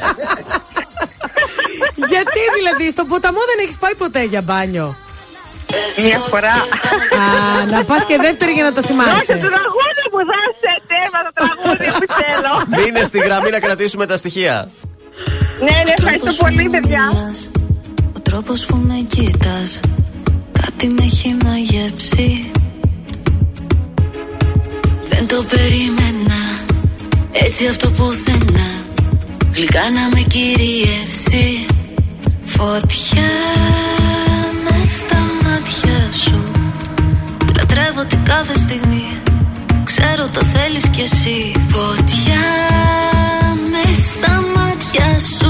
Γιατί 2.12 2.40
δηλαδή 2.58 2.88
στο 2.90 3.04
ποταμό 3.04 3.38
δεν 3.50 3.58
έχεις 3.64 3.76
πάει 3.82 3.94
ποτέ 3.94 4.22
για 4.24 4.42
μπάνιο; 4.42 4.96
Μια 6.06 6.18
φορά. 6.30 6.54
Α, 7.22 7.64
να 7.70 7.84
πας 7.84 8.04
και 8.04 8.16
δεύτερη 8.22 8.52
για 8.52 8.64
να 8.64 8.72
το 8.72 8.80
Δώσε 8.80 8.92
θυμάσαι. 8.92 9.32
το 9.32 9.50
τραγούδι 9.56 10.04
που 10.12 10.20
δώσετε. 10.32 10.96
Μα 11.14 11.20
το 11.26 11.32
τραγούδι 11.40 11.86
που 11.98 12.06
θέλω. 12.20 12.82
Μείνε 12.82 13.04
στη 13.04 13.18
γραμμή 13.18 13.50
να 13.50 13.60
κρατήσουμε 13.60 14.06
τα 14.06 14.16
στοιχεία. 14.16 14.70
Ναι, 15.60 15.76
ναι, 15.84 15.92
ευχαριστώ 15.98 16.44
πολύ, 16.44 16.68
παιδιά. 16.70 17.04
Ο 18.30 18.32
τρόπος 18.32 18.66
που 18.66 18.76
με 18.76 19.04
κοίτας 19.08 19.80
Κάτι 20.52 20.88
με 20.88 21.02
έχει 21.04 21.36
μαγεύσει 21.44 22.50
Δεν 25.08 25.26
το 25.26 25.44
περίμενα 25.50 26.40
Έτσι 27.32 27.66
από 27.66 27.78
το 27.78 27.90
πουθενά 27.90 28.68
Γλυκά 29.54 29.90
να 29.90 30.08
με 30.14 30.20
κυριεύσει. 30.20 31.66
Φωτιά 32.44 33.32
με 34.64 34.88
στα 34.88 35.18
μάτια 35.42 36.10
σου 36.24 36.50
Λατρεύω 37.56 38.04
την 38.04 38.24
κάθε 38.24 38.58
στιγμή. 38.58 39.04
Ξέρω 39.84 40.28
το 40.32 40.44
θέλεις 40.44 40.88
κι 40.88 41.00
εσύ. 41.00 41.52
Φωτιά 41.68 42.46
με 43.70 43.94
στα 43.94 44.40
μάτια 44.54 45.18
σου 45.18 45.49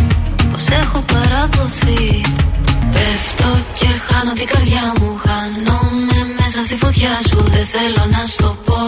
Πως 0.51 0.67
έχω 0.67 0.99
παραδοθεί. 1.13 2.21
Πέφτω 2.93 3.49
και 3.79 3.87
χάνω 4.07 4.33
την 4.33 4.47
καρδιά 4.47 4.85
μου 4.99 5.09
Χάνομαι 5.25 6.19
μέσα 6.39 6.59
στη 6.65 6.75
φωτιά 6.75 7.13
σου. 7.27 7.37
Δεν 7.55 7.65
θέλω 7.73 8.03
να 8.15 8.21
σου 8.27 8.35
το 8.37 8.55
πω 8.65 8.81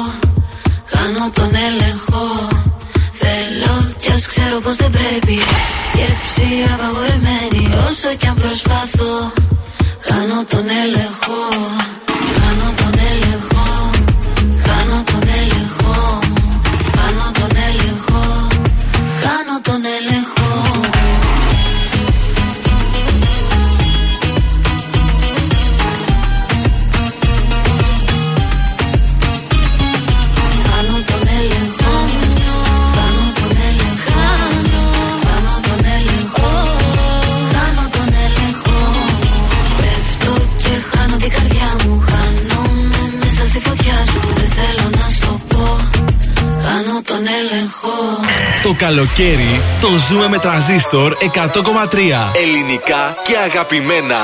Χάνω 0.92 1.30
τον 1.34 1.52
έλεγχο. 1.68 2.26
Θέλω 3.22 3.76
κι 4.00 4.12
ας 4.12 4.26
ξέρω 4.26 4.60
πως 4.60 4.76
δεν 4.76 4.92
πρέπει. 4.92 5.38
Σκέψη 5.88 6.48
απαγορευμένη 6.74 7.64
Όσο 7.88 8.10
κι 8.20 8.28
αν 8.28 8.36
προσπαθώ 8.36 9.14
Χάνω 10.08 10.40
τον 10.50 10.66
έλεγχο 10.84 11.40
καλοκαίρι 48.86 49.62
το 49.82 49.88
ζούμε 50.10 50.28
με 50.28 50.38
τραζίστορ 50.38 51.18
100,3. 51.20 51.28
Ελληνικά 52.44 53.16
και 53.24 53.38
αγαπημένα. 53.38 54.16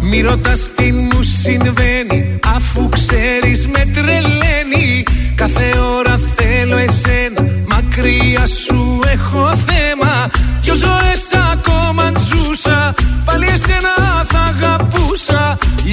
Μη 0.00 0.20
ρωτάς 0.20 0.72
τι 0.76 0.92
μου 0.92 1.22
συμβαίνει 1.22 1.87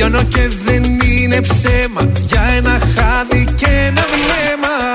Λιώνω 0.06 0.24
και 0.24 0.50
δεν 0.66 0.84
είναι 0.84 1.42
ψέμα. 1.42 2.12
Για 2.22 2.42
ένα 2.56 2.80
χάδι 2.80 3.44
και 3.56 3.66
ένα 3.66 4.06
βλέμμα. 4.12 4.94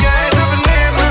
Για 0.00 0.12
ένα 0.30 0.44
βλέμμα. 0.52 1.08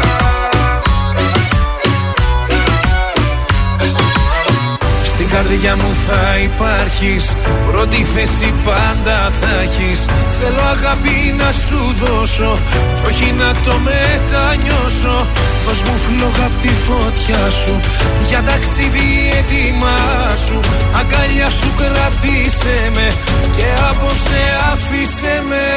Στην 5.06 5.30
καρδιά 5.30 5.76
μου 5.76 5.96
θα 6.08 6.38
υπάρχεις 6.38 7.35
Πρώτη 7.76 8.04
θέση 8.04 8.54
πάντα 8.66 9.32
θα 9.40 9.50
έχεις. 9.62 10.06
Θέλω 10.30 10.62
αγάπη 10.62 11.36
να 11.38 11.52
σου 11.52 11.96
δώσω 12.02 12.60
Κι 12.96 13.02
όχι 13.08 13.34
να 13.38 13.50
το 13.66 13.74
μετανιώσω. 13.88 15.28
Δώσ' 15.66 15.82
μου 15.82 15.98
φλόγα 16.06 16.46
απ' 16.46 16.62
τη 16.62 16.68
φωτιά 16.68 17.52
σου 17.64 17.82
Για 18.30 18.42
ταξίδι 18.42 19.10
έτοιμά 19.40 20.00
σου. 20.46 20.60
Αγκαλιά 21.00 21.50
σου 21.50 21.70
κρατήσε 21.80 22.92
με 22.96 23.08
Και 23.56 23.68
απόψε 23.90 24.42
άφησε 24.72 25.44
με. 25.50 25.68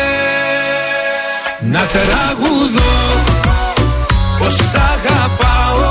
Να 1.73 1.83
τραγουδώ 1.95 2.95
Πως 4.39 4.55
σ' 4.55 4.75
αγαπάω. 4.95 5.91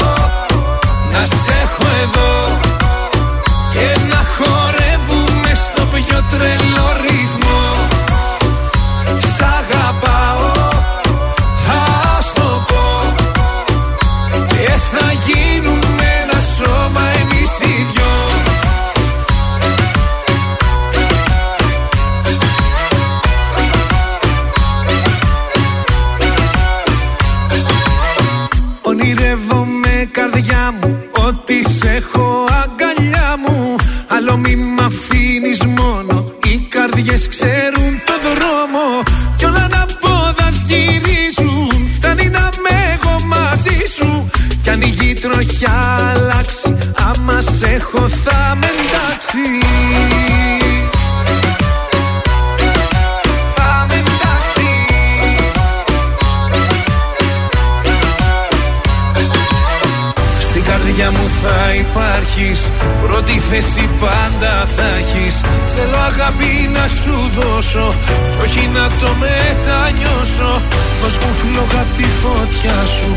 Να 1.12 1.26
σε 1.26 1.54
έχω 1.64 1.86
εδώ 2.04 2.58
και 3.70 4.00
να 4.10 4.16
χορεύουμε 4.16 4.17
στο 4.17 4.17
πιο 6.38 6.44
τρελό 6.44 7.07
δώσω 67.38 67.96
Κι 68.32 68.38
όχι 68.44 68.70
να 68.74 68.86
το 69.00 69.10
μετανιώσω. 69.24 70.52
Δώσ' 71.02 71.18
μου 71.22 71.32
φλόγα 71.40 71.82
απ' 71.86 71.94
τη 71.98 72.08
φωτιά 72.22 72.78
σου 72.96 73.10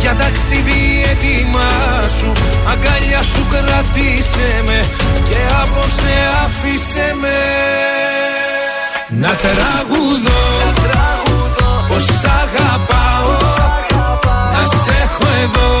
Για 0.00 0.14
ταξίδι 0.14 0.82
έτοιμά 1.12 1.72
σου. 2.18 2.32
Αγκαλιά 2.70 3.22
σου 3.22 3.42
κρατήσε 3.52 4.48
με 4.66 4.78
Και 5.28 5.38
απόψε 5.62 6.14
άφησε 6.44 7.06
με. 7.20 7.38
Να 9.22 9.32
τραγουδώ 9.44 10.42
Πως 11.88 12.04
σ' 12.04 12.26
αγαπάω. 12.42 13.36
Να 14.52 14.62
σε 14.82 14.94
έχω 15.04 15.26
εδώ 15.44 15.72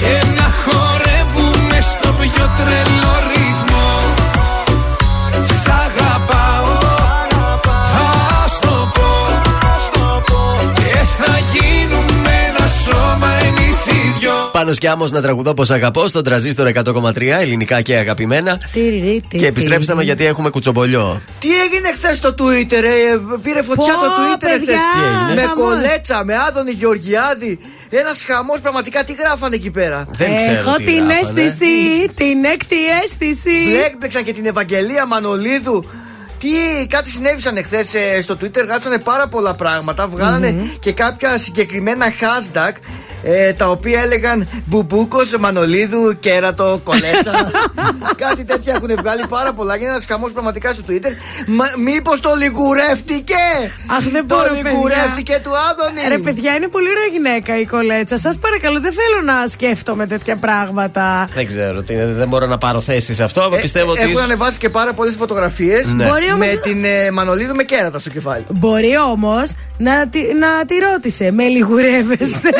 και 0.00 0.26
να 0.36 0.46
χορεύουμε 0.62 1.78
στο 1.80 2.08
πιο 2.20 2.50
τρελό 2.56 3.19
δυο 14.70 14.88
Πάνω 14.90 14.96
σκιάμο 15.04 15.06
να 15.06 15.22
τραγουδώ 15.22 15.54
πως 15.54 15.70
αγαπώ 15.70 16.08
στον 16.08 16.22
τραζίστορ 16.24 16.70
100,3 16.74 17.20
ελληνικά 17.40 17.80
και 17.82 17.96
αγαπημένα. 17.96 18.58
Τιριρι, 18.72 19.22
τι, 19.28 19.36
Και 19.36 19.46
επιστρέψαμε 19.46 20.00
τι. 20.00 20.06
γιατί 20.06 20.26
έχουμε 20.26 20.50
κουτσομπολιό. 20.50 21.20
Τι 21.38 21.48
έγινε 21.48 21.88
χθες 21.94 22.16
στο 22.16 22.34
Twitter, 22.38 22.82
ε, 22.82 23.18
πήρε 23.42 23.62
φωτιά 23.62 23.94
Πω, 23.94 24.00
το 24.00 24.06
Twitter 24.06 24.36
παιδιά, 24.40 24.56
χθες. 24.56 24.76
Τι 24.94 25.00
έγινε; 25.28 25.40
Με 25.40 25.46
χαμός. 25.46 25.64
κολέτσα, 25.74 26.24
με 26.24 26.34
άδωνη 26.48 26.70
Γεωργιάδη. 26.70 27.58
Ένας 27.90 28.24
χαμός, 28.26 28.60
πραγματικά 28.60 29.04
τι 29.04 29.12
γράφανε 29.12 29.54
εκεί 29.54 29.70
πέρα; 29.70 30.06
Δεν 30.10 30.36
ξέρω 30.36 30.52
Έχω 30.52 30.74
τι 30.76 30.84
την 30.84 30.94
γράφανε. 31.04 31.40
αίσθηση, 31.42 32.08
την 32.14 32.44
έκτη 32.44 32.76
αίσθηση. 33.02 33.64
Μπλέκμπλεξαν 33.68 34.24
και 34.24 34.32
την 34.32 34.46
Ευαγγελία 34.46 35.06
Μανολίδου. 35.06 35.84
Τι, 36.38 36.86
κάτι 36.88 37.10
συνέβησαν 37.10 37.56
εχθέ 37.56 37.84
στο 38.22 38.34
Twitter, 38.40 38.64
γράψανε 38.66 38.98
πάρα 38.98 39.26
πολλά 39.28 39.54
πράγματα. 39.54 40.08
βγάλανε 40.08 40.54
και 40.80 40.92
κάποια 40.92 41.38
συγκεκριμένα 41.38 42.06
hashtag. 42.20 42.72
Ε, 43.22 43.52
τα 43.52 43.68
οποία 43.68 44.00
έλεγαν 44.00 44.48
Μπουμπούκος, 44.64 45.36
Μανολίδου, 45.38 46.16
Κέρατο, 46.20 46.80
Κολέτσα. 46.84 47.50
Κάτι 48.24 48.44
τέτοια 48.44 48.72
έχουν 48.76 48.90
βγάλει 48.98 49.22
πάρα 49.28 49.52
πολλά. 49.52 49.72
Γίνεται 49.76 49.90
ένας 49.92 50.06
χαμός 50.08 50.32
πραγματικά 50.32 50.72
στο 50.72 50.82
Twitter. 50.88 51.12
Μήπως 51.84 52.20
το 52.20 52.30
λιγουρεύτηκε! 52.34 53.34
Αχ, 53.86 54.02
δεν 54.12 54.26
το 54.26 54.34
μπορώ, 54.36 54.48
παιδιά. 54.54 54.70
λιγουρεύτηκε 54.70 55.40
του 55.42 55.50
Άδωνη! 55.70 56.08
Ρε 56.08 56.18
παιδιά, 56.18 56.54
είναι 56.54 56.68
πολύ 56.68 56.88
ωραία 56.88 57.06
γυναίκα 57.12 57.60
η 57.60 57.64
κολέτσα. 57.66 58.18
Σας 58.18 58.38
παρακαλώ, 58.38 58.80
δεν 58.80 58.92
θέλω 58.92 59.20
να 59.32 59.46
σκέφτομαι 59.46 60.06
τέτοια 60.06 60.36
πράγματα. 60.36 61.28
Δεν 61.34 61.46
ξέρω, 61.46 61.82
τι 61.82 61.92
είναι, 61.94 62.06
δεν 62.06 62.28
μπορώ 62.28 62.46
να 62.46 62.58
πάρω 62.58 62.80
θέση 62.80 63.14
σε 63.14 63.22
αυτό. 63.22 63.42
αλλά 63.42 63.56
πιστεύω 63.56 63.90
ότι. 63.90 64.00
Ε, 64.00 64.04
Έχουν 64.04 64.18
ανεβάσει 64.20 64.58
και 64.58 64.68
πάρα 64.68 64.92
πολλές 64.92 65.14
φωτογραφίες 65.16 65.88
Ναι. 65.92 66.04
Μπορεί 66.04 66.26
όμως 66.26 66.38
με 66.46 66.52
να- 66.52 66.60
την 66.60 66.84
ε, 66.84 67.10
Μανολίδου 67.10 67.54
με 67.54 67.62
κέρατα 67.62 67.98
στο 67.98 68.10
κεφάλι. 68.10 68.44
Μπορεί 68.48 68.96
όμως 68.98 69.52
να, 69.78 70.08
τη, 70.08 70.18
να 70.34 70.64
τη 70.64 70.74
ρώτησε. 70.92 71.30
Με 71.30 71.44
λιγουρεύεσαι; 71.44 72.50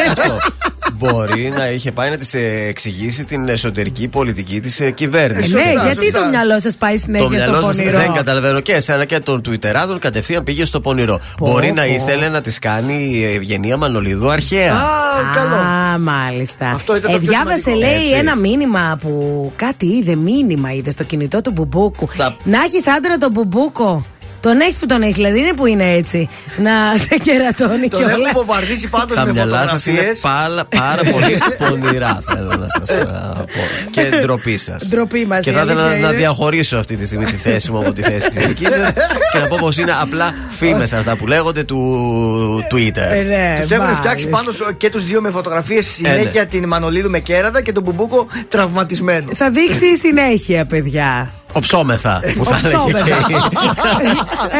Μπορεί 0.94 1.52
να 1.56 1.70
είχε 1.70 1.92
πάει 1.92 2.10
να 2.10 2.16
της 2.16 2.34
εξηγήσει 2.68 3.24
την 3.24 3.48
εσωτερική 3.48 4.08
πολιτική 4.08 4.60
της 4.60 4.80
κυβέρνησης. 4.94 5.52
ναι, 5.52 5.72
γιατί 5.84 6.10
το 6.12 6.28
μυαλό 6.30 6.60
σας 6.60 6.76
πάει 6.76 6.94
Το 6.94 6.98
συνέχεια 6.98 7.26
στο 7.26 7.36
μυαλό 7.36 7.62
σας 7.62 7.76
πονηρό; 7.76 7.98
δεν 7.98 8.12
καταλαβαίνω 8.12 8.60
και 8.60 8.72
εσένα 8.72 9.04
και 9.04 9.18
των 9.18 9.42
Τουιτεράδων 9.42 9.98
κατευθείαν 9.98 10.44
πήγε 10.44 10.64
στο 10.64 10.80
πονηρό. 10.80 11.20
Μπορεί 11.38 11.72
να 11.72 11.82
πω. 11.82 11.88
ήθελε 11.88 12.28
να 12.28 12.40
της 12.40 12.58
κάνει 12.58 13.10
η 13.12 13.24
Ευγενία 13.24 13.76
Μανολίδου 13.76 14.30
αρχαία. 14.30 14.72
Α, 14.74 15.98
μάλιστα. 15.98 16.70
Αυτό 16.70 16.96
ήταν 16.96 17.10
το 17.10 17.16
ε, 17.16 17.20
πιο 17.20 17.30
διάβασε, 17.30 17.60
σημαντικό. 17.60 17.86
λέει, 17.86 18.02
Έτσι. 18.02 18.14
ένα 18.14 18.36
μήνυμα 18.36 18.98
που 19.00 19.52
κάτι 19.56 19.86
είδε, 19.86 20.14
μήνυμα 20.14 20.72
είδε 20.72 20.90
στο 20.90 21.04
κινητό 21.04 21.40
του 21.40 21.50
Μπουμπούκου. 21.50 22.08
Να 22.42 22.58
έχεις 22.62 22.86
άντρα 22.86 23.16
τον 23.16 23.30
Μπουμπούκο. 23.30 24.06
Τον 24.40 24.60
έχεις 24.60 24.76
που 24.76 24.86
τον 24.86 25.02
έχεις, 25.02 25.14
δηλαδή 25.14 25.38
είναι 25.38 25.52
που 25.52 25.66
είναι 25.66 25.90
έτσι. 25.92 26.28
Να 26.62 26.70
σε 27.08 27.16
κερατώνει 27.22 27.88
Τον 27.88 27.98
κιόλας. 28.00 28.16
έχουν 28.18 28.32
βομβαρδίσει 28.34 28.88
πάντως 28.88 29.16
Τα 29.16 29.24
με 29.24 29.32
μυαλά 29.32 29.66
σας 29.66 29.86
είναι 29.86 29.96
φωτογραφίες. 29.96 30.18
πάρα, 30.20 30.64
πάρα 30.64 31.02
πολύ 31.10 31.38
πονηρά, 31.68 32.22
θέλω 32.26 32.48
να 32.58 32.66
σας 32.68 32.98
πω. 33.36 33.90
Και 33.90 34.02
ντροπή 34.20 34.56
σας. 34.56 34.88
Ντροπή 34.88 35.26
μας, 35.26 35.44
Και 35.44 35.50
η 35.50 35.52
θα 35.52 35.62
ήθελα 35.62 35.80
αλήθεια 35.82 35.96
να, 35.96 36.02
να 36.02 36.08
είναι. 36.08 36.16
διαχωρίσω 36.18 36.76
αυτή 36.76 36.96
τη 36.96 37.06
στιγμή 37.06 37.24
τη 37.24 37.36
θέση 37.36 37.70
μου 37.70 37.78
από 37.78 37.92
τη 37.92 38.02
θέση 38.02 38.30
της 38.30 38.46
δική 38.46 38.64
σας 38.64 38.92
και 39.32 39.38
να 39.38 39.46
πω 39.48 39.56
πως 39.60 39.76
είναι 39.78 39.92
απλά 40.00 40.34
φήμες 40.50 40.92
αυτά 40.92 41.16
που 41.16 41.26
λέγονται 41.26 41.64
του 41.64 42.64
Twitter. 42.70 43.10
Ε, 43.12 43.22
ναι, 43.22 43.58
Τους 43.60 43.70
έχουν 43.70 43.94
φτιάξει 43.96 44.26
πάντως 44.28 44.62
και 44.76 44.88
τους 44.88 45.04
δύο 45.04 45.20
με 45.20 45.30
φωτογραφίες 45.30 45.86
συνέχεια 45.86 46.46
την 46.46 46.66
Μανολίδου 46.66 47.10
με 47.10 47.18
κέρατα 47.18 47.62
και 47.62 47.72
τον 47.72 47.82
Μπουμπούκο 47.82 48.26
τραυματισμένο. 48.48 49.30
Θα 49.34 49.50
δείξει 49.50 49.86
η 49.86 49.96
συνέχεια, 49.96 50.64
παιδιά. 50.64 51.30
Οψόμεθα 51.52 52.20
που 52.36 52.44
θα 52.44 52.56
έλεγε 52.64 52.92
και 53.04 53.10
η- 53.32 53.36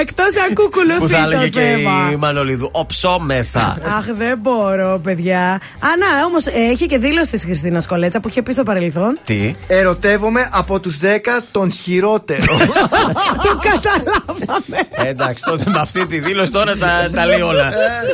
Εκτός 0.00 0.26
αν 0.48 0.54
κουκουλουθεί 0.54 0.98
που 0.98 1.08
θα 1.08 1.16
το 1.24 1.30
έλεγε 1.30 1.48
και 1.48 1.60
θέμα. 1.60 2.08
η 2.12 2.16
Μανολίδου. 2.16 2.68
Οψόμεθα. 2.72 3.76
Αχ, 3.98 4.04
δεν 4.18 4.38
μπορώ, 4.38 5.00
παιδιά. 5.02 5.40
Α, 5.78 5.88
να, 5.98 6.24
όμως 6.26 6.46
έχει 6.46 6.86
και 6.86 6.98
δήλωση 6.98 7.30
της 7.30 7.44
Χριστίνας 7.44 7.86
Κολέτσα 7.86 8.20
που 8.20 8.28
είχε 8.28 8.42
πει 8.42 8.52
στο 8.52 8.62
παρελθόν. 8.62 9.18
Τι; 9.24 9.54
Ερωτεύομαι 9.66 10.48
από 10.52 10.80
τους 10.80 10.98
10 11.02 11.42
τον 11.50 11.72
χειρότερο. 11.72 12.56
το 13.44 13.58
καταλάβαμε. 13.62 14.76
Ε, 14.90 15.08
εντάξει, 15.08 15.44
τότε 15.46 15.64
με 15.66 15.78
αυτή 15.80 16.06
τη 16.06 16.18
δήλωση 16.20 16.50
τώρα 16.50 16.76
τα, 16.76 17.08
τα 17.14 17.26
λέει 17.26 17.40
όλα. 17.40 17.72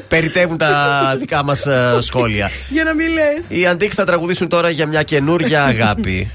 Περιτεύουν 0.08 0.56
τα 0.56 0.68
δικά 1.18 1.44
μας 1.44 1.66
σχόλια. 2.00 2.50
Για 2.68 2.84
να 2.84 2.94
μην 2.94 3.08
λε. 3.12 3.56
Οι 3.58 3.66
Αντίκ 3.66 3.92
θα 3.94 4.04
τραγουδήσουν 4.04 4.48
τώρα 4.48 4.70
για 4.70 4.86
μια 4.86 5.02
καινούρια 5.02 5.64
αγάπη. 5.64 6.30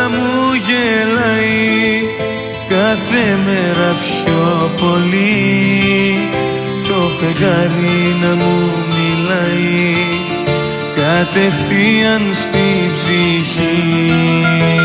Να 0.00 0.08
μου 0.08 0.52
γελάει. 0.66 2.02
Κάθε 2.68 3.38
μέρα 3.46 3.96
πιο 4.04 4.70
πολύ 4.80 6.28
το 6.88 7.00
φεγγάρι 7.18 8.16
να 8.22 8.34
μου 8.34 8.56
μιλάει. 8.94 9.94
Κατευθείαν 10.96 12.22
στη 12.32 12.90
ψυχή 12.94 14.79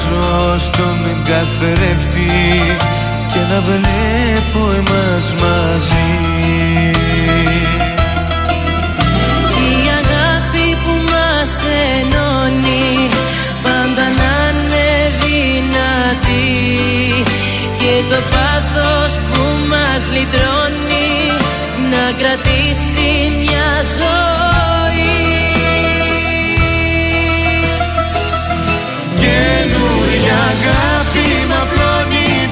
κοιτάζω 0.00 0.58
στον 0.58 1.22
καθρέφτη 1.24 2.30
και 3.32 3.38
να 3.50 3.60
βλέπω 3.60 4.70
εμάς 4.70 5.34
μαζί. 5.42 6.10
Η 9.70 9.88
αγάπη 10.00 10.76
που 10.84 11.12
μας 11.12 11.52
ενώνει 11.98 13.08
Πάντα 13.62 14.06
να 14.20 14.34
είναι 14.50 14.88
δυνατή 15.20 16.48
Και 17.76 18.14
το 18.14 18.20
πάθος 18.30 19.18
που 19.18 19.42
μας 19.68 20.02
λυτρώνει 20.12 21.10
Να 21.90 22.12
κρατήσει 22.18 22.49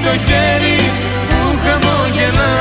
το 0.08 0.14
χέρι 0.28 0.80
που 1.28 1.40
χαμογελά 1.62 2.56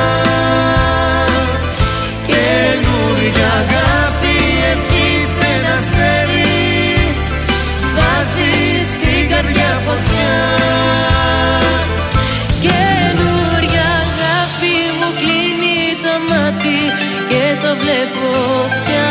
Καινούργια 2.30 3.50
αγάπη 3.64 4.38
ευχή 4.72 5.10
σε 5.36 5.48
ένα 5.56 5.74
αστέρι 5.80 6.68
Βάζεις 7.96 8.88
στην 8.96 9.24
καρδιά 9.32 9.72
φωτιά. 9.86 10.36
Καινούργια 12.66 13.88
αγάπη 14.06 14.76
μου 14.98 15.10
κλείνει 15.20 15.80
το 16.04 16.14
μάτι 16.30 16.82
και 17.30 17.44
το 17.64 17.72
βλέπω 17.82 18.30
πια. 18.84 19.10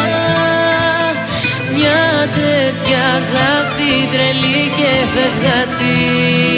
Μια 1.75 2.05
τέτοια 2.37 3.03
αγάπη 3.21 3.91
τρελή 4.13 4.63
και 4.79 4.93
φευγατή 5.13 6.56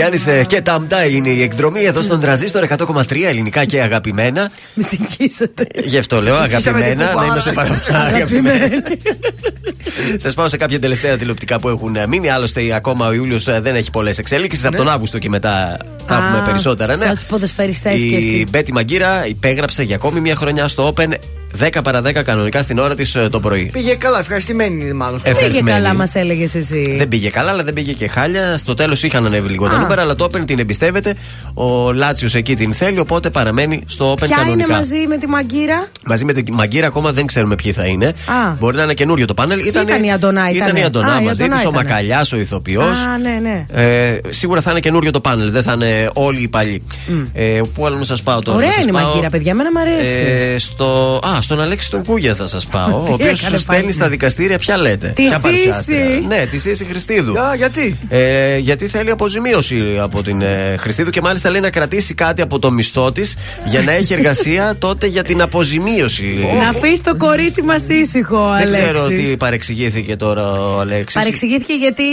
Γιάννης 0.00 0.26
ε, 0.26 0.44
και 0.44 0.60
Ταμτά 0.60 1.06
είναι 1.06 1.28
η 1.28 1.42
εκδρομή 1.42 1.84
εδώ 1.84 2.02
στον 2.02 2.20
Τραζίστορ 2.20 2.66
100,3 2.68 3.22
ελληνικά 3.22 3.64
και 3.64 3.82
αγαπημένα. 3.82 4.50
Μη 4.74 4.82
συγκίσατε. 4.82 5.66
Γι' 5.84 5.98
αυτό 5.98 6.22
λέω 6.22 6.36
αγαπημένα, 6.36 7.12
να 7.14 7.24
είμαστε 7.24 7.52
παραγωγοί. 7.52 7.80
Σας 10.16 10.34
πάω 10.34 10.48
σε 10.48 10.56
κάποια 10.56 10.80
τελευταία 10.80 11.16
τηλεοπτικά 11.16 11.60
που 11.60 11.68
έχουν 11.68 11.96
ε, 11.96 12.06
μείνει. 12.06 12.28
Άλλωστε, 12.28 12.74
ακόμα 12.74 13.06
ο 13.06 13.12
Ιούλιος 13.12 13.48
ε, 13.48 13.60
δεν 13.60 13.74
έχει 13.74 13.90
πολλές 13.90 14.18
εξέλιξει. 14.18 14.66
Από 14.66 14.76
τον 14.76 14.88
Αύγουστο 14.88 15.18
και 15.18 15.28
μετά 15.28 15.76
θα 16.06 16.14
έχουμε 16.16 16.42
περισσότερα. 16.46 16.96
Ναι. 16.96 17.12
Η 18.08 18.46
Μπέτι 18.50 18.72
Μαγκύρα 18.72 19.26
υπέγραψε 19.26 19.82
για 19.82 19.94
ακόμη 19.94 20.20
μια 20.20 20.36
χρονιά 20.36 20.68
στο 20.68 20.92
Open 20.94 21.08
10 21.62 21.68
παρα 21.82 22.02
10 22.04 22.12
κανονικά 22.24 22.62
στην 22.62 22.78
ώρα 22.78 22.94
της 22.94 23.16
το 23.30 23.40
πρωί. 23.40 23.70
Πήγε 23.72 23.94
καλά, 23.94 24.18
ευχαριστημένη 24.18 24.84
είναι 24.84 24.92
μάλλον. 24.92 25.16
Πήγε 25.22 25.30
Ευχαριστημένη. 25.30 25.80
καλά, 25.80 25.94
μας 25.94 26.14
έλεγες 26.14 26.54
εσύ. 26.54 26.94
Δεν 26.96 27.08
πήγε 27.08 27.30
καλά, 27.30 27.50
αλλά 27.50 27.62
δεν 27.62 27.74
πήγε 27.74 27.92
και 27.92 28.08
χάλια. 28.08 28.56
Στο 28.56 28.74
τέλος 28.74 29.02
είχαν 29.02 29.26
ανέβει 29.26 29.48
λίγο 29.48 29.68
τα 29.68 29.74
Α. 29.76 29.80
νούμερα, 29.80 30.02
αλλά 30.02 30.14
το 30.14 30.24
Open 30.24 30.44
την 30.46 30.58
εμπιστεύεται. 30.58 31.14
Ο 31.54 31.92
Λάτσιος 31.92 32.34
εκεί 32.34 32.56
την 32.56 32.74
θέλει, 32.74 32.98
οπότε 32.98 33.30
παραμένει 33.30 33.82
στο 33.86 34.12
Open 34.12 34.16
Ποια 34.16 34.26
είναι 34.36 34.44
κανονικά. 34.44 34.74
μαζί 34.74 35.06
με 35.08 35.16
τη 35.16 35.26
Μαγκύρα; 35.26 35.88
Μαζί 36.10 36.24
με 36.24 36.32
την 36.32 36.54
Μαγκύρα 36.54 36.86
ακόμα 36.86 37.12
δεν 37.12 37.26
ξέρουμε 37.26 37.54
ποιοι 37.54 37.72
θα 37.72 37.84
είναι. 37.86 38.06
Α. 38.06 38.52
Μπορεί 38.58 38.76
να 38.76 38.82
είναι 38.82 38.94
καινούριο 38.94 39.26
το 39.26 39.34
πάνελ. 39.34 39.58
ήταν 39.66 40.04
η 40.04 40.12
Αντωνά, 40.12 40.50
ήταν 40.50 40.54
ήτανε. 40.66 40.80
η 40.80 40.82
Αντωνά 40.82 41.12
Α, 41.12 41.20
η 41.20 41.24
μαζί 41.24 41.42
Αντωνά 41.42 41.56
της, 41.56 41.66
ο 41.66 41.68
ήτανε. 41.68 41.84
Μακαλιάς, 41.88 42.32
ο 42.32 42.36
ηθοποιός. 42.36 42.98
Α, 42.98 43.18
ναι, 43.18 43.38
ναι. 43.42 43.82
Ε, 43.82 44.18
σίγουρα 44.28 44.60
θα 44.60 44.70
είναι 44.70 44.80
καινούριο 44.80 45.10
το 45.10 45.20
πάνελ, 45.20 45.50
δεν 45.50 45.62
θα 45.62 45.72
είναι 45.72 46.10
όλοι 46.14 46.42
οι 46.42 46.48
παλιοί. 46.48 46.82
Ε, 47.32 47.60
πού 47.74 47.86
άλλο 47.86 47.96
να 47.96 48.04
σας 48.04 48.22
πάω 48.22 48.40
τώρα. 48.42 48.56
Ωραία 48.56 48.68
να 48.68 48.74
σας 48.74 48.82
είναι 48.84 48.98
η 48.98 49.00
πάω, 49.00 49.08
Μαγκύρα, 49.10 49.30
παιδιά, 49.30 49.50
εμένα 49.50 49.70
μου 49.72 49.78
αρέσει. 49.80 50.18
Ε, 50.18 50.58
στο, 50.58 51.20
α, 51.36 51.40
στον 51.40 51.60
Αλέξη 51.60 51.90
τον 51.90 52.04
Κούγια 52.04 52.34
θα 52.34 52.46
σας 52.48 52.66
πάω. 52.66 53.00
ο 53.00 53.02
Τι 53.04 53.12
οποίος 53.12 53.40
έκανε 53.42 53.58
στέλνει 53.58 53.80
πάλι. 53.82 53.92
στα 53.92 54.08
δικαστήρια, 54.08 54.58
ποια 54.58 54.76
λέτε; 54.76 55.08
Τη 55.08 55.22
ποια 55.22 55.30
Σύση. 55.30 55.42
παρουσιάστρια; 55.42 56.04
Ναι, 56.28 56.46
τη 56.50 56.58
Σύση 56.58 56.84
Χριστίδου. 56.84 57.38
Α, 57.40 57.54
γιατί; 57.54 57.98
Ε, 58.08 58.56
γιατί 58.58 58.86
θέλει 58.88 59.10
αποζημίωση 59.10 59.98
από 60.02 60.22
την 60.22 60.40
ε, 60.40 60.76
Χριστίδου 60.78 61.10
και 61.10 61.20
μάλιστα 61.20 61.50
λέει 61.50 61.60
να 61.60 61.70
κρατήσει 61.70 62.14
κάτι 62.14 62.42
από 62.42 62.58
το 62.58 62.70
μισθό 62.70 63.12
της 63.12 63.36
για 63.64 63.80
να 63.80 63.92
έχει 63.92 64.12
εργασία 64.12 64.74
τότε 64.78 65.06
για 65.06 65.22
την 65.22 65.42
αποζημίωση. 65.42 65.99
Να 66.62 66.68
αφήσεις 66.68 67.00
το 67.02 67.16
κορίτσι 67.16 67.62
μας 67.62 67.88
ήσυχο, 67.88 68.36
Δεν 68.58 68.66
Αλέξης. 68.66 68.82
ξέρω 68.84 69.08
τι 69.08 69.36
παρεξηγήθηκε 69.36 70.16
τώρα 70.16 70.50
ο 70.52 70.78
Αλέξης. 70.80 71.14
Παρεξηγήθηκε 71.20 71.72
γιατί 71.72 72.04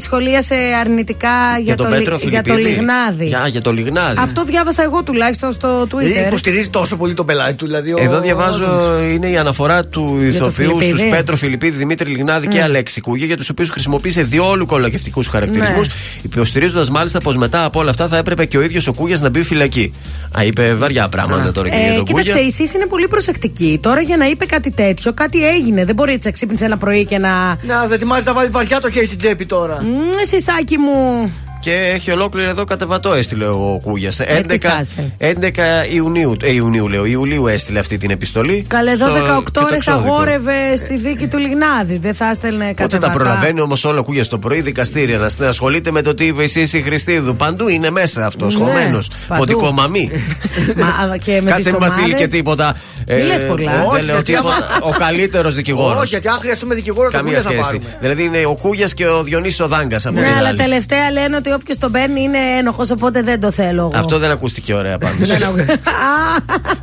σχολίασε 0.00 0.54
αρνητικά 0.80 1.28
για, 1.62 1.74
τον 1.74 1.86
το, 1.90 1.96
Πέτρο 1.96 2.16
λι- 2.22 2.28
για 2.28 2.42
το 2.42 2.52
Φιλιππίδη. 2.54 2.76
λιγνάδι. 2.78 3.26
Για, 3.26 3.46
για 3.48 3.60
το 3.60 3.72
λιγνάδι. 3.72 4.16
Αυτό 4.20 4.44
διάβασα 4.44 4.82
εγώ 4.82 5.02
τουλάχιστον 5.02 5.52
στο 5.52 5.86
Δηλαδή 5.96 6.14
Twitter. 6.22 6.26
υποστηρίζει 6.26 6.68
τόσο 6.68 6.96
πολύ 6.96 7.14
τον 7.14 7.26
πελάτη 7.26 7.54
του. 7.54 7.66
Δηλαδή, 7.66 7.92
ο- 7.92 7.96
Εδώ 8.00 8.20
διαβάζω 8.20 8.66
είναι 9.12 9.26
η 9.30 9.36
αναφορά 9.36 9.84
του 9.86 10.16
το 10.20 10.26
ηθοποιού 10.26 10.52
Φιλιππίδη. 10.52 10.96
στους 10.98 11.08
Πέτρο 11.10 11.36
Φιλιππίδη, 11.36 11.76
Δημήτρη 11.76 12.10
Λιγνάδη 12.10 12.46
και 12.46 12.56
Ναι. 12.56 12.62
Αλέξη 12.62 13.00
Κούγια, 13.00 13.26
για 13.26 13.36
τους 13.36 13.48
οποίους 13.48 13.70
χρησιμοποίησε 13.70 14.22
διόλου 14.22 14.66
κολακευτικού 14.66 15.22
χαρακτηρισμούς, 15.30 15.86
Ναι. 15.88 15.94
υποστηρίζοντας 16.22 16.90
μάλιστα 16.90 17.18
πως 17.18 17.36
μετά 17.36 17.64
από 17.64 17.80
όλα 17.80 17.90
αυτά 17.90 18.08
θα 18.08 18.16
έπρεπε 18.16 18.44
και 18.44 18.58
ο 18.58 18.62
ίδιος 18.62 18.86
ο 18.86 18.92
Κούγιας 18.92 19.20
να 19.20 19.28
μπει 19.28 19.42
φυλακή. 19.42 19.92
Α, 20.38 20.44
είπε 20.44 20.74
βαριά 20.74 21.08
πράγματα 21.08 21.52
τώρα 21.52 21.68
και 21.68 21.76
για 21.76 21.92
Ε, 21.92 21.96
τον 21.96 22.04
κοίταξε, 22.04 22.32
Κούγια. 22.32 22.46
η 22.46 22.50
ΣΥΣ 22.50 22.72
είναι 22.74 22.86
πολύ 22.86 23.08
προσεκτική. 23.12 23.78
Τώρα 23.82 24.00
για 24.00 24.16
να 24.16 24.26
είπε 24.26 24.44
κάτι 24.44 24.70
τέτοιο, 24.70 25.12
κάτι 25.12 25.46
έγινε. 25.48 25.84
Δεν 25.84 25.94
μπορεί 25.94 26.12
έτσι 26.12 26.26
να 26.26 26.32
ξύπνησε 26.32 26.64
ένα 26.64 26.76
πρωί 26.76 27.04
και 27.04 27.18
να. 27.18 27.30
Να, 27.62 27.80
δεν 27.80 27.92
ετοιμάζει 27.92 28.24
να 28.24 28.32
βάλει 28.32 28.48
βαριά 28.48 28.80
το 28.80 28.90
χέρι 28.90 29.06
στην 29.06 29.18
τσέπη 29.18 29.46
τώρα. 29.46 29.82
Μμ, 29.82 30.10
Σισάκι 30.22 30.78
μου. 30.78 31.32
Και 31.62 31.90
έχει 31.94 32.10
ολόκληρο 32.10 32.48
εδώ 32.50 32.64
κατεβατό 32.64 33.12
έστειλε 33.12 33.46
ο 33.46 33.78
Κούγιας. 33.82 34.20
Ε, 34.20 34.24
11, 34.38 34.44
τι 34.48 34.58
κάστε. 34.58 35.10
11 35.18 35.84
Ιουνίου, 35.92 36.36
ε, 36.42 36.52
Ιουνίου 36.52 36.88
λέω, 36.88 37.04
Ιουλίου 37.04 37.46
έστειλε 37.46 37.78
αυτή 37.78 37.96
την 37.96 38.10
επιστολή. 38.10 38.64
Καλέ, 38.68 38.90
εδώ 38.90 39.06
Στο- 39.06 39.14
18 39.14 39.42
και 39.44 39.50
το 39.50 39.60
ώρες 39.64 39.86
εξώδικο. 39.86 40.12
αγόρευε 40.14 40.76
στη 40.76 40.96
δίκη 40.96 41.26
του 41.26 41.38
Λιγνάδη. 41.38 41.98
Δεν 41.98 42.14
θα 42.14 42.28
έστελνε 42.30 42.64
Πότε 42.64 42.74
κατεβατά. 42.82 43.06
τα 43.06 43.18
προλαβαίνει 43.18 43.60
όμως 43.60 43.84
όλα 43.84 43.98
ο 44.00 44.02
Κούγιας 44.02 44.28
το 44.28 44.38
πρωί, 44.38 44.60
δικαστήρια 44.60 45.18
να 45.18 45.30
να 45.38 45.48
ασχολείται 45.48 45.90
με 45.90 46.02
το 46.02 46.14
τι 46.14 46.24
είπε 46.24 46.42
η 46.44 46.50
η 46.72 46.82
Χριστίδου. 46.82 47.36
Παντού 47.36 47.68
είναι 47.68 47.90
μέσα 47.90 48.26
αυτός, 48.26 48.54
Ναι, 48.58 48.60
σχολμένο. 48.64 48.98
παντού. 49.28 49.40
Ποντικό 49.40 49.70
μαμί. 49.72 50.10
Μα, 51.08 51.16
και 51.16 51.40
με 51.42 51.50
Κάτσε 51.50 51.62
τις 51.62 51.72
μην 51.72 51.80
μας 51.80 51.90
στείλει 51.90 52.04
ομάδες- 52.06 52.20
και 52.30 52.36
τίποτα. 52.36 52.76
Μη 53.08 53.22
λες 53.22 53.44
πολλά. 53.46 53.70
Δεν 53.72 53.80
Όχι, 53.86 54.04
λέω 54.04 54.14
γιατί 54.14 54.32
τίποτα. 54.32 54.54
άμα- 54.56 54.66
Ο 54.82 54.90
καλύτερος 54.98 55.54
δικηγόρος. 55.54 55.98
Όχι, 56.00 56.08
γιατί 56.08 56.28
αν 56.28 56.38
χρειαστούμε 56.40 56.74
δικηγόρο, 56.74 57.10
το 57.10 57.16
Καμία 57.16 57.32
κούγιας 57.38 57.42
θα 57.56 57.62
σχέση. 57.64 57.78
πάρουμε. 57.78 57.98
Δηλαδή 58.00 58.22
είναι 58.24 58.44
ο 58.46 58.56
Κούγιας 58.62 58.94
και 58.94 59.06
ο 59.06 59.22
Διονύσης 59.22 59.60
ο 59.60 59.68
Δάγκας 59.68 60.06
από 60.06 60.20
Ναι, 60.20 60.26
την 60.26 60.34
αλλά 60.36 60.48
άλλη. 60.48 60.58
τελευταία 60.58 61.10
λένε 61.10 61.36
ότι 61.36 61.50
όποιος 61.52 61.78
τον 61.78 61.92
παίρνει 61.92 62.22
είναι 62.22 62.38
ένοχος, 62.58 62.90
οπότε 62.90 63.22
δεν 63.22 63.40
το 63.40 63.50
θέλω 63.50 63.80
εγώ. 63.82 64.00
Αυτό 64.00 64.18
δεν 64.18 64.30
ακούστηκε 64.30 64.74
ωραία 64.74 64.98
πάντω. 64.98 65.24
Δεν 65.24 65.42
ακού- 65.44 65.78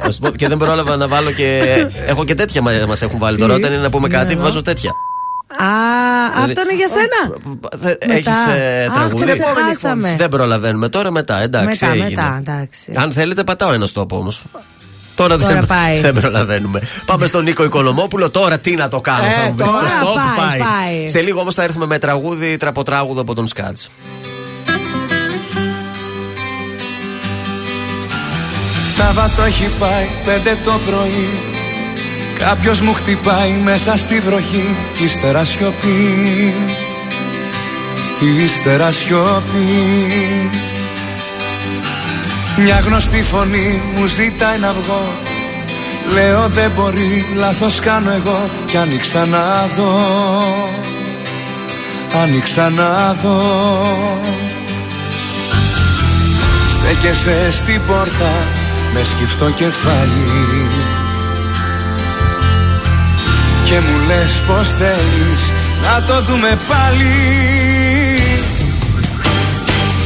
Να 0.06 0.12
σου 0.12 0.20
πω, 0.20 0.30
και 0.30 0.48
δεν 0.48 0.58
πρόλαβα 0.58 0.96
να 0.96 1.08
βάλω 1.08 1.32
και. 1.32 1.62
Έχω 2.08 2.26
και 2.26 2.36
τέτοια 2.36 2.62
μα 2.62 2.72
έχουν 3.02 3.20
βάλει 3.20 3.38
τώρα. 3.38 3.54
Τι; 3.54 3.60
Όταν 3.60 3.74
είναι 3.74 3.82
να 3.82 3.90
πούμε 3.90 4.08
κάτι, 4.08 4.36
Ναι. 4.36 4.42
βάζω 4.42 4.62
τέτοια. 4.62 4.92
Α, 5.58 5.66
αυτό 6.44 6.62
είναι 6.62 6.76
για 6.76 6.88
σένα; 6.88 7.96
Έχεις 8.00 8.28
Αχ, 8.28 8.94
τραγουδί. 8.94 9.26
το 9.26 9.32
ξεχάσαμε. 9.32 10.16
Δεν 10.18 10.30
προλαβαίνουμε 10.30 10.90
τώρα 10.90 11.12
μετά. 11.12 11.42
Εντάξει, 11.42 11.86
Μετά, 11.86 11.92
έγινε. 12.06 12.10
μετά, 12.10 12.36
εντάξει. 12.40 12.94
Αν 12.96 13.12
θέλετε, 13.12 13.44
πατάω 13.44 13.72
ένα 13.74 13.86
στόπο 13.86 14.18
όμως. 14.18 14.44
Τώρα, 15.16 15.38
Τώρα 15.38 15.54
δεν, 15.54 15.66
πάει. 15.66 16.00
δεν 16.02 16.14
προλαβαίνουμε. 16.14 16.82
Πάμε 17.06 17.26
στον 17.28 17.44
Νίκο 17.44 17.64
Οικονομόπουλο. 17.64 18.30
Τώρα 18.30 18.58
τι 18.60 18.76
να 18.76 18.88
το 18.88 19.02
κάνω, 19.02 19.24
Ε, 19.26 19.30
θα 19.30 19.44
μου 19.50 19.56
πεις. 19.56 19.66
τώρα 19.66 19.80
Το 19.80 20.12
stop 20.14 20.38
πάει, 20.38 20.60
πάει. 20.60 21.08
Σε 21.08 21.22
λίγο 21.22 21.40
όμως 21.40 21.56
θα 21.56 21.64
έρθουμε 21.64 21.86
με 21.86 22.00
τραγούδι, 22.00 22.58
τραποτράγουδο 22.58 23.22
από 23.22 23.36
τον 23.36 23.48
Σκάτς. 23.48 23.90
Σάββατο 29.02 29.44
έχει 29.44 29.69
πάει 29.80 30.08
πέντε 30.26 30.58
το 30.64 30.80
πρωί. 30.86 31.30
Κάποιος 32.40 32.82
μου 32.82 32.94
χτυπάει 32.94 33.52
μέσα 33.64 33.98
στη 33.98 34.19
βροχή. 34.19 34.76
Κι 34.98 35.03
ύστερα 35.03 35.44
σιωπή. 35.44 36.53
Ύστερα 38.45 38.92
σιωπή. 38.92 40.50
Μια 42.58 42.80
γνωστή 42.80 43.24
φωνή 43.24 43.82
μου 43.95 44.06
ζητάει 44.06 44.60
να 44.60 44.74
βγω. 44.74 45.02
Λέω 46.14 46.48
δεν 46.48 46.72
μπορεί, 46.76 47.26
λάθος 47.36 47.80
κάνω 47.80 48.11
εγώ 48.11 48.50
Κι 48.66 48.78
άνοιξα 48.78 49.26
να 49.26 49.68
δω 49.78 50.00
Άνοιξα 52.24 52.69
να 52.69 53.14
δω. 53.14 53.42
Στέκεσαι 56.69 57.52
στην 57.52 57.82
πόρτα 57.88 58.32
με 58.93 59.03
σκυφτό 59.03 59.50
κεφάλι. 59.50 60.68
Και 63.64 63.80
μου 63.80 64.06
λες 64.08 64.42
πως 64.48 64.69
θέλεις 64.69 65.53
να 65.82 66.03
το 66.08 66.22
δούμε 66.22 66.58
πάλι. 66.68 67.16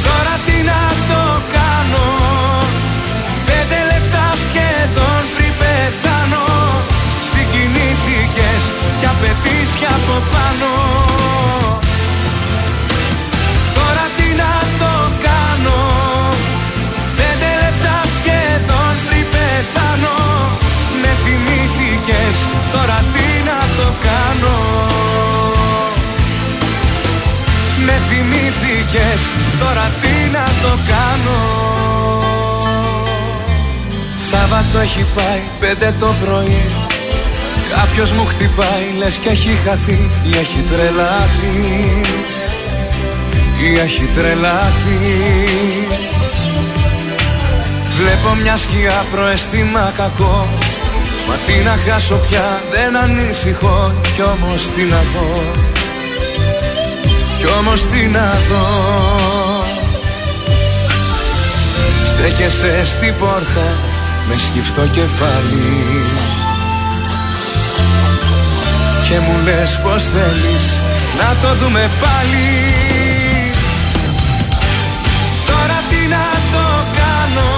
Τώρα 0.05 0.35
τι 0.45 0.57
να 0.71 0.83
το 1.09 1.41
κάνω. 1.55 2.07
Πέντε 3.45 3.79
λεπτά 3.91 4.25
σχεδόν 4.47 5.21
πριν 5.35 5.53
πεθάνω. 5.59 6.45
Συγκινήθηκες 7.31 8.63
κι 8.99 9.05
απαιτείς 9.13 9.69
κι 9.79 9.85
από 9.85 10.15
πάνω 10.33 10.92
θυμήθηκες 28.93 29.22
Τώρα 29.59 29.91
τι 30.01 30.31
να 30.31 30.45
το 30.61 30.77
κάνω; 30.88 31.39
Σάββατο 34.15 34.80
έχει 34.80 35.05
πάει 35.15 35.41
πέντε 35.59 35.95
το 35.99 36.15
πρωί. 36.23 36.65
Κάποιος 37.75 38.11
μου 38.11 38.25
χτυπάει 38.25 38.85
λες 38.97 39.15
και 39.15 39.30
έχει 39.30 39.59
χαθεί 39.65 40.09
ή 40.23 40.38
έχει 40.38 40.63
τρελαθεί. 40.72 42.01
Ή 43.63 43.80
έχει 43.80 44.09
τρελαθεί. 44.15 44.97
Βλέπω 47.97 48.35
μια 48.41 48.57
σκιά 48.57 49.05
προαισθήμα 49.11 49.93
κακό. 49.97 50.49
Μα 51.27 51.35
τι 51.45 51.53
να 51.63 51.77
χάσω 51.88 52.15
πια 52.15 52.61
δεν 52.72 52.97
ανησυχώ 52.97 53.93
Κι 54.15 54.22
όμως 54.22 54.69
τι 54.75 54.81
να 54.81 55.01
δω 55.13 55.72
Κι 57.45 57.49
όμως 57.59 57.81
τι 57.88 58.07
να 58.07 58.31
δω. 58.49 58.67
Στέκεσαι 62.05 62.85
στην 62.85 63.13
πόρτα 63.19 63.67
με 64.27 64.35
σκυφτό 64.38 64.81
κεφάλι. 64.81 66.05
Και 69.07 69.19
μου 69.19 69.35
λες 69.43 69.80
πως 69.83 70.03
θέλεις 70.03 70.65
να 71.19 71.35
το 71.41 71.55
δούμε 71.55 71.91
πάλι. 72.01 72.49
Τώρα 75.47 75.77
τι 75.89 76.07
να 76.15 76.27
το 76.53 76.67
κάνω. 76.99 77.51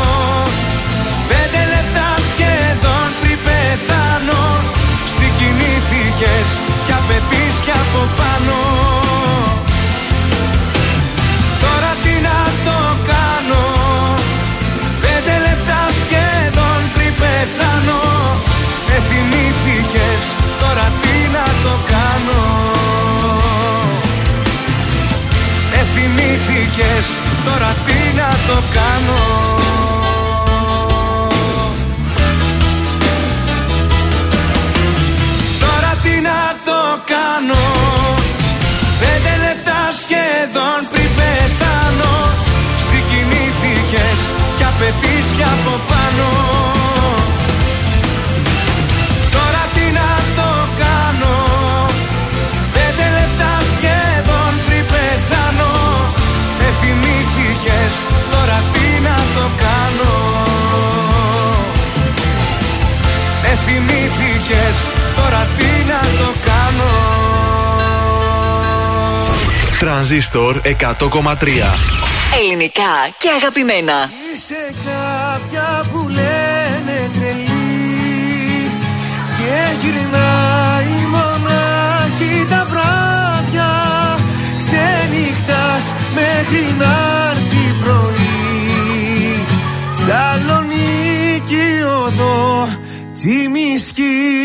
Πέντε 1.27 1.61
λεπτά 1.73 2.09
σχεδόν 2.31 3.07
πριν 3.21 3.37
πεθάνω. 3.45 4.43
Συγκινήθηκες 5.15 6.47
κι 6.85 6.93
απαιτείς 6.99 7.55
κι 7.65 7.71
από 7.71 8.01
πάνω 8.17 8.94
κάνω. 21.91 22.41
Ε, 25.77 25.83
τώρα 27.45 27.75
τι 27.85 28.15
να 28.15 28.29
το 28.47 28.57
κάνω. 28.77 29.21
Τώρα 35.59 35.91
τι 36.03 36.21
να 36.27 36.41
το 36.67 36.79
κάνω. 37.11 37.63
Πέντε 38.99 39.33
λεπτά 39.45 39.79
σχεδόν 40.01 40.79
πριν 40.91 41.09
πεθάνω. 41.17 42.13
Συγκινήθηκες 42.87 44.21
και 44.57 44.63
απαιτείς 44.63 45.27
κι 45.37 45.43
από 45.43 45.73
πάνω. 45.89 46.94
Θυμήθηκες 64.45 64.91
τώρα 65.15 65.47
τι 65.57 65.87
να 65.87 65.99
το 65.99 66.31
κάνω. 66.45 66.91
Τρανζίστορ 69.79 70.61
100,3 70.63 71.33
Ελληνικά 72.39 72.93
και 73.17 73.29
αγαπημένα. 73.35 74.11
Είσαι 74.35 74.54
τσιμισκή 93.27 94.44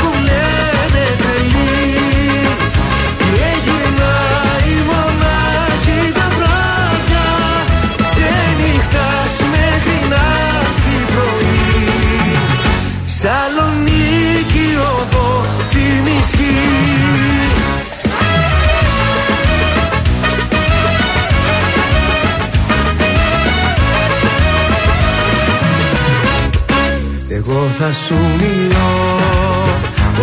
Εγώ 27.61 27.69
θα 27.69 27.93
σου 27.93 28.15
μιλώ. 28.41 28.91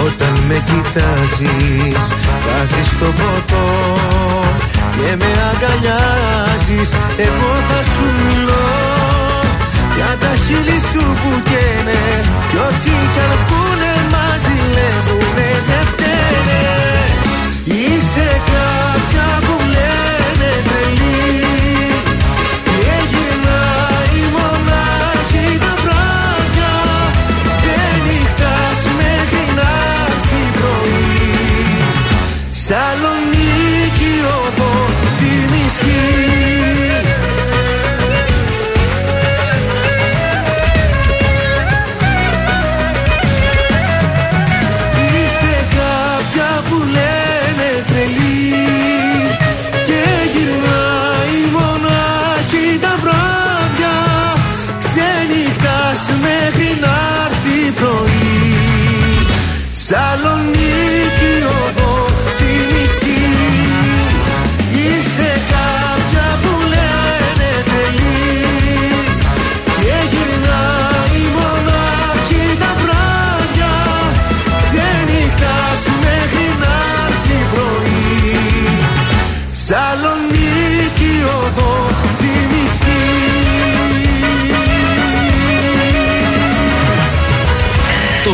Όταν 0.07 0.45
με 0.49 0.63
κοιτάζεις 0.65 2.05
Βάζεις 2.45 2.91
το 2.99 3.05
ποτό 3.19 3.67
και 4.97 5.17
με 5.17 5.31
αγκαλιάζεις 5.51 6.91
Εγώ 7.17 7.53
θα 7.69 7.81
σου 7.93 8.05
μιλώ. 8.19 8.69
Για 9.97 10.17
τα 10.21 10.33
χείλη 10.45 10.81
σου 10.91 11.05
που 11.21 11.43
καίνε 11.51 12.03
Κι 12.51 12.57
ό,τι 12.57 12.95
κι 13.13 13.21
αν 13.25 13.39
πούνε 13.49 13.93
μας 14.13 14.41
ζηλεύουνε 14.41 15.51
δεν 15.69 15.85
φταίνε 15.91 16.63
Είσαι 17.65 18.29
κάποια 18.47 18.58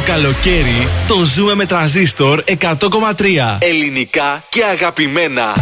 καλοκαίρι 0.06 0.88
το 1.08 1.14
ζούμε 1.34 1.54
με 1.54 1.66
τρανζίστορ 1.66 2.42
100,3 2.60 2.76
Ελληνικά 3.58 4.44
και 4.48 4.64
αγαπημένα 4.64 5.54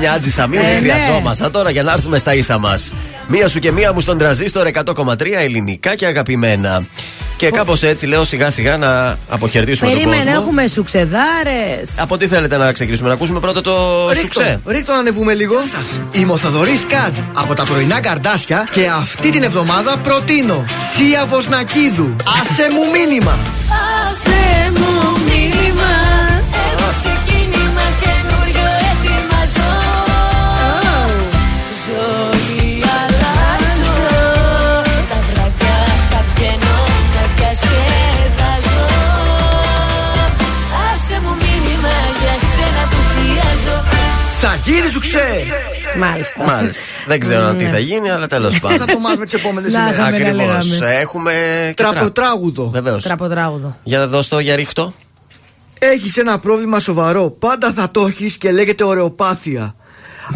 μια 0.00 0.12
άτζησα 0.12 0.42
Ε, 0.42 0.46
τη 0.46 0.56
ναι. 0.56 0.78
χρειαζόμασταν 0.78 1.52
τώρα 1.52 1.70
για 1.70 1.82
να 1.82 1.92
έρθουμε 1.92 2.18
στα 2.18 2.34
ίσα 2.34 2.58
μας. 2.58 2.92
Μία 3.26 3.48
σου 3.48 3.58
και 3.58 3.72
μία 3.72 3.92
μου 3.92 4.00
στον 4.00 4.18
τραζίστορ 4.18 4.68
100,3 4.84 5.16
ελληνικά 5.38 5.94
και 5.94 6.06
αγαπημένα. 6.06 6.82
Και 7.36 7.50
κάπως 7.50 7.82
έτσι 7.82 8.06
λέω 8.06 8.24
σιγά 8.24 8.50
σιγά 8.50 8.76
να 8.76 9.18
αποχαιρετήσουμε 9.28 9.90
τον 9.90 9.98
Περίμενε, 9.98 10.24
κόσμο. 10.24 10.40
έχουμε 10.40 10.66
σουξεδάρε. 10.66 11.80
Από 11.96 12.16
τι 12.16 12.26
θέλετε 12.26 12.56
να 12.56 12.72
ξεκινήσουμε, 12.72 13.08
να 13.08 13.14
ακούσουμε 13.14 13.40
πρώτα 13.40 13.60
το 13.60 13.76
σουξέ; 14.20 14.60
Ρίχτω 14.66 14.92
να 14.92 14.98
ανεβούμε 14.98 15.34
λίγο. 15.34 15.54
Είμαι 16.12 16.32
ο 16.32 16.36
Θοδωρή 16.36 16.80
Κάτ 16.88 17.16
από 17.34 17.54
τα 17.54 17.64
πρωινά 17.64 18.00
καρδάσια 18.00 18.68
και 18.70 18.86
αυτή 19.00 19.30
την 19.30 19.42
εβδομάδα 19.42 19.98
προτείνω 19.98 20.64
Σία 20.94 21.26
Βοσνακίδου. 21.26 22.16
Άσε 22.40 22.66
μου 22.72 22.80
μήνυμα. 22.92 23.38
Θα 44.62 44.70
γίνει 44.70 44.88
σου 44.90 45.00
ξέ. 45.00 45.44
Μάλιστα. 45.98 46.44
Μάλιστα. 46.44 46.82
Δεν 47.06 47.20
ξέρω 47.20 47.54
τι 47.54 47.64
θα 47.64 47.78
γίνει, 47.78 48.10
αλλά 48.10 48.26
τέλος 48.26 48.52
Θα 48.58 48.68
πάντων. 48.68 48.86
το 48.86 48.98
μάθουμε 48.98 49.24
τις 49.24 49.34
επόμενες 49.34 49.72
Να, 49.72 49.80
ημέρες. 49.80 49.96
θα 49.96 50.02
με 50.10 50.16
Ακριβώς. 50.16 50.36
λέγαμε. 50.70 50.94
Έχουμε. 51.00 51.32
και 51.74 51.82
τρα- 51.82 51.90
Τραποτράγουδο. 51.90 52.68
Βεβαίως. 52.70 53.02
Τραποτράγουδο. 53.02 53.76
Για 53.82 53.98
να 53.98 54.06
δώσω 54.06 54.28
το 54.28 54.38
για 54.38 54.56
ρίχτω. 54.56 54.94
Έχεις 55.78 56.16
ένα 56.16 56.38
πρόβλημα 56.38 56.80
σοβαρό. 56.80 57.30
Πάντα 57.30 57.72
θα 57.72 57.90
το 57.90 58.06
έχεις 58.06 58.36
και 58.36 58.50
λέγεται 58.52 58.84
ωρεοπάθεια. 58.84 59.74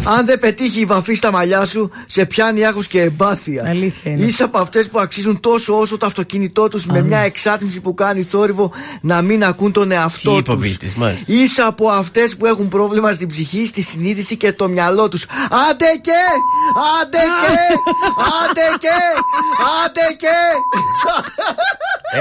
Αν 0.03 0.25
δεν 0.25 0.39
πετύχει 0.39 0.79
η 0.79 0.85
βαφή 0.85 1.13
στα 1.13 1.31
μαλλιά 1.31 1.65
σου, 1.65 1.89
σε 2.07 2.25
πιάνει 2.25 2.65
άγχος 2.65 2.87
και 2.87 3.01
εμπάθεια. 3.01 3.63
Αλήθεια 3.67 4.11
είναι. 4.11 4.25
Είσαι 4.25 4.43
από 4.43 4.57
αυτές 4.57 4.89
που 4.89 4.99
αξίζουν 4.99 5.39
τόσο 5.39 5.79
όσο 5.79 5.97
το 5.97 6.05
αυτοκίνητό 6.05 6.67
τους 6.67 6.85
με 6.85 7.01
μια 7.01 7.17
εξάτμιση 7.19 7.79
που 7.79 7.93
κάνει 7.93 8.23
θόρυβο 8.23 8.71
να 9.01 9.21
μην 9.21 9.43
ακούν 9.43 9.71
τον 9.71 9.87
Τι 9.89 9.93
εαυτό 9.95 10.37
είπε 10.37 10.51
ο 10.51 10.55
τους. 10.55 10.67
ποιητής, 10.67 10.95
μάλιστα. 10.95 11.25
Είσαι 11.27 11.61
από 11.61 11.89
αυτές 11.89 12.35
που 12.35 12.45
έχουν 12.45 12.67
πρόβλημα 12.67 13.13
στην 13.13 13.27
ψυχή, 13.27 13.65
στη 13.65 13.81
συνείδηση 13.81 14.35
και 14.37 14.53
το 14.53 14.67
μυαλό 14.67 15.09
τους. 15.09 15.25
Άντε 15.69 15.85
και! 16.01 16.21
Άντε 17.01 17.17
και! 17.17 17.57
Άντε 18.43 18.67
και! 18.79 18.97
Άντε 19.85 20.15
και! 20.17 20.37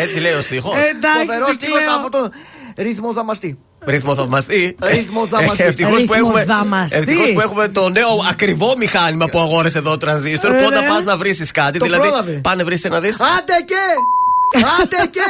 Έτσι 0.03 0.21
λέει 0.21 0.33
ο 0.33 0.41
στίχος. 0.43 0.73
Φοβερός 0.73 0.91
Εντάξει, 1.29 1.53
στίχος 1.53 1.79
Κλέο. 1.85 1.97
από 1.97 2.11
τον 2.11 2.31
ρυθμό 2.77 3.13
δαμαστή. 3.13 3.59
Ρυθμό 3.87 4.15
θαυμαστή. 4.15 4.77
Ρυθμό 4.83 5.27
θαυμαστή. 5.27 5.63
Ευτυχώς 5.65 5.93
που, 5.93 5.99
Ρυθμός 6.01 6.17
έχουμε, 6.19 6.45
δαμαστής. 6.45 6.99
ευτυχώς 6.99 7.33
που 7.33 7.41
έχουμε 7.41 7.69
το 7.69 7.89
νέο 7.89 8.09
ακριβό 8.31 8.75
μηχάνημα 8.79 9.27
που 9.29 9.39
αγόρεσε 9.39 9.79
εδώ 9.79 9.91
ο 9.91 9.99
τρανζίστορ. 9.99 10.51
Ε, 10.55 10.59
Που 10.59 10.65
όταν 10.67 10.83
ναι. 10.83 10.89
πας 10.89 11.05
να 11.05 11.17
βρει 11.17 11.35
κάτι, 11.53 11.79
Το 11.79 11.85
δηλαδή. 11.85 12.03
πρόλαβε. 12.09 12.33
Πάνε 12.33 12.63
βρει 12.65 12.79
ένα 12.83 13.01
δει. 13.01 13.09
Άντε 13.09 13.53
και! 13.67 13.85
Άντε 14.83 14.97
και! 15.11 15.21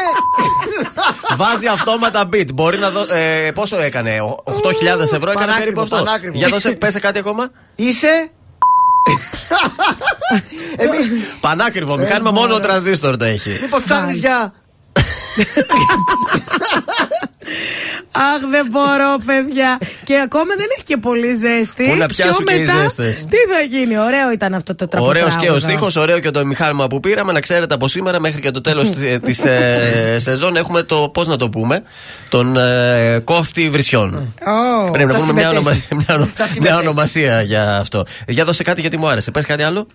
Βάζει 1.36 1.66
αυτόματα 1.66 2.28
beat. 2.32 2.54
Μπορεί 2.54 2.78
να 2.78 2.90
δω. 2.90 3.06
Ε, 3.14 3.50
πόσο 3.54 3.80
έκανε, 3.80 4.20
ο- 4.20 4.42
8.000 4.44 5.12
ευρώ 5.12 5.30
έκανε 5.30 5.34
Πανάκριβο, 5.34 5.58
περίπου 5.58 5.80
αυτό. 5.80 5.96
πανάκριβο. 5.96 6.36
Για 6.38 6.48
δώσε, 6.48 6.70
πέσε 6.70 7.00
κάτι 7.00 7.18
ακόμα. 7.18 7.50
Είσαι; 7.74 8.30
Εμείς, 10.76 11.22
Πανάκριβο 11.40 11.96
μηχάνημα, 11.98 12.30
μόνο 12.30 12.54
ο 12.54 12.60
τρανζίστορ 12.60 13.16
το 13.16 13.24
έχει. 13.24 13.58
μήπως 13.60 13.82
ψάχνεις 13.82 14.18
για. 14.18 14.54
Αχ, 18.12 18.40
δεν 18.50 18.66
μπορώ, 18.70 19.16
παιδιά. 19.26 19.78
και 20.04 20.20
ακόμα 20.24 20.54
δεν 20.56 20.66
έχει 20.76 20.84
και 20.84 20.96
πολύ 20.96 21.32
ζέστη. 21.34 21.84
Πού 21.90 21.94
να 21.96 22.06
πιάσουν 22.06 22.44
Πιο 22.44 22.56
και 22.56 22.62
οι 22.62 22.64
μετά, 22.66 22.82
ζέστες; 22.82 23.24
Τι 23.28 23.36
θα 23.36 23.60
γίνει, 23.78 23.98
ωραίο 23.98 24.32
ήταν 24.32 24.54
αυτό 24.54 24.74
το 24.74 24.88
τραγούδι. 24.88 25.10
Ωραίος 25.18 25.36
και 25.36 25.50
ο 25.50 25.58
στίχος, 25.58 25.96
ωραίο 25.96 26.18
και 26.18 26.30
το 26.30 26.44
μηχάνημα 26.46 26.86
που 26.86 27.00
πήραμε. 27.00 27.32
Να 27.32 27.40
ξέρετε 27.40 27.74
από 27.74 27.88
σήμερα 27.88 28.20
μέχρι 28.20 28.40
και 28.40 28.50
το 28.50 28.60
τέλος 28.60 28.90
τη 29.26 29.34
ε, 29.44 30.18
σεζόν 30.18 30.56
έχουμε 30.56 30.82
το, 30.82 31.08
πώς 31.14 31.26
να 31.26 31.36
το 31.36 31.48
πούμε, 31.50 31.82
τον 32.28 32.56
ε, 32.56 33.18
κόφτη 33.24 33.70
βρισιών. 33.70 34.34
Πρέπει 34.92 35.06
να 35.06 35.12
Θα 35.12 35.18
πούμε 35.18 35.32
μια, 35.32 35.48
συμμετέχει. 35.50 35.82
ονομα- 35.90 36.04
μια, 36.06 36.14
ονο- 36.14 36.24
Θα 36.34 36.42
μια 36.44 36.46
συμμετέχει. 36.52 36.78
ονομασία 36.80 37.42
για 37.42 37.76
αυτό. 37.76 38.04
Για 38.28 38.44
δώσε 38.44 38.62
κάτι 38.62 38.80
γιατί 38.80 38.98
μου 38.98 39.08
άρεσε. 39.08 39.30
Πες 39.30 39.46
κάτι 39.46 39.62
άλλο. 39.62 39.86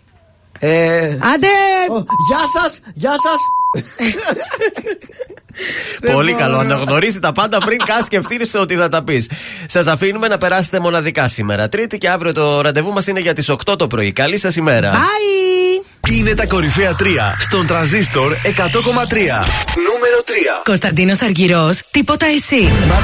Ε, 0.59 1.03
Άντε! 1.05 1.47
ο, 1.91 1.95
Γεια 2.29 2.61
σας, 2.61 2.79
γεια 2.93 3.11
σας. 3.11 3.39
Πολύ 6.13 6.33
καλό. 6.33 6.57
Αναγνωρίζει 6.57 7.19
τα 7.19 7.31
πάντα 7.31 7.57
πριν 7.57 7.77
καν 7.85 8.03
σκεφτείς 8.03 8.55
ότι 8.55 8.75
θα 8.75 8.89
τα 8.89 9.03
πεις. 9.03 9.29
Σας 9.65 9.87
αφήνουμε 9.87 10.27
να 10.27 10.37
περάσετε 10.37 10.79
μοναδικά 10.79 11.27
σήμερα. 11.27 11.69
Τρίτη 11.69 11.97
και 11.97 12.09
αύριο 12.09 12.33
το 12.33 12.61
ραντεβού 12.61 12.93
μας 12.93 13.07
είναι 13.07 13.19
για 13.19 13.33
τις 13.33 13.49
8 13.49 13.77
το 13.77 13.87
πρωί. 13.87 14.11
Καλή 14.11 14.37
σας 14.37 14.55
ημέρα. 14.55 14.91
Bye! 14.93 16.09
Είναι 16.09 16.33
τα 16.33 16.45
κορυφαία 16.45 16.95
3 16.99 17.03
στον 17.39 17.67
τραζίστορ 17.67 18.33
100,3. 18.33 18.43
Νούμερο 18.43 20.19
3. 20.25 20.29
Κωνσταντίνος 20.63 21.21
Αργυρός, 21.21 21.81
τίποτα 21.91 22.25
εσύ. 22.25 22.69
Μα 22.87 22.95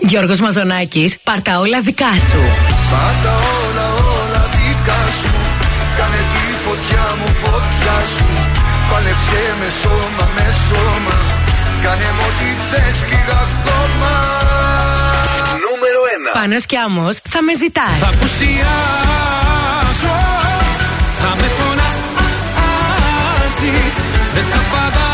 Γιώργος 0.00 0.40
Μαζονάκης, 0.40 1.16
πάρτα 1.24 1.58
όλα 1.58 1.80
δικά 1.80 2.12
σου. 2.28 2.40
Πάντα 2.92 3.32
όλα 3.60 3.86
όλα 4.18 4.42
δικά 4.54 5.00
σου. 5.20 5.32
Κάνε 5.98 6.20
τη 6.32 6.44
φωτιά 6.64 7.04
μου 7.18 7.28
φωτιά 7.42 7.96
σου. 8.14 8.26
Πάλεψε 8.90 9.42
με 9.60 9.68
σώμα 9.82 10.24
με 10.36 10.46
σώμα. 10.66 11.16
Κάνε 11.84 12.08
μου 12.16 12.24
ό,τι 12.28 12.48
θες 12.70 12.98
λίγα 13.10 13.38
ακόμα. 13.48 14.12
Νούμερο 15.64 16.00
1. 16.32 16.32
Πάνος 16.38 16.64
κι 16.66 16.76
άμμος, 16.76 17.16
θα 17.32 17.40
με 17.42 17.52
ζητάς. 17.62 17.98
Θα 18.04 18.08
απουσιάσω, 18.14 18.54
θα 21.20 21.30
με 21.40 21.48
φωνάζεις 21.56 22.84
Δεν 24.34 24.44
θα 24.52 24.60
πατάω 24.70 25.13